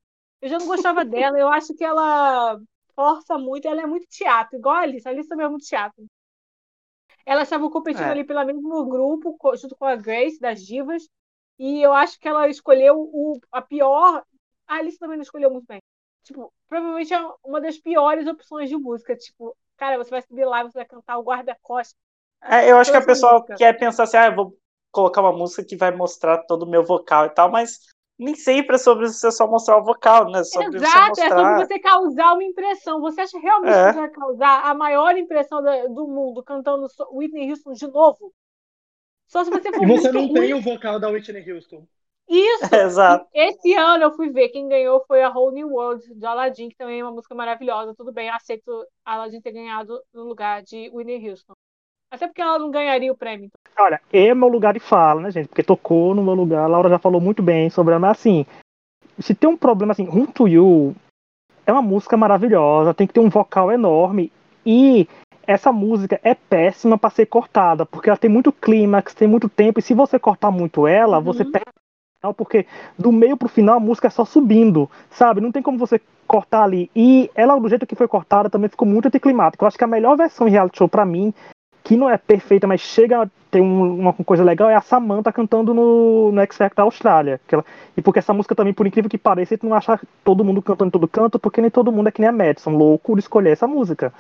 Eu 0.41 0.49
já 0.49 0.59
não 0.59 0.67
gostava 0.67 1.05
dela, 1.05 1.39
eu 1.39 1.49
acho 1.49 1.75
que 1.75 1.85
ela 1.85 2.61
força 2.95 3.39
muito, 3.39 3.67
ela 3.67 3.83
é 3.83 3.87
muito 3.87 4.07
teatro, 4.09 4.59
igual 4.59 4.77
a 4.77 4.81
Alice, 4.81 5.07
a 5.07 5.11
Alice 5.11 5.29
também 5.29 5.47
é 5.47 5.49
muito 5.49 5.67
teatro. 5.67 6.07
Elas 7.27 7.45
estavam 7.45 7.71
competindo 7.71 8.07
é. 8.07 8.11
ali 8.11 8.25
pelo 8.25 8.45
mesmo 8.45 8.85
grupo, 8.87 9.37
junto 9.57 9.75
com 9.77 9.87
a 9.87 9.97
Grace, 9.97 10.39
das 10.39 10.63
divas, 10.63 11.09
e 11.59 11.81
eu 11.83 11.93
acho 11.93 12.19
que 12.19 12.29
ela 12.29 12.49
escolheu 12.49 12.99
o, 12.99 13.41
a 13.51 13.63
pior. 13.63 14.25
A 14.67 14.77
Alice 14.77 14.99
também 14.99 15.17
não 15.17 15.23
escolheu 15.23 15.51
muito 15.51 15.67
bem. 15.67 15.81
Tipo, 16.23 16.53
provavelmente 16.69 17.13
é 17.13 17.19
uma 17.45 17.61
das 17.61 17.79
piores 17.79 18.27
opções 18.27 18.69
de 18.69 18.77
música. 18.77 19.17
Tipo, 19.17 19.57
cara, 19.77 19.99
você 19.99 20.11
vai 20.11 20.23
subir 20.23 20.45
lá, 20.45 20.63
você 20.63 20.79
vai 20.79 20.87
cantar 20.87 21.19
o 21.19 21.23
guarda-costas. 21.23 21.97
É, 22.43 22.71
eu 22.71 22.77
acho 22.77 22.91
que 22.91 22.97
a 22.97 23.05
pessoa 23.05 23.35
música. 23.35 23.57
quer 23.57 23.73
pensar 23.79 24.05
assim, 24.05 24.17
ah, 24.17 24.27
eu 24.27 24.35
vou 24.35 24.57
colocar 24.91 25.23
uma 25.23 25.33
música 25.33 25.65
que 25.65 25.77
vai 25.77 25.91
mostrar 25.91 26.39
todo 26.45 26.65
o 26.65 26.71
meu 26.71 26.85
vocal 26.85 27.27
e 27.27 27.31
tal, 27.31 27.51
mas 27.51 27.81
nem 28.19 28.35
sempre 28.35 28.77
é 28.77 28.79
sobre 28.79 29.09
você 29.09 29.31
só 29.33 29.47
mostrar 29.47 29.79
o 29.79 29.85
vocal, 29.85 30.31
né? 30.31 30.45
Sobre 30.45 30.77
Exato, 30.77 31.09
mostrar... 31.09 31.27
é 31.27 31.31
sobre 31.31 31.67
você 31.67 31.79
causar 31.81 32.33
uma 32.33 32.45
impressão. 32.45 33.01
Você 33.01 33.21
acha 33.23 33.39
realmente 33.39 33.75
é. 33.75 33.87
que 33.87 33.93
você 33.93 34.01
vai 34.01 34.11
causar 34.11 34.65
a 34.65 34.75
maior 34.75 35.17
impressão 35.17 35.63
do 35.93 36.07
mundo 36.07 36.43
cantando 36.43 36.87
Whitney 37.13 37.51
Houston 37.51 37.73
de 37.73 37.87
novo? 37.89 38.33
Só 39.27 39.43
se 39.43 39.51
você 39.51 39.73
for 39.73 39.83
E 39.83 39.87
você 39.87 40.13
não 40.13 40.33
tem 40.33 40.55
o 40.55 40.61
vocal 40.61 41.01
da 41.01 41.09
Whitney 41.09 41.51
Houston. 41.51 41.87
Isso! 42.29 42.63
Exato. 42.75 43.27
Esse 43.33 43.75
ano 43.75 44.05
eu 44.05 44.13
fui 44.13 44.31
ver, 44.31 44.49
quem 44.49 44.69
ganhou 44.69 45.05
foi 45.07 45.23
a 45.23 45.31
Whole 45.31 45.55
New 45.55 45.69
World, 45.69 46.03
de 46.15 46.27
Aladdin, 46.27 46.69
que 46.69 46.77
também 46.77 47.01
é 47.01 47.05
uma 47.05 47.13
música 47.13 47.35
maravilhosa. 47.35 47.95
Tudo 47.95 48.13
bem, 48.13 48.31
aceito 48.31 48.87
a 49.05 49.15
Aladdin 49.15 49.41
ter 49.41 49.53
ganhado 49.53 50.01
no 50.13 50.25
lugar 50.25 50.63
de 50.63 50.91
Whitney 50.93 51.31
Houston. 51.31 51.53
Até 52.11 52.27
porque 52.27 52.43
ela 52.43 52.59
não 52.59 52.71
ganharia 52.71 53.13
o 53.13 53.17
prêmio. 53.17 53.47
Então. 53.47 53.85
Olha, 53.85 54.01
é 54.13 54.35
meu 54.35 54.49
lugar 54.49 54.73
de 54.73 54.81
fala, 54.81 55.21
né, 55.21 55.31
gente? 55.31 55.49
Porque 55.49 55.63
tocou 55.63 56.15
no 56.15 56.23
meu 56.23 56.35
lugar. 56.35 56.65
A 56.65 56.69
Laura 56.69 56.89
já 56.89 56.99
falou 56.99 57.21
muito 57.21 57.43
bem 57.43 57.69
sobre 57.71 57.93
ela, 57.93 58.01
mas 58.01 58.19
assim, 58.19 58.47
se 59.19 59.35
tem 59.35 59.51
um 59.51 59.57
problema 59.57 59.93
assim, 59.93 60.05
Run 60.05 60.27
to 60.27 60.47
You 60.47 60.95
é 61.67 61.73
uma 61.73 61.83
música 61.83 62.17
maravilhosa, 62.17 62.95
tem 62.95 63.07
que 63.07 63.13
ter 63.13 63.21
um 63.21 63.29
vocal 63.29 63.73
enorme 63.73 64.31
e 64.65 65.09
essa 65.47 65.73
música 65.73 66.21
é 66.23 66.35
péssima 66.35 66.97
para 66.97 67.11
ser 67.11 67.27
cortada, 67.27 67.85
porque 67.85 68.09
ela 68.09 68.19
tem 68.19 68.31
muito 68.31 68.53
clímax, 68.53 69.15
tem 69.15 69.29
muito 69.29 69.49
tempo, 69.49 69.79
e 69.79 69.83
se 69.83 69.93
você 69.93 70.19
cortar 70.19 70.51
muito 70.51 70.87
ela, 70.87 71.19
uhum. 71.19 71.25
você 71.25 71.45
perde 71.45 71.71
porque 72.33 72.67
do 72.99 73.13
meio 73.13 73.37
pro 73.37 73.49
final 73.49 73.77
a 73.77 73.81
música 73.81 74.07
é 74.07 74.11
só 74.11 74.25
subindo, 74.25 74.89
sabe? 75.11 75.41
Não 75.41 75.53
tem 75.53 75.63
como 75.63 75.77
você 75.77 76.01
cortar 76.27 76.63
ali. 76.63 76.91
E 76.95 77.31
ela, 77.35 77.59
do 77.59 77.69
jeito 77.69 77.87
que 77.87 77.95
foi 77.95 78.09
cortada, 78.09 78.49
também 78.49 78.71
ficou 78.71 78.87
muito 78.87 79.07
anticlimática. 79.07 79.65
Eu 79.65 79.69
acho 79.69 79.77
que 79.77 79.85
a 79.85 79.89
melhor 79.89 80.17
versão 80.17 80.49
em 80.49 80.51
reality 80.51 80.79
show 80.79 80.89
para 80.89 81.05
mim, 81.05 81.35
que 81.83 81.97
não 81.97 82.09
é 82.09 82.17
perfeita, 82.17 82.67
mas 82.67 82.81
chega 82.81 83.25
a 83.25 83.29
ter 83.51 83.61
um, 83.61 83.99
uma 83.99 84.13
coisa 84.13 84.43
legal, 84.43 84.71
é 84.71 84.75
a 84.75 84.81
Samantha 84.81 85.33
cantando 85.33 85.75
no, 85.75 86.33
no 86.33 86.41
X 86.41 86.57
Factor 86.57 86.77
da 86.77 86.83
Austrália. 86.85 87.41
Ela, 87.51 87.65
e 87.97 88.01
porque 88.01 88.21
essa 88.21 88.33
música 88.33 88.55
também, 88.55 88.73
por 88.73 88.87
incrível 88.87 89.11
que 89.11 89.19
pareça, 89.19 89.59
tu 89.59 89.67
não 89.67 89.77
acha 89.77 90.01
todo 90.25 90.45
mundo 90.45 90.63
cantando 90.63 90.89
em 90.89 90.93
todo 90.93 91.09
canto, 91.09 91.39
porque 91.39 91.61
nem 91.61 91.71
todo 91.71 91.93
mundo 91.93 92.09
é 92.09 92.13
que 92.13 92.21
nem 92.21 92.29
a 92.29 92.33
Madison, 92.33 92.71
louco 92.71 93.15
de 93.15 93.21
escolher 93.21 93.51
essa 93.51 93.67
música 93.67 94.13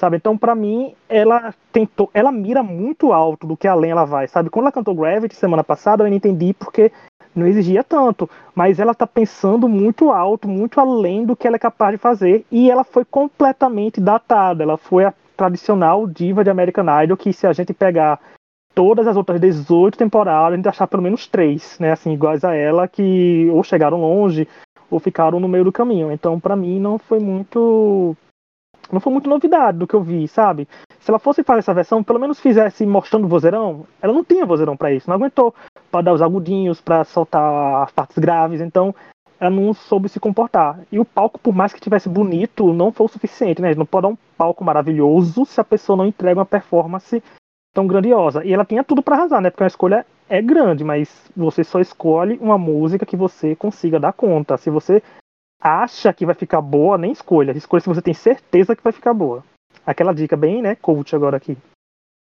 sabe? 0.00 0.16
Então, 0.16 0.36
para 0.36 0.54
mim, 0.54 0.94
ela 1.08 1.54
tentou, 1.70 2.10
ela 2.14 2.32
mira 2.32 2.62
muito 2.62 3.12
alto 3.12 3.46
do 3.46 3.56
que 3.56 3.68
além 3.68 3.90
ela 3.90 4.06
vai, 4.06 4.26
sabe? 4.26 4.48
Quando 4.48 4.64
ela 4.64 4.72
cantou 4.72 4.94
Gravity 4.94 5.36
semana 5.36 5.62
passada, 5.62 6.02
eu 6.02 6.08
não 6.08 6.16
entendi 6.16 6.54
porque 6.54 6.90
não 7.34 7.46
exigia 7.46 7.84
tanto, 7.84 8.28
mas 8.54 8.78
ela 8.78 8.94
tá 8.94 9.06
pensando 9.06 9.68
muito 9.68 10.10
alto, 10.10 10.48
muito 10.48 10.80
além 10.80 11.24
do 11.24 11.36
que 11.36 11.46
ela 11.46 11.56
é 11.56 11.60
capaz 11.60 11.92
de 11.92 11.98
fazer, 11.98 12.44
e 12.50 12.70
ela 12.70 12.84
foi 12.84 13.04
completamente 13.04 14.00
datada. 14.00 14.62
Ela 14.62 14.76
foi 14.76 15.04
a 15.04 15.14
tradicional 15.36 16.06
diva 16.06 16.44
de 16.44 16.50
American 16.50 16.84
Idol 17.02 17.16
que 17.16 17.32
se 17.32 17.46
a 17.46 17.52
gente 17.52 17.72
pegar 17.72 18.20
todas 18.74 19.06
as 19.06 19.16
outras 19.16 19.40
18 19.40 19.96
temporadas, 19.96 20.52
a 20.52 20.56
gente 20.56 20.68
achar 20.68 20.86
pelo 20.86 21.02
menos 21.02 21.26
três, 21.26 21.78
né, 21.78 21.92
assim, 21.92 22.12
iguais 22.12 22.44
a 22.44 22.54
ela 22.54 22.86
que 22.86 23.48
ou 23.52 23.62
chegaram 23.62 24.00
longe 24.00 24.46
ou 24.90 24.98
ficaram 24.98 25.38
no 25.40 25.48
meio 25.48 25.64
do 25.64 25.72
caminho. 25.72 26.10
Então, 26.10 26.38
para 26.38 26.56
mim 26.56 26.80
não 26.80 26.98
foi 26.98 27.18
muito 27.20 28.16
não 28.94 29.00
foi 29.00 29.12
muito 29.12 29.28
novidade 29.28 29.78
do 29.78 29.86
que 29.86 29.94
eu 29.94 30.02
vi, 30.02 30.26
sabe? 30.28 30.68
Se 30.98 31.10
ela 31.10 31.18
fosse 31.18 31.42
fazer 31.42 31.60
essa 31.60 31.74
versão, 31.74 32.02
pelo 32.02 32.18
menos 32.18 32.40
fizesse 32.40 32.84
mostrando 32.84 33.24
o 33.24 33.28
vozeirão, 33.28 33.86
ela 34.02 34.12
não 34.12 34.24
tinha 34.24 34.46
vozeirão 34.46 34.76
para 34.76 34.92
isso, 34.92 35.08
não 35.08 35.16
aguentou 35.16 35.54
para 35.90 36.02
dar 36.02 36.12
os 36.12 36.22
agudinhos, 36.22 36.80
para 36.80 37.04
soltar 37.04 37.82
as 37.82 37.92
partes 37.92 38.18
graves, 38.18 38.60
então 38.60 38.94
ela 39.40 39.50
não 39.50 39.72
soube 39.72 40.08
se 40.08 40.20
comportar. 40.20 40.80
E 40.92 40.98
o 40.98 41.04
palco, 41.04 41.38
por 41.38 41.54
mais 41.54 41.72
que 41.72 41.80
tivesse 41.80 42.08
bonito, 42.08 42.72
não 42.74 42.92
foi 42.92 43.06
o 43.06 43.08
suficiente, 43.08 43.62
né? 43.62 43.74
Não 43.74 43.86
pode 43.86 44.02
dar 44.02 44.08
um 44.08 44.18
palco 44.36 44.62
maravilhoso 44.62 45.46
se 45.46 45.58
a 45.60 45.64
pessoa 45.64 45.96
não 45.96 46.06
entrega 46.06 46.38
uma 46.38 46.46
performance 46.46 47.22
tão 47.72 47.86
grandiosa. 47.86 48.44
E 48.44 48.52
ela 48.52 48.66
tinha 48.66 48.84
tudo 48.84 49.02
para 49.02 49.16
arrasar, 49.16 49.40
né? 49.40 49.48
Porque 49.48 49.64
a 49.64 49.68
escolha 49.68 50.04
é 50.28 50.42
grande, 50.42 50.84
mas 50.84 51.30
você 51.34 51.64
só 51.64 51.80
escolhe 51.80 52.38
uma 52.40 52.58
música 52.58 53.06
que 53.06 53.16
você 53.16 53.56
consiga 53.56 53.98
dar 53.98 54.12
conta. 54.12 54.58
Se 54.58 54.68
você 54.68 55.02
acha 55.60 56.12
que 56.12 56.24
vai 56.24 56.34
ficar 56.34 56.60
boa, 56.60 56.96
nem 56.96 57.12
escolha. 57.12 57.52
Escolha 57.52 57.80
se 57.80 57.88
você 57.88 58.02
tem 58.02 58.14
certeza 58.14 58.74
que 58.74 58.82
vai 58.82 58.92
ficar 58.92 59.12
boa. 59.12 59.44
Aquela 59.84 60.14
dica 60.14 60.36
bem, 60.36 60.62
né, 60.62 60.74
coach 60.74 61.14
agora 61.14 61.36
aqui. 61.36 61.56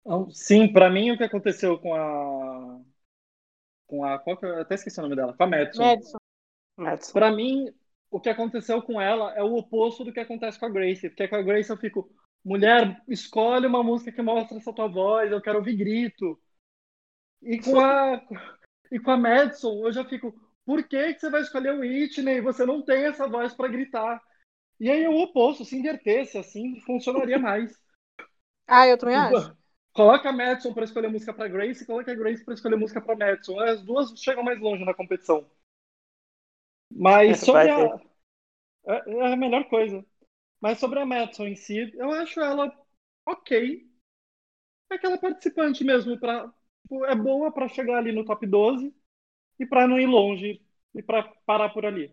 Então, 0.01 0.29
sim, 0.31 0.71
para 0.71 0.89
mim 0.89 1.11
o 1.11 1.17
que 1.17 1.23
aconteceu 1.23 1.77
com 1.77 1.93
a 1.93 2.81
com 3.87 4.05
a 4.05 4.17
qual 4.17 4.37
que 4.37 4.45
eu 4.45 4.61
até 4.61 4.75
esqueci 4.75 4.99
o 4.99 5.03
nome 5.03 5.15
dela, 5.15 5.33
com 5.33 5.43
a 5.43 5.47
Madison. 5.47 5.83
Madison. 5.83 6.17
Madison. 6.77 7.13
Para 7.13 7.31
mim 7.31 7.71
o 8.09 8.19
que 8.19 8.29
aconteceu 8.29 8.81
com 8.81 8.99
ela 8.99 9.33
é 9.35 9.43
o 9.43 9.55
oposto 9.55 10.03
do 10.03 10.11
que 10.11 10.19
acontece 10.19 10.59
com 10.59 10.65
a 10.65 10.69
Grace, 10.69 11.09
porque 11.09 11.27
com 11.27 11.35
a 11.35 11.41
Grace 11.41 11.69
eu 11.69 11.77
fico, 11.77 12.09
mulher, 12.43 13.01
escolhe 13.07 13.67
uma 13.67 13.83
música 13.83 14.11
que 14.11 14.21
mostra 14.21 14.57
essa 14.57 14.73
tua 14.73 14.87
voz, 14.87 15.31
eu 15.31 15.41
quero 15.41 15.59
ouvir 15.59 15.75
grito. 15.75 16.39
E 17.41 17.59
com 17.59 17.79
a 17.79 18.21
e 18.91 18.99
com 18.99 19.11
a 19.11 19.17
Madison 19.17 19.85
eu 19.85 19.91
já 19.91 20.03
fico, 20.03 20.33
por 20.65 20.83
que, 20.87 21.13
que 21.13 21.19
você 21.19 21.29
vai 21.29 21.41
escolher 21.41 21.73
o 21.73 21.79
Whitney? 21.79 22.41
Você 22.41 22.65
não 22.65 22.81
tem 22.81 23.05
essa 23.05 23.27
voz 23.27 23.53
para 23.53 23.67
gritar. 23.67 24.21
E 24.79 24.89
aí 24.89 25.03
é 25.03 25.09
o 25.09 25.19
oposto, 25.19 25.65
se 25.65 25.77
invertesse 25.77 26.37
assim, 26.37 26.79
funcionaria 26.81 27.37
mais. 27.39 27.71
ah, 28.67 28.87
eu 28.87 28.97
também 28.97 29.15
acho. 29.15 29.55
Coloca 29.93 30.29
a 30.29 30.31
Madison 30.31 30.73
para 30.73 30.85
escolher 30.85 31.09
música 31.09 31.33
para 31.33 31.49
Grace 31.49 31.83
e 31.83 31.85
coloca 31.85 32.11
a 32.11 32.15
Grace 32.15 32.45
para 32.45 32.53
escolher 32.53 32.77
música 32.77 33.01
para 33.01 33.15
Madison. 33.15 33.59
As 33.59 33.81
duas 33.81 34.11
chegam 34.17 34.43
mais 34.43 34.59
longe 34.59 34.85
na 34.85 34.93
competição. 34.93 35.49
Mas 36.89 37.39
sobre 37.41 37.69
a... 37.69 37.99
É, 38.85 39.11
é 39.11 39.33
a 39.33 39.35
melhor 39.35 39.67
coisa. 39.67 40.05
Mas 40.61 40.79
sobre 40.79 40.99
a 40.99 41.05
Madison 41.05 41.47
em 41.47 41.55
si, 41.55 41.91
eu 41.95 42.11
acho 42.11 42.39
ela 42.39 42.73
ok. 43.25 43.85
É 44.89 44.95
aquela 44.95 45.17
participante 45.17 45.83
mesmo. 45.83 46.17
Pra... 46.17 46.47
Tipo, 46.83 47.05
é 47.05 47.15
boa 47.15 47.51
para 47.51 47.67
chegar 47.67 47.97
ali 47.97 48.13
no 48.13 48.23
top 48.23 48.47
12 48.47 48.95
e 49.61 49.65
para 49.65 49.87
não 49.87 49.99
ir 49.99 50.07
longe 50.07 50.59
e 50.93 51.03
para 51.03 51.21
parar 51.45 51.69
por 51.69 51.85
ali. 51.85 52.11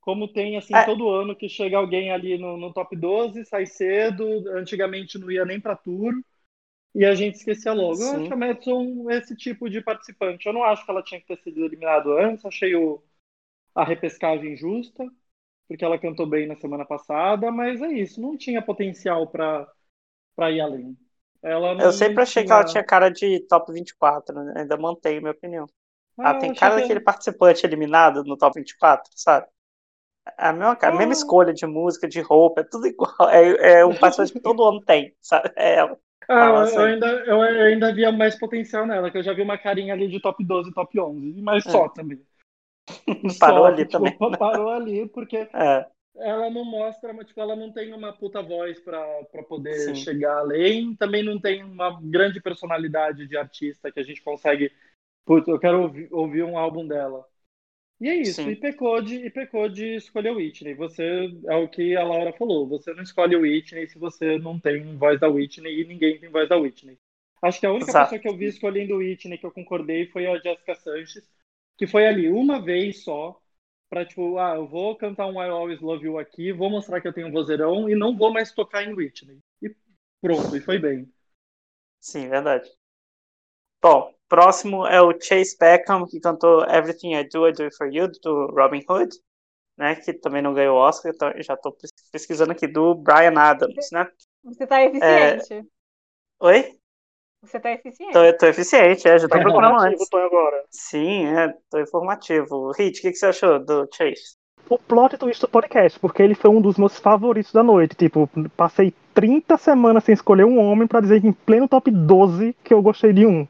Como 0.00 0.26
tem 0.26 0.56
assim 0.56 0.74
é. 0.74 0.84
todo 0.84 1.10
ano 1.10 1.36
que 1.36 1.46
chega 1.48 1.76
alguém 1.76 2.10
ali 2.10 2.38
no, 2.38 2.56
no, 2.56 2.72
top 2.72 2.96
12, 2.96 3.44
sai 3.44 3.66
cedo, 3.66 4.48
antigamente 4.56 5.18
não 5.18 5.30
ia 5.30 5.44
nem 5.44 5.60
para 5.60 5.76
tour 5.76 6.14
e 6.94 7.04
a 7.04 7.14
gente 7.14 7.34
esquecia 7.34 7.74
logo. 7.74 7.96
Sim. 7.96 8.04
Eu 8.04 8.22
acho 8.22 8.32
a 8.32 8.36
Madison 8.36 9.10
esse 9.10 9.36
tipo 9.36 9.68
de 9.68 9.82
participante. 9.82 10.46
Eu 10.46 10.54
não 10.54 10.64
acho 10.64 10.84
que 10.84 10.90
ela 10.90 11.02
tinha 11.02 11.20
que 11.20 11.26
ter 11.26 11.38
sido 11.42 11.64
eliminada 11.64 12.08
antes, 12.10 12.46
achei 12.46 12.74
o, 12.74 13.02
a 13.74 13.84
repescagem 13.84 14.56
justa, 14.56 15.06
porque 15.68 15.84
ela 15.84 15.98
cantou 15.98 16.26
bem 16.26 16.46
na 16.46 16.56
semana 16.56 16.86
passada, 16.86 17.52
mas 17.52 17.82
é 17.82 17.92
isso, 17.92 18.20
não 18.22 18.38
tinha 18.38 18.62
potencial 18.62 19.26
para 19.28 20.50
ir 20.50 20.62
além. 20.62 20.96
Ela 21.42 21.74
Eu 21.82 21.92
sempre 21.92 22.22
achei 22.22 22.44
que 22.44 22.52
ela 22.52 22.64
tinha 22.64 22.82
cara 22.82 23.10
de 23.10 23.40
top 23.40 23.70
24, 23.72 24.42
né? 24.42 24.54
ainda 24.56 24.76
mantenho 24.78 25.20
minha 25.20 25.32
opinião. 25.32 25.66
Ah, 26.18 26.34
tem 26.34 26.54
cara 26.54 26.76
que... 26.76 26.82
daquele 26.82 27.00
participante 27.00 27.64
eliminado 27.64 28.22
no 28.24 28.36
top 28.36 28.58
24, 28.58 29.10
sabe? 29.14 29.46
A 30.38 30.52
mesma, 30.52 30.78
a 30.80 30.92
mesma 30.92 31.12
escolha 31.12 31.52
de 31.52 31.66
música, 31.66 32.06
de 32.06 32.20
roupa, 32.20 32.60
é 32.60 32.64
tudo 32.64 32.86
igual. 32.86 33.28
É, 33.28 33.80
é 33.80 33.86
um 33.86 33.94
participante 33.98 34.32
que 34.32 34.40
todo 34.40 34.64
ano 34.64 34.80
tem, 34.80 35.14
sabe? 35.20 35.50
É 35.56 35.76
ela. 35.76 35.98
Ah, 36.28 36.46
eu, 36.46 36.56
assim. 36.56 36.76
eu, 36.76 36.82
ainda, 36.82 37.06
eu 37.06 37.40
ainda 37.42 37.92
via 37.92 38.12
mais 38.12 38.38
potencial 38.38 38.86
nela, 38.86 39.10
que 39.10 39.18
eu 39.18 39.22
já 39.22 39.32
vi 39.32 39.42
uma 39.42 39.58
carinha 39.58 39.92
ali 39.92 40.08
de 40.08 40.20
top 40.20 40.44
12, 40.44 40.72
top 40.72 41.00
11, 41.00 41.42
mas 41.42 41.66
é. 41.66 41.70
só 41.70 41.88
também. 41.88 42.20
Parou 43.38 43.60
só, 43.60 43.66
ali 43.66 43.84
tipo, 43.84 43.90
também. 43.90 44.16
Parou 44.38 44.70
ali, 44.70 45.08
porque 45.08 45.48
é. 45.52 45.86
ela 46.16 46.50
não 46.50 46.64
mostra, 46.64 47.12
mas, 47.12 47.26
tipo, 47.26 47.40
ela 47.40 47.56
não 47.56 47.72
tem 47.72 47.92
uma 47.92 48.12
puta 48.12 48.42
voz 48.42 48.78
pra, 48.80 49.04
pra 49.30 49.42
poder 49.42 49.74
Sim. 49.74 49.94
chegar 49.94 50.38
além, 50.38 50.94
também 50.94 51.22
não 51.22 51.40
tem 51.40 51.64
uma 51.64 51.98
grande 52.00 52.40
personalidade 52.40 53.26
de 53.26 53.36
artista 53.36 53.90
que 53.90 54.00
a 54.00 54.04
gente 54.04 54.22
consegue. 54.22 54.70
Putz, 55.24 55.46
eu 55.48 55.58
quero 55.58 55.82
ouvir, 55.82 56.08
ouvir 56.12 56.42
um 56.44 56.58
álbum 56.58 56.86
dela. 56.86 57.26
E 58.00 58.08
é 58.08 58.16
isso, 58.16 58.40
Sim. 58.40 58.50
e 58.50 58.56
pecou, 58.56 59.00
de, 59.00 59.14
e 59.14 59.30
pecou 59.30 59.68
de 59.68 59.94
escolher 59.94 60.30
o 60.30 60.36
Whitney. 60.36 60.74
Você, 60.74 61.30
é 61.46 61.54
o 61.54 61.68
que 61.68 61.96
a 61.96 62.02
Laura 62.02 62.32
falou, 62.32 62.66
você 62.66 62.92
não 62.92 63.02
escolhe 63.02 63.36
o 63.36 63.42
Whitney 63.42 63.86
se 63.86 63.98
você 63.98 64.38
não 64.38 64.58
tem 64.58 64.96
voz 64.96 65.20
da 65.20 65.28
Whitney 65.28 65.80
e 65.80 65.84
ninguém 65.84 66.18
tem 66.18 66.28
voz 66.28 66.48
da 66.48 66.56
Whitney. 66.56 66.98
Acho 67.40 67.60
que 67.60 67.66
a 67.66 67.72
única 67.72 67.86
Exato. 67.86 68.10
pessoa 68.10 68.20
que 68.20 68.28
eu 68.28 68.36
vi 68.36 68.46
escolhendo 68.46 68.94
o 68.94 68.98
Whitney 68.98 69.38
que 69.38 69.46
eu 69.46 69.52
concordei 69.52 70.06
foi 70.08 70.26
a 70.26 70.36
Jessica 70.38 70.74
Sanches, 70.74 71.28
que 71.78 71.86
foi 71.86 72.06
ali 72.06 72.28
uma 72.28 72.60
vez 72.60 73.04
só, 73.04 73.40
pra 73.88 74.04
tipo, 74.04 74.38
ah, 74.38 74.56
eu 74.56 74.66
vou 74.66 74.96
cantar 74.96 75.26
um 75.26 75.40
I 75.40 75.48
Always 75.48 75.80
Love 75.80 76.04
You 76.04 76.18
aqui, 76.18 76.52
vou 76.52 76.70
mostrar 76.70 77.00
que 77.00 77.06
eu 77.06 77.12
tenho 77.12 77.28
um 77.28 77.32
vozeirão 77.32 77.88
e 77.88 77.94
não 77.94 78.16
vou 78.16 78.32
mais 78.32 78.52
tocar 78.52 78.82
em 78.82 78.94
Whitney. 78.94 79.38
E 79.62 79.72
pronto, 80.20 80.56
e 80.56 80.60
foi 80.60 80.78
bem. 80.78 81.08
Sim, 82.00 82.28
verdade. 82.28 82.70
Bom, 83.82 84.14
próximo 84.28 84.86
é 84.86 85.02
o 85.02 85.12
Chase 85.20 85.56
Peckham, 85.58 86.06
que 86.06 86.20
cantou 86.20 86.62
Everything 86.64 87.14
I 87.14 87.28
Do, 87.28 87.48
I 87.48 87.52
Do 87.52 87.64
It 87.64 87.76
For 87.76 87.88
You, 87.92 88.08
do 88.22 88.46
Robin 88.46 88.82
Hood, 88.88 89.12
né, 89.76 89.96
que 89.96 90.12
também 90.12 90.40
não 90.40 90.54
ganhou 90.54 90.76
o 90.76 90.80
Oscar, 90.80 91.12
então 91.12 91.30
eu 91.32 91.42
já 91.42 91.54
estou 91.54 91.76
pesquisando 92.12 92.52
aqui, 92.52 92.66
do 92.66 92.94
Brian 92.94 93.36
Adams, 93.36 93.90
né? 93.90 94.06
Você 94.44 94.66
tá 94.66 94.82
eficiente. 94.84 95.68
Oi? 96.40 96.72
Você 97.42 97.58
tá 97.58 97.72
eficiente. 97.72 98.12
Tô, 98.12 98.38
tô 98.38 98.46
eficiente, 98.46 99.08
é, 99.08 99.18
já 99.18 99.28
tô 99.28 99.34
Tá 99.34 99.40
procurando 99.42 99.72
informativo, 99.74 100.00
antes. 100.00 100.08
tô 100.08 100.16
agora. 100.18 100.64
Sim, 100.70 101.26
é, 101.26 101.52
tô 101.68 101.80
informativo. 101.80 102.70
Hit, 102.72 103.00
o 103.00 103.02
que, 103.02 103.10
que 103.10 103.16
você 103.16 103.26
achou 103.26 103.58
do 103.58 103.88
Chase? 103.92 104.36
O 104.70 104.78
plot 104.78 105.18
twist 105.18 105.40
do 105.40 105.48
podcast, 105.48 105.98
porque 105.98 106.22
ele 106.22 106.36
foi 106.36 106.48
um 106.48 106.60
dos 106.60 106.76
meus 106.78 106.96
favoritos 106.98 107.52
da 107.52 107.64
noite. 107.64 107.96
Tipo, 107.96 108.30
passei 108.56 108.94
30 109.12 109.58
semanas 109.58 110.04
sem 110.04 110.12
escolher 110.12 110.44
um 110.44 110.58
homem 110.60 110.86
pra 110.86 111.00
dizer 111.00 111.20
que 111.20 111.26
em 111.26 111.32
pleno 111.32 111.68
top 111.68 111.90
12 111.90 112.54
que 112.62 112.72
eu 112.72 112.80
gostei 112.80 113.12
de 113.12 113.26
um. 113.26 113.46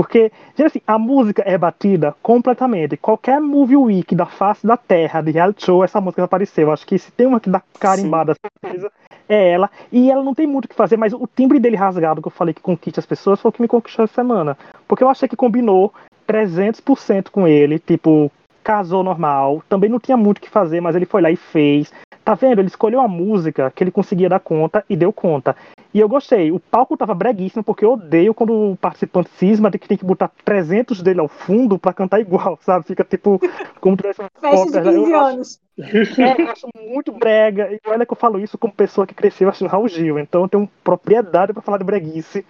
Porque, 0.00 0.32
gente, 0.56 0.66
assim, 0.66 0.80
a 0.86 0.98
música 0.98 1.42
é 1.44 1.58
batida 1.58 2.16
completamente. 2.22 2.96
Qualquer 2.96 3.38
movie 3.38 3.76
week 3.76 4.14
da 4.14 4.24
face 4.24 4.66
da 4.66 4.74
terra, 4.74 5.20
de 5.20 5.30
reality 5.30 5.66
show, 5.66 5.84
essa 5.84 6.00
música 6.00 6.24
apareceu. 6.24 6.72
Acho 6.72 6.86
que 6.86 6.98
se 6.98 7.12
tem 7.12 7.26
uma 7.26 7.38
que 7.38 7.50
dá 7.50 7.60
carimbada, 7.78 8.34
certeza, 8.40 8.90
é 9.28 9.50
ela. 9.50 9.70
E 9.92 10.10
ela 10.10 10.24
não 10.24 10.34
tem 10.34 10.46
muito 10.46 10.64
o 10.64 10.68
que 10.68 10.74
fazer, 10.74 10.96
mas 10.96 11.12
o 11.12 11.26
timbre 11.26 11.60
dele 11.60 11.76
rasgado, 11.76 12.22
que 12.22 12.28
eu 12.28 12.32
falei 12.32 12.54
que 12.54 12.62
conquista 12.62 12.98
as 12.98 13.04
pessoas, 13.04 13.42
foi 13.42 13.50
o 13.50 13.52
que 13.52 13.60
me 13.60 13.68
conquistou 13.68 14.06
essa 14.06 14.14
semana. 14.14 14.56
Porque 14.88 15.04
eu 15.04 15.08
achei 15.10 15.28
que 15.28 15.36
combinou 15.36 15.92
300% 16.26 17.28
com 17.28 17.46
ele. 17.46 17.78
Tipo, 17.78 18.32
casou 18.62 19.02
normal. 19.02 19.62
Também 19.68 19.88
não 19.90 19.98
tinha 19.98 20.16
muito 20.16 20.38
o 20.38 20.40
que 20.40 20.50
fazer, 20.50 20.80
mas 20.80 20.94
ele 20.96 21.06
foi 21.06 21.20
lá 21.22 21.30
e 21.30 21.36
fez. 21.36 21.92
Tá 22.24 22.34
vendo? 22.34 22.60
Ele 22.60 22.68
escolheu 22.68 23.00
a 23.00 23.08
música 23.08 23.70
que 23.74 23.82
ele 23.82 23.90
conseguia 23.90 24.28
dar 24.28 24.40
conta 24.40 24.84
e 24.88 24.94
deu 24.96 25.12
conta. 25.12 25.56
E 25.92 25.98
eu 25.98 26.08
gostei. 26.08 26.52
O 26.52 26.60
palco 26.60 26.96
tava 26.96 27.14
breguíssimo, 27.14 27.64
porque 27.64 27.84
eu 27.84 27.94
odeio 27.94 28.32
quando 28.32 28.52
o 28.72 28.76
participante 28.76 29.30
cisma 29.36 29.70
de 29.70 29.78
que 29.78 29.88
tem 29.88 29.96
que 29.96 30.04
botar 30.04 30.30
300 30.44 31.02
dele 31.02 31.18
ao 31.18 31.26
fundo 31.26 31.78
pra 31.78 31.92
cantar 31.92 32.20
igual, 32.20 32.58
sabe? 32.62 32.86
Fica 32.86 33.02
tipo 33.02 33.40
como 33.80 33.96
tivesse 33.96 34.20
uma 34.20 34.30
Festa 34.40 34.66
de 34.66 34.72
cópia. 34.72 34.90
Eu 34.92 35.02
15 35.04 35.14
acho- 35.14 35.24
anos. 35.26 35.60
é, 36.18 36.42
eu 36.42 36.50
acho 36.50 36.68
muito 36.88 37.10
brega. 37.10 37.72
E 37.72 37.80
olha 37.88 38.06
que 38.06 38.12
eu 38.12 38.16
falo 38.16 38.38
isso 38.38 38.56
como 38.58 38.72
pessoa 38.72 39.06
que 39.06 39.14
cresceu 39.14 39.48
assistindo 39.48 39.68
Raul 39.70 39.88
Gil. 39.88 40.18
Então 40.18 40.42
eu 40.42 40.48
tenho 40.48 40.68
propriedade 40.84 41.52
pra 41.52 41.62
falar 41.62 41.78
de 41.78 41.84
breguice. 41.84 42.44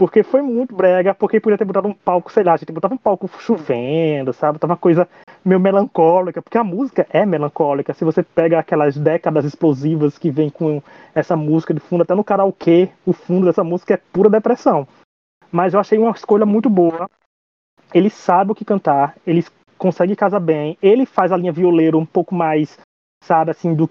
Porque 0.00 0.22
foi 0.22 0.40
muito 0.40 0.74
brega, 0.74 1.14
porque 1.14 1.38
podia 1.38 1.58
ter 1.58 1.66
botado 1.66 1.86
um 1.86 1.92
palco, 1.92 2.32
sei 2.32 2.42
lá, 2.42 2.54
a 2.54 2.56
gente 2.56 2.72
botava 2.72 2.94
um 2.94 2.96
palco 2.96 3.28
chovendo, 3.38 4.32
sabe? 4.32 4.58
Tava 4.58 4.72
uma 4.72 4.78
coisa 4.78 5.06
meio 5.44 5.60
melancólica, 5.60 6.40
porque 6.40 6.56
a 6.56 6.64
música 6.64 7.06
é 7.10 7.26
melancólica. 7.26 7.92
Se 7.92 8.02
você 8.02 8.22
pega 8.22 8.58
aquelas 8.58 8.96
décadas 8.96 9.44
explosivas 9.44 10.16
que 10.16 10.30
vem 10.30 10.48
com 10.48 10.82
essa 11.14 11.36
música 11.36 11.74
de 11.74 11.80
fundo, 11.80 12.02
até 12.02 12.14
no 12.14 12.24
karaokê, 12.24 12.88
o 13.04 13.12
fundo 13.12 13.44
dessa 13.44 13.62
música 13.62 13.92
é 13.92 14.00
pura 14.10 14.30
depressão. 14.30 14.88
Mas 15.52 15.74
eu 15.74 15.80
achei 15.80 15.98
uma 15.98 16.12
escolha 16.12 16.46
muito 16.46 16.70
boa. 16.70 17.06
Ele 17.92 18.08
sabe 18.08 18.52
o 18.52 18.54
que 18.54 18.64
cantar, 18.64 19.14
ele 19.26 19.44
consegue 19.76 20.16
casar 20.16 20.40
bem, 20.40 20.78
ele 20.80 21.04
faz 21.04 21.30
a 21.30 21.36
linha 21.36 21.52
violeiro 21.52 21.98
um 21.98 22.06
pouco 22.06 22.34
mais, 22.34 22.78
sabe, 23.22 23.50
assim, 23.50 23.74
do 23.74 23.86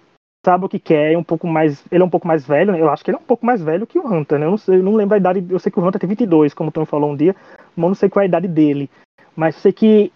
sabe 0.46 0.66
o 0.66 0.70
que 0.70 0.80
quer, 0.80 1.14
é 1.14 1.18
um 1.18 1.24
pouco 1.24 1.48
mais, 1.48 1.84
ele 1.92 2.02
é 2.02 2.06
um 2.06 2.10
pouco 2.10 2.28
mais 2.28 2.46
velho, 2.46 2.72
né? 2.72 2.82
Eu 2.82 2.90
acho 2.90 3.04
que 3.04 3.12
ele 3.12 3.18
é 3.18 3.20
um 3.20 3.24
pouco 3.24 3.46
mais 3.46 3.62
velho 3.62 3.88
que 3.88 4.00
o 4.00 4.08
Hunter, 4.08 4.40
né? 4.40 4.46
Eu 4.46 4.52
não 4.52 4.58
sei, 4.58 4.78
eu 4.78 4.84
não 4.84 4.96
lembro 4.96 5.16
a 5.16 5.18
idade, 5.18 5.46
eu 5.50 5.60
sei 5.60 5.72
que 5.72 5.80
o 5.80 5.86
Hunter 5.86 6.00
tem 6.00 6.10
22, 6.10 6.54
como 6.54 6.70
o 6.70 6.72
Tom 6.72 6.86
falou 6.86 7.12
um 7.12 7.16
dia, 7.16 7.36
mas 7.76 7.84
eu 7.84 7.90
não 7.90 7.96
sei 7.96 8.10
qual 8.10 8.22
é 8.22 8.26
a 8.26 8.28
idade 8.28 8.48
dele. 8.48 8.90
Mas 9.36 9.56
sei 9.56 9.72
que 9.72 10.12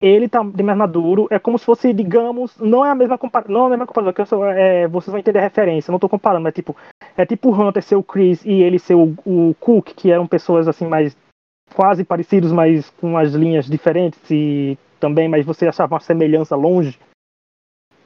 ele 0.00 0.28
tá 0.28 0.42
bem 0.42 0.64
mais 0.64 0.78
maduro, 0.78 1.28
é 1.30 1.38
como 1.38 1.58
se 1.58 1.64
fosse, 1.64 1.92
digamos, 1.92 2.56
não 2.58 2.84
é 2.84 2.90
a 2.90 2.94
mesma 2.94 3.18
comparação, 3.18 3.52
não 3.52 3.64
é 3.64 3.66
a 3.66 3.70
mesma 3.70 3.86
comparação, 3.86 4.44
é, 4.46 4.88
vocês 4.88 5.12
vão 5.12 5.18
entender 5.18 5.38
a 5.38 5.42
referência, 5.42 5.92
não 5.92 5.98
tô 5.98 6.08
comparando, 6.08 6.48
é 6.48 6.52
tipo, 6.52 6.74
é 7.16 7.26
tipo 7.26 7.50
o 7.50 7.52
Hunter 7.52 7.82
ser 7.82 7.96
o 7.96 8.02
Chris 8.02 8.42
e 8.44 8.62
ele 8.62 8.78
ser 8.78 8.94
o, 8.94 9.14
o 9.26 9.54
Cook, 9.60 9.92
que 9.94 10.10
eram 10.10 10.26
pessoas 10.26 10.66
assim 10.66 10.86
mais 10.86 11.14
quase 11.74 12.02
parecidos, 12.02 12.50
mas 12.50 12.90
com 12.90 13.16
as 13.16 13.32
linhas 13.32 13.66
diferentes 13.66 14.18
e 14.30 14.78
também, 14.98 15.28
mas 15.28 15.44
você 15.44 15.66
achava 15.66 15.94
uma 15.94 16.00
semelhança 16.00 16.56
longe. 16.56 16.98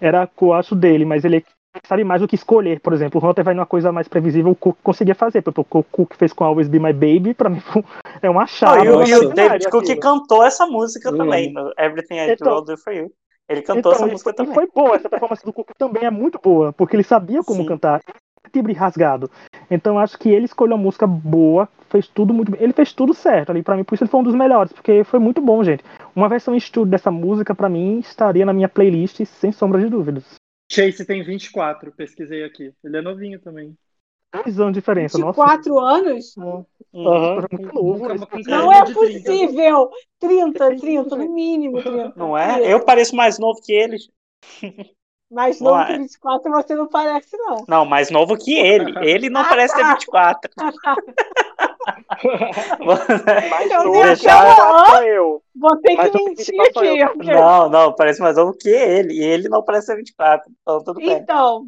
Era 0.04 0.28
o 0.38 0.52
acho 0.52 0.74
dele, 0.74 1.04
mas 1.06 1.24
ele 1.24 1.42
sabe 1.86 2.04
mais 2.04 2.20
o 2.22 2.28
que 2.28 2.34
escolher, 2.34 2.78
por 2.80 2.92
exemplo. 2.92 3.18
O 3.22 3.26
Hunter 3.26 3.42
vai 3.42 3.54
numa 3.54 3.64
coisa 3.64 3.90
mais 3.90 4.06
previsível, 4.06 4.52
o 4.52 4.54
Cook 4.54 4.76
conseguia 4.82 5.14
fazer. 5.14 5.40
Porque 5.40 5.60
o 5.60 5.64
que 5.64 5.76
o 5.78 5.82
Cook 5.84 6.14
fez 6.14 6.30
com 6.32 6.44
Always 6.44 6.68
Be 6.68 6.78
My 6.78 6.92
Baby, 6.92 7.32
pra 7.32 7.48
mim, 7.48 7.60
foi- 7.60 7.82
é 8.20 8.28
um 8.30 8.38
Ah, 8.38 8.42
achado. 8.42 8.84
e, 8.84 8.88
o, 8.90 9.02
e 9.02 9.14
o 9.14 9.28
David 9.30 9.68
Cook 9.70 9.86
cantou 9.98 10.44
essa 10.44 10.66
música 10.66 11.10
Hum. 11.10 11.16
também, 11.16 11.52
no 11.52 11.72
Everything 11.78 12.16
I 12.18 12.26
Do, 12.26 12.32
Então- 12.34 12.64
Do 12.64 12.76
For 12.76 12.92
You. 12.92 13.10
Ele 13.48 13.62
cantou 13.62 13.92
essa 13.92 14.00
Então, 14.02 14.08
e 14.08 14.12
música 14.12 14.30
foi, 14.30 14.32
e 14.32 14.36
também. 14.36 14.54
foi 14.54 14.68
boa, 14.74 14.96
essa 14.96 15.08
performance 15.08 15.44
do 15.44 15.52
Cook 15.52 15.68
também 15.78 16.04
é 16.04 16.10
muito 16.10 16.38
boa, 16.42 16.72
porque 16.72 16.96
ele 16.96 17.02
sabia 17.02 17.42
como 17.42 17.60
Sim. 17.62 17.68
cantar, 17.68 18.00
timbre 18.52 18.72
rasgado. 18.72 19.30
Então 19.70 19.98
acho 19.98 20.18
que 20.18 20.28
ele 20.28 20.44
escolheu 20.44 20.76
uma 20.76 20.82
música 20.82 21.06
boa, 21.06 21.68
fez 21.88 22.06
tudo 22.08 22.32
muito 22.34 22.50
bem. 22.52 22.60
Ele 22.62 22.72
fez 22.72 22.92
tudo 22.92 23.14
certo 23.14 23.50
ali 23.50 23.62
pra 23.62 23.76
mim, 23.76 23.84
por 23.84 23.94
isso 23.94 24.04
ele 24.04 24.10
foi 24.10 24.20
um 24.20 24.24
dos 24.24 24.34
melhores, 24.34 24.72
porque 24.72 25.04
foi 25.04 25.18
muito 25.18 25.40
bom, 25.40 25.62
gente. 25.62 25.84
Uma 26.14 26.28
versão 26.28 26.54
em 26.54 26.58
estúdio 26.58 26.90
dessa 26.90 27.10
música 27.10 27.54
pra 27.54 27.68
mim 27.68 27.98
estaria 27.98 28.44
na 28.44 28.52
minha 28.52 28.68
playlist 28.68 29.24
sem 29.24 29.52
sombra 29.52 29.80
de 29.80 29.88
dúvidas. 29.88 30.34
Chase 30.70 31.04
tem 31.04 31.22
24, 31.22 31.92
pesquisei 31.92 32.42
aqui. 32.42 32.72
Ele 32.82 32.96
é 32.96 33.02
novinho 33.02 33.40
também. 33.40 33.76
Dois 34.32 34.58
anos 34.58 34.72
de 34.72 34.80
diferença, 34.80 35.16
nossa. 35.16 35.40
24 35.40 35.78
anos? 35.78 36.36
Hum. 36.36 36.64
Aham, 37.06 37.46
muito 37.52 37.74
novo. 37.74 38.00
Com- 38.00 38.14
esse 38.14 38.26
com 38.26 38.42
cara. 38.42 38.62
Não 38.62 38.72
é 38.72 38.84
30. 38.84 38.94
possível! 38.94 39.90
30, 40.18 40.76
30, 40.76 41.16
no 41.16 41.32
mínimo 41.32 41.80
30. 41.80 42.12
Não 42.16 42.36
é? 42.36 42.72
Eu 42.72 42.80
pareço 42.84 43.14
mais 43.14 43.38
novo 43.38 43.60
que 43.62 43.72
ele. 43.72 43.96
Mais 45.30 45.60
novo 45.60 45.80
é. 45.80 45.86
que 45.86 45.98
24 45.98 46.52
você 46.52 46.74
não 46.74 46.86
parece, 46.86 47.36
não. 47.36 47.64
Não, 47.66 47.84
mais 47.84 48.10
novo 48.10 48.36
que 48.36 48.54
ele. 48.54 48.94
Ele 49.04 49.28
não 49.30 49.42
parece 49.44 49.74
ter 49.74 49.80
tá. 49.82 49.94
24. 49.94 50.50
Mais 53.50 53.70
Eu 53.70 53.78
novo, 53.84 53.92
nem 53.92 54.04
deixar- 54.04 54.56
só 54.56 55.02
eu. 55.02 55.42
Vou 55.54 55.76
ter 55.80 55.96
Mas 55.96 56.10
que 56.10 56.18
mentir 56.24 56.60
aqui. 57.04 57.30
eu. 57.30 57.34
não, 57.36 57.68
não, 57.68 57.94
parece 57.94 58.20
mais 58.20 58.36
novo 58.36 58.52
que 58.54 58.68
ele. 58.68 59.14
E 59.14 59.22
ele 59.24 59.48
não 59.48 59.62
parece 59.62 59.86
ter 59.88 59.96
24. 59.96 60.50
Então, 60.62 60.84
tudo 60.84 61.00
bem. 61.00 61.10
Então, 61.12 61.66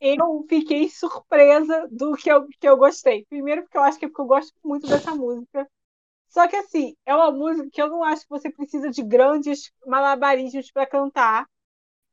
eu 0.00 0.44
fiquei 0.48 0.88
surpresa 0.88 1.88
do 1.90 2.14
que 2.14 2.30
eu, 2.30 2.46
que 2.60 2.68
eu 2.68 2.76
gostei. 2.76 3.24
Primeiro, 3.28 3.62
porque 3.62 3.78
eu 3.78 3.82
acho 3.82 3.98
que 3.98 4.04
é 4.04 4.08
porque 4.08 4.22
eu 4.22 4.26
gosto 4.26 4.52
muito 4.64 4.86
dessa 4.86 5.14
música. 5.14 5.66
Só 6.28 6.48
que, 6.48 6.56
assim, 6.56 6.94
é 7.06 7.14
uma 7.14 7.30
música 7.30 7.68
que 7.72 7.80
eu 7.80 7.88
não 7.88 8.02
acho 8.02 8.22
que 8.22 8.30
você 8.30 8.50
precisa 8.50 8.90
de 8.90 9.02
grandes 9.02 9.70
malabarismos 9.86 10.70
para 10.70 10.86
cantar. 10.86 11.46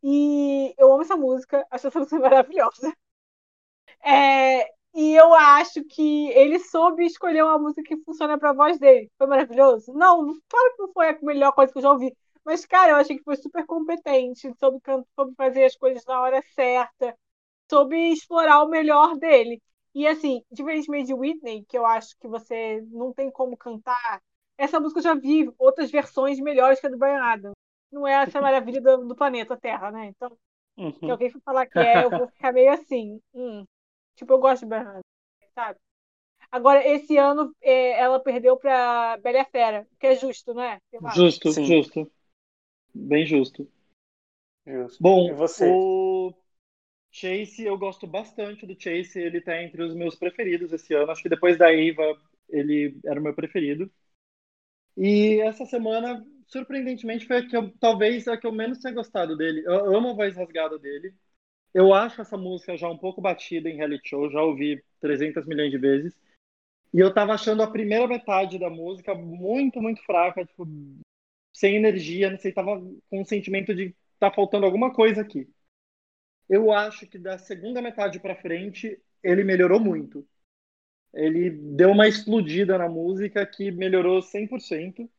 E 0.04 0.74
eu 0.78 0.92
amo 0.94 1.02
essa 1.04 1.18
música, 1.18 1.66
acho 1.72 1.88
essa 1.88 2.00
música 2.00 2.20
maravilhosa. 2.20 2.94
É, 4.04 4.64
e 4.94 5.16
eu 5.16 5.34
acho 5.34 5.84
que 5.86 6.30
ele 6.32 6.60
soube 6.60 7.06
escolher 7.06 7.44
uma 7.44 7.58
música 7.60 7.84
que 7.84 7.98
funciona 8.04 8.38
para 8.38 8.50
a 8.52 8.54
voz 8.54 8.78
dele. 8.80 9.12
Foi 9.18 9.28
maravilhoso? 9.28 9.94
Não, 9.94 10.18
claro 10.50 10.76
que 10.76 10.82
não 10.82 10.94
foi 10.94 11.10
a 11.10 11.20
melhor 11.22 11.52
coisa 11.54 11.72
que 11.72 11.78
eu 11.80 11.84
já 11.84 11.92
ouvi. 11.92 12.16
Mas, 12.44 12.66
cara, 12.66 12.92
eu 12.94 12.96
achei 12.98 13.18
que 13.18 13.24
foi 13.24 13.36
super 13.36 13.66
competente, 13.66 14.52
soube, 14.60 14.80
soube 15.16 15.36
fazer 15.36 15.64
as 15.66 15.76
coisas 15.76 16.04
na 16.06 16.20
hora 16.22 16.42
certa, 16.56 17.16
soube 17.70 17.98
explorar 18.14 18.64
o 18.64 18.70
melhor 18.70 19.18
dele. 19.18 19.62
E, 19.96 20.08
assim, 20.08 20.44
diferentemente 20.52 21.08
de 21.08 21.14
Whitney, 21.14 21.66
que 21.68 21.78
eu 21.78 21.86
acho 21.86 22.18
que 22.20 22.28
você 22.28 22.82
não 22.92 23.14
tem 23.14 23.32
como 23.32 23.58
cantar, 23.58 24.22
essa 24.58 24.80
música 24.80 25.00
eu 25.00 25.04
já 25.04 25.16
vi 25.16 25.52
outras 25.60 25.92
versões 25.92 26.40
melhores 26.40 26.80
que 26.80 26.88
a 26.88 26.90
do 26.90 26.98
Brian 26.98 27.22
Adams. 27.24 27.56
Não 27.92 28.08
é 28.08 28.14
essa 28.24 28.42
maravilha 28.42 28.82
do, 28.82 29.08
do 29.08 29.16
planeta 29.16 29.58
Terra, 29.58 29.92
né? 29.92 30.08
Então, 30.08 30.30
se 30.30 30.40
Uhum. 30.78 31.12
alguém 31.12 31.32
for 31.32 31.42
falar 31.44 31.68
que 31.68 31.80
é, 31.80 32.04
eu 32.06 32.12
vou 32.12 32.28
ficar 32.30 32.54
meio 32.54 32.72
assim. 32.74 33.22
hum. 33.34 33.66
Tipo, 34.16 34.34
eu 34.34 34.40
gosto 34.40 34.66
de 34.68 34.76
Adams, 34.76 35.04
sabe? 35.56 35.80
Agora, 36.52 36.88
esse 36.88 37.18
ano, 37.18 37.56
é, 37.62 38.00
ela 38.02 38.20
perdeu 38.22 38.58
pra 38.58 39.18
Bela 39.18 39.46
Fera, 39.46 39.88
que 40.00 40.08
é 40.08 40.16
justo, 40.16 40.54
não 40.54 40.64
é? 40.64 40.80
Eu 40.92 41.06
acho. 41.08 41.30
Justo, 41.30 41.50
Sim. 41.50 41.66
justo. 41.66 42.10
Bem 42.94 43.26
justo. 43.26 43.68
Justo. 44.66 45.00
Bom, 45.00 45.28
E 45.28 45.34
você? 45.34 45.80
o 45.80 46.34
Chase, 47.12 47.64
eu 47.66 47.78
gosto 47.78 48.08
bastante 48.08 48.66
do 48.68 48.76
Chase, 48.80 49.20
ele 49.20 49.42
tá 49.42 49.62
entre 49.64 49.84
os 49.84 49.96
meus 49.96 50.16
preferidos 50.16 50.74
esse 50.74 50.94
ano. 50.96 51.12
Acho 51.12 51.24
que 51.24 51.30
depois 51.30 51.58
da 51.58 51.72
Eva, 51.74 52.04
ele 52.50 53.00
era 53.06 53.20
o 53.20 53.24
meu 53.24 53.36
preferido. 53.36 53.92
E 54.98 55.40
essa 55.42 55.66
semana, 55.66 56.26
surpreendentemente, 56.52 57.26
foi 57.26 57.38
a 57.38 57.48
que 57.48 57.56
eu, 57.56 57.72
talvez 57.80 58.28
a 58.28 58.38
que 58.38 58.46
eu 58.46 58.52
menos 58.52 58.80
tenha 58.80 58.94
gostado 58.94 59.36
dele. 59.38 59.64
Eu 59.66 59.96
amo 59.96 60.10
a 60.10 60.14
voz 60.14 60.36
rasgada 60.36 60.78
dele. 60.78 61.14
Eu 61.74 61.94
acho 61.94 62.22
essa 62.22 62.38
música 62.38 62.78
já 62.78 62.90
um 62.90 62.98
pouco 62.98 63.22
batida 63.22 63.70
em 63.70 63.78
reality 63.78 64.10
show, 64.10 64.30
já 64.30 64.42
ouvi 64.42 64.84
300 65.00 65.46
milhões 65.48 65.72
de 65.72 65.78
vezes. 65.78 66.14
E 66.94 67.00
eu 67.00 67.14
tava 67.14 67.34
achando 67.34 67.64
a 67.64 67.72
primeira 67.72 68.08
metade 68.08 68.60
da 68.60 68.70
música 68.70 69.16
muito, 69.16 69.82
muito 69.82 70.04
fraca, 70.04 70.46
tipo, 70.46 70.68
sem 71.54 71.76
energia, 71.76 72.30
não 72.30 72.38
sei, 72.38 72.52
tava 72.52 72.82
com 73.10 73.22
um 73.22 73.26
sentimento 73.26 73.74
de 73.74 73.96
tá 74.20 74.30
faltando 74.30 74.66
alguma 74.66 74.94
coisa 74.94 75.22
aqui. 75.22 75.50
Eu 76.50 76.72
acho 76.72 77.08
que 77.08 77.18
da 77.18 77.38
segunda 77.38 77.82
metade 77.82 78.20
para 78.20 78.36
frente 78.36 79.02
ele 79.24 79.44
melhorou 79.44 79.80
muito. 79.80 80.28
Ele 81.14 81.50
deu 81.50 81.92
uma 81.92 82.08
explodida 82.08 82.78
na 82.78 82.90
música 82.90 83.46
que 83.46 83.72
melhorou 83.72 84.22
100%. 84.22 85.10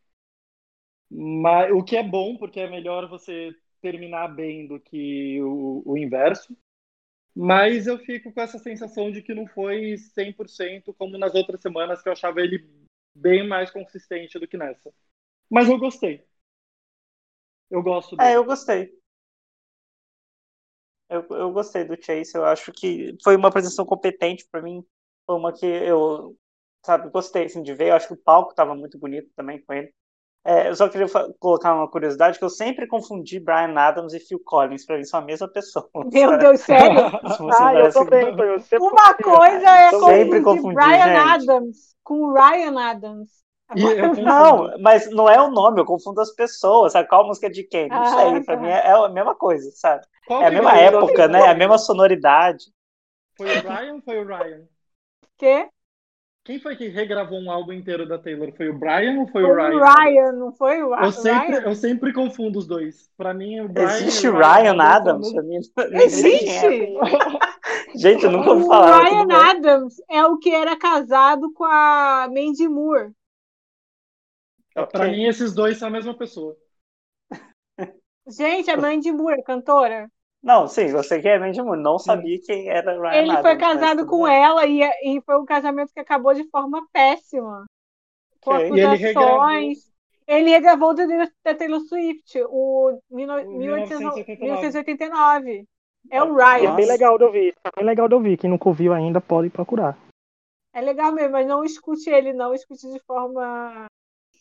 Mas, 1.15 1.71
o 1.73 1.83
que 1.85 1.97
é 1.97 2.03
bom, 2.03 2.37
porque 2.39 2.59
é 2.59 2.71
melhor 2.71 3.07
você 3.07 3.55
terminar 3.83 4.29
bem 4.29 4.67
do 4.67 4.81
que 4.81 5.43
o, 5.43 5.83
o 5.85 5.99
inverso. 5.99 6.57
Mas 7.35 7.87
eu 7.87 7.99
fico 7.99 8.33
com 8.33 8.41
essa 8.41 8.59
sensação 8.59 9.11
de 9.11 9.23
que 9.23 9.35
não 9.35 9.47
foi 9.47 9.97
100% 9.99 10.95
como 10.95 11.19
nas 11.19 11.35
outras 11.35 11.61
semanas, 11.61 12.03
que 12.03 12.09
eu 12.09 12.13
achava 12.13 12.41
ele 12.41 12.67
bem 13.15 13.47
mais 13.47 13.71
consistente 13.71 14.39
do 14.39 14.49
que 14.49 14.57
nessa. 14.57 14.93
Mas 15.51 15.69
eu 15.69 15.79
gostei. 15.79 16.25
Eu 17.71 17.83
gosto 17.83 18.17
dele. 18.17 18.31
É, 18.31 18.37
eu 18.37 18.45
gostei. 18.45 18.91
Eu, 21.11 21.27
eu 21.31 21.53
gostei 21.53 21.85
do 21.85 22.03
Chase. 22.03 22.35
Eu 22.35 22.45
acho 22.45 22.73
que 22.73 23.17
foi 23.23 23.37
uma 23.37 23.49
apresentação 23.49 23.85
competente 23.85 24.47
para 24.51 24.63
mim. 24.63 24.83
Foi 25.27 25.37
uma 25.37 25.53
que 25.53 25.67
eu, 25.67 26.37
sabe, 26.85 27.11
gostei 27.11 27.45
assim, 27.45 27.63
de 27.63 27.75
ver. 27.75 27.89
Eu 27.89 27.97
acho 27.97 28.09
que 28.09 28.15
o 28.15 28.23
palco 28.23 28.51
estava 28.51 28.75
muito 28.75 28.99
bonito 28.99 29.31
também 29.37 29.61
com 29.63 29.75
ele. 29.75 29.93
É, 30.45 30.69
eu 30.69 30.75
só 30.75 30.89
queria 30.89 31.07
colocar 31.39 31.73
uma 31.73 31.89
curiosidade 31.89 32.37
que 32.37 32.45
eu 32.45 32.51
sempre 32.51 32.89
confundi 32.89 33.39
Brian 33.39 33.75
Adams 33.77 34.13
e 34.13 34.19
Phil 34.19 34.41
Collins, 34.45 34.85
pra 34.85 34.97
mim 34.97 35.05
são 35.05 35.21
a 35.21 35.25
mesma 35.25 35.47
pessoa. 35.47 35.89
Meu 35.95 36.31
sabe? 36.31 36.39
Deus, 36.39 36.61
sério? 36.61 37.01
ah, 37.01 37.75
eu 37.79 37.93
também, 37.93 38.37
eu 38.37 38.81
uma 38.81 39.15
coisa 39.15 39.71
é 39.71 39.91
confundir 39.91 40.43
confundi, 40.43 40.75
Brian 40.75 41.05
gente. 41.05 41.17
Adams 41.17 41.93
com 42.03 42.33
Ryan 42.33 42.79
Adams. 42.79 43.43
não, 44.23 44.79
mas 44.81 45.09
não 45.11 45.29
é 45.29 45.41
o 45.41 45.51
nome, 45.51 45.81
eu 45.81 45.85
confundo 45.87 46.21
as 46.21 46.35
pessoas, 46.35 46.93
sabe? 46.93 47.09
Qual 47.09 47.27
música 47.27 47.47
é 47.47 47.51
de 47.51 47.63
quem? 47.63 47.89
Não 47.89 48.03
ah, 48.03 48.07
sei, 48.07 48.41
pra 48.43 48.57
tá. 48.57 48.63
mim 48.63 48.69
é, 48.69 48.87
é, 48.87 48.93
a 48.93 49.09
mesma 49.09 49.35
coisa, 49.35 49.71
sabe? 49.73 50.05
Qual 50.27 50.43
é 50.43 50.49
a 50.49 50.51
mesma 50.51 50.77
época, 50.77 51.29
né? 51.29 51.41
É 51.41 51.49
a 51.49 51.55
mesma 51.55 51.79
sonoridade. 51.79 52.65
Foi 53.37 53.47
o 53.47 53.63
Brian 53.63 53.95
ou 53.95 54.03
foi 54.03 54.19
o 54.19 54.27
Ryan? 54.27 54.63
Quê? 55.39 55.69
Quem 56.45 56.59
foi 56.59 56.75
que 56.75 56.89
regravou 56.89 57.39
um 57.39 57.51
álbum 57.51 57.73
inteiro 57.73 58.07
da 58.07 58.19
Taylor? 58.19 58.53
Foi 58.57 58.69
o 58.69 58.77
Brian 58.77 59.21
ou 59.21 59.29
foi, 59.29 59.43
foi 59.43 59.51
o 59.51 59.55
Ryan? 59.55 59.77
O 59.77 59.85
Ryan, 59.85 60.33
não 60.33 60.53
foi 60.53 60.83
o 60.83 60.95
eu 60.97 61.13
sempre, 61.13 61.57
Eu 61.65 61.75
sempre 61.75 62.13
confundo 62.13 62.59
os 62.59 62.67
dois. 62.67 63.09
Pra 63.17 63.33
mim, 63.33 63.61
o 63.61 63.69
Brian. 63.69 63.87
Existe 63.87 64.29
o 64.29 64.33
Ryan, 64.33 64.73
Ryan 64.73 64.83
Adams? 64.83 65.33
Mim, 65.33 65.61
Existe! 65.93 66.95
Gente, 67.95 68.25
eu 68.25 68.33
nunca 68.33 68.51
ouvi 68.51 68.67
falar. 68.67 68.99
O 68.99 69.05
Ryan 69.05 69.51
Adams 69.51 69.95
é 70.11 70.25
o 70.25 70.39
que 70.39 70.53
era 70.53 70.77
casado 70.77 71.53
com 71.53 71.65
a 71.65 72.29
Mandy 72.29 72.67
Moore. 72.67 73.13
Okay. 74.75 74.87
Pra 74.91 75.09
mim, 75.09 75.25
esses 75.25 75.55
dois 75.55 75.79
são 75.79 75.89
a 75.89 75.93
mesma 75.93 76.17
pessoa. 76.17 76.57
Gente, 78.27 78.71
a 78.71 78.77
Mandy 78.77 79.13
Moore, 79.13 79.45
cantora. 79.45 80.11
Não, 80.43 80.67
sim, 80.67 80.91
você 80.91 81.21
que 81.21 81.29
é 81.29 81.39
Mandy 81.39 81.63
Moore, 81.63 81.81
não 81.81 82.01
sabia 82.01 82.41
quem 82.41 82.69
era 82.69 83.01
Ryan 83.01 83.23
Ele 83.23 83.31
Adams, 83.31 83.43
foi 83.43 83.57
casado 83.57 84.05
com 84.07 84.25
bem. 84.25 84.35
ela 84.35 84.67
e, 84.67 84.81
e 85.05 85.21
foi 85.21 85.39
um 85.39 85.45
casamento 85.45 85.93
que 85.93 86.01
acabou 86.01 86.35
de 86.35 86.43
forma 86.51 86.85
péssima. 86.93 87.65
Com 88.41 88.55
okay. 88.55 88.85
acusações. 88.85 89.93
Ele 90.27 90.51
regravou 90.51 90.91
o 90.91 90.95
da 90.95 91.55
Taylor 91.55 91.79
Swift, 91.81 92.43
o, 92.49 92.91
o 92.91 93.01
1989. 93.11 95.65
É 96.11 96.23
o 96.23 96.35
Ryan. 96.35 96.73
É 96.73 96.77
bem 96.77 96.87
legal 96.87 97.19
de 97.19 97.25
ouvir. 97.25 97.55
É 97.65 97.71
bem 97.77 97.85
legal 97.85 98.09
de 98.09 98.15
ouvir. 98.15 98.37
Quem 98.37 98.51
nunca 98.51 98.69
ouviu 98.69 98.93
ainda 98.93 99.21
pode 99.21 99.51
procurar. 99.51 99.97
É 100.73 100.81
legal 100.81 101.13
mesmo, 101.13 101.33
mas 101.33 101.47
não 101.47 101.63
escute 101.65 102.11
ele, 102.11 102.33
não. 102.33 102.55
Escute 102.55 102.91
de 102.91 102.99
forma 103.01 103.87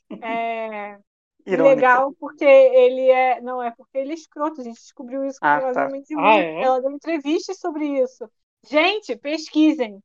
é, 0.24 0.98
Irônica. 1.46 1.76
legal 1.76 2.14
porque 2.20 2.46
ele 2.46 3.10
é. 3.10 3.42
Não, 3.42 3.62
é 3.62 3.72
porque 3.72 3.98
ele 3.98 4.12
é 4.12 4.16
escroto. 4.16 4.62
A 4.62 4.64
gente 4.64 4.80
descobriu 4.80 5.26
isso 5.26 5.40
ah, 5.42 5.60
curiosamente 5.60 6.14
tá. 6.14 6.22
ah, 6.22 6.36
é? 6.36 6.62
Ela 6.62 6.82
deu 6.82 6.92
entrevistas 6.92 7.60
sobre 7.60 7.86
isso. 7.86 8.30
Gente, 8.68 9.16
pesquisem. 9.16 10.00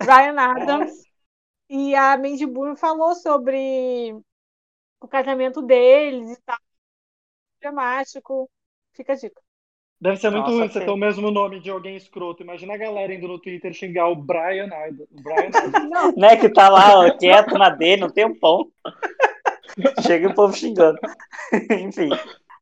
Ryan 0.00 0.38
Adams 0.38 0.92
e 1.68 1.94
a 1.94 2.16
Mandy 2.16 2.46
Moore 2.46 2.76
falou 2.76 3.14
sobre 3.14 4.14
o 5.00 5.08
casamento 5.08 5.62
deles 5.62 6.30
e 6.30 6.42
tal. 6.42 6.58
Dramático. 7.60 8.50
Fica 8.92 9.12
a 9.12 9.16
dica. 9.16 9.40
Deve 9.98 10.18
ser 10.18 10.30
muito 10.30 10.44
Nossa, 10.44 10.58
ruim 10.58 10.68
você 10.68 10.80
ter 10.80 10.90
o 10.90 10.96
mesmo 10.96 11.30
nome 11.30 11.58
de 11.58 11.70
alguém 11.70 11.96
escroto. 11.96 12.42
Imagina 12.42 12.74
a 12.74 12.78
galera 12.78 13.14
indo 13.14 13.26
no 13.26 13.38
Twitter 13.38 13.72
xingar 13.72 14.08
o 14.08 14.16
Brian 14.16 14.68
Adams. 14.72 15.08
Brian 15.10 15.50
Adams. 15.54 16.16
né, 16.16 16.36
que 16.36 16.50
tá 16.50 16.68
lá, 16.68 17.00
ó, 17.00 17.16
quieto 17.16 17.56
na 17.56 17.70
dele, 17.70 18.02
não 18.02 18.10
tem 18.10 18.26
um 18.26 18.38
pão. 18.38 18.70
Chega 20.06 20.28
o 20.28 20.34
povo 20.34 20.54
xingando. 20.54 20.98
Enfim. 21.70 22.10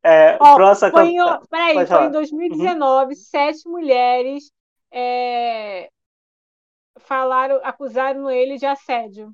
É, 0.03 0.37
Ó, 0.41 0.55
próxima... 0.57 0.91
foi 0.91 1.09
em, 1.09 1.17
peraí, 1.49 1.87
foi 1.87 2.05
em 2.05 2.11
2019, 2.11 3.09
uhum. 3.09 3.15
sete 3.15 3.67
mulheres 3.67 4.53
é, 4.93 5.89
falaram, 6.99 7.61
acusaram 7.65 8.31
ele 8.31 8.57
de 8.57 8.67
assédio. 8.67 9.33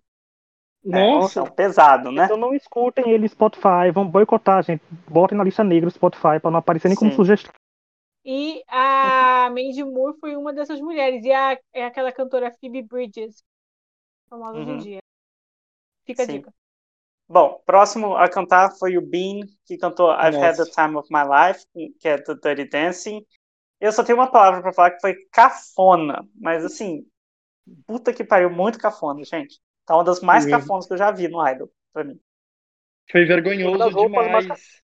Nossa, 0.82 1.42
é, 1.42 1.50
pesado, 1.50 2.10
né? 2.10 2.24
Então 2.24 2.36
não 2.36 2.54
escutem 2.54 3.10
ele 3.10 3.28
Spotify, 3.28 3.90
vão 3.92 4.08
boicotar, 4.08 4.62
gente. 4.62 4.82
Botem 5.08 5.36
na 5.36 5.44
lista 5.44 5.62
negra 5.62 5.88
o 5.88 5.92
Spotify 5.92 6.40
para 6.40 6.50
não 6.50 6.58
aparecer 6.58 6.88
nem 6.88 6.96
Sim. 6.96 7.06
como 7.06 7.16
sugestão. 7.16 7.52
E 8.24 8.62
a 8.66 9.50
Mandy 9.52 9.84
Moore 9.84 10.18
foi 10.18 10.36
uma 10.36 10.52
dessas 10.52 10.80
mulheres. 10.80 11.22
E 11.24 11.32
a, 11.32 11.58
é 11.72 11.84
aquela 11.84 12.12
cantora 12.12 12.50
Phoebe 12.52 12.82
Bridges, 12.82 13.42
famosa 14.28 14.54
uhum. 14.54 14.62
hoje 14.62 14.70
em 14.70 14.72
uhum. 14.72 14.78
dia. 14.78 14.98
Fica 16.06 16.24
Sim. 16.24 16.30
a 16.30 16.34
dica. 16.36 16.54
Bom, 17.32 17.62
próximo 17.64 18.16
a 18.16 18.28
cantar 18.28 18.72
foi 18.76 18.98
o 18.98 19.00
Bean, 19.00 19.46
que 19.64 19.78
cantou 19.78 20.10
I've 20.10 20.36
Nossa. 20.36 20.46
Had 20.46 20.56
the 20.56 20.64
Time 20.64 20.96
of 20.96 21.08
My 21.12 21.22
Life, 21.22 21.64
que 22.00 22.08
é 22.08 22.18
do 22.18 22.34
Dirty 22.34 22.64
Dancing. 22.64 23.24
Eu 23.80 23.92
só 23.92 24.02
tenho 24.02 24.18
uma 24.18 24.28
palavra 24.28 24.60
para 24.60 24.72
falar 24.72 24.90
que 24.90 25.00
foi 25.00 25.14
cafona, 25.30 26.26
mas 26.34 26.64
assim, 26.64 27.06
puta 27.86 28.12
que 28.12 28.24
pariu, 28.24 28.50
muito 28.50 28.80
cafona, 28.80 29.24
gente. 29.24 29.60
Tá 29.86 29.94
uma 29.94 30.02
das 30.02 30.20
mais 30.20 30.44
cafonas 30.44 30.88
que 30.88 30.92
eu 30.92 30.98
já 30.98 31.12
vi 31.12 31.28
no 31.28 31.46
Idol, 31.48 31.70
pra 31.92 32.02
mim. 32.02 32.18
Foi 33.08 33.24
vergonhoso 33.24 33.94
demais. 33.94 34.48
Mais... 34.48 34.82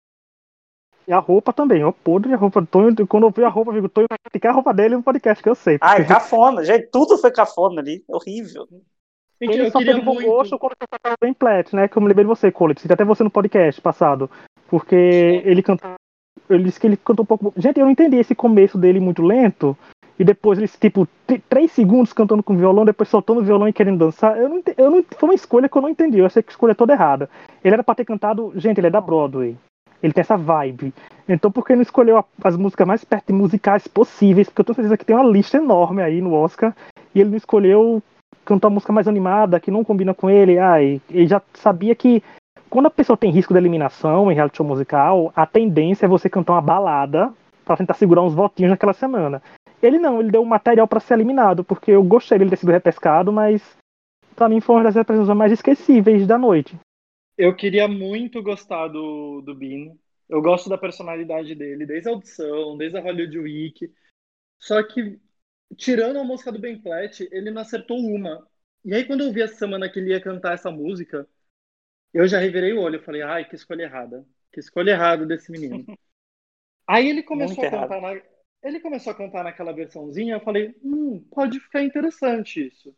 E 1.09 1.13
a 1.15 1.19
roupa 1.19 1.51
também, 1.51 1.83
ó, 1.83 1.93
podre 1.93 2.35
a 2.35 2.37
roupa 2.37 2.61
do 2.61 2.67
Tonho. 2.67 3.07
Quando 3.07 3.27
eu 3.27 3.31
vi 3.31 3.43
a 3.43 3.49
roupa, 3.49 3.71
eu 3.71 3.77
digo, 3.77 3.89
Tonho 3.89 4.07
vai 4.09 4.19
criticar 4.19 4.53
a 4.53 4.55
roupa 4.55 4.75
dele 4.75 4.97
no 4.97 5.03
podcast, 5.03 5.43
que 5.43 5.49
eu 5.49 5.55
sei. 5.55 5.79
Porque... 5.79 5.95
Ai, 5.95 6.07
cafona, 6.07 6.63
gente, 6.63 6.91
tudo 6.91 7.17
foi 7.17 7.33
cafona 7.33 7.81
ali, 7.81 8.05
horrível. 8.07 8.69
Ele 9.51 9.71
só 9.71 9.81
de 9.81 10.01
bom 10.01 10.15
muito... 10.15 10.27
gosto 10.27 10.59
quando 10.59 10.73
ele 10.73 10.89
cantava 10.91 11.17
bem 11.21 11.33
Plat, 11.33 11.73
né? 11.73 11.89
Que 11.89 11.97
eu 11.97 12.03
me 12.03 12.09
lembrei 12.09 12.25
de 12.25 12.29
você, 12.29 12.51
Colet. 12.51 12.81
Citei 12.81 12.95
até 12.95 13.05
você 13.05 13.23
no 13.23 13.31
podcast 13.31 13.81
passado. 13.81 14.31
Porque 14.69 15.43
ele 15.45 15.63
cantou. 15.63 15.93
Ele 16.51 16.65
disse 16.65 16.81
que 16.81 16.87
ele 16.87 16.97
cantou 16.97 17.23
um 17.23 17.27
pouco. 17.27 17.53
Gente, 17.57 17.79
eu 17.79 17.85
não 17.85 17.93
entendi 17.93 18.17
esse 18.17 18.35
começo 18.35 18.77
dele 18.77 19.01
muito 19.01 19.23
lento. 19.23 19.77
E 20.19 20.25
depois 20.25 20.59
ele, 20.59 20.69
tipo, 20.69 21.09
três 21.49 21.73
segundos 21.73 22.13
cantando 22.13 22.43
com 22.43 22.57
violão, 22.57 22.85
depois 22.85 23.09
soltando 23.09 23.41
o 23.41 23.45
violão 23.45 23.67
e 23.67 23.73
querendo 23.73 23.99
dançar. 23.99 24.39
Eu 24.39 24.49
não, 24.49 24.59
entendi, 24.59 24.81
eu 24.81 24.91
não 24.91 25.05
Foi 25.19 25.29
uma 25.29 25.35
escolha 25.35 25.69
que 25.69 25.77
eu 25.77 25.83
não 25.83 25.89
entendi. 25.89 26.19
Eu 26.19 26.27
achei 26.27 26.43
que 26.43 26.51
a 26.51 26.53
escolha 26.53 26.73
é 26.73 26.75
toda 26.75 26.93
errada. 26.93 27.29
Ele 27.65 27.75
era 27.75 27.83
pra 27.83 27.95
ter 27.95 28.05
cantado. 28.05 28.53
Gente, 28.57 28.79
ele 28.79 28.87
é 28.87 28.91
da 28.91 29.01
Broadway. 29.01 29.57
Ele 30.03 30.13
tem 30.13 30.21
essa 30.21 30.37
vibe. 30.37 30.93
Então, 31.29 31.51
por 31.51 31.67
que 31.67 31.75
não 31.75 31.83
escolheu 31.83 32.23
as 32.43 32.57
músicas 32.57 32.87
mais 32.87 33.05
perto 33.05 33.29
de 33.29 33.33
musicais 33.33 33.89
possíveis? 33.89 34.49
Porque 34.49 34.61
eu 34.61 34.65
tenho 34.67 34.77
certeza 34.77 34.97
que 34.99 35.05
tem 35.05 35.17
uma 35.17 35.25
lista 35.25 35.57
enorme 35.57 36.03
aí 36.03 36.21
no 36.21 36.35
Oscar. 36.35 36.77
E 37.15 37.21
ele 37.21 37.31
não 37.31 37.37
escolheu 37.37 38.03
cantou 38.45 38.69
a 38.69 38.71
música 38.71 38.93
mais 38.93 39.09
animada, 39.09 39.61
que 39.61 39.71
não 39.71 39.85
combina 39.85 40.15
com 40.15 40.31
ele. 40.31 40.59
Ai, 40.59 41.01
ele 41.11 41.27
já 41.27 41.43
sabia 41.55 41.95
que 41.95 42.23
quando 42.71 42.87
a 42.87 42.91
pessoa 42.91 43.17
tem 43.17 43.31
risco 43.31 43.53
de 43.53 43.59
eliminação 43.59 44.31
em 44.31 44.35
reality 44.35 44.57
show 44.57 44.67
musical, 44.67 45.33
a 45.37 45.47
tendência 45.47 46.07
é 46.07 46.09
você 46.09 46.29
cantar 46.29 46.55
uma 46.55 46.61
balada 46.61 47.33
para 47.65 47.77
tentar 47.77 47.95
segurar 47.95 48.23
uns 48.23 48.35
votinhos 48.35 48.71
naquela 48.71 48.93
semana. 48.93 49.43
Ele 49.83 49.99
não, 49.99 50.21
ele 50.21 50.31
deu 50.31 50.45
material 50.45 50.89
para 50.89 51.01
ser 51.01 51.15
eliminado, 51.15 51.63
porque 51.63 51.91
eu 51.91 52.03
gostei 52.03 52.39
dele 52.39 52.51
ter 52.51 52.57
sido 52.57 52.73
repescado, 52.73 53.33
mas 53.33 53.77
para 54.35 54.49
mim 54.49 54.61
foi 54.61 54.77
uma 54.77 54.85
das 54.85 54.95
representações 54.95 55.39
mais 55.39 55.53
esquecíveis 55.53 56.27
da 56.27 56.39
noite. 56.39 56.77
Eu 57.37 57.55
queria 57.55 57.87
muito 57.87 58.43
gostar 58.43 58.89
do, 58.89 59.41
do 59.43 59.55
Bean. 59.55 59.93
Eu 60.29 60.41
gosto 60.41 60.69
da 60.69 60.79
personalidade 60.79 61.55
dele, 61.55 61.85
desde 61.85 62.09
a 62.09 62.13
audição, 62.13 62.77
desde 62.77 62.97
a 62.97 63.03
Hollywood 63.03 63.39
Week. 63.39 63.93
Só 64.59 64.83
que 64.83 65.19
tirando 65.77 66.19
a 66.19 66.25
música 66.25 66.53
do 66.53 66.59
Ben 66.59 66.81
Platt, 66.81 67.21
ele 67.31 67.51
não 67.51 67.63
acertou 67.63 67.99
uma. 67.99 68.47
E 68.85 68.95
aí, 68.95 69.05
quando 69.05 69.23
eu 69.23 69.33
vi 69.33 69.43
essa 69.43 69.55
semana 69.55 69.89
que 69.89 69.99
ele 69.99 70.11
ia 70.11 70.21
cantar 70.21 70.55
essa 70.55 70.71
música, 70.71 71.27
eu 72.13 72.29
já 72.29 72.39
revirei 72.39 72.73
o 72.73 72.81
olho. 72.81 72.97
Eu 72.97 73.03
falei, 73.03 73.23
ai, 73.23 73.49
que 73.49 73.55
escolha 73.55 73.83
errada. 73.83 74.27
Que 74.53 74.61
escolha 74.61 74.93
errada 74.93 75.27
desse 75.27 75.51
menino. 75.51 75.85
aí 76.87 77.09
ele 77.09 77.23
começou 77.23 77.57
Muito 77.57 77.75
a 77.75 77.81
cantar 77.81 78.01
na... 78.01 78.23
Ele 78.63 78.81
começou 78.81 79.13
a 79.13 79.17
cantar 79.17 79.45
naquela 79.45 79.73
versãozinha, 79.73 80.37
eu 80.37 80.41
falei, 80.41 80.75
hum, 80.83 81.23
pode 81.31 81.61
ficar 81.61 81.83
interessante 81.83 82.67
isso. 82.67 82.97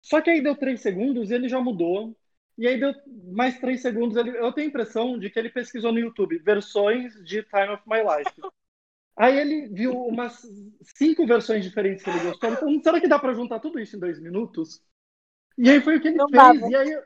Só 0.00 0.20
que 0.20 0.30
aí 0.30 0.40
deu 0.40 0.54
três 0.54 0.80
segundos 0.80 1.30
e 1.30 1.34
ele 1.34 1.48
já 1.48 1.60
mudou. 1.60 2.16
E 2.56 2.66
aí 2.66 2.78
deu 2.78 2.94
mais 3.32 3.58
três 3.58 3.82
segundos. 3.82 4.16
Ele... 4.16 4.30
Eu 4.30 4.52
tenho 4.52 4.68
a 4.68 4.70
impressão 4.70 5.18
de 5.18 5.30
que 5.30 5.38
ele 5.38 5.50
pesquisou 5.50 5.92
no 5.92 5.98
YouTube 5.98 6.38
versões 6.38 7.14
de 7.24 7.42
Time 7.42 7.68
of 7.70 7.82
My 7.86 7.98
Life. 8.02 8.32
Aí 9.18 9.36
ele 9.36 9.68
viu 9.68 9.92
umas 9.92 10.40
cinco 10.96 11.26
versões 11.26 11.64
diferentes 11.64 12.04
que 12.04 12.10
ele 12.10 12.20
gostou. 12.20 12.50
Então, 12.50 12.82
será 12.82 13.00
que 13.00 13.08
dá 13.08 13.18
para 13.18 13.34
juntar 13.34 13.58
tudo 13.60 13.80
isso 13.80 13.96
em 13.96 14.00
dois 14.00 14.20
minutos? 14.20 14.80
E 15.58 15.68
aí 15.68 15.80
foi 15.80 15.96
o 15.96 16.00
que 16.00 16.08
ele 16.08 16.18
Não 16.18 16.30
fez. 16.30 16.62
dava. 16.62 16.68
E 16.68 16.74
aí 16.76 17.02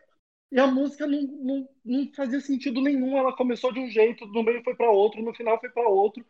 e 0.52 0.60
a 0.60 0.66
música 0.66 1.06
não, 1.06 1.22
não, 1.22 1.68
não 1.82 2.12
fazia 2.14 2.38
sentido 2.40 2.82
nenhum. 2.82 3.16
Ela 3.16 3.34
começou 3.34 3.72
de 3.72 3.80
um 3.80 3.88
jeito, 3.88 4.26
no 4.26 4.42
meio 4.42 4.62
foi 4.62 4.74
para 4.74 4.90
outro, 4.90 5.22
no 5.22 5.34
final 5.34 5.58
foi 5.58 5.70
para 5.70 5.88
outro. 5.88 6.24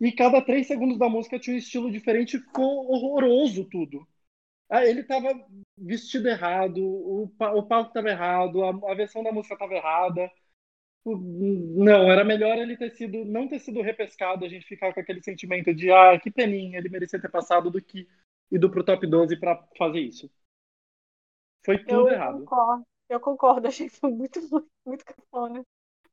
E 0.00 0.12
cada 0.12 0.42
três 0.42 0.66
segundos 0.66 0.98
da 0.98 1.08
música 1.08 1.38
tinha 1.38 1.56
um 1.56 1.58
estilo 1.58 1.90
diferente. 1.90 2.38
Ficou 2.38 2.90
horroroso 2.92 3.64
tudo. 3.64 4.06
Aí 4.68 4.90
ele 4.90 5.02
tava 5.04 5.32
vestido 5.78 6.28
errado, 6.28 6.78
o, 6.78 7.24
o 7.24 7.62
palco 7.62 7.92
tava 7.92 8.08
errado, 8.10 8.64
a, 8.64 8.92
a 8.92 8.94
versão 8.94 9.22
da 9.22 9.32
música 9.32 9.56
tava 9.56 9.74
errada. 9.74 10.30
Não, 11.04 12.10
era 12.10 12.24
melhor 12.24 12.56
ele 12.56 12.76
ter 12.76 12.90
sido, 12.90 13.24
não 13.26 13.46
ter 13.46 13.58
sido 13.58 13.82
repescado, 13.82 14.44
a 14.44 14.48
gente 14.48 14.66
ficar 14.66 14.92
com 14.94 15.00
aquele 15.00 15.22
sentimento 15.22 15.74
de 15.74 15.90
ah, 15.90 16.18
que 16.18 16.30
peninha, 16.30 16.78
ele 16.78 16.88
merecia 16.88 17.20
ter 17.20 17.30
passado 17.30 17.70
do 17.70 17.80
que 17.82 18.08
ido 18.50 18.70
pro 18.70 18.82
top 18.84 19.06
12 19.06 19.36
para 19.36 19.62
fazer 19.76 20.00
isso. 20.00 20.30
Foi 21.64 21.84
tudo 21.84 22.08
Eu 22.08 22.14
errado. 22.14 22.48
concordo. 22.48 22.86
Eu 23.08 23.20
concordo, 23.20 23.68
achei 23.68 23.88
que 23.88 23.96
foi 23.96 24.10
muito, 24.10 24.40
muito, 24.50 24.70
muito 24.86 25.04
cafona. 25.04 25.64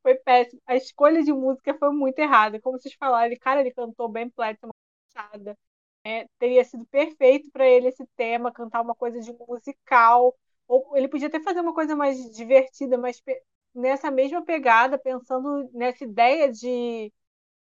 Foi 0.02 0.16
péssimo. 0.16 0.62
A 0.68 0.76
escolha 0.76 1.24
de 1.24 1.32
música 1.34 1.74
foi 1.78 1.92
muito 1.92 2.20
errada. 2.20 2.60
Como 2.62 2.80
vocês 2.80 2.94
falaram, 2.96 3.28
ele, 3.28 3.38
cara, 3.40 3.62
ele 3.62 3.72
cantou 3.74 4.10
bem 4.10 4.30
Platinum 4.30 4.72
Machada. 5.16 5.58
É, 6.04 6.28
teria 6.40 6.64
sido 6.66 6.86
perfeito 6.88 7.50
para 7.52 7.68
ele 7.68 7.88
esse 7.90 8.06
tema, 8.16 8.52
cantar 8.52 8.82
uma 8.82 8.96
coisa 8.96 9.20
de 9.20 9.32
musical. 9.48 10.36
Ou 10.68 10.98
ele 10.98 11.08
podia 11.08 11.28
até 11.28 11.40
fazer 11.42 11.60
uma 11.62 11.74
coisa 11.74 11.96
mais 11.96 12.18
divertida, 12.36 12.98
pe- 13.22 13.44
nessa 13.74 14.12
mesma 14.12 14.44
pegada, 14.44 14.98
pensando 15.00 15.70
nessa 15.74 16.04
ideia 16.04 16.52
de, 16.52 17.12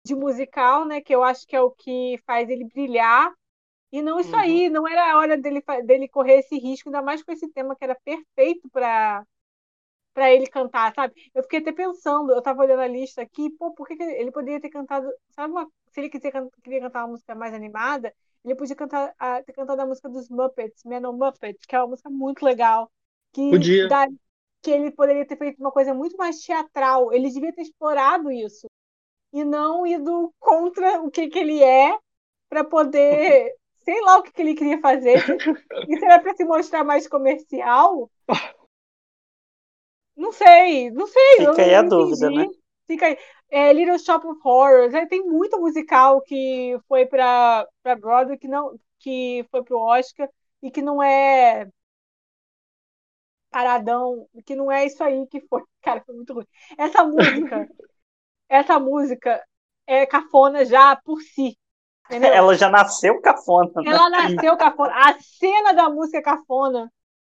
de 0.05 0.16
musical, 0.16 0.86
né? 0.86 1.01
Que 1.01 1.16
eu 1.16 1.24
acho 1.24 1.47
que 1.47 1.55
é 1.55 1.62
o 1.62 1.72
que 1.72 2.18
faz 2.26 2.49
ele 2.49 2.66
brilhar. 2.68 3.32
E 3.91 4.01
não 4.01 4.20
isso 4.20 4.36
Uhum. 4.36 4.38
aí, 4.38 4.70
não 4.70 4.88
era 4.88 5.14
a 5.14 5.18
hora 5.18 5.38
dele, 5.38 5.62
dele 5.86 6.09
correr 6.09 6.39
esse 6.39 6.57
risco, 6.59 6.89
ainda 6.89 7.01
mais 7.01 7.24
com 7.24 7.32
esse 7.32 7.49
tema 7.51 7.76
que 7.76 7.84
era 7.86 7.95
perfeito 8.05 8.70
para 8.72 9.26
para 10.14 10.32
ele 10.32 10.47
cantar, 10.47 10.93
sabe? 10.93 11.14
Eu 11.34 11.43
fiquei 11.43 11.59
até 11.59 11.72
pensando, 11.72 12.32
eu 12.34 12.41
tava 12.41 12.62
olhando 12.62 12.82
a 12.82 12.88
lista 12.88 13.22
aqui, 13.22 13.49
pô, 13.51 13.74
por 13.74 13.88
que 13.88 13.95
que 13.95 14.03
ele 14.03 14.32
poderia 14.32 14.59
ter 14.62 14.70
cantado, 14.70 15.09
sabe, 15.32 15.53
uma- 15.53 15.68
se 15.91 15.99
ele 16.01 16.09
quiser, 16.09 16.32
queria 16.64 16.82
cantar 16.82 17.01
uma 17.05 17.09
música 17.12 17.34
mais 17.36 17.53
animada, 17.53 18.14
ele 18.43 18.55
podia 18.55 18.76
cantar, 18.76 19.14
a- 19.18 19.41
ter 19.43 19.53
cantado 19.53 19.82
a 19.82 19.86
música 19.86 20.09
dos 20.09 20.30
Muppets, 20.30 20.84
Man 20.86 21.07
on 21.09 21.14
Muppets, 21.18 21.66
que 21.66 21.76
é 21.76 21.80
uma 21.80 21.88
música 21.89 22.09
muito 22.09 22.43
legal, 22.43 22.91
que 23.34 23.41
Podia. 23.49 23.88
dá- 23.88 24.07
que 24.62 24.72
ele 24.72 24.91
poderia 24.91 25.26
ter 25.26 25.38
feito 25.38 25.59
uma 25.59 25.72
coisa 25.72 25.93
muito 25.93 26.16
mais 26.18 26.39
teatral, 26.39 27.12
ele 27.12 27.30
devia 27.30 27.53
ter 27.53 27.62
explorado 27.62 28.32
isso, 28.32 28.68
e 29.34 29.43
não 29.43 29.86
ido 29.86 30.34
contra 30.39 31.01
o 31.01 31.09
que 31.09 31.28
que 31.28 31.39
ele 31.39 31.64
é, 31.64 31.97
para 32.49 32.64
poder, 32.64 33.55
sei 33.84 33.99
lá 34.01 34.18
o 34.18 34.24
que 34.24 34.32
que 34.32 34.41
ele 34.41 34.55
queria 34.55 34.80
fazer, 34.80 35.18
e 35.88 35.97
se 35.97 36.05
era 36.05 36.20
para 36.20 36.36
se 36.36 36.45
mostrar 36.45 36.84
mais 36.84 37.07
comercial, 37.07 38.09
não 40.16 40.32
sei, 40.32 40.91
não 40.91 41.07
sei. 41.07 41.38
Fica 41.38 41.62
eu 41.62 41.66
aí 41.66 41.76
a 41.76 41.82
dúvida, 41.82 42.30
né? 42.30 42.45
Fica 42.86 43.07
aí. 43.07 43.18
É, 43.49 43.74
Little 43.74 43.97
Shop 43.97 44.26
of 44.26 44.39
Horrors. 44.43 44.93
Aí 44.93 45.07
tem 45.07 45.24
muito 45.24 45.59
musical 45.59 46.22
que 46.22 46.78
foi 46.88 47.05
para 47.05 47.68
para 47.82 47.95
Broadway 47.95 48.38
que 48.38 48.47
não 48.47 48.78
que 48.99 49.45
foi 49.49 49.64
pro 49.64 49.80
Oscar 49.80 50.30
e 50.62 50.70
que 50.70 50.82
não 50.82 51.01
é 51.01 51.68
paradão, 53.51 54.27
que 54.45 54.55
não 54.55 54.71
é 54.71 54.85
isso 54.85 55.03
aí 55.03 55.27
que 55.27 55.41
foi. 55.47 55.63
Cara, 55.83 56.01
foi 56.05 56.15
muito 56.15 56.33
ruim. 56.33 56.47
Essa 56.77 57.03
música, 57.03 57.69
essa 58.49 58.79
música 58.79 59.43
é 59.87 60.05
cafona 60.05 60.65
já 60.65 60.95
por 60.95 61.21
si. 61.21 61.57
Entendeu? 62.05 62.31
Ela 62.33 62.55
já 62.55 62.69
nasceu 62.69 63.21
cafona, 63.21 63.71
né? 63.83 63.83
Ela 63.91 64.09
nasceu 64.09 64.57
cafona. 64.57 64.93
A 64.93 65.19
cena 65.21 65.73
da 65.73 65.89
música 65.89 66.17
é 66.19 66.21
cafona. 66.21 66.91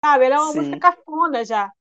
Sabe? 0.04 0.26
Ela 0.26 0.36
é 0.36 0.40
uma 0.40 0.54
Sim. 0.54 0.60
música 0.60 0.80
cafona 0.80 1.46
já. 1.46 1.72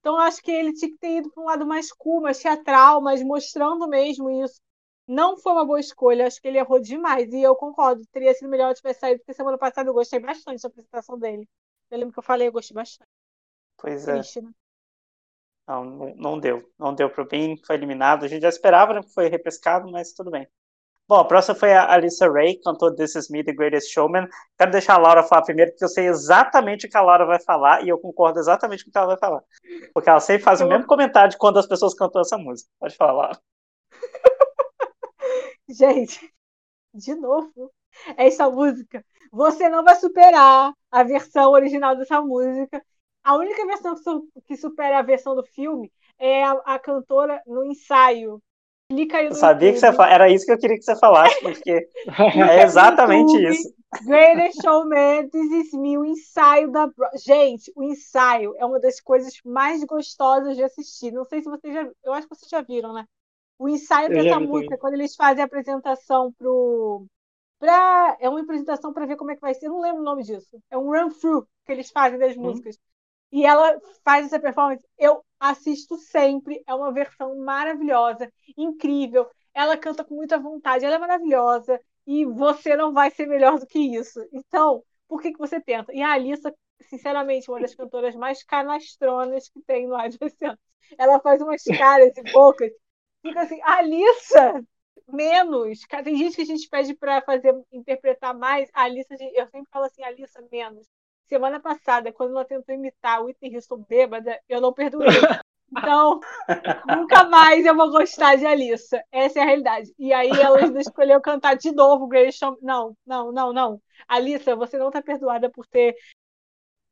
Então, 0.00 0.14
eu 0.16 0.22
acho 0.22 0.42
que 0.42 0.50
ele 0.50 0.72
tinha 0.74 0.90
que 0.90 0.98
ter 0.98 1.18
ido 1.18 1.30
para 1.32 1.42
um 1.42 1.46
lado 1.46 1.66
mais 1.66 1.92
cool, 1.92 2.22
mais 2.22 2.38
teatral, 2.40 3.02
mas 3.02 3.22
mostrando 3.22 3.88
mesmo 3.88 4.30
isso. 4.44 4.60
Não 5.08 5.36
foi 5.38 5.52
uma 5.52 5.64
boa 5.66 5.80
escolha, 5.80 6.26
acho 6.26 6.40
que 6.40 6.48
ele 6.48 6.58
errou 6.58 6.80
demais. 6.80 7.32
E 7.32 7.42
eu 7.42 7.56
concordo, 7.56 8.04
teria 8.12 8.34
sido 8.34 8.48
melhor 8.48 8.70
se 8.74 8.82
tivesse 8.82 9.00
saído, 9.00 9.20
porque 9.20 9.34
semana 9.34 9.58
passada 9.58 9.90
eu 9.90 9.94
gostei 9.94 10.20
bastante 10.20 10.62
da 10.62 10.68
apresentação 10.68 11.18
dele. 11.18 11.48
Eu 11.90 11.98
lembro 11.98 12.12
que 12.14 12.18
eu 12.20 12.22
falei, 12.24 12.48
eu 12.48 12.52
gostei 12.52 12.74
bastante. 12.74 13.08
Pois 13.78 14.06
é. 14.08 14.14
Triste, 14.14 14.40
né? 14.40 14.50
Não, 15.66 15.84
não, 16.14 16.38
deu. 16.38 16.62
Não 16.78 16.94
deu 16.94 17.10
pro 17.10 17.26
bem, 17.26 17.56
foi 17.66 17.76
eliminado. 17.76 18.24
A 18.24 18.28
gente 18.28 18.42
já 18.42 18.48
esperava, 18.48 18.94
né, 18.94 19.02
que 19.02 19.12
foi 19.12 19.28
repescado, 19.28 19.90
mas 19.90 20.12
tudo 20.12 20.30
bem. 20.30 20.46
Bom, 21.08 21.16
a 21.16 21.24
próxima 21.24 21.54
foi 21.54 21.72
a 21.72 21.92
Alissa 21.92 22.28
Ray, 22.28 22.60
cantou 22.60 22.92
This 22.92 23.14
Is 23.14 23.30
Me, 23.30 23.44
The 23.44 23.52
Greatest 23.52 23.92
Showman. 23.92 24.28
Quero 24.58 24.72
deixar 24.72 24.94
a 24.94 24.98
Laura 24.98 25.22
falar 25.22 25.42
primeiro, 25.42 25.70
porque 25.70 25.84
eu 25.84 25.88
sei 25.88 26.08
exatamente 26.08 26.86
o 26.86 26.90
que 26.90 26.96
a 26.96 27.00
Laura 27.00 27.24
vai 27.24 27.38
falar 27.40 27.84
e 27.84 27.88
eu 27.88 27.98
concordo 27.98 28.40
exatamente 28.40 28.82
com 28.84 28.90
o 28.90 28.92
que 28.92 28.98
ela 28.98 29.06
vai 29.06 29.16
falar. 29.16 29.42
Porque 29.94 30.10
ela 30.10 30.18
sempre 30.18 30.42
faz 30.42 30.60
o 30.60 30.66
mesmo 30.66 30.84
comentário 30.86 31.30
de 31.30 31.38
quando 31.38 31.58
as 31.60 31.66
pessoas 31.66 31.94
cantam 31.94 32.22
essa 32.22 32.36
música. 32.36 32.68
Pode 32.80 32.96
falar, 32.96 33.12
Laura. 33.12 33.40
Gente, 35.68 36.32
de 36.92 37.14
novo, 37.14 37.72
essa 38.16 38.50
música. 38.50 39.04
Você 39.30 39.68
não 39.68 39.84
vai 39.84 39.94
superar 39.96 40.72
a 40.90 41.02
versão 41.04 41.52
original 41.52 41.96
dessa 41.96 42.20
música. 42.20 42.84
A 43.26 43.36
única 43.36 43.66
versão 43.66 43.94
que, 43.94 44.02
su- 44.02 44.28
que 44.46 44.56
supera 44.56 44.98
a 44.98 45.02
versão 45.02 45.34
do 45.34 45.44
filme 45.44 45.92
é 46.18 46.44
a, 46.44 46.52
a 46.64 46.78
cantora 46.78 47.42
no 47.46 47.64
ensaio. 47.64 48.42
Clica 48.90 49.18
aí 49.18 49.30
no 49.30 49.30
Eu 49.30 49.34
sabia 49.34 49.72
que 49.72 49.78
você 49.78 49.86
YouTube. 49.86 50.02
Era 50.10 50.28
isso 50.30 50.46
que 50.46 50.52
eu 50.52 50.58
queria 50.58 50.76
que 50.76 50.82
você 50.84 50.96
falasse, 50.98 51.40
porque 51.40 51.88
é 52.50 52.62
exatamente 52.62 53.36
YouTube. 53.36 53.50
isso. 53.50 53.74
Greatest 54.00 54.60
Showman, 54.62 55.28
This 55.30 55.50
Is 55.52 55.72
Me, 55.72 55.98
o 55.98 56.04
ensaio 56.04 56.70
da. 56.70 56.88
Gente, 57.24 57.72
o 57.76 57.82
ensaio 57.82 58.54
é 58.58 58.64
uma 58.64 58.80
das 58.80 59.00
coisas 59.00 59.34
mais 59.44 59.82
gostosas 59.84 60.56
de 60.56 60.62
assistir. 60.62 61.12
Não 61.12 61.24
sei 61.24 61.42
se 61.42 61.48
vocês 61.50 61.74
já. 61.74 61.90
Eu 62.04 62.12
acho 62.12 62.28
que 62.28 62.34
vocês 62.34 62.50
já 62.50 62.60
viram, 62.62 62.92
né? 62.92 63.06
O 63.58 63.68
ensaio 63.68 64.10
Eu 64.10 64.12
dessa 64.12 64.40
música, 64.40 64.76
também. 64.76 64.78
quando 64.78 64.94
eles 64.94 65.16
fazem 65.16 65.42
a 65.42 65.46
apresentação 65.46 66.32
pro. 66.32 67.06
Pra... 67.58 68.16
É 68.20 68.28
uma 68.28 68.42
apresentação 68.42 68.92
para 68.92 69.06
ver 69.06 69.16
como 69.16 69.30
é 69.32 69.36
que 69.36 69.40
vai 69.42 69.54
ser. 69.54 69.66
Eu 69.66 69.72
não 69.72 69.80
lembro 69.80 70.02
o 70.02 70.04
nome 70.04 70.22
disso. 70.24 70.58
É 70.70 70.78
um 70.78 70.90
run-through 70.90 71.46
que 71.66 71.72
eles 71.72 71.90
fazem 71.90 72.18
das 72.18 72.36
Hum. 72.36 72.42
E 73.32 73.44
ela 73.44 73.78
faz 74.04 74.26
essa 74.26 74.40
performance. 74.40 74.82
Eu 74.98 75.24
assisto 75.38 75.96
sempre. 75.98 76.62
É 76.66 76.74
uma 76.74 76.92
versão 76.92 77.36
maravilhosa, 77.38 78.32
incrível. 78.56 79.28
Ela 79.54 79.76
canta 79.76 80.04
com 80.04 80.14
muita 80.14 80.38
vontade. 80.38 80.84
Ela 80.84 80.96
é 80.96 80.98
maravilhosa. 80.98 81.80
E 82.06 82.24
você 82.24 82.76
não 82.76 82.92
vai 82.92 83.10
ser 83.10 83.26
melhor 83.26 83.58
do 83.58 83.66
que 83.66 83.78
isso. 83.78 84.20
Então, 84.32 84.82
por 85.08 85.20
que, 85.20 85.32
que 85.32 85.38
você 85.38 85.60
tenta? 85.60 85.92
E 85.92 86.02
a 86.02 86.12
Alissa, 86.12 86.54
sinceramente, 86.82 87.50
uma 87.50 87.60
das 87.60 87.74
cantoras 87.74 88.14
mais 88.14 88.42
canastronas 88.44 89.48
que 89.48 89.60
tem 89.62 89.86
no 89.86 89.96
esse 90.00 90.44
ano. 90.44 90.58
Ela 90.98 91.20
faz 91.20 91.40
umas 91.40 91.62
caras 91.78 92.16
e 92.16 92.32
bocas. 92.32 92.70
Fica 93.22 93.42
assim, 93.42 93.60
Alissa, 93.62 94.64
menos. 95.08 95.80
Tem 96.04 96.16
gente 96.16 96.36
que 96.36 96.42
a 96.42 96.46
gente 96.46 96.68
pede 96.68 96.94
para 96.94 97.20
fazer 97.22 97.54
interpretar 97.72 98.34
mais. 98.34 98.70
A 98.72 98.84
Alissa, 98.84 99.14
eu 99.34 99.46
sempre 99.48 99.68
falo 99.70 99.86
assim, 99.86 100.02
Alissa, 100.02 100.40
menos. 100.50 100.86
Semana 101.28 101.60
passada, 101.60 102.12
quando 102.12 102.30
ela 102.30 102.44
tentou 102.44 102.74
imitar 102.74 103.20
o 103.20 103.24
Whitney 103.24 103.56
Houston 103.56 103.84
bêbada, 103.88 104.40
eu 104.48 104.60
não 104.60 104.72
perdoei. 104.72 105.08
Então, 105.70 106.20
nunca 106.96 107.24
mais 107.24 107.66
eu 107.66 107.74
vou 107.74 107.90
gostar 107.90 108.36
de 108.36 108.46
Alissa. 108.46 109.02
Essa 109.10 109.40
é 109.40 109.42
a 109.42 109.46
realidade. 109.46 109.92
E 109.98 110.12
aí 110.12 110.30
ela 110.30 110.58
ainda 110.58 110.80
escolheu 110.80 111.20
cantar 111.20 111.56
de 111.56 111.72
novo 111.72 112.04
o 112.04 112.08
Grace. 112.08 112.38
Não, 112.62 112.96
não, 113.04 113.32
não, 113.32 113.52
não. 113.52 113.82
Alissa, 114.06 114.54
você 114.54 114.78
não 114.78 114.88
está 114.88 115.02
perdoada 115.02 115.50
por 115.50 115.66
ter 115.66 115.96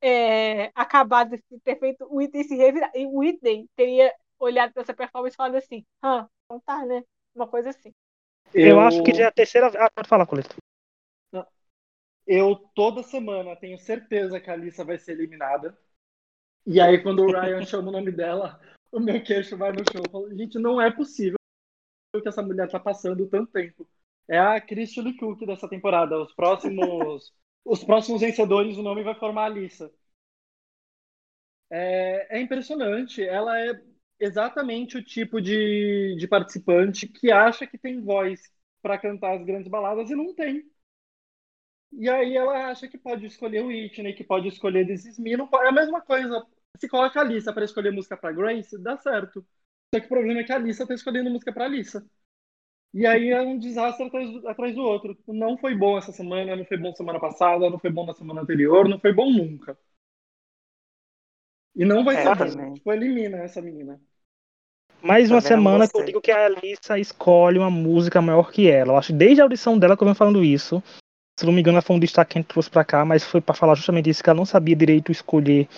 é, 0.03 0.70
acabado 0.74 1.30
de 1.30 1.61
ter 1.61 1.78
feito 1.78 2.05
o 2.05 2.16
Whitney 2.16 2.45
se 2.45 2.57
revirar. 2.57 2.91
E 2.95 3.07
o 3.07 3.18
Whitney 3.18 3.68
teria 3.76 4.12
olhado 4.39 4.72
para 4.72 4.82
essa 4.82 4.95
performance 4.95 5.35
e 5.35 5.37
falado 5.37 5.57
assim: 5.57 5.85
ah, 6.03 6.26
não 6.51 6.61
tá, 6.61 6.85
né? 6.85 7.03
Uma 7.35 7.47
coisa 7.47 7.70
assim. 7.70 7.93
Eu, 8.53 8.78
acho 8.80 9.03
que 9.03 9.14
já 9.14 9.24
é 9.24 9.26
a 9.26 9.32
terceira. 9.32 9.70
Ah, 9.78 9.91
pode 9.95 10.09
falar, 10.09 10.26
Colito. 10.26 10.57
Eu 12.27 12.57
toda 12.75 13.03
semana 13.03 13.57
tenho 13.57 13.79
certeza 13.79 14.41
que 14.41 14.51
a 14.51 14.55
Alissa 14.55 14.85
vai 14.85 14.99
ser 14.99 15.12
eliminada. 15.12 15.77
E 16.66 16.81
aí, 16.81 17.03
quando 17.03 17.22
o 17.22 17.31
Ryan 17.31 17.64
chama 17.66 17.89
o 17.89 17.93
nome 17.93 18.11
dela, 18.11 18.61
o 18.91 18.99
meu 18.99 19.22
queixo 19.22 19.57
vai 19.57 19.72
no 19.72 19.85
chão. 19.93 20.03
Eu 20.05 20.11
falo, 20.11 20.35
gente, 20.37 20.59
não 20.59 20.81
é 20.81 20.91
possível 20.91 21.37
que 22.20 22.29
essa 22.29 22.43
mulher 22.43 22.68
tá 22.70 22.81
passando 22.81 23.29
tanto 23.29 23.53
tempo. 23.53 23.87
É 24.29 24.39
a 24.39 24.61
Christy 24.61 25.03
Lee 25.03 25.16
Cook 25.16 25.45
dessa 25.45 25.68
temporada. 25.68 26.18
Os 26.18 26.33
próximos, 26.35 27.33
os 27.64 27.85
próximos 27.85 28.20
vencedores, 28.20 28.77
o 28.79 28.83
nome 28.83 29.03
vai 29.03 29.14
formar 29.14 29.43
a 29.43 29.47
Alissa. 29.47 29.93
É, 31.70 32.39
é 32.39 32.41
impressionante. 32.41 33.22
Ela 33.22 33.59
é 33.61 33.81
exatamente 34.18 34.97
o 34.97 35.05
tipo 35.05 35.41
de, 35.41 36.16
de 36.18 36.29
participante 36.29 37.07
que 37.09 37.31
acha 37.31 37.66
que 37.66 37.77
tem 37.79 38.01
voz 38.01 38.41
para 38.81 38.99
cantar 38.99 39.37
as 39.37 39.45
grandes 39.45 39.68
baladas 39.68 40.11
e 40.11 40.14
não 40.14 40.35
tem. 40.35 40.64
E 41.97 42.09
aí 42.09 42.36
ela 42.36 42.70
acha 42.70 42.88
que 42.88 42.99
pode 42.99 43.26
escolher 43.26 43.62
o 43.62 43.68
Whitney, 43.68 44.14
que 44.14 44.24
pode 44.24 44.49
escolher 44.49 44.86
This 44.86 45.05
Is 45.07 45.18
Me. 45.18 45.36
Não 45.36 45.47
pode- 45.47 45.66
É 45.66 45.68
a 45.68 45.72
mesma 45.72 46.01
coisa. 46.01 46.45
Se 46.78 46.88
coloca 46.88 47.20
a 47.20 47.22
Alissa 47.22 47.53
para 47.53 47.64
escolher 47.64 47.92
música 47.92 48.16
para 48.16 48.32
Grace, 48.32 48.76
dá 48.82 48.97
certo. 48.99 49.47
Só 49.95 50.01
que 50.01 50.07
o 50.07 50.09
problema 50.09 50.40
é 50.40 50.45
que 50.45 50.53
a 50.53 50.57
Alissa 50.57 50.86
tá 50.86 50.92
escolhendo 50.95 51.30
música 51.30 51.53
para 51.53 51.66
Alissa. 51.66 52.05
E 52.92 53.07
aí 53.07 53.28
é 53.28 53.40
um 53.40 53.59
desastre 53.59 54.07
atrás, 54.07 54.45
atrás 54.47 54.74
do 54.74 54.82
outro. 54.82 55.16
Não 55.28 55.57
foi 55.57 55.74
bom 55.74 55.97
essa 55.99 56.12
semana, 56.12 56.57
não 56.57 56.64
foi 56.64 56.76
bom 56.76 56.92
semana 56.95 57.20
passada, 57.20 57.70
não 57.70 57.78
foi 57.78 57.90
bom 57.90 58.07
na 58.07 58.14
semana 58.14 58.40
anterior, 58.42 58.88
não 58.88 58.99
foi 58.99 59.12
bom 59.12 59.30
nunca. 59.30 59.78
E 61.76 61.84
não 61.84 62.05
vai 62.05 62.16
É, 62.16 62.34
ser 62.36 62.57
bom. 62.57 62.74
Tipo, 62.74 62.92
elimina 62.92 63.38
essa 63.38 63.61
menina. 63.61 64.01
Mais 65.03 65.30
uma 65.30 65.40
semana 65.40 65.88
que 65.88 65.97
eu 65.97 66.05
digo 66.05 66.20
que 66.20 66.30
a 66.30 66.47
Alissa 66.47 66.99
escolhe 66.99 67.59
uma 67.59 67.70
música 67.70 68.22
maior 68.22 68.51
que 68.51 68.70
ela. 68.70 68.92
Eu 68.92 68.97
acho 68.97 69.09
que 69.09 69.18
desde 69.18 69.40
a 69.40 69.45
audição 69.45 69.78
dela 69.78 69.97
que 69.97 70.03
eu 70.03 70.07
venho 70.07 70.14
falando 70.16 70.42
isso. 70.42 70.82
Se 71.45 71.47
não 71.47 71.53
me 71.53 71.61
engano, 71.61 71.82
foi 71.82 71.95
um 71.97 71.99
destaque 71.99 72.32
que 72.32 72.38
a 72.38 72.40
gente 72.40 72.49
trouxe 72.49 72.70
pra 72.70 72.82
cá, 72.82 73.05
mas 73.05 73.22
foi 73.22 73.38
pra 73.38 73.55
falar 73.55 73.74
justamente 73.74 74.09
isso, 74.09 74.24
que 74.24 74.30
ela 74.30 74.36
não 74.38 74.47
sabia 74.47 74.74
direito 74.74 75.12
escolher 75.12 75.68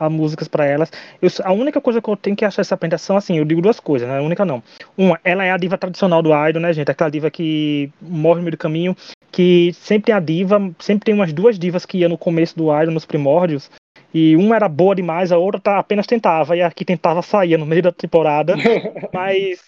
as 0.00 0.10
músicas 0.10 0.48
pra 0.48 0.64
elas. 0.64 0.90
Eu- 1.20 1.28
a 1.44 1.52
única 1.52 1.82
coisa 1.82 2.00
que 2.00 2.08
eu 2.08 2.16
tenho 2.16 2.34
que 2.34 2.46
achar 2.46 2.62
essa 2.62 2.74
apresentação, 2.74 3.14
assim, 3.14 3.36
eu 3.36 3.44
digo 3.44 3.60
duas 3.60 3.78
coisas, 3.78 4.08
né? 4.08 4.18
A 4.18 4.22
única 4.22 4.42
não. 4.46 4.62
Uma, 4.96 5.20
ela 5.22 5.44
é 5.44 5.52
a 5.52 5.58
diva 5.58 5.76
tradicional 5.76 6.22
do 6.22 6.30
Idol, 6.48 6.62
né, 6.62 6.72
gente? 6.72 6.90
Aquela 6.90 7.10
diva 7.10 7.30
que 7.30 7.90
morre 8.00 8.36
no 8.38 8.44
meio 8.44 8.52
do 8.52 8.56
caminho, 8.56 8.96
que 9.30 9.70
sempre 9.74 10.06
tem 10.06 10.14
a 10.14 10.18
diva, 10.18 10.58
sempre 10.78 11.04
tem 11.04 11.14
umas 11.14 11.30
duas 11.30 11.58
divas 11.58 11.84
que 11.84 11.98
iam 11.98 12.08
no 12.08 12.16
começo 12.16 12.56
do 12.56 12.74
Idol, 12.74 12.94
nos 12.94 13.04
primórdios, 13.04 13.70
e 14.14 14.34
uma 14.34 14.56
era 14.56 14.66
boa 14.66 14.94
demais, 14.94 15.30
a 15.30 15.36
outra 15.36 15.60
tá- 15.60 15.78
apenas 15.78 16.06
tentava, 16.06 16.56
e 16.56 16.62
a 16.62 16.70
que 16.70 16.86
tentava 16.86 17.20
saía 17.20 17.58
no 17.58 17.66
meio 17.66 17.82
da 17.82 17.92
temporada. 17.92 18.54
Mas, 19.12 19.60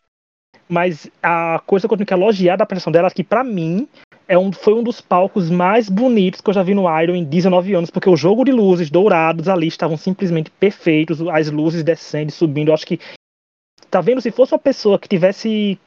mas 0.66 1.06
a 1.22 1.60
coisa 1.66 1.86
que 1.86 1.92
eu 1.92 1.98
tenho 1.98 2.06
que 2.06 2.14
elogiar 2.14 2.56
da 2.56 2.64
apresentação 2.64 2.90
dela 2.90 3.08
é 3.08 3.10
que, 3.10 3.22
pra 3.22 3.44
mim, 3.44 3.86
é 4.26 4.38
um, 4.38 4.52
foi 4.52 4.74
um 4.74 4.82
dos 4.82 5.00
palcos 5.00 5.50
mais 5.50 5.88
bonitos 5.88 6.40
que 6.40 6.48
eu 6.48 6.54
já 6.54 6.62
vi 6.62 6.74
no 6.74 6.84
Iron 7.00 7.14
em 7.14 7.24
19 7.24 7.74
anos, 7.74 7.90
porque 7.90 8.08
o 8.08 8.16
jogo 8.16 8.44
de 8.44 8.52
luzes 8.52 8.90
dourados 8.90 9.48
ali 9.48 9.66
estavam 9.66 9.96
simplesmente 9.96 10.50
perfeitos, 10.50 11.20
as 11.28 11.50
luzes 11.50 11.82
descendo 11.82 12.32
subindo. 12.32 12.68
Eu 12.68 12.74
acho 12.74 12.86
que, 12.86 12.98
tá 13.90 14.00
vendo? 14.00 14.20
Se 14.20 14.30
fosse 14.30 14.54
uma 14.54 14.58
pessoa 14.58 14.98
que 14.98 15.08
tivesse 15.08 15.78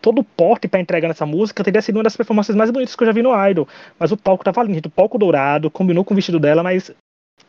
todo 0.00 0.20
o 0.20 0.24
porte 0.24 0.68
pra 0.68 0.80
entregar 0.80 1.08
nessa 1.08 1.26
música, 1.26 1.64
teria 1.64 1.82
sido 1.82 1.96
uma 1.96 2.04
das 2.04 2.16
performances 2.16 2.54
mais 2.54 2.70
bonitas 2.70 2.94
que 2.94 3.02
eu 3.02 3.06
já 3.06 3.12
vi 3.12 3.22
no 3.22 3.48
Idol. 3.48 3.66
Mas 3.98 4.12
o 4.12 4.16
palco 4.16 4.44
tava 4.44 4.62
lindo, 4.62 4.86
o 4.86 4.90
palco 4.90 5.18
dourado, 5.18 5.70
combinou 5.70 6.04
com 6.04 6.14
o 6.14 6.16
vestido 6.16 6.38
dela, 6.38 6.62
mas 6.62 6.92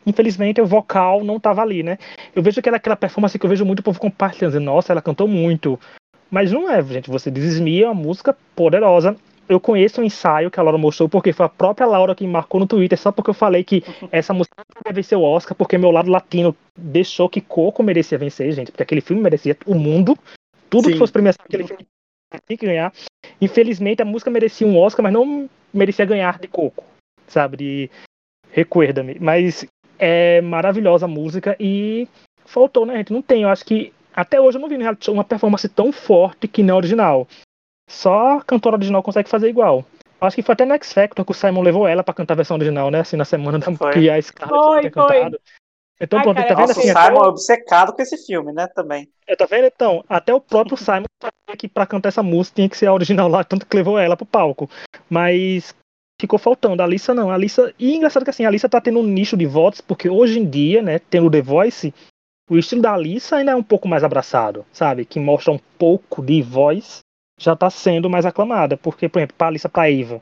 infelizmente 0.04 0.60
o 0.60 0.66
vocal 0.66 1.22
não 1.22 1.38
tava 1.38 1.62
ali, 1.62 1.82
né? 1.82 1.98
Eu 2.34 2.42
vejo 2.42 2.60
que 2.60 2.68
era 2.68 2.78
aquela 2.78 2.96
performance 2.96 3.38
que 3.38 3.46
eu 3.46 3.50
vejo 3.50 3.64
muito 3.64 3.80
o 3.80 3.82
povo 3.84 4.00
compartilhando, 4.00 4.52
dizendo, 4.52 4.64
nossa, 4.64 4.92
ela 4.92 5.02
cantou 5.02 5.28
muito. 5.28 5.78
Mas 6.30 6.52
não 6.52 6.70
é, 6.70 6.82
gente. 6.82 7.10
Você 7.10 7.30
desesmia 7.30 7.86
uma 7.88 7.94
música 7.94 8.36
poderosa. 8.54 9.16
Eu 9.50 9.58
conheço 9.58 10.00
um 10.00 10.04
ensaio 10.04 10.50
que 10.50 10.60
a 10.60 10.62
Laura 10.62 10.78
mostrou, 10.78 11.08
porque 11.08 11.32
foi 11.32 11.44
a 11.44 11.48
própria 11.48 11.86
Laura 11.86 12.14
que 12.14 12.26
marcou 12.26 12.60
no 12.60 12.66
Twitter, 12.66 12.96
só 12.96 13.10
porque 13.10 13.30
eu 13.30 13.34
falei 13.34 13.64
que 13.64 13.82
essa 14.12 14.32
música 14.32 14.62
deve 14.84 14.94
vencer 14.94 15.18
o 15.18 15.22
Oscar, 15.22 15.56
porque 15.56 15.76
meu 15.76 15.90
lado 15.90 16.10
latino 16.10 16.56
deixou 16.78 17.28
que 17.28 17.40
Coco 17.40 17.82
merecia 17.82 18.16
vencer, 18.16 18.52
gente, 18.52 18.70
porque 18.70 18.84
aquele 18.84 19.00
filme 19.00 19.20
merecia 19.20 19.56
o 19.66 19.74
mundo. 19.74 20.16
Tudo 20.70 20.84
Sim. 20.86 20.92
que 20.92 20.98
fosse 20.98 21.12
premiação, 21.12 21.44
aquele 21.44 21.66
filme 21.66 21.84
tinha 22.46 22.56
que 22.56 22.66
ganhar. 22.66 22.92
Infelizmente, 23.40 24.00
a 24.00 24.04
música 24.04 24.30
merecia 24.30 24.66
um 24.66 24.78
Oscar, 24.78 25.02
mas 25.02 25.12
não 25.12 25.50
merecia 25.74 26.04
ganhar 26.04 26.38
de 26.38 26.46
Coco, 26.46 26.84
sabe? 27.26 27.56
De 27.56 27.90
Recuerda-me. 28.52 29.16
Mas 29.20 29.66
é 29.98 30.40
maravilhosa 30.40 31.06
a 31.06 31.08
música 31.08 31.56
e 31.58 32.08
faltou, 32.44 32.86
né, 32.86 32.96
gente? 32.98 33.12
Não 33.12 33.22
tem. 33.22 33.42
Eu 33.42 33.48
acho 33.48 33.64
que 33.64 33.92
até 34.14 34.40
hoje 34.40 34.58
eu 34.58 34.60
não 34.60 34.68
vi 34.68 34.76
no 34.76 34.82
reality 34.82 35.06
show 35.06 35.14
uma 35.14 35.24
performance 35.24 35.68
tão 35.68 35.92
forte 35.92 36.48
que 36.48 36.62
não 36.62 36.76
original. 36.76 37.26
Só 37.90 38.38
a 38.38 38.42
cantora 38.42 38.76
original 38.76 39.02
consegue 39.02 39.28
fazer 39.28 39.48
igual. 39.48 39.84
Eu 40.20 40.26
Acho 40.26 40.36
que 40.36 40.42
foi 40.42 40.52
até 40.52 40.64
no 40.64 40.74
X 40.74 40.92
Factor 40.92 41.24
que 41.24 41.32
o 41.32 41.34
Simon 41.34 41.60
levou 41.62 41.88
ela 41.88 42.04
pra 42.04 42.14
cantar 42.14 42.34
a 42.34 42.36
versão 42.36 42.56
original, 42.56 42.90
né? 42.90 43.00
Assim, 43.00 43.16
na 43.16 43.24
semana 43.24 43.58
da 43.58 43.72
Foi. 43.74 43.92
que 43.92 44.08
a 44.08 44.20
Scarlett 44.22 44.64
Foi, 44.64 44.80
tinha 44.80 44.92
foi. 44.92 45.02
cantado. 45.18 45.40
Então, 46.00 46.18
Ai, 46.18 46.22
pronto, 46.24 46.36
cara, 46.36 46.48
tá 46.48 46.54
vendo 46.54 46.68
Nossa, 46.68 46.80
o 46.80 46.82
assim? 46.82 46.88
Simon 46.88 47.00
até 47.02 47.16
é 47.16 47.20
o- 47.20 47.28
obcecado 47.28 47.92
com 47.92 48.00
esse 48.02 48.16
filme, 48.26 48.52
né? 48.52 48.66
Também. 48.68 49.08
é, 49.26 49.34
tá 49.36 49.44
vendo 49.44 49.66
então? 49.66 50.04
Até 50.08 50.32
o 50.32 50.40
próprio 50.40 50.76
Simon 50.78 51.04
sabia 51.20 51.56
que 51.58 51.68
pra 51.68 51.84
cantar 51.86 52.08
essa 52.10 52.22
música 52.22 52.56
tinha 52.56 52.68
que 52.68 52.76
ser 52.76 52.86
a 52.86 52.94
original 52.94 53.28
lá, 53.28 53.42
tanto 53.44 53.66
que 53.66 53.76
levou 53.76 53.98
ela 53.98 54.16
pro 54.16 54.24
palco. 54.24 54.70
Mas 55.08 55.74
ficou 56.20 56.38
faltando. 56.38 56.80
A 56.82 56.84
Alissa 56.86 57.12
não. 57.12 57.30
A 57.30 57.34
Alissa. 57.34 57.74
E 57.78 57.94
engraçado 57.96 58.24
que 58.24 58.30
assim, 58.30 58.44
a 58.44 58.48
Alissa 58.48 58.68
tá 58.68 58.80
tendo 58.80 59.00
um 59.00 59.06
nicho 59.06 59.36
de 59.36 59.46
votos, 59.46 59.80
porque 59.80 60.08
hoje 60.08 60.38
em 60.38 60.48
dia, 60.48 60.80
né, 60.82 60.98
tendo 60.98 61.26
o 61.26 61.30
The 61.30 61.42
Voice, 61.42 61.92
o 62.48 62.56
estilo 62.56 62.82
da 62.82 62.92
Alissa 62.92 63.36
ainda 63.36 63.52
é 63.52 63.56
um 63.56 63.62
pouco 63.62 63.86
mais 63.88 64.04
abraçado, 64.04 64.64
sabe? 64.72 65.04
Que 65.04 65.18
mostra 65.20 65.52
um 65.52 65.58
pouco 65.78 66.22
de 66.22 66.40
voz, 66.42 67.00
já 67.40 67.56
tá 67.56 67.70
sendo 67.70 68.10
mais 68.10 68.26
aclamada. 68.26 68.76
Porque, 68.76 69.08
por 69.08 69.18
exemplo, 69.18 69.34
pra 69.36 69.48
Alissa, 69.48 69.68
pra 69.68 69.90
Eva. 69.90 70.20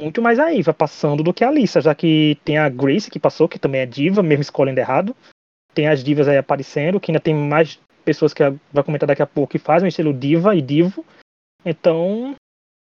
Muito 0.00 0.20
mais 0.20 0.40
a 0.40 0.52
Eva 0.52 0.74
passando 0.74 1.22
do 1.22 1.32
que 1.32 1.44
a 1.44 1.48
Alissa, 1.48 1.80
já 1.80 1.94
que 1.94 2.36
tem 2.44 2.58
a 2.58 2.68
Grace 2.68 3.10
que 3.10 3.20
passou, 3.20 3.48
que 3.48 3.58
também 3.58 3.82
é 3.82 3.86
diva, 3.86 4.22
mesmo 4.22 4.42
escolhendo 4.42 4.80
errado. 4.80 5.14
Tem 5.72 5.88
as 5.88 6.02
divas 6.02 6.26
aí 6.26 6.36
aparecendo, 6.36 6.98
que 6.98 7.10
ainda 7.10 7.20
tem 7.20 7.34
mais 7.34 7.78
pessoas 8.04 8.34
que 8.34 8.42
vai 8.72 8.82
comentar 8.82 9.06
daqui 9.06 9.22
a 9.22 9.26
pouco 9.26 9.52
que 9.52 9.58
fazem 9.58 9.86
o 9.86 9.88
estilo 9.88 10.12
diva 10.12 10.54
e 10.54 10.62
divo. 10.62 11.04
Então 11.64 12.34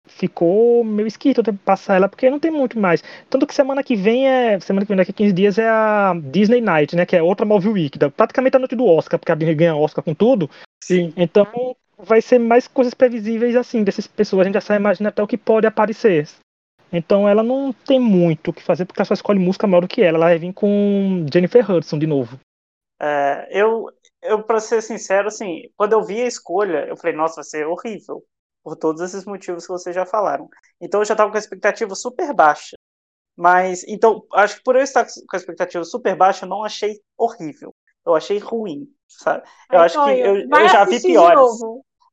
ficou 0.08 0.84
meio 0.84 1.08
esquisito 1.08 1.54
passar 1.66 1.96
ela, 1.96 2.10
porque 2.10 2.30
não 2.30 2.40
tem 2.40 2.52
muito 2.52 2.80
mais. 2.80 3.04
Tanto 3.30 3.46
que 3.46 3.54
semana 3.54 3.84
que 3.84 3.96
vem 3.96 4.28
é. 4.28 4.60
Semana 4.60 4.86
que 4.86 4.90
vem, 4.90 4.98
daqui 4.98 5.12
a 5.12 5.14
15 5.14 5.34
dias, 5.34 5.58
é 5.58 5.68
a 5.70 6.14
Disney 6.32 6.62
Night, 6.62 6.96
né? 6.96 7.06
Que 7.06 7.16
é 7.16 7.24
outra 7.24 7.46
Movie 7.46 7.70
Week. 7.70 8.00
Praticamente 8.16 8.56
a 8.56 8.60
noite 8.60 8.76
do 8.76 8.86
Oscar, 8.86 9.20
porque 9.20 9.32
a 9.32 9.36
Disney 9.36 9.56
ganha 9.56 9.76
Oscar 9.76 10.04
com 10.04 10.14
tudo. 10.14 10.50
Sim. 10.84 11.14
Então 11.16 11.76
vai 12.04 12.22
ser 12.22 12.40
mais 12.40 12.68
coisas 12.68 12.94
previsíveis 12.94 13.56
assim, 13.56 13.84
dessas 13.84 14.08
pessoas. 14.08 14.42
A 14.42 14.44
gente 14.46 14.56
já 14.56 14.62
sabe 14.62 14.80
imaginar 14.80 15.10
até 15.10 15.22
o 15.22 15.28
que 15.28 15.38
pode 15.38 15.68
aparecer. 15.68 16.28
Então 16.92 17.28
ela 17.28 17.42
não 17.42 17.72
tem 17.72 18.00
muito 18.00 18.50
o 18.50 18.54
que 18.54 18.62
fazer, 18.62 18.86
porque 18.86 19.00
ela 19.00 19.06
só 19.06 19.14
escolhe 19.14 19.40
música 19.40 19.68
maior 19.68 19.82
do 19.82 19.88
que 19.88 20.02
ela. 20.02 20.18
Ela 20.18 20.28
vai 20.28 20.40
vir 20.40 20.54
com 20.54 21.26
Jennifer 21.32 21.70
Hudson 21.70 21.98
de 21.98 22.08
novo. 22.08 22.40
É, 23.00 23.48
eu, 23.50 23.86
eu, 24.22 24.44
pra 24.44 24.60
ser 24.60 24.82
sincero, 24.82 25.28
assim, 25.28 25.70
quando 25.78 25.94
eu 25.94 26.04
vi 26.04 26.22
a 26.22 26.28
escolha, 26.28 26.86
eu 26.88 26.98
falei, 26.98 27.16
nossa, 27.16 27.36
vai 27.36 27.44
ser 27.44 27.66
horrível. 27.66 28.24
Por 28.64 28.76
todos 28.76 29.02
esses 29.02 29.26
motivos 29.26 29.66
que 29.66 29.72
vocês 29.72 29.96
já 29.96 30.06
falaram. 30.06 30.48
Então 30.80 31.02
eu 31.02 31.06
já 31.06 31.16
tava 31.16 31.32
com 31.32 31.38
a 31.38 31.40
expectativa 31.40 31.96
super 31.96 32.34
baixa. 32.34 32.76
Mas, 33.36 33.84
então, 33.88 34.24
acho 34.34 34.58
que 34.58 34.64
por 34.64 34.76
eu 34.76 34.84
estar 34.84 35.06
com 35.06 35.36
a 35.36 35.38
expectativa 35.38 35.84
super 35.84 36.16
baixa, 36.16 36.46
eu 36.46 36.50
não 36.50 36.64
achei 36.64 37.00
horrível. 37.18 37.74
Eu 38.06 38.14
achei 38.14 38.38
ruim, 38.38 38.88
sabe? 39.08 39.44
Eu 39.72 39.80
Ai, 39.80 39.86
acho 39.86 40.04
que 40.04 40.12
eu, 40.12 40.36
eu 40.36 40.70
já 40.70 40.84
vi 40.86 41.02
piores. 41.02 41.60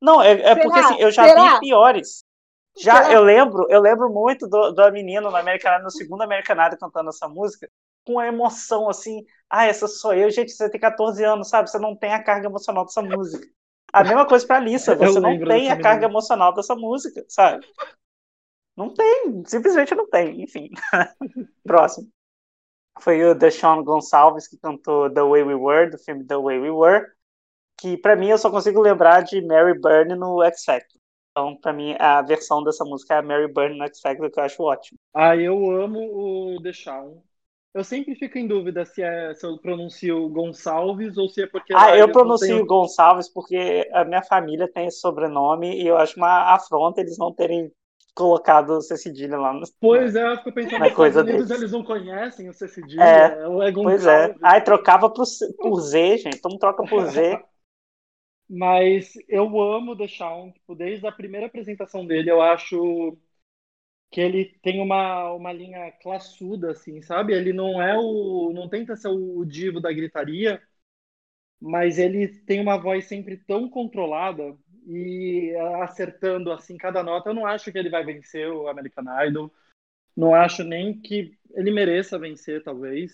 Não, 0.00 0.22
é, 0.22 0.32
é 0.32 0.56
porque 0.56 0.78
assim, 0.78 0.96
eu 0.98 1.10
já 1.10 1.26
Será? 1.26 1.54
vi 1.54 1.60
piores. 1.60 2.24
Já 2.76 3.02
Será? 3.02 3.12
eu 3.12 3.22
lembro, 3.22 3.66
eu 3.68 3.80
lembro 3.80 4.08
muito 4.10 4.46
do, 4.48 4.72
do 4.72 4.92
menino 4.92 5.30
no 5.30 5.36
American 5.36 5.72
Idol, 5.72 5.84
no 5.84 5.90
segundo 5.90 6.22
American 6.22 6.56
Idol 6.64 6.78
cantando 6.78 7.10
essa 7.10 7.28
música, 7.28 7.68
com 8.06 8.18
a 8.18 8.26
emoção 8.26 8.88
assim, 8.88 9.24
ah, 9.50 9.66
essa 9.66 9.86
sou 9.88 10.14
eu, 10.14 10.30
gente, 10.30 10.52
você 10.52 10.70
tem 10.70 10.80
14 10.80 11.22
anos, 11.24 11.48
sabe? 11.48 11.68
Você 11.70 11.78
não 11.78 11.96
tem 11.96 12.12
a 12.12 12.22
carga 12.22 12.46
emocional 12.46 12.84
dessa 12.84 13.02
música. 13.02 13.46
A 13.92 14.04
mesma 14.04 14.26
coisa 14.26 14.46
pra 14.46 14.56
Alissa, 14.56 14.94
Eu 15.00 15.12
você 15.12 15.20
não 15.20 15.42
tem 15.44 15.70
a 15.70 15.80
carga 15.80 16.06
menina. 16.06 16.12
emocional 16.12 16.54
dessa 16.54 16.74
música, 16.74 17.24
sabe? 17.28 17.66
Não 18.76 18.94
tem, 18.94 19.42
simplesmente 19.46 19.94
não 19.94 20.08
tem, 20.08 20.42
enfim. 20.42 20.70
Próximo. 21.66 22.08
Foi 23.00 23.24
o 23.24 23.34
Deshaun 23.34 23.84
Gonçalves 23.84 24.48
que 24.48 24.58
cantou 24.58 25.12
The 25.12 25.22
Way 25.22 25.42
We 25.44 25.54
Were, 25.54 25.90
do 25.90 25.98
filme 25.98 26.24
The 26.24 26.36
Way 26.36 26.60
We 26.60 26.70
Were, 26.70 27.06
que 27.78 27.96
pra 27.96 28.16
mim 28.16 28.28
eu 28.28 28.38
só 28.38 28.50
consigo 28.50 28.80
lembrar 28.80 29.22
de 29.22 29.40
Mary 29.42 29.78
Byrne 29.80 30.14
no 30.16 30.42
X 30.44 30.64
Factor. 30.64 31.00
Então, 31.30 31.56
pra 31.56 31.72
mim, 31.72 31.94
a 31.98 32.20
versão 32.22 32.62
dessa 32.64 32.84
música 32.84 33.14
é 33.14 33.18
a 33.18 33.22
Mary 33.22 33.52
Byrne 33.52 33.78
no 33.78 33.84
X 33.84 34.00
Factor, 34.00 34.30
que 34.30 34.40
eu 34.40 34.44
acho 34.44 34.62
ótimo. 34.62 34.98
Ah, 35.14 35.36
eu 35.36 35.70
amo 35.70 36.54
o 36.56 36.60
Deshaun. 36.60 37.22
Eu 37.74 37.84
sempre 37.84 38.14
fico 38.14 38.38
em 38.38 38.46
dúvida 38.48 38.84
se, 38.84 39.02
é, 39.02 39.34
se 39.34 39.44
eu 39.46 39.58
pronuncio 39.58 40.28
Gonçalves 40.30 41.16
ou 41.18 41.28
se 41.28 41.42
é 41.42 41.46
porque. 41.46 41.74
Ah, 41.74 41.96
eu 41.96 42.10
pronuncio 42.10 42.46
têm- 42.56 42.66
Gonçalves 42.66 43.28
porque 43.28 43.88
a 43.92 44.04
minha 44.04 44.22
família 44.22 44.70
tem 44.72 44.86
esse 44.86 45.00
sobrenome 45.00 45.80
e 45.82 45.86
eu 45.86 45.96
acho 45.96 46.16
uma 46.16 46.54
afronta 46.54 47.00
eles 47.00 47.18
não 47.18 47.32
terem 47.32 47.70
colocado 48.14 48.80
C 48.82 48.96
cedilha 48.96 49.38
lá 49.38 49.52
no. 49.52 49.62
Pois 49.80 50.14
é, 50.16 50.24
eu 50.32 50.36
fico 50.38 50.52
pensando, 50.52 50.84
nos 50.84 50.94
coisa 50.94 51.24
Unidos 51.24 51.50
eles 51.50 51.70
não 51.72 51.84
conhecem 51.84 52.48
o 52.48 52.52
C 52.52 52.66
cedilha, 52.68 53.22
É, 53.22 53.46
ou 53.48 53.62
é 53.62 53.70
Pois 53.82 54.06
é. 54.06 54.34
Ai, 54.42 54.62
trocava 54.64 55.08
por, 55.10 55.24
C- 55.24 55.52
por 55.60 55.80
Z, 55.80 56.18
gente. 56.18 56.40
Mundo 56.44 56.58
troca 56.58 56.84
por 56.84 57.06
Z. 57.06 57.40
Mas 58.48 59.14
eu 59.28 59.60
amo 59.60 59.92
o 59.92 59.94
Deshaun, 59.94 60.52
tipo, 60.52 60.74
desde 60.74 61.06
a 61.06 61.12
primeira 61.12 61.46
apresentação 61.46 62.06
dele, 62.06 62.30
eu 62.30 62.40
acho 62.40 63.16
que 64.10 64.20
ele 64.20 64.46
tem 64.62 64.80
uma, 64.80 65.32
uma 65.34 65.52
linha 65.52 65.92
classuda, 66.02 66.72
assim, 66.72 67.02
sabe? 67.02 67.34
Ele 67.34 67.52
não 67.52 67.82
é 67.82 67.96
o. 67.98 68.52
não 68.54 68.68
tenta 68.68 68.96
ser 68.96 69.08
o 69.08 69.44
divo 69.44 69.80
da 69.80 69.92
gritaria, 69.92 70.62
mas 71.60 71.98
ele 71.98 72.28
tem 72.44 72.60
uma 72.60 72.78
voz 72.78 73.06
sempre 73.06 73.36
tão 73.36 73.68
controlada 73.68 74.56
e 74.86 75.54
acertando 75.82 76.52
assim 76.52 76.76
cada 76.76 77.02
nota. 77.02 77.30
Eu 77.30 77.34
não 77.34 77.46
acho 77.46 77.72
que 77.72 77.78
ele 77.78 77.90
vai 77.90 78.04
vencer 78.04 78.48
o 78.50 78.68
American 78.68 79.04
Idol. 79.26 79.52
Não 80.16 80.34
acho 80.34 80.64
nem 80.64 81.00
que 81.00 81.38
ele 81.52 81.70
mereça 81.72 82.18
vencer, 82.18 82.62
talvez. 82.64 83.12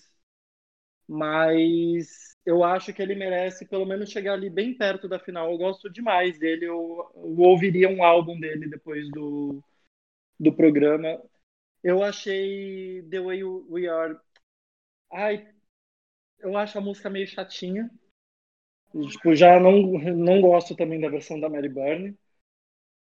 Mas 1.07 2.35
eu 2.45 2.63
acho 2.63 2.93
que 2.93 3.01
ele 3.01 3.15
merece 3.15 3.65
pelo 3.65 3.85
menos 3.85 4.09
chegar 4.09 4.33
ali 4.33 4.49
bem 4.49 4.75
perto 4.75 5.07
da 5.07 5.19
final. 5.19 5.51
Eu 5.51 5.57
gosto 5.57 5.89
demais 5.89 6.37
dele. 6.37 6.65
Eu, 6.65 7.11
eu 7.15 7.37
ouviria 7.39 7.89
um 7.89 8.03
álbum 8.03 8.39
dele 8.39 8.67
depois 8.69 9.09
do, 9.11 9.63
do 10.39 10.53
programa. 10.53 11.21
Eu 11.83 12.03
achei 12.03 13.03
The 13.09 13.19
Way 13.19 13.43
We 13.43 13.87
Are. 13.87 14.17
Ai, 15.11 15.47
eu 16.39 16.57
acho 16.57 16.77
a 16.77 16.81
música 16.81 17.09
meio 17.09 17.27
chatinha. 17.27 17.89
Tipo, 19.09 19.35
já 19.35 19.59
não, 19.59 19.81
não 20.15 20.41
gosto 20.41 20.75
também 20.75 20.99
da 20.99 21.09
versão 21.09 21.39
da 21.39 21.49
Mary 21.49 21.69
Byrne. 21.69 22.17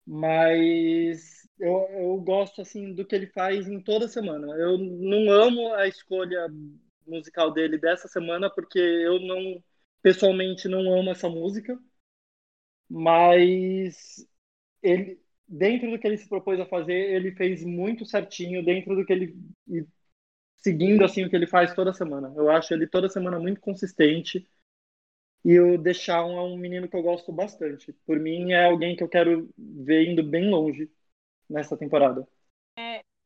Mas 0.05 1.47
eu, 1.59 1.87
eu 1.91 2.17
gosto 2.21 2.61
assim 2.61 2.93
do 2.93 3.05
que 3.05 3.15
ele 3.15 3.27
faz 3.27 3.67
em 3.67 3.79
toda 3.79 4.07
semana. 4.07 4.47
Eu 4.55 4.77
não 4.77 5.31
amo 5.31 5.73
a 5.75 5.87
escolha 5.87 6.47
musical 7.09 7.51
dele 7.53 7.77
dessa 7.77 8.07
semana 8.07 8.49
porque 8.49 8.79
eu 8.79 9.19
não 9.21 9.63
pessoalmente 10.01 10.67
não 10.67 10.93
amo 10.99 11.11
essa 11.11 11.29
música, 11.29 11.77
mas 12.89 14.25
ele 14.83 15.21
dentro 15.47 15.91
do 15.91 15.99
que 15.99 16.07
ele 16.07 16.17
se 16.17 16.29
propôs 16.29 16.59
a 16.59 16.65
fazer, 16.67 16.93
ele 16.93 17.31
fez 17.33 17.63
muito 17.65 18.05
certinho 18.05 18.65
dentro 18.65 18.95
do 18.95 19.05
que 19.05 19.13
ele 19.13 19.35
seguindo 20.57 21.03
assim 21.03 21.23
o 21.25 21.29
que 21.29 21.35
ele 21.35 21.47
faz 21.47 21.73
toda 21.73 21.93
semana. 21.93 22.31
Eu 22.35 22.49
acho 22.49 22.73
ele 22.73 22.87
toda 22.87 23.09
semana 23.09 23.39
muito 23.39 23.59
consistente. 23.61 24.47
E 25.45 25.59
o 25.59 25.77
Deshaun 25.77 26.37
é 26.37 26.41
um 26.43 26.57
menino 26.57 26.87
que 26.89 26.95
eu 26.95 27.01
gosto 27.03 27.31
bastante. 27.31 27.93
Por 28.05 28.19
mim, 28.19 28.51
é 28.53 28.65
alguém 28.65 28.95
que 28.95 29.03
eu 29.03 29.09
quero 29.09 29.49
ver 29.57 30.07
indo 30.09 30.23
bem 30.23 30.49
longe 30.49 30.89
nessa 31.49 31.77
temporada. 31.77 32.27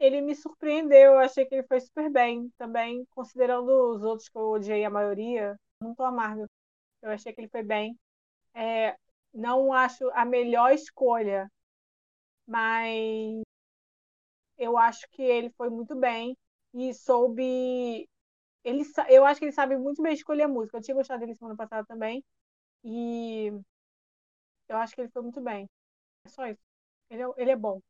Ele 0.04 0.22
me 0.22 0.36
surpreendeu, 0.36 1.14
eu 1.14 1.20
achei 1.20 1.46
que 1.46 1.56
ele 1.56 1.68
foi 1.68 1.80
super 1.82 2.10
bem 2.12 2.50
também, 2.58 3.06
considerando 3.12 3.70
os 3.96 4.04
outros 4.04 4.30
que 4.30 4.38
eu 4.38 4.50
odiei 4.52 4.84
a 4.86 4.90
maioria, 4.90 5.58
tô 5.98 6.04
amargo. 6.04 6.46
Eu 7.02 7.12
achei 7.12 7.34
que 7.34 7.42
ele 7.42 7.50
foi 7.50 7.64
bem. 7.64 7.98
É, 8.56 8.98
não 9.34 9.74
acho 9.74 10.10
a 10.14 10.26
melhor 10.26 10.74
escolha, 10.74 11.50
mas 12.48 13.44
eu 14.58 14.78
acho 14.78 15.08
que 15.12 15.22
ele 15.22 15.50
foi 15.52 15.70
muito 15.70 15.96
bem 15.96 16.38
e 16.74 16.94
soube. 16.94 18.08
Ele, 18.64 18.84
eu 19.10 19.26
acho 19.26 19.40
que 19.40 19.46
ele 19.48 19.52
sabe 19.54 19.78
muito 19.78 20.02
bem 20.04 20.14
escolher 20.14 20.48
música. 20.48 20.78
Eu 20.80 20.84
tinha 20.84 20.96
gostado 20.96 21.22
dele 21.22 21.36
semana 21.36 21.58
passada 21.58 21.86
também. 21.88 22.24
E 22.84 23.52
eu 24.68 24.78
acho 24.78 24.94
que 24.96 25.02
ele 25.02 25.10
foi 25.12 25.22
muito 25.22 25.42
bem. 25.42 25.70
É 26.26 26.30
só 26.30 26.48
isso. 26.48 26.62
Ele 27.10 27.24
é, 27.24 27.28
ele 27.38 27.52
é 27.52 27.58
bom. 27.58 27.82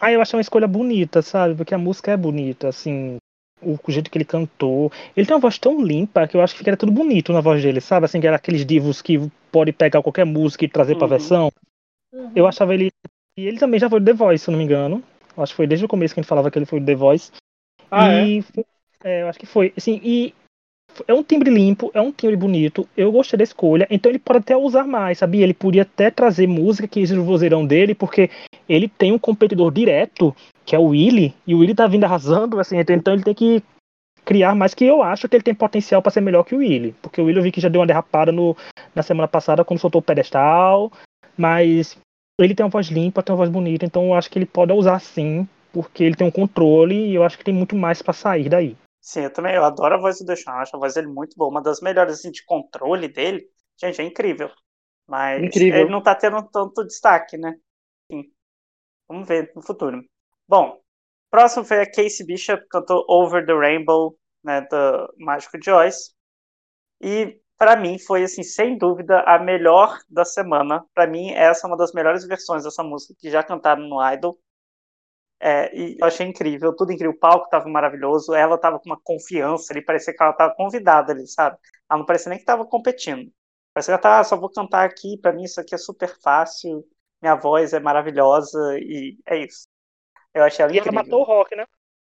Ah, 0.00 0.10
eu 0.10 0.20
achei 0.22 0.36
uma 0.36 0.42
escolha 0.42 0.66
bonita, 0.66 1.20
sabe? 1.20 1.54
Porque 1.54 1.74
a 1.74 1.78
música 1.78 2.10
é 2.10 2.16
bonita, 2.16 2.68
assim. 2.68 3.18
O, 3.62 3.78
jeito 3.88 4.10
que 4.10 4.16
ele 4.16 4.24
cantou. 4.24 4.90
Ele 5.14 5.26
tem 5.26 5.34
uma 5.34 5.40
voz 5.40 5.58
tão 5.58 5.82
limpa 5.82 6.26
que 6.26 6.34
eu 6.34 6.40
acho 6.40 6.54
que 6.54 6.58
ficaria 6.58 6.78
tudo 6.78 6.90
bonito 6.90 7.32
na 7.32 7.42
voz 7.42 7.62
dele, 7.62 7.80
sabe? 7.80 8.06
Assim, 8.06 8.18
que 8.18 8.26
era 8.26 8.36
aqueles 8.36 8.64
divos 8.64 9.02
que 9.02 9.30
pode 9.52 9.72
pegar 9.72 10.02
qualquer 10.02 10.24
música 10.24 10.64
e 10.64 10.68
trazer 10.68 10.94
uhum. 10.94 10.98
pra 10.98 11.08
versão. 11.08 11.52
Uhum. 12.12 12.32
Eu 12.34 12.46
achava 12.46 12.72
ele. 12.72 12.90
E 13.36 13.46
ele 13.46 13.58
também 13.58 13.78
já 13.78 13.90
foi 13.90 14.02
The 14.02 14.14
Voice, 14.14 14.44
se 14.44 14.50
não 14.50 14.56
me 14.56 14.64
engano. 14.64 15.02
Eu 15.36 15.42
acho 15.42 15.52
que 15.52 15.56
foi 15.58 15.66
desde 15.66 15.84
o 15.84 15.88
começo 15.88 16.14
que 16.14 16.20
a 16.20 16.22
gente 16.22 16.28
falava 16.28 16.50
que 16.50 16.58
ele 16.58 16.66
foi 16.66 16.80
The 16.80 16.94
Voice. 16.94 17.30
Ah, 17.90 18.22
e 18.22 18.38
é? 18.56 18.64
É, 19.02 19.22
eu 19.22 19.28
acho 19.28 19.38
que 19.38 19.46
foi. 19.46 19.72
Assim, 19.76 20.00
e 20.02 20.34
é 21.06 21.14
um 21.14 21.22
timbre 21.22 21.50
limpo, 21.50 21.90
é 21.94 22.00
um 22.00 22.12
timbre 22.12 22.36
bonito. 22.36 22.88
Eu 22.96 23.12
gostei 23.12 23.36
da 23.36 23.44
escolha. 23.44 23.86
Então 23.90 24.10
ele 24.10 24.18
pode 24.18 24.38
até 24.40 24.56
usar 24.56 24.84
mais, 24.84 25.18
sabia? 25.18 25.44
Ele 25.44 25.54
podia 25.54 25.82
até 25.82 26.10
trazer 26.10 26.46
música 26.46 26.88
que 26.88 27.00
existe 27.00 27.16
no 27.16 27.24
vozeirão 27.24 27.66
dele, 27.66 27.94
porque 27.94 28.30
ele 28.68 28.88
tem 28.88 29.12
um 29.12 29.18
competidor 29.18 29.72
direto, 29.72 30.34
que 30.64 30.74
é 30.76 30.78
o 30.78 30.88
Willy, 30.88 31.34
e 31.46 31.54
o 31.54 31.58
Willy 31.58 31.74
tá 31.74 31.86
vindo 31.86 32.04
arrasando, 32.04 32.60
assim, 32.60 32.76
então 32.78 33.14
ele 33.14 33.24
tem 33.24 33.34
que 33.34 33.62
criar 34.24 34.54
mais 34.54 34.74
que 34.74 34.84
eu 34.84 35.02
acho 35.02 35.28
que 35.28 35.34
ele 35.34 35.42
tem 35.42 35.54
potencial 35.54 36.00
para 36.00 36.12
ser 36.12 36.20
melhor 36.20 36.44
que 36.44 36.54
o 36.54 36.58
Willy. 36.58 36.94
Porque 37.02 37.20
o 37.20 37.24
Willy 37.24 37.38
eu 37.38 37.42
vi 37.42 37.50
que 37.50 37.60
já 37.60 37.68
deu 37.68 37.80
uma 37.80 37.86
derrapada 37.86 38.30
no, 38.30 38.56
na 38.94 39.02
semana 39.02 39.26
passada 39.26 39.64
quando 39.64 39.80
soltou 39.80 40.00
o 40.00 40.04
pedestal, 40.04 40.92
mas 41.36 41.96
ele 42.40 42.54
tem 42.54 42.64
uma 42.64 42.70
voz 42.70 42.88
limpa, 42.88 43.22
tem 43.22 43.32
uma 43.32 43.38
voz 43.38 43.50
bonita, 43.50 43.84
então 43.84 44.06
eu 44.06 44.14
acho 44.14 44.30
que 44.30 44.38
ele 44.38 44.46
pode 44.46 44.72
usar 44.72 44.98
sim 45.00 45.48
porque 45.72 46.02
ele 46.02 46.16
tem 46.16 46.26
um 46.26 46.30
controle 46.30 46.94
e 46.94 47.14
eu 47.14 47.22
acho 47.22 47.38
que 47.38 47.44
tem 47.44 47.54
muito 47.54 47.76
mais 47.76 48.02
para 48.02 48.12
sair 48.12 48.48
daí. 48.48 48.76
Sim, 49.00 49.22
eu 49.22 49.32
também 49.32 49.54
eu 49.54 49.64
adoro 49.64 49.94
a 49.94 49.98
voz 49.98 50.18
do 50.18 50.26
Deshaun, 50.26 50.56
acho 50.56 50.76
a 50.76 50.78
voz 50.78 50.94
dele 50.94 51.06
muito 51.06 51.36
boa, 51.36 51.50
uma 51.50 51.62
das 51.62 51.80
melhores 51.80 52.18
assim, 52.18 52.30
de 52.30 52.44
controle 52.44 53.08
dele. 53.08 53.48
Gente, 53.80 54.00
é 54.00 54.04
incrível. 54.04 54.50
Mas 55.06 55.42
incrível. 55.42 55.80
ele 55.80 55.90
não 55.90 56.02
tá 56.02 56.14
tendo 56.14 56.42
tanto 56.50 56.84
destaque, 56.84 57.36
né? 57.36 57.54
Sim. 58.10 58.24
Vamos 59.08 59.26
ver 59.26 59.52
no 59.56 59.62
futuro. 59.62 60.02
Bom, 60.46 60.80
próximo 61.30 61.64
foi 61.64 61.80
a 61.80 61.90
Casey 61.90 62.26
Bishop, 62.26 62.64
cantou 62.68 63.04
Over 63.08 63.44
the 63.46 63.54
Rainbow, 63.54 64.16
né, 64.44 64.60
do 64.62 65.14
Mágico 65.18 65.58
Joyce. 65.62 66.12
E 67.00 67.40
para 67.56 67.76
mim 67.76 67.98
foi 67.98 68.22
assim, 68.22 68.42
sem 68.42 68.78
dúvida, 68.78 69.20
a 69.22 69.38
melhor 69.38 69.98
da 70.08 70.24
semana. 70.24 70.84
Para 70.94 71.06
mim, 71.06 71.32
essa 71.32 71.66
é 71.66 71.68
uma 71.68 71.76
das 71.76 71.92
melhores 71.92 72.24
versões 72.26 72.64
dessa 72.64 72.82
música 72.82 73.14
que 73.18 73.30
já 73.30 73.42
cantaram 73.42 73.82
no 73.82 74.00
Idol. 74.12 74.38
É, 75.42 75.74
e 75.74 75.96
eu 75.98 76.06
achei 76.06 76.26
incrível, 76.26 76.76
tudo 76.76 76.92
incrível. 76.92 77.12
O 77.12 77.18
palco 77.18 77.46
estava 77.46 77.66
maravilhoso, 77.68 78.34
ela 78.34 78.56
estava 78.56 78.78
com 78.78 78.90
uma 78.90 79.00
confiança 79.02 79.72
ali, 79.72 79.82
parecia 79.82 80.14
que 80.14 80.22
ela 80.22 80.32
estava 80.32 80.54
convidada 80.54 81.12
ali, 81.12 81.26
sabe? 81.26 81.56
Ela 81.90 81.98
não 81.98 82.06
parecia 82.06 82.28
nem 82.28 82.38
que 82.38 82.42
estava 82.42 82.66
competindo. 82.66 83.32
Parecia 83.72 83.96
que 83.96 84.06
ela 84.06 84.16
tá, 84.16 84.20
ah, 84.20 84.24
só 84.24 84.36
vou 84.36 84.50
cantar 84.50 84.84
aqui, 84.84 85.16
para 85.16 85.32
mim 85.32 85.44
isso 85.44 85.58
aqui 85.58 85.74
é 85.74 85.78
super 85.78 86.14
fácil, 86.20 86.84
minha 87.22 87.36
voz 87.36 87.72
é 87.72 87.80
maravilhosa 87.80 88.78
e 88.78 89.18
é 89.24 89.38
isso. 89.38 89.66
Eu 90.34 90.44
achei 90.44 90.62
ela 90.62 90.74
e 90.74 90.78
incrível. 90.78 90.98
ela 90.98 91.04
matou 91.04 91.20
o 91.22 91.24
rock, 91.24 91.56
né? 91.56 91.64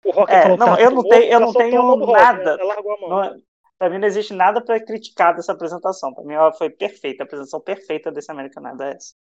O 0.05 0.11
rock 0.11 0.33
é, 0.33 0.57
não, 0.57 0.79
eu 0.79 0.91
não 0.91 1.03
tenho, 1.03 1.33
eu 1.33 1.41
não 1.41 1.53
tenho 1.53 1.97
nada. 2.07 2.53
Rock, 2.53 2.63
né? 2.63 2.63
Ela 2.63 2.75
largou 2.75 2.93
a 2.93 3.01
mão. 3.01 3.09
Não, 3.11 3.43
pra 3.79 3.91
mim 3.91 3.99
não 3.99 4.09
existe 4.09 4.33
nada 4.33 4.65
para 4.65 4.83
criticar 4.83 5.35
dessa 5.35 5.53
apresentação. 5.53 6.15
Para 6.15 6.25
mim 6.25 6.33
ela 6.33 6.53
foi 6.53 6.71
perfeita, 6.71 7.23
a 7.23 7.27
apresentação 7.27 7.61
perfeita 7.61 8.11
desse 8.11 8.31
American 8.31 8.73
Idol 8.73 8.87
é 8.87 8.95
essa. 8.95 9.15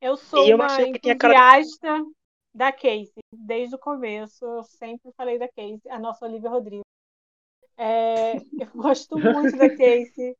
Eu 0.00 0.16
sou 0.16 0.46
e 0.46 0.54
uma 0.54 0.80
entusiasta 0.80 1.16
cara 1.16 1.60
da 2.58 2.72
Casey, 2.72 3.22
desde 3.32 3.76
o 3.76 3.78
começo, 3.78 4.44
eu 4.44 4.64
sempre 4.64 5.12
falei 5.16 5.38
da 5.38 5.46
Casey, 5.46 5.80
a 5.88 5.98
nossa 5.98 6.26
Olivia 6.26 6.50
Rodrigo. 6.50 6.82
É, 7.76 8.36
eu 8.36 8.40
gosto 8.74 9.16
muito 9.16 9.56
da 9.56 9.68
Casey 9.68 10.36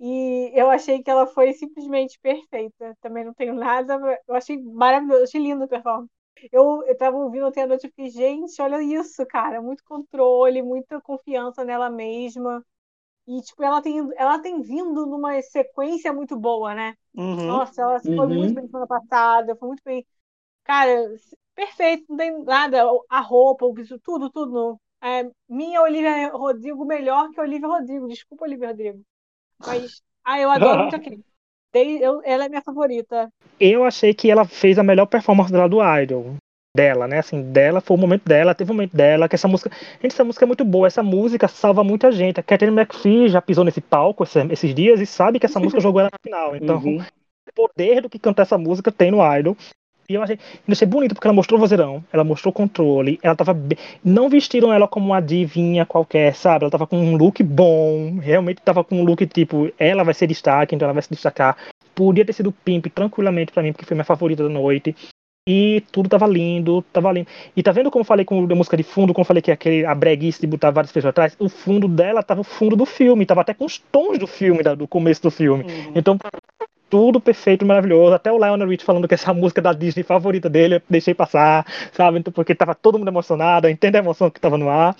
e 0.00 0.50
eu 0.54 0.70
achei 0.70 1.02
que 1.02 1.10
ela 1.10 1.26
foi 1.26 1.52
simplesmente 1.52 2.18
perfeita. 2.20 2.96
Também 3.02 3.26
não 3.26 3.34
tenho 3.34 3.54
nada, 3.54 4.00
eu 4.26 4.34
achei 4.34 4.58
maravilhoso, 4.62 5.24
achei 5.24 5.42
lindo 5.42 5.64
a 5.64 5.68
performance. 5.68 6.10
Eu, 6.50 6.82
eu 6.84 6.96
tava 6.96 7.18
ouvindo 7.18 7.46
ontem 7.46 7.62
à 7.62 7.66
noite 7.66 7.86
e 7.86 7.90
fiquei, 7.90 8.08
gente, 8.08 8.60
olha 8.62 8.82
isso, 8.82 9.24
cara, 9.26 9.60
muito 9.60 9.84
controle, 9.84 10.62
muita 10.62 11.02
confiança 11.02 11.66
nela 11.66 11.90
mesma. 11.90 12.64
E, 13.28 13.42
tipo, 13.42 13.62
ela 13.62 13.82
tem, 13.82 13.98
ela 14.16 14.38
tem 14.38 14.62
vindo 14.62 15.04
numa 15.04 15.40
sequência 15.42 16.14
muito 16.14 16.34
boa, 16.34 16.74
né? 16.74 16.96
Uhum. 17.14 17.46
Nossa, 17.46 17.82
ela 17.82 18.00
foi 18.00 18.16
uhum. 18.16 18.34
muito 18.34 18.54
bem 18.54 18.66
semana 18.66 18.86
passada, 18.86 19.54
foi 19.54 19.68
muito 19.68 19.82
bem. 19.84 20.04
Cara, 20.64 21.14
perfeito, 21.54 22.04
não 22.08 22.16
tem 22.16 22.44
nada, 22.44 22.82
a 23.08 23.20
roupa, 23.20 23.66
o 23.66 23.72
visto, 23.72 23.98
tudo, 23.98 24.30
tudo. 24.30 24.78
É, 25.02 25.28
minha 25.48 25.82
Olivia 25.82 26.28
Rodrigo 26.28 26.84
melhor 26.84 27.30
que 27.30 27.40
a 27.40 27.42
Olivia 27.42 27.66
Rodrigo, 27.66 28.06
desculpa, 28.06 28.44
Olivia 28.44 28.68
Rodrigo. 28.68 29.00
Mas, 29.58 30.00
ah, 30.24 30.40
eu 30.40 30.50
adoro 30.50 30.82
muito 30.82 30.96
a 30.96 30.98
Kate. 31.00 31.22
Eu, 31.74 32.20
ela 32.24 32.44
é 32.44 32.48
minha 32.48 32.62
favorita. 32.62 33.30
Eu 33.58 33.82
achei 33.84 34.12
que 34.12 34.30
ela 34.30 34.44
fez 34.44 34.78
a 34.78 34.82
melhor 34.82 35.06
performance 35.06 35.50
dela 35.50 35.68
do 35.68 35.78
Idol. 36.00 36.36
Dela, 36.76 37.06
né? 37.06 37.18
Assim, 37.18 37.50
dela 37.50 37.80
foi 37.80 37.96
o 37.96 38.00
momento 38.00 38.24
dela, 38.26 38.54
teve 38.54 38.70
o 38.70 38.74
momento 38.74 38.96
dela, 38.96 39.28
que 39.28 39.34
essa 39.34 39.48
música. 39.48 39.70
Gente, 40.00 40.12
essa 40.12 40.24
música 40.24 40.44
é 40.44 40.46
muito 40.46 40.64
boa, 40.64 40.86
essa 40.86 41.02
música 41.02 41.48
salva 41.48 41.82
muita 41.82 42.12
gente. 42.12 42.40
A 42.40 42.42
Catherine 42.42 42.76
McPhee 42.78 43.28
já 43.28 43.42
pisou 43.42 43.64
nesse 43.64 43.80
palco 43.80 44.24
esses 44.24 44.74
dias 44.74 45.00
e 45.00 45.06
sabe 45.06 45.38
que 45.38 45.46
essa 45.46 45.60
música 45.60 45.80
jogou 45.80 46.00
ela 46.00 46.10
na 46.12 46.18
final. 46.22 46.56
Então, 46.56 46.76
uhum. 46.76 46.98
o 46.98 47.52
poder 47.54 48.02
do 48.02 48.08
que 48.08 48.18
cantar 48.18 48.42
essa 48.42 48.56
música 48.56 48.92
tem 48.92 49.10
no 49.10 49.18
Idol. 49.36 49.56
E 50.08 50.14
eu 50.14 50.22
achei, 50.22 50.36
eu 50.36 50.72
achei 50.72 50.86
bonito 50.86 51.14
porque 51.14 51.26
ela 51.26 51.34
mostrou 51.34 51.58
o 51.58 51.60
vozeirão, 51.60 52.04
ela 52.12 52.24
mostrou 52.24 52.52
controle, 52.52 53.18
ela 53.22 53.36
tava 53.36 53.54
bem, 53.54 53.78
não 54.04 54.28
vestiram 54.28 54.72
ela 54.72 54.88
como 54.88 55.06
uma 55.06 55.20
divinha 55.20 55.86
qualquer, 55.86 56.34
sabe? 56.34 56.64
Ela 56.64 56.70
tava 56.70 56.86
com 56.86 56.98
um 56.98 57.16
look 57.16 57.42
bom, 57.42 58.18
realmente 58.18 58.60
tava 58.62 58.82
com 58.82 59.00
um 59.00 59.04
look 59.04 59.24
tipo, 59.26 59.72
ela 59.78 60.02
vai 60.02 60.14
ser 60.14 60.26
destaque, 60.26 60.74
então 60.74 60.86
ela 60.86 60.92
vai 60.92 61.02
se 61.02 61.10
destacar. 61.10 61.56
Podia 61.94 62.24
ter 62.24 62.32
sido 62.32 62.52
Pimp 62.52 62.86
tranquilamente 62.86 63.52
para 63.52 63.62
mim, 63.62 63.72
porque 63.72 63.84
foi 63.84 63.94
minha 63.94 64.04
favorita 64.04 64.42
da 64.42 64.48
noite. 64.48 64.94
E 65.48 65.82
tudo 65.90 66.08
tava 66.08 66.26
lindo, 66.26 66.82
tava 66.92 67.10
lindo. 67.10 67.26
E 67.56 67.62
tá 67.62 67.72
vendo 67.72 67.90
como 67.90 68.02
eu 68.02 68.06
falei 68.06 68.24
com 68.24 68.44
a 68.44 68.54
música 68.54 68.76
de 68.76 68.84
fundo, 68.84 69.12
como 69.12 69.22
eu 69.22 69.26
falei 69.26 69.42
que 69.42 69.50
aquele 69.50 69.84
a 69.84 69.92
breguice 69.92 70.40
de 70.40 70.46
botar 70.46 70.70
várias 70.70 70.92
pessoas 70.92 71.10
atrás? 71.10 71.36
O 71.38 71.48
fundo 71.48 71.88
dela 71.88 72.22
tava 72.22 72.42
o 72.42 72.44
fundo 72.44 72.76
do 72.76 72.86
filme, 72.86 73.26
tava 73.26 73.40
até 73.40 73.52
com 73.52 73.64
os 73.64 73.76
tons 73.76 74.18
do 74.18 74.26
filme, 74.26 74.62
do 74.62 74.86
começo 74.86 75.20
do 75.20 75.32
filme. 75.32 75.64
Uhum. 75.64 75.92
Então, 75.96 76.16
tudo 76.92 77.18
perfeito, 77.18 77.64
maravilhoso. 77.64 78.12
Até 78.12 78.30
o 78.30 78.36
Lionel 78.36 78.68
Rich 78.68 78.84
falando 78.84 79.08
que 79.08 79.14
essa 79.14 79.30
é 79.32 79.34
música 79.34 79.62
da 79.62 79.72
Disney 79.72 80.02
favorita 80.02 80.50
dele, 80.50 80.74
eu 80.74 80.82
deixei 80.90 81.14
passar, 81.14 81.66
sabe? 81.90 82.18
Então, 82.18 82.30
porque 82.30 82.54
tava 82.54 82.74
todo 82.74 82.98
mundo 82.98 83.08
emocionado, 83.08 83.66
eu 83.66 83.70
entendo 83.70 83.96
a 83.96 84.00
emoção 84.00 84.30
que 84.30 84.38
tava 84.38 84.58
no 84.58 84.68
ar. 84.68 84.94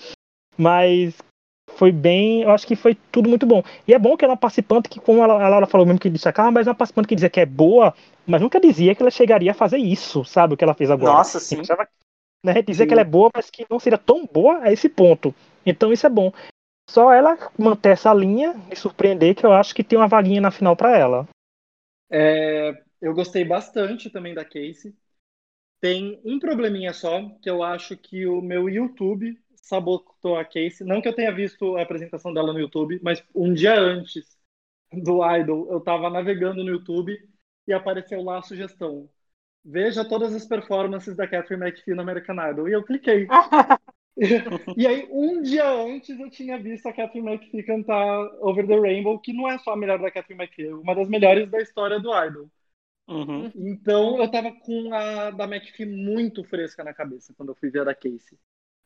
Mas 0.57 1.15
foi 1.75 1.91
bem, 1.91 2.41
eu 2.41 2.49
acho 2.49 2.65
que 2.65 2.75
foi 2.75 2.97
tudo 3.11 3.29
muito 3.29 3.45
bom. 3.45 3.61
E 3.87 3.93
é 3.93 3.99
bom 3.99 4.17
que 4.17 4.25
ela 4.25 4.31
é 4.31 4.33
uma 4.33 4.39
participante 4.39 4.89
que, 4.89 4.99
como 4.99 5.21
a 5.21 5.27
Laura 5.27 5.67
falou 5.67 5.85
mesmo 5.85 5.99
que 5.99 6.09
destacava, 6.09 6.49
mas 6.49 6.65
é 6.65 6.71
uma 6.71 6.75
participante 6.75 7.07
que 7.07 7.15
dizia 7.15 7.29
que 7.29 7.39
é 7.39 7.45
boa, 7.45 7.93
mas 8.25 8.41
nunca 8.41 8.59
dizia 8.59 8.95
que 8.95 9.03
ela 9.03 9.11
chegaria 9.11 9.51
a 9.51 9.55
fazer 9.55 9.77
isso, 9.77 10.25
sabe? 10.25 10.55
O 10.55 10.57
que 10.57 10.63
ela 10.63 10.73
fez 10.73 10.89
agora. 10.89 11.13
Nossa, 11.13 11.39
sim. 11.39 11.59
Achava, 11.59 11.87
né, 12.43 12.59
dizer 12.63 12.87
que 12.87 12.93
ela 12.93 13.01
é 13.01 13.05
boa, 13.05 13.29
mas 13.35 13.51
que 13.51 13.67
não 13.69 13.79
seria 13.79 13.99
tão 13.99 14.25
boa 14.25 14.61
a 14.63 14.71
esse 14.71 14.89
ponto. 14.89 15.33
Então 15.63 15.93
isso 15.93 16.07
é 16.07 16.09
bom. 16.09 16.31
Só 16.89 17.11
ela 17.11 17.37
manter 17.57 17.89
essa 17.89 18.11
linha 18.13 18.55
e 18.71 18.75
surpreender 18.75 19.35
que 19.35 19.45
eu 19.45 19.53
acho 19.53 19.75
que 19.75 19.83
tem 19.83 19.97
uma 19.97 20.07
vaguinha 20.07 20.41
na 20.41 20.51
final 20.51 20.75
para 20.75 20.97
ela. 20.97 21.27
É, 22.13 22.83
eu 23.01 23.13
gostei 23.15 23.43
bastante 23.45 24.09
também 24.09 24.33
da 24.35 24.45
Casey. 24.45 24.95
Tem 25.81 26.21
um 26.25 26.39
probleminha 26.39 26.93
só, 26.93 27.29
que 27.41 27.49
eu 27.49 27.63
acho 27.63 27.97
que 27.97 28.27
o 28.27 28.41
meu 28.41 28.69
YouTube 28.69 29.39
sabotou 29.57 30.37
a 30.37 30.45
Casey. 30.45 30.87
Não 30.87 31.01
que 31.01 31.09
eu 31.09 31.15
tenha 31.15 31.33
visto 31.35 31.77
a 31.77 31.83
apresentação 31.83 32.33
dela 32.33 32.53
no 32.53 32.59
YouTube, 32.59 32.99
mas 33.03 33.23
um 33.35 33.53
dia 33.53 33.75
antes 33.79 34.37
do 34.93 35.21
Idol, 35.37 35.71
eu 35.71 35.79
estava 35.79 36.09
navegando 36.09 36.63
no 36.63 36.71
YouTube 36.71 37.17
e 37.67 37.73
apareceu 37.73 38.23
lá 38.23 38.39
a 38.39 38.43
sugestão. 38.43 39.09
veja 39.65 40.05
todas 40.07 40.33
as 40.35 40.45
performances 40.47 41.15
da 41.15 41.27
Catherine 41.27 41.65
McPhee 41.65 41.95
no 41.95 42.01
American 42.03 42.37
Idol. 42.51 42.69
E 42.69 42.73
eu 42.73 42.83
cliquei. 42.83 43.29
e 44.75 44.85
aí, 44.85 45.07
um 45.11 45.41
dia 45.41 45.67
antes, 45.69 46.19
eu 46.19 46.29
tinha 46.29 46.61
visto 46.61 46.85
a 46.87 46.93
Catherine 46.93 47.27
McPhee 47.33 47.63
cantar 47.63 48.19
Over 48.41 48.67
the 48.67 48.79
Rainbow, 48.79 49.19
que 49.19 49.33
não 49.33 49.49
é 49.49 49.57
só 49.59 49.71
a 49.71 49.77
melhor 49.77 49.99
da 49.99 50.11
Catherine 50.11 50.43
McPhee, 50.43 50.67
é 50.67 50.75
uma 50.75 50.93
das 50.95 51.09
melhores 51.09 51.49
da 51.49 51.59
história 51.61 51.99
do 51.99 52.09
Idol. 52.25 52.49
Uhum. 53.07 53.51
Então, 53.55 54.21
eu 54.21 54.31
tava 54.31 54.51
com 54.51 54.93
a 54.93 55.31
da 55.31 55.45
McPhee 55.45 55.85
muito 55.85 56.43
fresca 56.43 56.83
na 56.83 56.93
cabeça 56.93 57.33
quando 57.35 57.49
eu 57.49 57.55
fui 57.55 57.69
ver 57.69 57.81
a 57.81 57.85
da 57.85 57.95
Casey. 57.95 58.37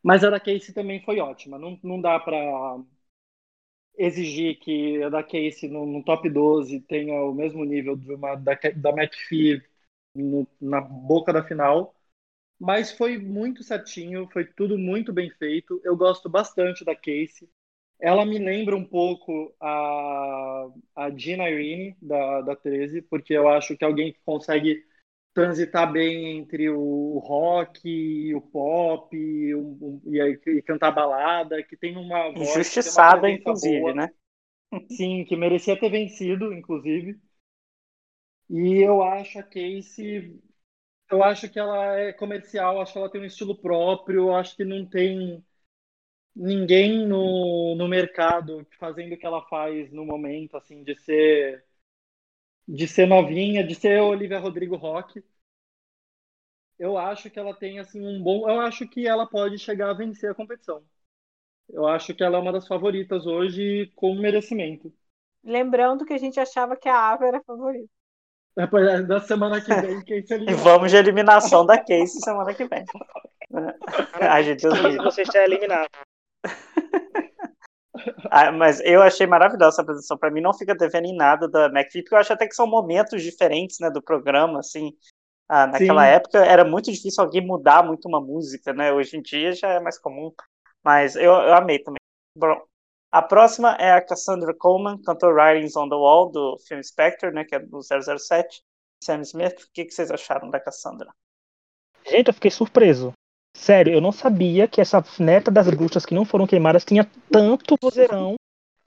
Mas 0.01 0.23
a 0.23 0.30
da 0.30 0.39
Casey 0.39 0.73
também 0.73 1.03
foi 1.03 1.19
ótima. 1.19 1.59
Não, 1.59 1.80
não 1.84 2.01
dá 2.01 2.19
pra 2.19 2.38
exigir 3.97 4.59
que 4.59 5.01
a 5.03 5.09
da 5.09 5.23
Casey 5.23 5.69
no, 5.69 5.86
no 5.86 6.03
top 6.03 6.30
12 6.30 6.82
tenha 6.82 7.13
o 7.23 7.34
mesmo 7.34 7.63
nível 7.65 7.95
de 7.95 8.13
uma 8.13 8.36
da, 8.36 8.53
da 8.75 8.89
McPhee 8.91 9.61
no, 10.15 10.47
na 10.61 10.82
boca 10.82 11.34
da 11.34 11.43
final. 11.43 11.95
Mas 12.59 12.91
foi 12.91 13.17
muito 13.17 13.63
certinho, 13.63 14.27
foi 14.31 14.45
tudo 14.45 14.77
muito 14.77 15.13
bem 15.13 15.29
feito. 15.29 15.79
Eu 15.83 15.95
gosto 15.95 16.27
bastante 16.27 16.83
da 16.83 16.95
Casey. 16.95 17.47
Ela 17.99 18.25
me 18.25 18.37
lembra 18.37 18.75
um 18.75 18.85
pouco 18.85 19.55
a, 19.59 20.67
a 20.95 21.09
Gina 21.11 21.49
Irene, 21.49 21.95
da, 22.01 22.41
da 22.41 22.55
13, 22.55 23.01
porque 23.03 23.33
eu 23.33 23.47
acho 23.47 23.75
que 23.75 23.83
alguém 23.83 24.13
que 24.13 24.19
consegue 24.23 24.83
transitar 25.33 25.91
bem 25.91 26.37
entre 26.37 26.69
o 26.69 27.19
rock 27.19 27.87
e 27.87 28.33
o 28.33 28.41
pop 28.41 29.15
e, 29.15 29.53
um, 29.53 30.01
e, 30.05 30.19
e, 30.47 30.61
cantar 30.63 30.91
balada, 30.91 31.61
que 31.63 31.77
tem 31.77 31.95
uma 31.95 32.31
voz... 32.31 32.49
Injustiçada, 32.49 33.29
inclusive, 33.29 33.79
boa. 33.79 33.93
né? 33.93 34.09
Sim, 34.89 35.23
que 35.25 35.35
merecia 35.35 35.79
ter 35.79 35.89
vencido, 35.89 36.53
inclusive. 36.53 37.19
E 38.49 38.81
eu 38.81 39.03
acho 39.03 39.39
a 39.39 39.43
Casey 39.43 40.39
eu 41.09 41.23
acho 41.23 41.49
que 41.49 41.59
ela 41.59 41.95
é 41.99 42.13
comercial, 42.13 42.81
acho 42.81 42.93
que 42.93 42.99
ela 42.99 43.09
tem 43.11 43.21
um 43.21 43.25
estilo 43.25 43.55
próprio, 43.57 44.33
acho 44.35 44.55
que 44.55 44.65
não 44.65 44.85
tem 44.85 45.43
ninguém 46.35 47.07
no, 47.07 47.75
no 47.75 47.87
mercado 47.87 48.67
fazendo 48.79 49.13
o 49.15 49.17
que 49.17 49.25
ela 49.25 49.43
faz 49.47 49.91
no 49.91 50.05
momento, 50.05 50.57
assim, 50.57 50.83
de 50.83 50.95
ser 50.97 51.65
de 52.67 52.87
ser 52.87 53.05
novinha, 53.07 53.61
de 53.65 53.75
ser 53.75 53.99
Olivia 54.01 54.39
Rodrigo 54.39 54.75
Rock. 54.77 55.21
Eu 56.79 56.97
acho 56.97 57.29
que 57.29 57.37
ela 57.39 57.53
tem 57.53 57.77
assim 57.79 58.03
um 58.05 58.21
bom, 58.21 58.49
eu 58.49 58.59
acho 58.61 58.87
que 58.87 59.07
ela 59.07 59.27
pode 59.27 59.57
chegar 59.59 59.89
a 59.89 59.93
vencer 59.93 60.31
a 60.31 60.35
competição. 60.35 60.83
Eu 61.69 61.87
acho 61.87 62.13
que 62.15 62.23
ela 62.23 62.37
é 62.37 62.41
uma 62.41 62.53
das 62.53 62.67
favoritas 62.67 63.25
hoje 63.27 63.91
com 63.95 64.15
merecimento. 64.15 64.93
Lembrando 65.43 66.05
que 66.05 66.13
a 66.13 66.17
gente 66.19 66.39
achava 66.39 66.75
que 66.77 66.87
a 66.87 66.95
Ava 67.11 67.25
era 67.25 67.37
a 67.39 67.43
favorita. 67.43 67.89
Depois 68.57 68.87
é, 68.87 69.03
da 69.03 69.19
semana 69.19 69.61
que 69.61 69.71
vem, 69.71 70.01
quem 70.03 70.25
se 70.25 70.33
E 70.33 70.53
vamos 70.55 70.89
de 70.89 70.97
eliminação 70.97 71.63
da 71.63 71.77
Case 71.77 72.19
semana 72.21 72.55
que 72.55 72.65
vem. 72.65 72.83
A 74.19 74.41
gente 74.41 74.67
você 74.97 75.21
está 75.21 75.43
eliminado. 75.43 75.87
Ah, 78.31 78.51
mas 78.51 78.79
eu 78.81 79.01
achei 79.01 79.27
maravilhosa 79.27 79.75
essa 79.75 79.81
apresentação. 79.81 80.17
Para 80.17 80.31
mim, 80.31 80.41
não 80.41 80.53
fica 80.53 80.73
devendo 80.73 81.05
em 81.05 81.15
nada 81.15 81.47
da 81.47 81.67
McPhee, 81.67 82.01
porque 82.01 82.15
eu 82.15 82.19
acho 82.19 82.33
até 82.33 82.47
que 82.47 82.55
são 82.55 82.67
momentos 82.67 83.21
diferentes 83.21 83.79
né, 83.79 83.89
do 83.89 84.01
programa. 84.01 84.59
Assim, 84.59 84.91
ah, 85.47 85.67
naquela 85.67 86.05
Sim. 86.05 86.11
época 86.11 86.45
era 86.45 86.65
muito 86.65 86.91
difícil 86.91 87.23
alguém 87.23 87.45
mudar 87.45 87.83
muito 87.83 88.07
uma 88.07 88.19
música, 88.19 88.73
né? 88.73 88.91
Hoje 88.91 89.17
em 89.17 89.21
dia 89.21 89.53
já 89.53 89.69
é 89.69 89.79
mais 89.79 89.99
comum. 89.99 90.31
Mas 90.83 91.15
eu, 91.15 91.31
eu 91.31 91.53
amei 91.53 91.79
também. 91.79 91.97
A 93.11 93.21
próxima 93.21 93.75
é 93.79 93.91
a 93.91 94.01
Cassandra 94.01 94.53
Coleman, 94.53 95.01
cantou 95.01 95.31
Writings 95.31 95.75
on 95.75 95.87
the 95.87 95.95
Wall, 95.95 96.31
do 96.31 96.57
filme 96.67 96.83
Spectre, 96.83 97.31
né, 97.31 97.45
que 97.45 97.55
é 97.55 97.59
do 97.59 97.79
007. 97.81 98.61
Sam 99.03 99.21
Smith, 99.21 99.61
o 99.61 99.71
que, 99.73 99.85
que 99.85 99.93
vocês 99.93 100.11
acharam 100.11 100.49
da 100.49 100.59
Cassandra? 100.59 101.09
Gente, 102.05 102.27
eu 102.27 102.33
fiquei 102.33 102.51
surpreso. 102.51 103.13
Sério, 103.55 103.93
eu 103.93 104.01
não 104.01 104.11
sabia 104.11 104.67
que 104.67 104.81
essa 104.81 105.03
neta 105.19 105.49
das 105.49 105.67
bruxas 105.69 106.05
que 106.05 106.13
não 106.13 106.25
foram 106.25 106.47
queimadas 106.47 106.85
tinha 106.85 107.09
tanto 107.31 107.75
vozeirão 107.81 108.35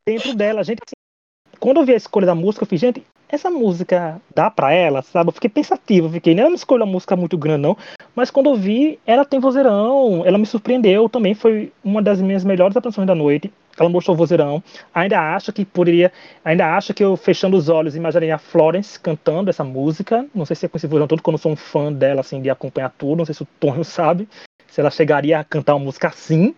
dentro 0.06 0.34
dela. 0.34 0.62
Gente, 0.62 0.80
assim, 0.84 1.58
quando 1.58 1.78
eu 1.78 1.84
vi 1.84 1.92
a 1.92 1.96
escolha 1.96 2.26
da 2.26 2.34
música, 2.34 2.64
eu 2.64 2.68
fiz, 2.68 2.80
gente, 2.80 3.04
essa 3.28 3.50
música 3.50 4.20
dá 4.34 4.50
pra 4.50 4.72
ela, 4.72 5.02
sabe? 5.02 5.28
Eu 5.28 5.34
fiquei 5.34 5.50
pensativo, 5.50 6.08
eu 6.08 6.12
fiquei, 6.12 6.34
não 6.34 6.54
escolha 6.54 6.84
uma 6.84 6.92
música 6.92 7.16
muito 7.16 7.36
grande, 7.36 7.62
não. 7.62 7.76
Mas 8.14 8.30
quando 8.30 8.50
eu 8.50 8.56
vi, 8.56 8.98
ela 9.06 9.24
tem 9.24 9.40
vozeirão, 9.40 10.22
ela 10.24 10.38
me 10.38 10.46
surpreendeu 10.46 11.08
também, 11.08 11.34
foi 11.34 11.72
uma 11.82 12.02
das 12.02 12.20
minhas 12.20 12.44
melhores 12.44 12.76
atenções 12.76 13.06
da 13.06 13.14
noite. 13.14 13.52
Ela 13.78 13.88
mostrou 13.88 14.16
vozeirão. 14.16 14.62
Ainda 14.94 15.34
acho 15.34 15.52
que 15.52 15.64
poderia, 15.64 16.12
ainda 16.44 16.76
acho 16.76 16.92
que 16.92 17.02
eu 17.02 17.16
fechando 17.16 17.56
os 17.56 17.68
olhos 17.68 17.96
imaginaria 17.96 18.34
a 18.34 18.38
Florence 18.38 18.98
cantando 19.00 19.48
essa 19.48 19.64
música. 19.64 20.26
Não 20.34 20.44
sei 20.44 20.56
se 20.56 20.66
é 20.66 20.68
com 20.68 20.78
vozeirão 20.78 21.06
todo, 21.06 21.22
quando 21.22 21.34
eu 21.34 21.42
sou 21.42 21.52
um 21.52 21.56
fã 21.56 21.92
dela, 21.92 22.20
assim, 22.20 22.42
de 22.42 22.50
acompanhar 22.50 22.90
tudo. 22.90 23.18
Não 23.18 23.24
sei 23.24 23.34
se 23.34 23.42
o 23.42 23.48
Tonho 23.58 23.84
sabe, 23.84 24.28
se 24.66 24.80
ela 24.80 24.90
chegaria 24.90 25.38
a 25.38 25.44
cantar 25.44 25.74
uma 25.74 25.84
música 25.84 26.08
assim. 26.08 26.54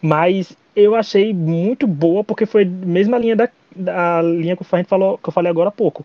Mas 0.00 0.56
eu 0.74 0.94
achei 0.94 1.34
muito 1.34 1.86
boa, 1.86 2.22
porque 2.22 2.46
foi 2.46 2.62
a 2.62 2.66
mesma 2.66 3.18
linha 3.18 3.36
da, 3.36 3.48
da 3.74 4.22
linha 4.22 4.56
que, 4.56 4.64
a 4.70 4.76
gente 4.76 4.88
falou, 4.88 5.18
que 5.18 5.28
eu 5.28 5.32
falei 5.32 5.50
agora 5.50 5.68
há 5.68 5.72
pouco. 5.72 6.04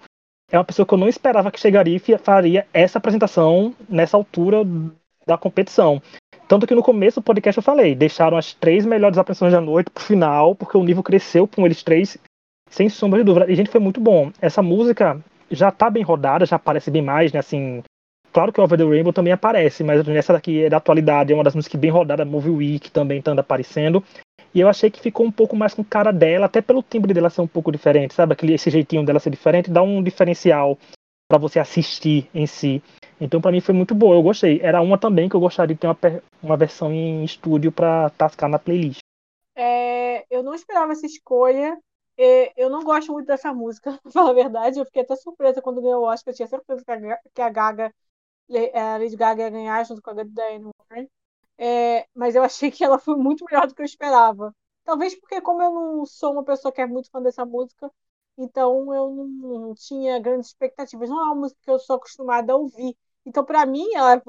É 0.51 0.57
uma 0.57 0.63
pessoa 0.63 0.85
que 0.85 0.93
eu 0.93 0.97
não 0.97 1.07
esperava 1.07 1.51
que 1.51 1.59
chegaria 1.59 1.95
e 1.97 2.17
faria 2.17 2.67
essa 2.73 2.97
apresentação 2.97 3.73
nessa 3.89 4.15
altura 4.15 4.63
da 5.25 5.37
competição. 5.37 6.01
Tanto 6.47 6.67
que 6.67 6.75
no 6.75 6.83
começo 6.83 7.19
do 7.19 7.23
podcast 7.23 7.57
eu 7.57 7.63
falei, 7.63 7.95
deixaram 7.95 8.37
as 8.37 8.53
três 8.53 8.85
melhores 8.85 9.17
apresentações 9.17 9.51
da 9.51 9.61
noite 9.61 9.89
pro 9.89 10.03
final, 10.03 10.53
porque 10.53 10.77
o 10.77 10.83
nível 10.83 11.01
cresceu 11.01 11.47
com 11.47 11.65
eles 11.65 11.81
três, 11.81 12.17
sem 12.69 12.87
sombra 12.87 13.19
de 13.19 13.25
dúvida. 13.25 13.51
E, 13.51 13.55
gente, 13.55 13.71
foi 13.71 13.79
muito 13.79 13.99
bom. 13.99 14.31
Essa 14.39 14.61
música 14.61 15.19
já 15.49 15.71
tá 15.71 15.89
bem 15.89 16.03
rodada, 16.03 16.45
já 16.45 16.57
aparece 16.57 16.91
bem 16.91 17.01
mais, 17.01 17.33
né? 17.33 17.39
Assim, 17.39 17.81
claro 18.31 18.53
que 18.53 18.61
o 18.61 18.63
Over 18.63 18.77
the 18.77 18.85
Rainbow 18.85 19.11
também 19.11 19.33
aparece, 19.33 19.83
mas 19.83 20.05
nessa 20.05 20.33
daqui 20.33 20.65
é 20.65 20.69
da 20.69 20.77
atualidade, 20.77 21.33
é 21.33 21.35
uma 21.35 21.43
das 21.43 21.55
músicas 21.55 21.81
bem 21.81 21.89
rodadas, 21.89 22.27
Movie 22.27 22.51
Week 22.51 22.91
também 22.91 23.21
tá 23.21 23.31
aparecendo. 23.33 24.03
E 24.55 24.61
eu 24.61 24.69
achei 24.69 24.89
que 24.89 25.01
ficou 25.01 25.25
um 25.25 25.31
pouco 25.31 25.53
mais 25.53 25.73
com 25.73 25.83
cara 25.83 26.13
dela, 26.13 26.45
até 26.45 26.61
pelo 26.61 26.81
timbre 26.81 27.13
dela 27.13 27.29
ser 27.29 27.41
um 27.41 27.47
pouco 27.47 27.69
diferente, 27.73 28.13
sabe? 28.13 28.31
Aquele, 28.31 28.53
esse 28.53 28.69
jeitinho 28.69 29.05
dela 29.05 29.19
ser 29.19 29.29
diferente 29.29 29.69
dá 29.69 29.81
um 29.81 30.01
diferencial 30.01 30.77
para 31.27 31.37
você 31.37 31.59
assistir 31.59 32.29
em 32.33 32.47
si. 32.47 32.81
Então, 33.19 33.41
para 33.41 33.51
mim, 33.51 33.59
foi 33.59 33.75
muito 33.75 33.93
boa. 33.93 34.15
Eu 34.15 34.23
gostei. 34.23 34.61
Era 34.61 34.81
uma 34.81 34.97
também 34.97 35.27
que 35.27 35.35
eu 35.35 35.41
gostaria 35.41 35.75
de 35.75 35.81
ter 35.81 35.87
uma, 35.87 35.97
uma 36.41 36.55
versão 36.55 36.89
em 36.89 37.21
estúdio 37.25 37.69
para 37.69 38.09
tascar 38.11 38.49
na 38.49 38.57
playlist. 38.57 38.99
É, 39.57 40.25
eu 40.29 40.41
não 40.41 40.53
esperava 40.53 40.93
essa 40.93 41.05
escolha. 41.05 41.77
Eu 42.55 42.69
não 42.69 42.81
gosto 42.81 43.11
muito 43.11 43.27
dessa 43.27 43.53
música, 43.53 43.91
pra 44.03 44.11
falar 44.11 44.29
a 44.29 44.33
verdade. 44.33 44.79
Eu 44.79 44.85
fiquei 44.85 45.01
até 45.01 45.17
surpresa 45.17 45.61
quando 45.61 45.81
ganhou 45.81 46.03
o 46.03 46.07
Oscar. 46.07 46.31
Eu 46.31 46.35
tinha 46.37 46.47
certeza 46.47 46.81
que 47.33 47.41
a, 47.41 47.49
Gaga, 47.49 47.93
a 48.73 48.97
Lady 48.97 49.17
Gaga 49.17 49.43
ia 49.43 49.49
ganhar 49.49 49.85
junto 49.85 50.01
com 50.01 50.11
a 50.11 50.23
Diane 50.23 50.71
Warren. 50.89 51.09
É, 51.57 52.07
mas 52.13 52.35
eu 52.35 52.43
achei 52.43 52.71
que 52.71 52.83
ela 52.83 52.99
foi 52.99 53.15
muito 53.17 53.45
melhor 53.45 53.67
do 53.67 53.75
que 53.75 53.81
eu 53.81 53.85
esperava. 53.85 54.55
Talvez 54.83 55.15
porque, 55.19 55.41
como 55.41 55.61
eu 55.61 55.71
não 55.73 56.05
sou 56.05 56.33
uma 56.33 56.43
pessoa 56.43 56.71
que 56.71 56.81
é 56.81 56.85
muito 56.85 57.09
fã 57.09 57.21
dessa 57.21 57.45
música, 57.45 57.91
então 58.37 58.93
eu 58.93 59.09
não, 59.15 59.73
tinha 59.75 60.19
grandes 60.19 60.49
expectativas. 60.49 61.09
Não 61.09 61.19
é 61.21 61.23
uma 61.25 61.35
música 61.35 61.59
que 61.63 61.71
eu 61.71 61.79
sou 61.79 61.95
acostumada 61.95 62.53
a 62.53 62.55
ouvir. 62.57 62.95
Então, 63.25 63.43
para 63.43 63.65
mim, 63.65 63.87
ela, 63.95 64.21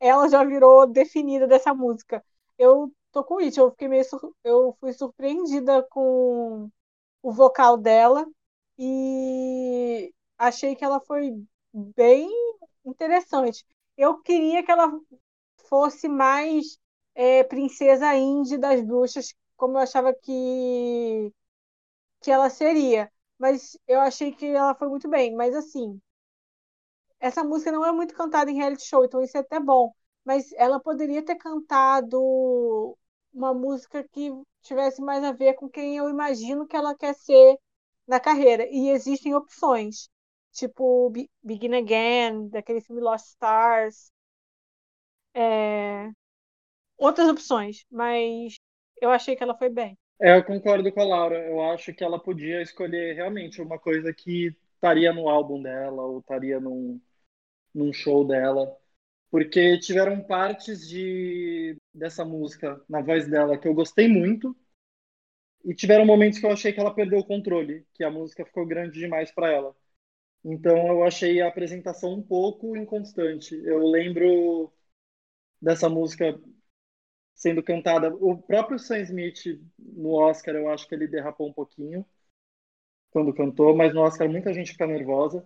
ela 0.00 0.28
já 0.28 0.44
virou 0.44 0.86
definida 0.86 1.46
dessa 1.46 1.74
música. 1.74 2.24
Eu 2.58 2.92
tô 3.12 3.24
com 3.24 3.40
isso, 3.40 3.60
eu 3.60 3.70
fiquei 3.72 3.88
meio 3.88 4.04
eu 4.44 4.76
fui 4.80 4.92
surpreendida 4.92 5.82
com 5.90 6.70
o 7.22 7.32
vocal 7.32 7.76
dela 7.78 8.26
e 8.78 10.12
achei 10.38 10.76
que 10.76 10.84
ela 10.84 11.00
foi 11.00 11.32
bem 11.72 12.28
interessante. 12.84 13.64
Eu 13.96 14.18
queria 14.22 14.62
que 14.64 14.70
ela 14.70 14.90
fosse 15.70 16.08
mais 16.08 16.78
é, 17.14 17.44
princesa 17.44 18.14
indie 18.16 18.58
das 18.58 18.82
bruxas, 18.82 19.34
como 19.56 19.78
eu 19.78 19.82
achava 19.82 20.14
que, 20.14 21.32
que 22.22 22.30
ela 22.30 22.50
seria. 22.50 23.12
Mas 23.38 23.78
eu 23.88 24.00
achei 24.00 24.32
que 24.32 24.46
ela 24.46 24.74
foi 24.74 24.88
muito 24.88 25.08
bem. 25.08 25.34
Mas 25.36 25.54
assim, 25.54 26.00
essa 27.18 27.44
música 27.44 27.72
não 27.72 27.84
é 27.84 27.92
muito 27.92 28.14
cantada 28.14 28.50
em 28.50 28.56
reality 28.56 28.84
show, 28.86 29.04
então 29.04 29.22
isso 29.22 29.36
é 29.36 29.40
até 29.40 29.60
bom. 29.60 29.92
Mas 30.24 30.52
ela 30.52 30.80
poderia 30.80 31.24
ter 31.24 31.36
cantado 31.36 32.96
uma 33.32 33.54
música 33.54 34.06
que 34.12 34.30
tivesse 34.62 35.00
mais 35.02 35.22
a 35.24 35.32
ver 35.32 35.54
com 35.54 35.68
quem 35.68 35.96
eu 35.96 36.08
imagino 36.08 36.66
que 36.66 36.76
ela 36.76 36.94
quer 36.94 37.14
ser 37.14 37.58
na 38.06 38.20
carreira. 38.20 38.66
E 38.70 38.90
existem 38.90 39.34
opções, 39.34 40.08
tipo 40.52 41.10
Begin 41.42 41.74
Again, 41.76 42.48
daquele 42.48 42.80
filme 42.80 43.00
Lost 43.00 43.26
Stars, 43.28 44.12
é... 45.34 46.10
outras 46.98 47.28
opções, 47.28 47.84
mas 47.90 48.54
eu 49.00 49.10
achei 49.10 49.34
que 49.36 49.42
ela 49.42 49.56
foi 49.56 49.70
bem. 49.70 49.96
É, 50.20 50.36
eu 50.36 50.44
concordo 50.44 50.92
com 50.92 51.00
a 51.00 51.04
Laura. 51.04 51.38
Eu 51.46 51.62
acho 51.62 51.94
que 51.94 52.04
ela 52.04 52.18
podia 52.18 52.60
escolher 52.62 53.14
realmente 53.14 53.62
uma 53.62 53.78
coisa 53.78 54.12
que 54.12 54.54
estaria 54.74 55.12
no 55.12 55.28
álbum 55.28 55.62
dela 55.62 56.02
ou 56.02 56.20
estaria 56.20 56.60
num, 56.60 57.00
num 57.74 57.92
show 57.92 58.26
dela. 58.26 58.76
Porque 59.30 59.78
tiveram 59.78 60.22
partes 60.22 60.88
de, 60.88 61.76
dessa 61.94 62.24
música 62.24 62.82
na 62.88 63.00
voz 63.00 63.28
dela 63.28 63.58
que 63.58 63.68
eu 63.68 63.74
gostei 63.74 64.08
muito. 64.08 64.56
E 65.64 65.74
tiveram 65.74 66.04
momentos 66.06 66.38
que 66.38 66.46
eu 66.46 66.50
achei 66.52 66.72
que 66.72 66.80
ela 66.80 66.94
perdeu 66.94 67.18
o 67.20 67.26
controle, 67.26 67.86
que 67.94 68.02
a 68.04 68.10
música 68.10 68.44
ficou 68.44 68.66
grande 68.66 68.98
demais 68.98 69.30
para 69.30 69.50
ela. 69.50 69.74
Então 70.44 70.88
eu 70.88 71.04
achei 71.04 71.40
a 71.40 71.48
apresentação 71.48 72.14
um 72.14 72.22
pouco 72.22 72.76
inconstante. 72.76 73.54
Eu 73.64 73.86
lembro 73.86 74.72
dessa 75.60 75.88
música 75.88 76.38
sendo 77.34 77.62
cantada. 77.62 78.14
O 78.14 78.36
próprio 78.36 78.78
Sam 78.78 79.00
Smith 79.00 79.60
no 79.78 80.12
Oscar, 80.12 80.54
eu 80.54 80.68
acho 80.68 80.86
que 80.88 80.94
ele 80.94 81.08
derrapou 81.08 81.48
um 81.48 81.52
pouquinho 81.52 82.04
quando 83.10 83.34
cantou, 83.34 83.74
mas 83.74 83.92
no 83.92 84.02
Oscar 84.02 84.28
muita 84.28 84.52
gente 84.52 84.72
fica 84.72 84.86
nervosa. 84.86 85.44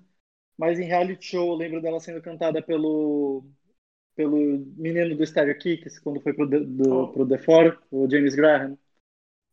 Mas 0.57 0.79
em 0.79 0.85
reality 0.85 1.27
show 1.27 1.49
eu 1.49 1.57
lembro 1.57 1.81
dela 1.81 2.01
sendo 2.01 2.23
cantada 2.23 2.63
pelo 2.63 3.45
pelo 4.15 4.65
menino 4.77 5.17
do 5.17 5.27
Stereo 5.27 5.59
Kicks, 5.59 5.99
quando 5.99 6.21
foi 6.21 6.33
pro, 6.33 6.47
do, 6.47 7.03
oh. 7.03 7.09
pro 7.09 7.27
The 7.27 7.39
Four, 7.39 7.79
o 7.91 8.09
James 8.09 8.35
Graham. 8.35 8.79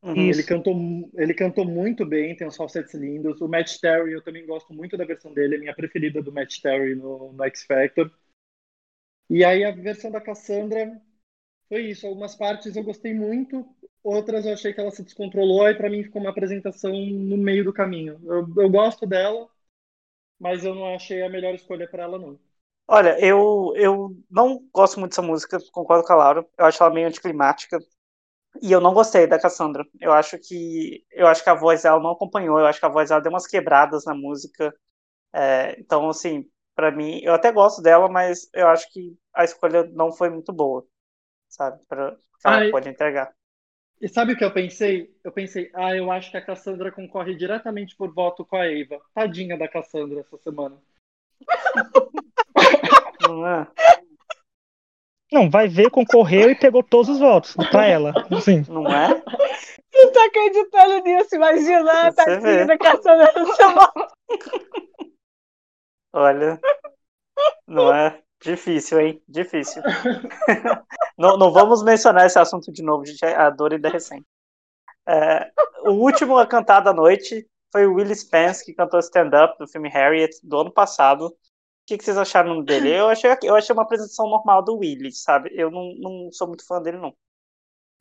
Uhum. 0.03 0.29
Ele 0.29 0.43
cantou, 0.43 1.11
ele 1.15 1.33
cantou 1.33 1.65
muito 1.65 2.05
bem, 2.05 2.35
tem 2.35 2.47
uns 2.47 2.57
falsetes 2.57 2.93
lindos. 2.93 3.39
O 3.39 3.47
Matt 3.47 3.79
Terry, 3.79 4.13
eu 4.13 4.21
também 4.21 4.45
gosto 4.45 4.73
muito 4.73 4.97
da 4.97 5.05
versão 5.05 5.33
dele, 5.33 5.55
é 5.55 5.59
minha 5.59 5.75
preferida 5.75 6.21
do 6.21 6.31
Matt 6.31 6.59
Terry 6.59 6.95
no, 6.95 7.33
no 7.33 7.43
X 7.45 7.63
Factor. 7.63 8.11
E 9.31 9.43
aí 9.45 9.63
a 9.65 9.71
versão 9.71 10.11
da 10.11 10.21
Cassandra 10.21 11.01
foi 11.69 11.83
isso. 11.91 12.07
Algumas 12.07 12.35
partes 12.35 12.75
eu 12.75 12.83
gostei 12.83 13.13
muito, 13.13 13.67
outras 14.03 14.45
eu 14.45 14.53
achei 14.53 14.73
que 14.73 14.81
ela 14.81 14.91
se 14.91 15.03
descontrolou 15.03 15.69
e 15.69 15.75
para 15.75 15.89
mim 15.89 16.03
ficou 16.03 16.21
uma 16.21 16.31
apresentação 16.31 16.91
no 16.93 17.37
meio 17.37 17.63
do 17.65 17.73
caminho. 17.73 18.19
Eu, 18.25 18.47
eu 18.63 18.69
gosto 18.71 19.05
dela, 19.07 19.49
mas 20.39 20.65
eu 20.65 20.75
não 20.75 20.95
achei 20.95 21.23
a 21.23 21.29
melhor 21.29 21.55
escolha 21.55 21.87
para 21.89 22.03
ela, 22.03 22.19
não. 22.19 22.39
Olha, 22.87 23.17
eu, 23.25 23.73
eu 23.75 24.09
não 24.29 24.67
gosto 24.73 24.99
muito 24.99 25.11
dessa 25.11 25.21
música, 25.21 25.57
concordo 25.71 26.05
com 26.05 26.13
a 26.13 26.15
Laura. 26.15 26.45
Eu 26.57 26.65
acho 26.65 26.83
ela 26.83 26.93
meio 26.93 27.07
anticlimática. 27.07 27.79
E 28.61 28.71
eu 28.71 28.81
não 28.81 28.93
gostei 28.93 29.27
da 29.27 29.39
Cassandra. 29.39 29.85
Eu 30.01 30.13
acho 30.13 30.37
que 30.39 31.05
eu 31.11 31.27
acho 31.27 31.43
que 31.43 31.49
a 31.49 31.55
voz 31.55 31.83
dela 31.83 32.01
não 32.01 32.11
acompanhou. 32.11 32.59
Eu 32.59 32.67
acho 32.67 32.79
que 32.79 32.85
a 32.87 32.89
voz 32.89 33.09
dela 33.09 33.21
deu 33.21 33.31
umas 33.31 33.47
quebradas 33.47 34.05
na 34.05 34.15
música. 34.15 34.73
É, 35.33 35.79
então, 35.79 36.09
assim, 36.09 36.49
para 36.75 36.91
mim, 36.91 37.19
eu 37.23 37.33
até 37.33 37.51
gosto 37.51 37.81
dela, 37.81 38.09
mas 38.09 38.49
eu 38.53 38.67
acho 38.67 38.91
que 38.91 39.15
a 39.33 39.43
escolha 39.43 39.83
não 39.93 40.11
foi 40.11 40.29
muito 40.29 40.51
boa, 40.53 40.85
sabe? 41.49 41.79
Para 41.87 42.17
ela 42.43 42.71
pode 42.71 42.89
entregar. 42.89 43.33
E 44.01 44.09
sabe 44.09 44.33
o 44.33 44.37
que 44.37 44.43
eu 44.43 44.51
pensei? 44.51 45.15
Eu 45.23 45.31
pensei, 45.31 45.69
ah, 45.75 45.95
eu 45.95 46.11
acho 46.11 46.31
que 46.31 46.37
a 46.37 46.43
Cassandra 46.43 46.91
concorre 46.91 47.35
diretamente 47.35 47.95
por 47.95 48.11
voto 48.11 48.43
com 48.43 48.55
a 48.55 48.65
Eva. 48.65 48.99
Tadinha 49.13 49.55
da 49.55 49.67
Cassandra 49.67 50.21
essa 50.21 50.37
semana. 50.37 50.75
Não 53.21 53.47
é? 53.47 53.67
Não, 55.31 55.49
vai 55.49 55.67
ver, 55.67 55.91
concorreu 55.91 56.49
e 56.49 56.55
pegou 56.55 56.83
todos 56.83 57.09
os 57.09 57.19
votos 57.19 57.55
pra 57.69 57.85
ela. 57.85 58.11
Assim. 58.31 58.65
Não 58.67 58.87
é? 58.87 59.21
Você 59.91 60.11
tá 60.11 60.25
acreditando 60.25 61.03
nisso? 61.03 61.35
Imagina, 61.35 62.11
tá 62.11 62.23
aqui 62.23 62.65
da 62.65 62.77
Cassandra 62.77 63.31
no 63.37 63.53
seu 63.55 63.71
voto. 63.71 64.13
Olha, 66.13 66.59
não 67.67 67.93
é? 67.93 68.21
Difícil, 68.41 68.99
hein? 68.99 69.23
Difícil. 69.27 69.81
não, 71.17 71.37
não 71.37 71.51
vamos 71.51 71.83
mencionar 71.83 72.25
esse 72.25 72.39
assunto 72.39 72.71
de 72.71 72.81
novo, 72.81 73.05
gente. 73.05 73.23
A 73.23 73.49
dor 73.49 73.73
ainda 73.73 73.87
é 73.87 73.91
recente. 73.91 74.25
É, 75.07 75.51
o 75.83 75.91
último 75.91 76.37
a 76.37 76.47
cantar 76.47 76.79
da 76.79 76.93
noite 76.93 77.47
foi 77.71 77.85
o 77.85 77.93
Willie 77.93 78.15
Spence, 78.15 78.65
que 78.65 78.73
cantou 78.73 78.99
stand-up 78.99 79.57
do 79.57 79.67
filme 79.67 79.89
Harriet 79.89 80.35
do 80.43 80.59
ano 80.59 80.71
passado. 80.71 81.27
O 81.27 81.35
que, 81.85 81.97
que, 81.97 82.03
vocês 82.03 82.17
acharam 82.17 82.63
dele? 82.63 82.89
Eu 82.89 83.09
achei, 83.09 83.31
eu 83.43 83.55
achei 83.55 83.73
uma 83.73 83.83
apresentação 83.83 84.29
normal 84.29 84.63
do 84.63 84.77
Willie, 84.77 85.11
sabe? 85.11 85.49
Eu 85.53 85.71
não, 85.71 85.93
não 85.97 86.31
sou 86.31 86.47
muito 86.47 86.65
fã 86.65 86.81
dele, 86.81 86.97
não. 86.97 87.15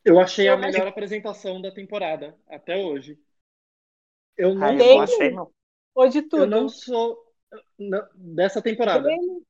Eu 0.05 0.19
achei 0.19 0.49
a 0.49 0.57
melhor 0.57 0.87
apresentação 0.87 1.61
da 1.61 1.71
temporada, 1.71 2.37
até 2.49 2.77
hoje. 2.77 3.19
Eu 4.37 4.55
não, 4.55 4.73
eu 4.73 4.95
não 4.97 5.01
achei, 5.03 5.31
não. 5.31 5.51
Ou 5.95 6.09
de 6.09 6.23
tudo. 6.23 6.45
Eu 6.45 6.47
não 6.47 6.69
sou. 6.69 7.19
Não, 7.79 8.07
dessa 8.15 8.63
temporada. 8.63 9.09
Dele? 9.09 9.43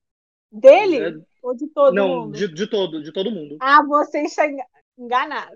Dele? 0.52 0.98
É, 0.98 1.14
Ou 1.42 1.54
de 1.54 1.66
todo 1.68 1.94
não, 1.94 2.08
mundo? 2.08 2.24
Não, 2.24 2.30
de, 2.32 2.48
de 2.48 2.66
todo, 2.66 3.02
de 3.02 3.12
todo 3.12 3.30
mundo. 3.30 3.56
Ah, 3.60 3.82
você 3.82 4.22
está 4.22 4.44
enganado. 4.98 5.54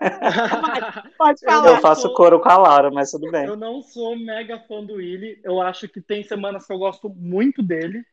Pode 1.16 1.40
falar. 1.40 1.68
Eu 1.68 1.80
faço 1.80 2.12
coro 2.14 2.40
com 2.40 2.48
a 2.48 2.56
Laura, 2.56 2.90
mas 2.90 3.10
tudo 3.10 3.30
bem. 3.30 3.46
Eu 3.46 3.56
não 3.56 3.82
sou 3.82 4.16
mega 4.16 4.58
fã 4.60 4.84
do 4.84 4.94
Willy. 4.94 5.40
Eu 5.44 5.60
acho 5.60 5.88
que 5.88 6.00
tem 6.00 6.22
semanas 6.22 6.66
que 6.66 6.72
eu 6.72 6.78
gosto 6.78 7.08
muito 7.08 7.62
dele. 7.62 8.04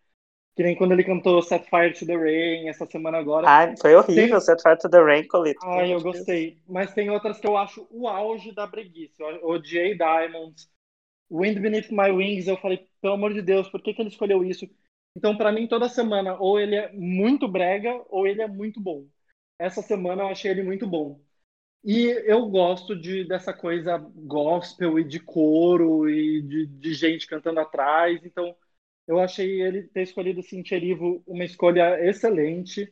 Que 0.56 0.64
nem 0.64 0.76
quando 0.76 0.92
ele 0.92 1.04
cantou 1.04 1.42
Set 1.42 1.70
Fire 1.70 1.94
to 1.94 2.06
the 2.06 2.16
Rain, 2.16 2.68
essa 2.68 2.86
semana 2.86 3.18
agora. 3.18 3.48
Ah, 3.48 3.74
foi 3.80 3.96
horrível 3.96 4.38
tem... 4.38 4.42
Set 4.42 4.62
Fire 4.62 4.78
to 4.78 4.90
the 4.90 5.02
Rain, 5.02 5.26
Colito. 5.28 5.60
Ah, 5.64 5.88
eu 5.88 6.02
gostei. 6.02 6.60
Mas 6.68 6.94
tem 6.94 7.10
outras 7.10 7.40
que 7.40 7.48
eu 7.48 7.56
acho 7.56 7.88
o 7.90 8.08
auge 8.08 8.52
da 8.52 8.68
breguice. 8.68 9.16
Eu 9.20 9.48
odiei 9.48 9.96
Diamonds. 9.96 10.70
Wind 11.32 11.60
Beneath 11.60 11.90
My 11.92 12.12
Wings, 12.12 12.48
eu 12.48 12.58
falei, 12.58 12.86
pelo 13.02 13.14
amor 13.14 13.34
de 13.34 13.42
Deus, 13.42 13.70
por 13.70 13.82
que, 13.82 13.94
que 13.94 14.02
ele 14.02 14.10
escolheu 14.10 14.44
isso? 14.44 14.70
Então, 15.16 15.38
para 15.38 15.52
mim, 15.52 15.68
toda 15.68 15.88
semana, 15.88 16.38
ou 16.38 16.60
ele 16.60 16.76
é 16.76 16.92
muito 16.92 17.48
brega, 17.48 18.04
ou 18.10 18.28
ele 18.28 18.42
é 18.42 18.48
muito 18.48 18.82
bom. 18.82 19.08
Essa 19.58 19.82
semana 19.82 20.24
eu 20.24 20.28
achei 20.28 20.52
ele 20.52 20.64
muito 20.64 20.86
bom. 20.86 21.22
E 21.84 22.08
eu 22.26 22.48
gosto 22.50 22.96
de, 22.96 23.24
dessa 23.24 23.54
coisa 23.54 23.98
gospel 23.98 25.00
e 25.00 25.04
de 25.04 25.20
coro 25.20 26.10
e 26.10 26.42
de, 26.42 26.68
de 26.68 26.94
gente 26.94 27.28
cantando 27.28 27.60
atrás. 27.60 28.24
Então, 28.26 28.56
eu 29.08 29.20
achei 29.20 29.62
ele 29.62 29.84
ter 29.84 30.04
escolhido 30.04 30.44
Cintia 30.44 30.80
uma 31.26 31.44
escolha 31.44 32.00
excelente. 32.08 32.92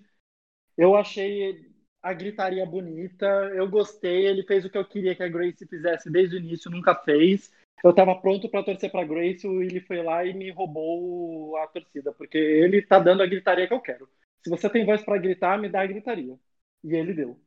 Eu 0.78 0.96
achei 0.96 1.72
a 2.02 2.14
gritaria 2.14 2.66
bonita, 2.66 3.26
eu 3.56 3.70
gostei. 3.70 4.28
Ele 4.28 4.44
fez 4.44 4.66
o 4.66 4.70
que 4.70 4.78
eu 4.78 4.86
queria 4.86 5.16
que 5.16 5.24
a 5.24 5.30
Grace 5.30 5.68
fizesse 5.68 6.10
desde 6.10 6.36
o 6.38 6.40
início, 6.40 6.72
nunca 6.72 6.96
fez 6.96 7.52
eu 7.84 7.92
estava 7.92 8.16
pronto 8.20 8.50
para 8.50 8.64
torcer 8.64 8.92
para 8.92 9.06
Grace, 9.06 9.48
o 9.48 9.54
Willie 9.58 9.82
foi 9.82 10.04
lá 10.04 10.26
e 10.26 10.34
me 10.34 10.52
roubou 10.52 11.58
a 11.58 11.68
torcida, 11.68 12.14
porque 12.14 12.38
ele 12.38 12.78
está 12.80 13.00
dando 13.00 13.24
a 13.24 13.28
gritaria 13.28 13.68
que 13.68 13.74
eu 13.74 13.82
quero. 13.82 14.10
Se 14.44 14.50
você 14.50 14.70
tem 14.70 14.86
voz 14.86 15.04
para 15.04 15.18
gritar, 15.18 15.58
me 15.60 15.70
dá 15.70 15.82
a 15.82 15.88
gritaria. 15.88 16.38
E 16.84 16.96
ele 16.96 17.14
deu. 17.14 17.40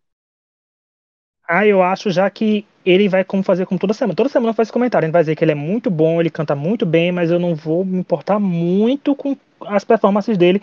Ah, 1.49 1.67
eu 1.67 1.83
acho 1.83 2.11
já 2.11 2.31
que 2.31 2.65
ele 2.85 3.09
vai 3.09 3.25
como 3.25 3.43
fazer 3.43 3.67
como 3.67 3.79
toda 3.79 3.93
semana. 3.93 4.17
Toda 4.17 4.29
semana 4.29 4.53
faz 4.55 4.71
comentário. 4.71 5.07
Ele 5.07 5.13
vai 5.13 5.23
dizer 5.23 5.37
que 5.37 5.45
ele 5.45 5.53
é 5.53 5.55
muito 5.57 5.91
bom, 5.91 6.21
ele 6.21 6.31
canta 6.31 6.55
muito 6.55 6.87
bem, 6.87 7.13
mas 7.13 7.31
eu 7.31 7.39
não 7.39 7.55
vou 7.55 7.85
me 7.85 7.99
importar 7.99 8.39
muito 8.39 9.15
com 9.15 9.37
as 9.67 9.85
performances 9.85 10.37
dele, 10.39 10.61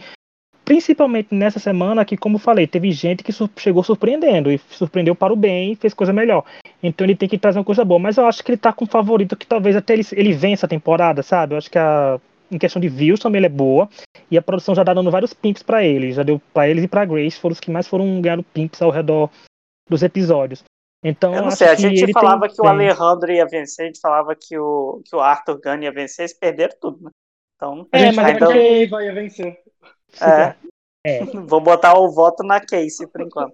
principalmente 0.69 1.33
nessa 1.33 1.57
semana 1.57 2.05
que, 2.05 2.15
como 2.15 2.37
falei, 2.37 2.67
teve 2.67 2.91
gente 2.91 3.23
que 3.23 3.33
chegou 3.57 3.81
surpreendendo 3.81 4.51
e 4.51 4.59
surpreendeu 4.69 5.15
para 5.15 5.33
o 5.33 5.35
bem 5.35 5.71
e 5.71 5.75
fez 5.75 5.95
coisa 5.95 6.13
melhor. 6.13 6.45
Então 6.83 7.07
ele 7.07 7.15
tem 7.15 7.27
que 7.27 7.39
trazer 7.39 7.57
uma 7.57 7.65
coisa 7.65 7.83
boa. 7.83 7.99
Mas 7.99 8.17
eu 8.17 8.27
acho 8.27 8.43
que 8.43 8.51
ele 8.51 8.57
tá 8.57 8.71
com 8.71 8.85
um 8.85 8.87
favorito 8.87 9.35
que 9.35 9.47
talvez 9.47 9.75
até 9.75 9.93
ele, 9.95 10.05
ele 10.11 10.31
vença 10.31 10.67
a 10.67 10.69
temporada, 10.69 11.23
sabe? 11.23 11.55
Eu 11.55 11.57
acho 11.57 11.71
que 11.71 11.79
a, 11.79 12.21
em 12.51 12.59
questão 12.59 12.79
de 12.79 12.87
views 12.87 13.19
também 13.19 13.39
ele 13.39 13.47
é 13.47 13.49
boa. 13.49 13.89
E 14.29 14.37
a 14.37 14.43
produção 14.43 14.75
já 14.75 14.85
tá 14.85 14.93
dando 14.93 15.09
vários 15.09 15.33
pimps 15.33 15.63
para 15.63 15.83
ele. 15.83 16.11
Já 16.11 16.21
deu 16.21 16.39
para 16.53 16.69
eles 16.69 16.83
e 16.83 16.87
para 16.87 17.03
Grace, 17.03 17.39
foram 17.39 17.53
os 17.53 17.59
que 17.59 17.71
mais 17.71 17.87
foram 17.87 18.21
ganhando 18.21 18.43
pimps 18.43 18.79
ao 18.79 18.91
redor 18.91 19.31
dos 19.89 20.03
episódios. 20.03 20.63
Então, 21.03 21.33
eu 21.33 21.41
não 21.41 21.49
sei, 21.49 21.69
a 21.69 21.73
gente 21.75 22.13
falava 22.13 22.45
tem... 22.45 22.55
que 22.55 22.61
o 22.61 22.67
Alejandro 22.67 23.31
ia 23.31 23.47
vencer, 23.47 23.85
a 23.85 23.87
gente 23.87 23.99
falava 23.99 24.35
que 24.35 24.55
o, 24.55 25.01
que 25.03 25.15
o 25.15 25.19
Arthur 25.19 25.59
Gunn 25.63 25.81
ia 25.81 25.91
vencer, 25.91 26.25
eles 26.25 26.37
perderam 26.37 26.75
tudo, 26.79 27.05
né? 27.05 27.09
Então, 27.55 27.87
é, 27.91 28.11
mas 28.11 28.25
ainda... 28.25 28.55
é 28.55 28.85
que 28.85 28.87
vai 28.87 29.11
vencer. 29.11 29.57
É. 30.21 30.55
é. 31.05 31.25
Vou 31.47 31.61
botar 31.61 31.97
o 31.97 32.09
voto 32.09 32.43
na 32.43 32.59
Casey 32.59 33.07
por 33.07 33.21
enquanto. 33.21 33.53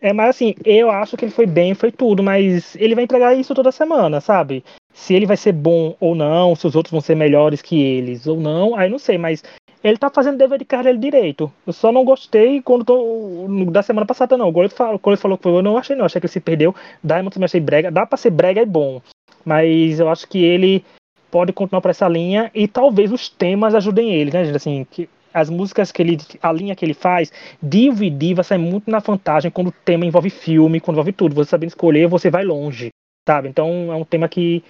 É, 0.00 0.12
mas 0.12 0.30
assim, 0.30 0.54
eu 0.64 0.90
acho 0.90 1.16
que 1.16 1.24
ele 1.24 1.32
foi 1.32 1.46
bem, 1.46 1.74
foi 1.74 1.90
tudo, 1.90 2.22
mas 2.22 2.76
ele 2.76 2.94
vai 2.94 3.04
entregar 3.04 3.36
isso 3.36 3.54
toda 3.54 3.72
semana, 3.72 4.20
sabe? 4.20 4.64
Se 4.92 5.12
ele 5.12 5.26
vai 5.26 5.36
ser 5.36 5.52
bom 5.52 5.96
ou 5.98 6.14
não, 6.14 6.54
se 6.54 6.66
os 6.66 6.76
outros 6.76 6.92
vão 6.92 7.00
ser 7.00 7.16
melhores 7.16 7.60
que 7.60 7.80
eles 7.80 8.26
ou 8.26 8.38
não, 8.38 8.76
aí 8.76 8.88
não 8.88 8.98
sei, 8.98 9.18
mas 9.18 9.42
ele 9.82 9.96
tá 9.96 10.10
fazendo 10.10 10.38
dever 10.38 10.58
de 10.58 10.64
casa 10.64 10.84
dele 10.84 10.98
direito. 10.98 11.52
Eu 11.66 11.72
só 11.72 11.92
não 11.92 12.04
gostei 12.04 12.60
quando 12.62 12.84
tô, 12.84 13.46
da 13.70 13.82
semana 13.82 14.06
passada, 14.06 14.36
não. 14.36 14.52
Quando 14.52 14.66
ele 14.66 14.74
falou, 14.74 14.98
quando 14.98 15.14
ele 15.14 15.22
falou 15.22 15.36
que 15.36 15.42
foi, 15.44 15.52
eu 15.52 15.62
não 15.62 15.78
achei, 15.78 15.94
não. 15.94 16.04
Achei 16.04 16.20
que 16.20 16.26
ele 16.26 16.32
se 16.32 16.40
perdeu. 16.40 16.74
Diamond 17.02 17.32
também 17.32 17.44
achei 17.44 17.60
brega. 17.60 17.90
Dá 17.90 18.04
pra 18.04 18.16
ser 18.16 18.30
brega 18.30 18.60
e 18.60 18.66
bom. 18.66 19.00
Mas 19.44 20.00
eu 20.00 20.08
acho 20.08 20.26
que 20.28 20.42
ele 20.42 20.84
pode 21.30 21.52
continuar 21.52 21.80
por 21.80 21.90
essa 21.90 22.08
linha 22.08 22.50
e 22.54 22.66
talvez 22.66 23.12
os 23.12 23.28
temas 23.28 23.74
ajudem 23.74 24.12
ele, 24.12 24.32
né, 24.32 24.44
gente? 24.44 24.56
Assim, 24.56 24.86
que 24.90 25.08
as 25.38 25.50
músicas 25.50 25.92
que 25.92 26.02
ele, 26.02 26.18
a 26.42 26.52
linha 26.52 26.74
que 26.74 26.84
ele 26.84 26.94
faz, 26.94 27.32
diva 27.62 28.04
e 28.04 28.10
diva 28.10 28.42
sai 28.42 28.58
muito 28.58 28.90
na 28.90 28.98
vantagem 28.98 29.50
quando 29.50 29.68
o 29.68 29.72
tema 29.84 30.04
envolve 30.04 30.30
filme, 30.30 30.80
quando 30.80 30.96
envolve 30.96 31.12
tudo. 31.12 31.34
Você 31.34 31.50
sabendo 31.50 31.70
escolher, 31.70 32.08
você 32.08 32.30
vai 32.30 32.44
longe, 32.44 32.90
sabe? 33.28 33.48
Então 33.48 33.92
é 33.92 33.96
um 33.96 34.04
tema 34.04 34.28
que 34.28 34.62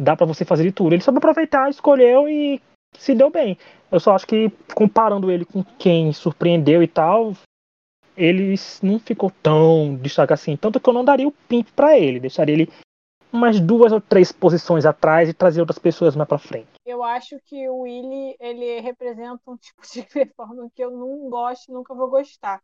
dá 0.00 0.16
para 0.16 0.26
você 0.26 0.44
fazer 0.44 0.64
de 0.64 0.72
tudo. 0.72 0.94
Ele 0.94 1.02
soube 1.02 1.18
aproveitar, 1.18 1.70
escolheu 1.70 2.28
e 2.28 2.60
se 2.96 3.14
deu 3.14 3.30
bem. 3.30 3.56
Eu 3.90 4.00
só 4.00 4.14
acho 4.14 4.26
que 4.26 4.50
comparando 4.74 5.30
ele 5.30 5.44
com 5.44 5.64
quem 5.78 6.12
surpreendeu 6.12 6.82
e 6.82 6.88
tal, 6.88 7.34
ele 8.16 8.54
não 8.82 8.98
ficou 8.98 9.30
tão 9.42 9.96
destaque 9.96 10.32
assim. 10.32 10.56
Tanto 10.56 10.80
que 10.80 10.88
eu 10.88 10.94
não 10.94 11.04
daria 11.04 11.28
o 11.28 11.34
pimp 11.48 11.68
para 11.74 11.98
ele, 11.98 12.20
deixaria 12.20 12.54
ele 12.54 12.68
umas 13.32 13.58
duas 13.58 13.92
ou 13.92 14.00
três 14.00 14.30
posições 14.30 14.84
atrás 14.84 15.28
e 15.28 15.34
trazer 15.34 15.60
outras 15.60 15.78
pessoas 15.78 16.14
mais 16.14 16.28
para 16.28 16.38
frente. 16.38 16.71
Eu 16.84 17.02
acho 17.02 17.38
que 17.46 17.68
o 17.68 17.80
Willy 17.80 18.36
ele 18.40 18.80
representa 18.80 19.42
um 19.50 19.56
tipo 19.58 19.82
de 19.92 20.02
performance 20.04 20.72
que 20.74 20.84
eu 20.84 20.90
não 20.92 21.28
gosto 21.30 21.72
nunca 21.72 21.94
vou 21.94 22.08
gostar. 22.10 22.62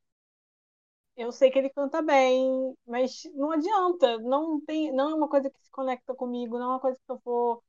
Eu 1.16 1.32
sei 1.32 1.50
que 1.50 1.58
ele 1.58 1.68
canta 1.70 2.00
bem, 2.02 2.74
mas 2.86 3.22
não 3.34 3.50
adianta, 3.52 4.18
não 4.18 4.60
tem, 4.60 4.92
não 4.92 5.10
é 5.10 5.14
uma 5.14 5.28
coisa 5.28 5.50
que 5.50 5.60
se 5.60 5.70
conecta 5.70 6.14
comigo, 6.14 6.58
não 6.58 6.64
é 6.66 6.68
uma 6.74 6.80
coisa 6.80 6.98
que 7.04 7.10
eu 7.12 7.20
vou 7.24 7.62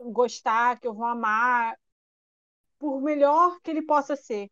gostar, 0.00 0.80
que 0.80 0.88
eu 0.88 0.94
vou 0.94 1.06
amar, 1.06 1.76
por 2.78 3.00
melhor 3.00 3.58
que 3.62 3.70
ele 3.70 3.82
possa 3.82 4.16
ser. 4.16 4.50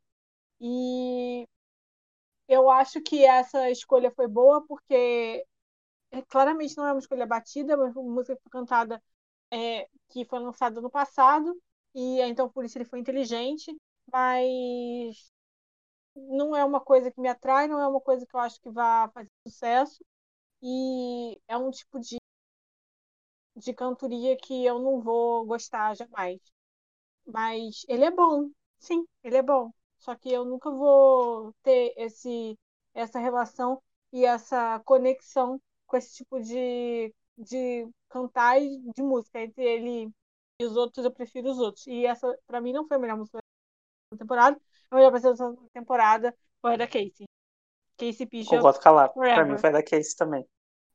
E 0.60 1.46
eu 2.48 2.70
acho 2.70 3.00
que 3.02 3.24
essa 3.24 3.70
escolha 3.70 4.10
foi 4.14 4.28
boa 4.28 4.64
porque 4.66 5.44
é, 6.12 6.22
claramente 6.28 6.76
não 6.76 6.86
é 6.86 6.92
uma 6.92 7.00
escolha 7.00 7.26
batida, 7.26 7.76
mas 7.76 7.94
uma 7.96 8.12
música 8.14 8.38
foi 8.42 8.50
cantada 8.52 9.02
é, 9.50 9.88
que 10.10 10.24
foi 10.26 10.38
lançada 10.40 10.80
no 10.80 10.90
passado 10.90 11.54
e 11.94 12.20
então 12.22 12.48
por 12.50 12.64
isso 12.64 12.78
ele 12.78 12.84
foi 12.84 13.00
inteligente, 13.00 13.74
mas 14.12 15.32
não 16.16 16.56
é 16.56 16.64
uma 16.64 16.80
coisa 16.80 17.10
que 17.10 17.20
me 17.20 17.28
atrai, 17.28 17.68
não 17.68 17.80
é 17.80 17.86
uma 17.88 18.00
coisa 18.00 18.26
que 18.26 18.34
eu 18.36 18.40
acho 18.40 18.60
que 18.60 18.70
vai 18.70 19.08
fazer 19.12 19.30
sucesso 19.46 20.04
e 20.62 21.40
é 21.48 21.56
um 21.58 21.70
tipo 21.70 22.00
de 22.00 22.18
de 23.56 23.72
cantoria 23.74 24.36
que 24.36 24.64
eu 24.64 24.78
não 24.78 25.00
vou 25.00 25.44
gostar 25.46 25.94
jamais. 25.96 26.40
Mas 27.26 27.84
ele 27.88 28.04
é 28.04 28.10
bom, 28.10 28.50
sim, 28.78 29.06
ele 29.24 29.36
é 29.38 29.42
bom. 29.42 29.72
Só 29.98 30.14
que 30.16 30.30
eu 30.32 30.44
nunca 30.44 30.70
vou 30.70 31.54
ter 31.62 31.94
esse, 31.96 32.58
essa 32.94 33.18
relação 33.18 33.82
e 34.12 34.24
essa 34.24 34.80
conexão 34.80 35.60
com 35.86 35.96
esse 35.96 36.16
tipo 36.16 36.40
de, 36.40 37.14
de 37.38 37.88
cantar 38.16 38.60
e 38.60 38.80
de 38.94 39.02
música. 39.02 39.40
Entre 39.40 39.62
ele 39.62 40.10
e 40.60 40.64
os 40.64 40.76
outros, 40.76 41.04
eu 41.04 41.10
prefiro 41.10 41.50
os 41.50 41.58
outros. 41.58 41.86
E 41.86 42.06
essa, 42.06 42.36
pra 42.46 42.60
mim, 42.60 42.72
não 42.72 42.86
foi 42.86 42.96
a 42.96 43.00
melhor 43.00 43.16
música 43.16 43.38
da 44.12 44.18
temporada. 44.18 44.58
A 44.90 44.94
melhor 44.94 45.08
apresentação 45.08 45.54
da 45.54 45.68
temporada 45.72 46.34
foi 46.60 46.74
a 46.74 46.76
da 46.76 46.86
Casey. 46.86 47.26
Casey 47.98 48.26
Pigeon. 48.26 48.56
Concordo 48.56 48.80
calado. 48.80 49.12
Pra 49.14 49.44
mim 49.44 49.58
foi 49.58 49.70
a 49.70 49.74
da 49.74 49.82
Casey 49.82 50.16
também. 50.16 50.46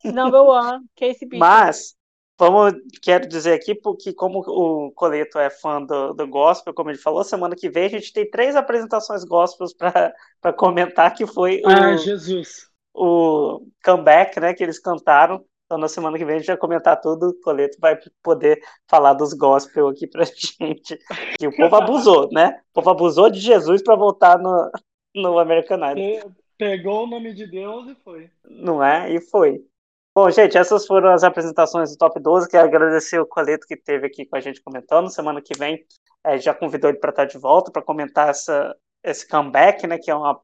Number 0.03 0.41
one, 0.41 0.85
Casey 0.95 1.27
Pigeon. 1.27 1.39
Mas, 1.39 1.95
Vamos, 2.41 2.73
quero 3.03 3.27
dizer 3.27 3.53
aqui, 3.53 3.75
porque 3.75 4.11
como 4.13 4.39
o 4.39 4.91
Coleto 4.93 5.37
é 5.37 5.51
fã 5.51 5.79
do, 5.79 6.11
do 6.11 6.27
gospel, 6.27 6.73
como 6.73 6.89
ele 6.89 6.97
falou, 6.97 7.23
semana 7.23 7.55
que 7.55 7.69
vem 7.69 7.85
a 7.85 7.89
gente 7.89 8.11
tem 8.11 8.27
três 8.27 8.55
apresentações 8.55 9.23
gospels 9.23 9.75
para 9.75 10.53
comentar, 10.57 11.13
que 11.13 11.27
foi 11.27 11.61
ah, 11.63 11.93
o, 11.93 11.97
Jesus. 11.99 12.67
o 12.95 13.67
comeback 13.85 14.39
né, 14.39 14.55
que 14.55 14.63
eles 14.63 14.79
cantaram. 14.79 15.45
Então, 15.71 15.79
na 15.79 15.87
semana 15.87 16.17
que 16.17 16.25
vem 16.25 16.35
a 16.35 16.39
gente 16.39 16.47
vai 16.47 16.57
comentar 16.57 16.99
tudo. 16.99 17.29
O 17.29 17.39
Coleto 17.39 17.77
vai 17.79 17.97
poder 18.21 18.61
falar 18.89 19.13
dos 19.13 19.33
gospel 19.33 19.87
aqui 19.87 20.05
pra 20.05 20.25
gente. 20.27 20.99
E 21.39 21.47
o 21.47 21.55
povo 21.55 21.73
abusou, 21.77 22.27
né? 22.29 22.59
O 22.71 22.73
povo 22.73 22.89
abusou 22.89 23.29
de 23.29 23.39
Jesus 23.39 23.81
para 23.81 23.95
voltar 23.95 24.37
no, 24.37 24.69
no 25.15 25.39
American 25.39 25.79
Idol. 25.91 26.33
Pegou 26.57 27.05
o 27.05 27.07
nome 27.07 27.33
de 27.33 27.47
Deus 27.47 27.87
e 27.87 27.95
foi. 28.03 28.29
Não 28.43 28.83
é? 28.83 29.13
E 29.13 29.21
foi. 29.21 29.65
Bom, 30.13 30.29
gente, 30.29 30.57
essas 30.57 30.85
foram 30.85 31.09
as 31.09 31.23
apresentações 31.23 31.89
do 31.89 31.97
Top 31.97 32.19
12. 32.19 32.49
Quero 32.49 32.67
agradecer 32.67 33.17
o 33.21 33.25
Coleto 33.25 33.65
que 33.65 33.75
esteve 33.75 34.07
aqui 34.07 34.25
com 34.25 34.35
a 34.35 34.41
gente 34.41 34.61
comentando. 34.61 35.09
Semana 35.09 35.41
que 35.41 35.57
vem 35.57 35.85
é, 36.25 36.37
já 36.37 36.53
convidou 36.53 36.89
ele 36.89 36.99
para 36.99 37.11
estar 37.11 37.23
de 37.23 37.37
volta 37.37 37.71
para 37.71 37.81
comentar 37.81 38.27
essa, 38.27 38.75
esse 39.01 39.25
comeback, 39.25 39.87
né? 39.87 39.97
Que 39.97 40.11
é 40.11 40.15
uma 40.15 40.37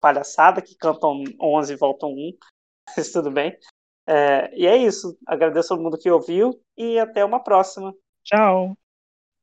palhaçada 0.00 0.62
que 0.62 0.74
cantam 0.74 1.22
11 1.38 1.70
e 1.70 1.76
voltam 1.76 2.08
1. 2.14 2.32
Mas 2.96 3.12
tudo 3.12 3.30
bem. 3.30 3.54
É, 4.06 4.50
e 4.56 4.66
é 4.66 4.76
isso. 4.76 5.18
Agradeço 5.26 5.72
a 5.72 5.76
todo 5.76 5.84
mundo 5.84 5.98
que 5.98 6.10
ouviu 6.10 6.60
e 6.76 6.98
até 6.98 7.24
uma 7.24 7.42
próxima. 7.42 7.94
Tchau. 8.24 8.76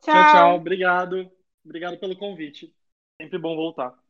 Tchau, 0.01 0.13
tchau. 0.13 0.31
tchau. 0.31 0.55
Obrigado. 0.55 1.31
Obrigado 1.63 1.97
pelo 1.99 2.17
convite. 2.17 2.73
Sempre 3.19 3.37
bom 3.37 3.55
voltar. 3.55 4.06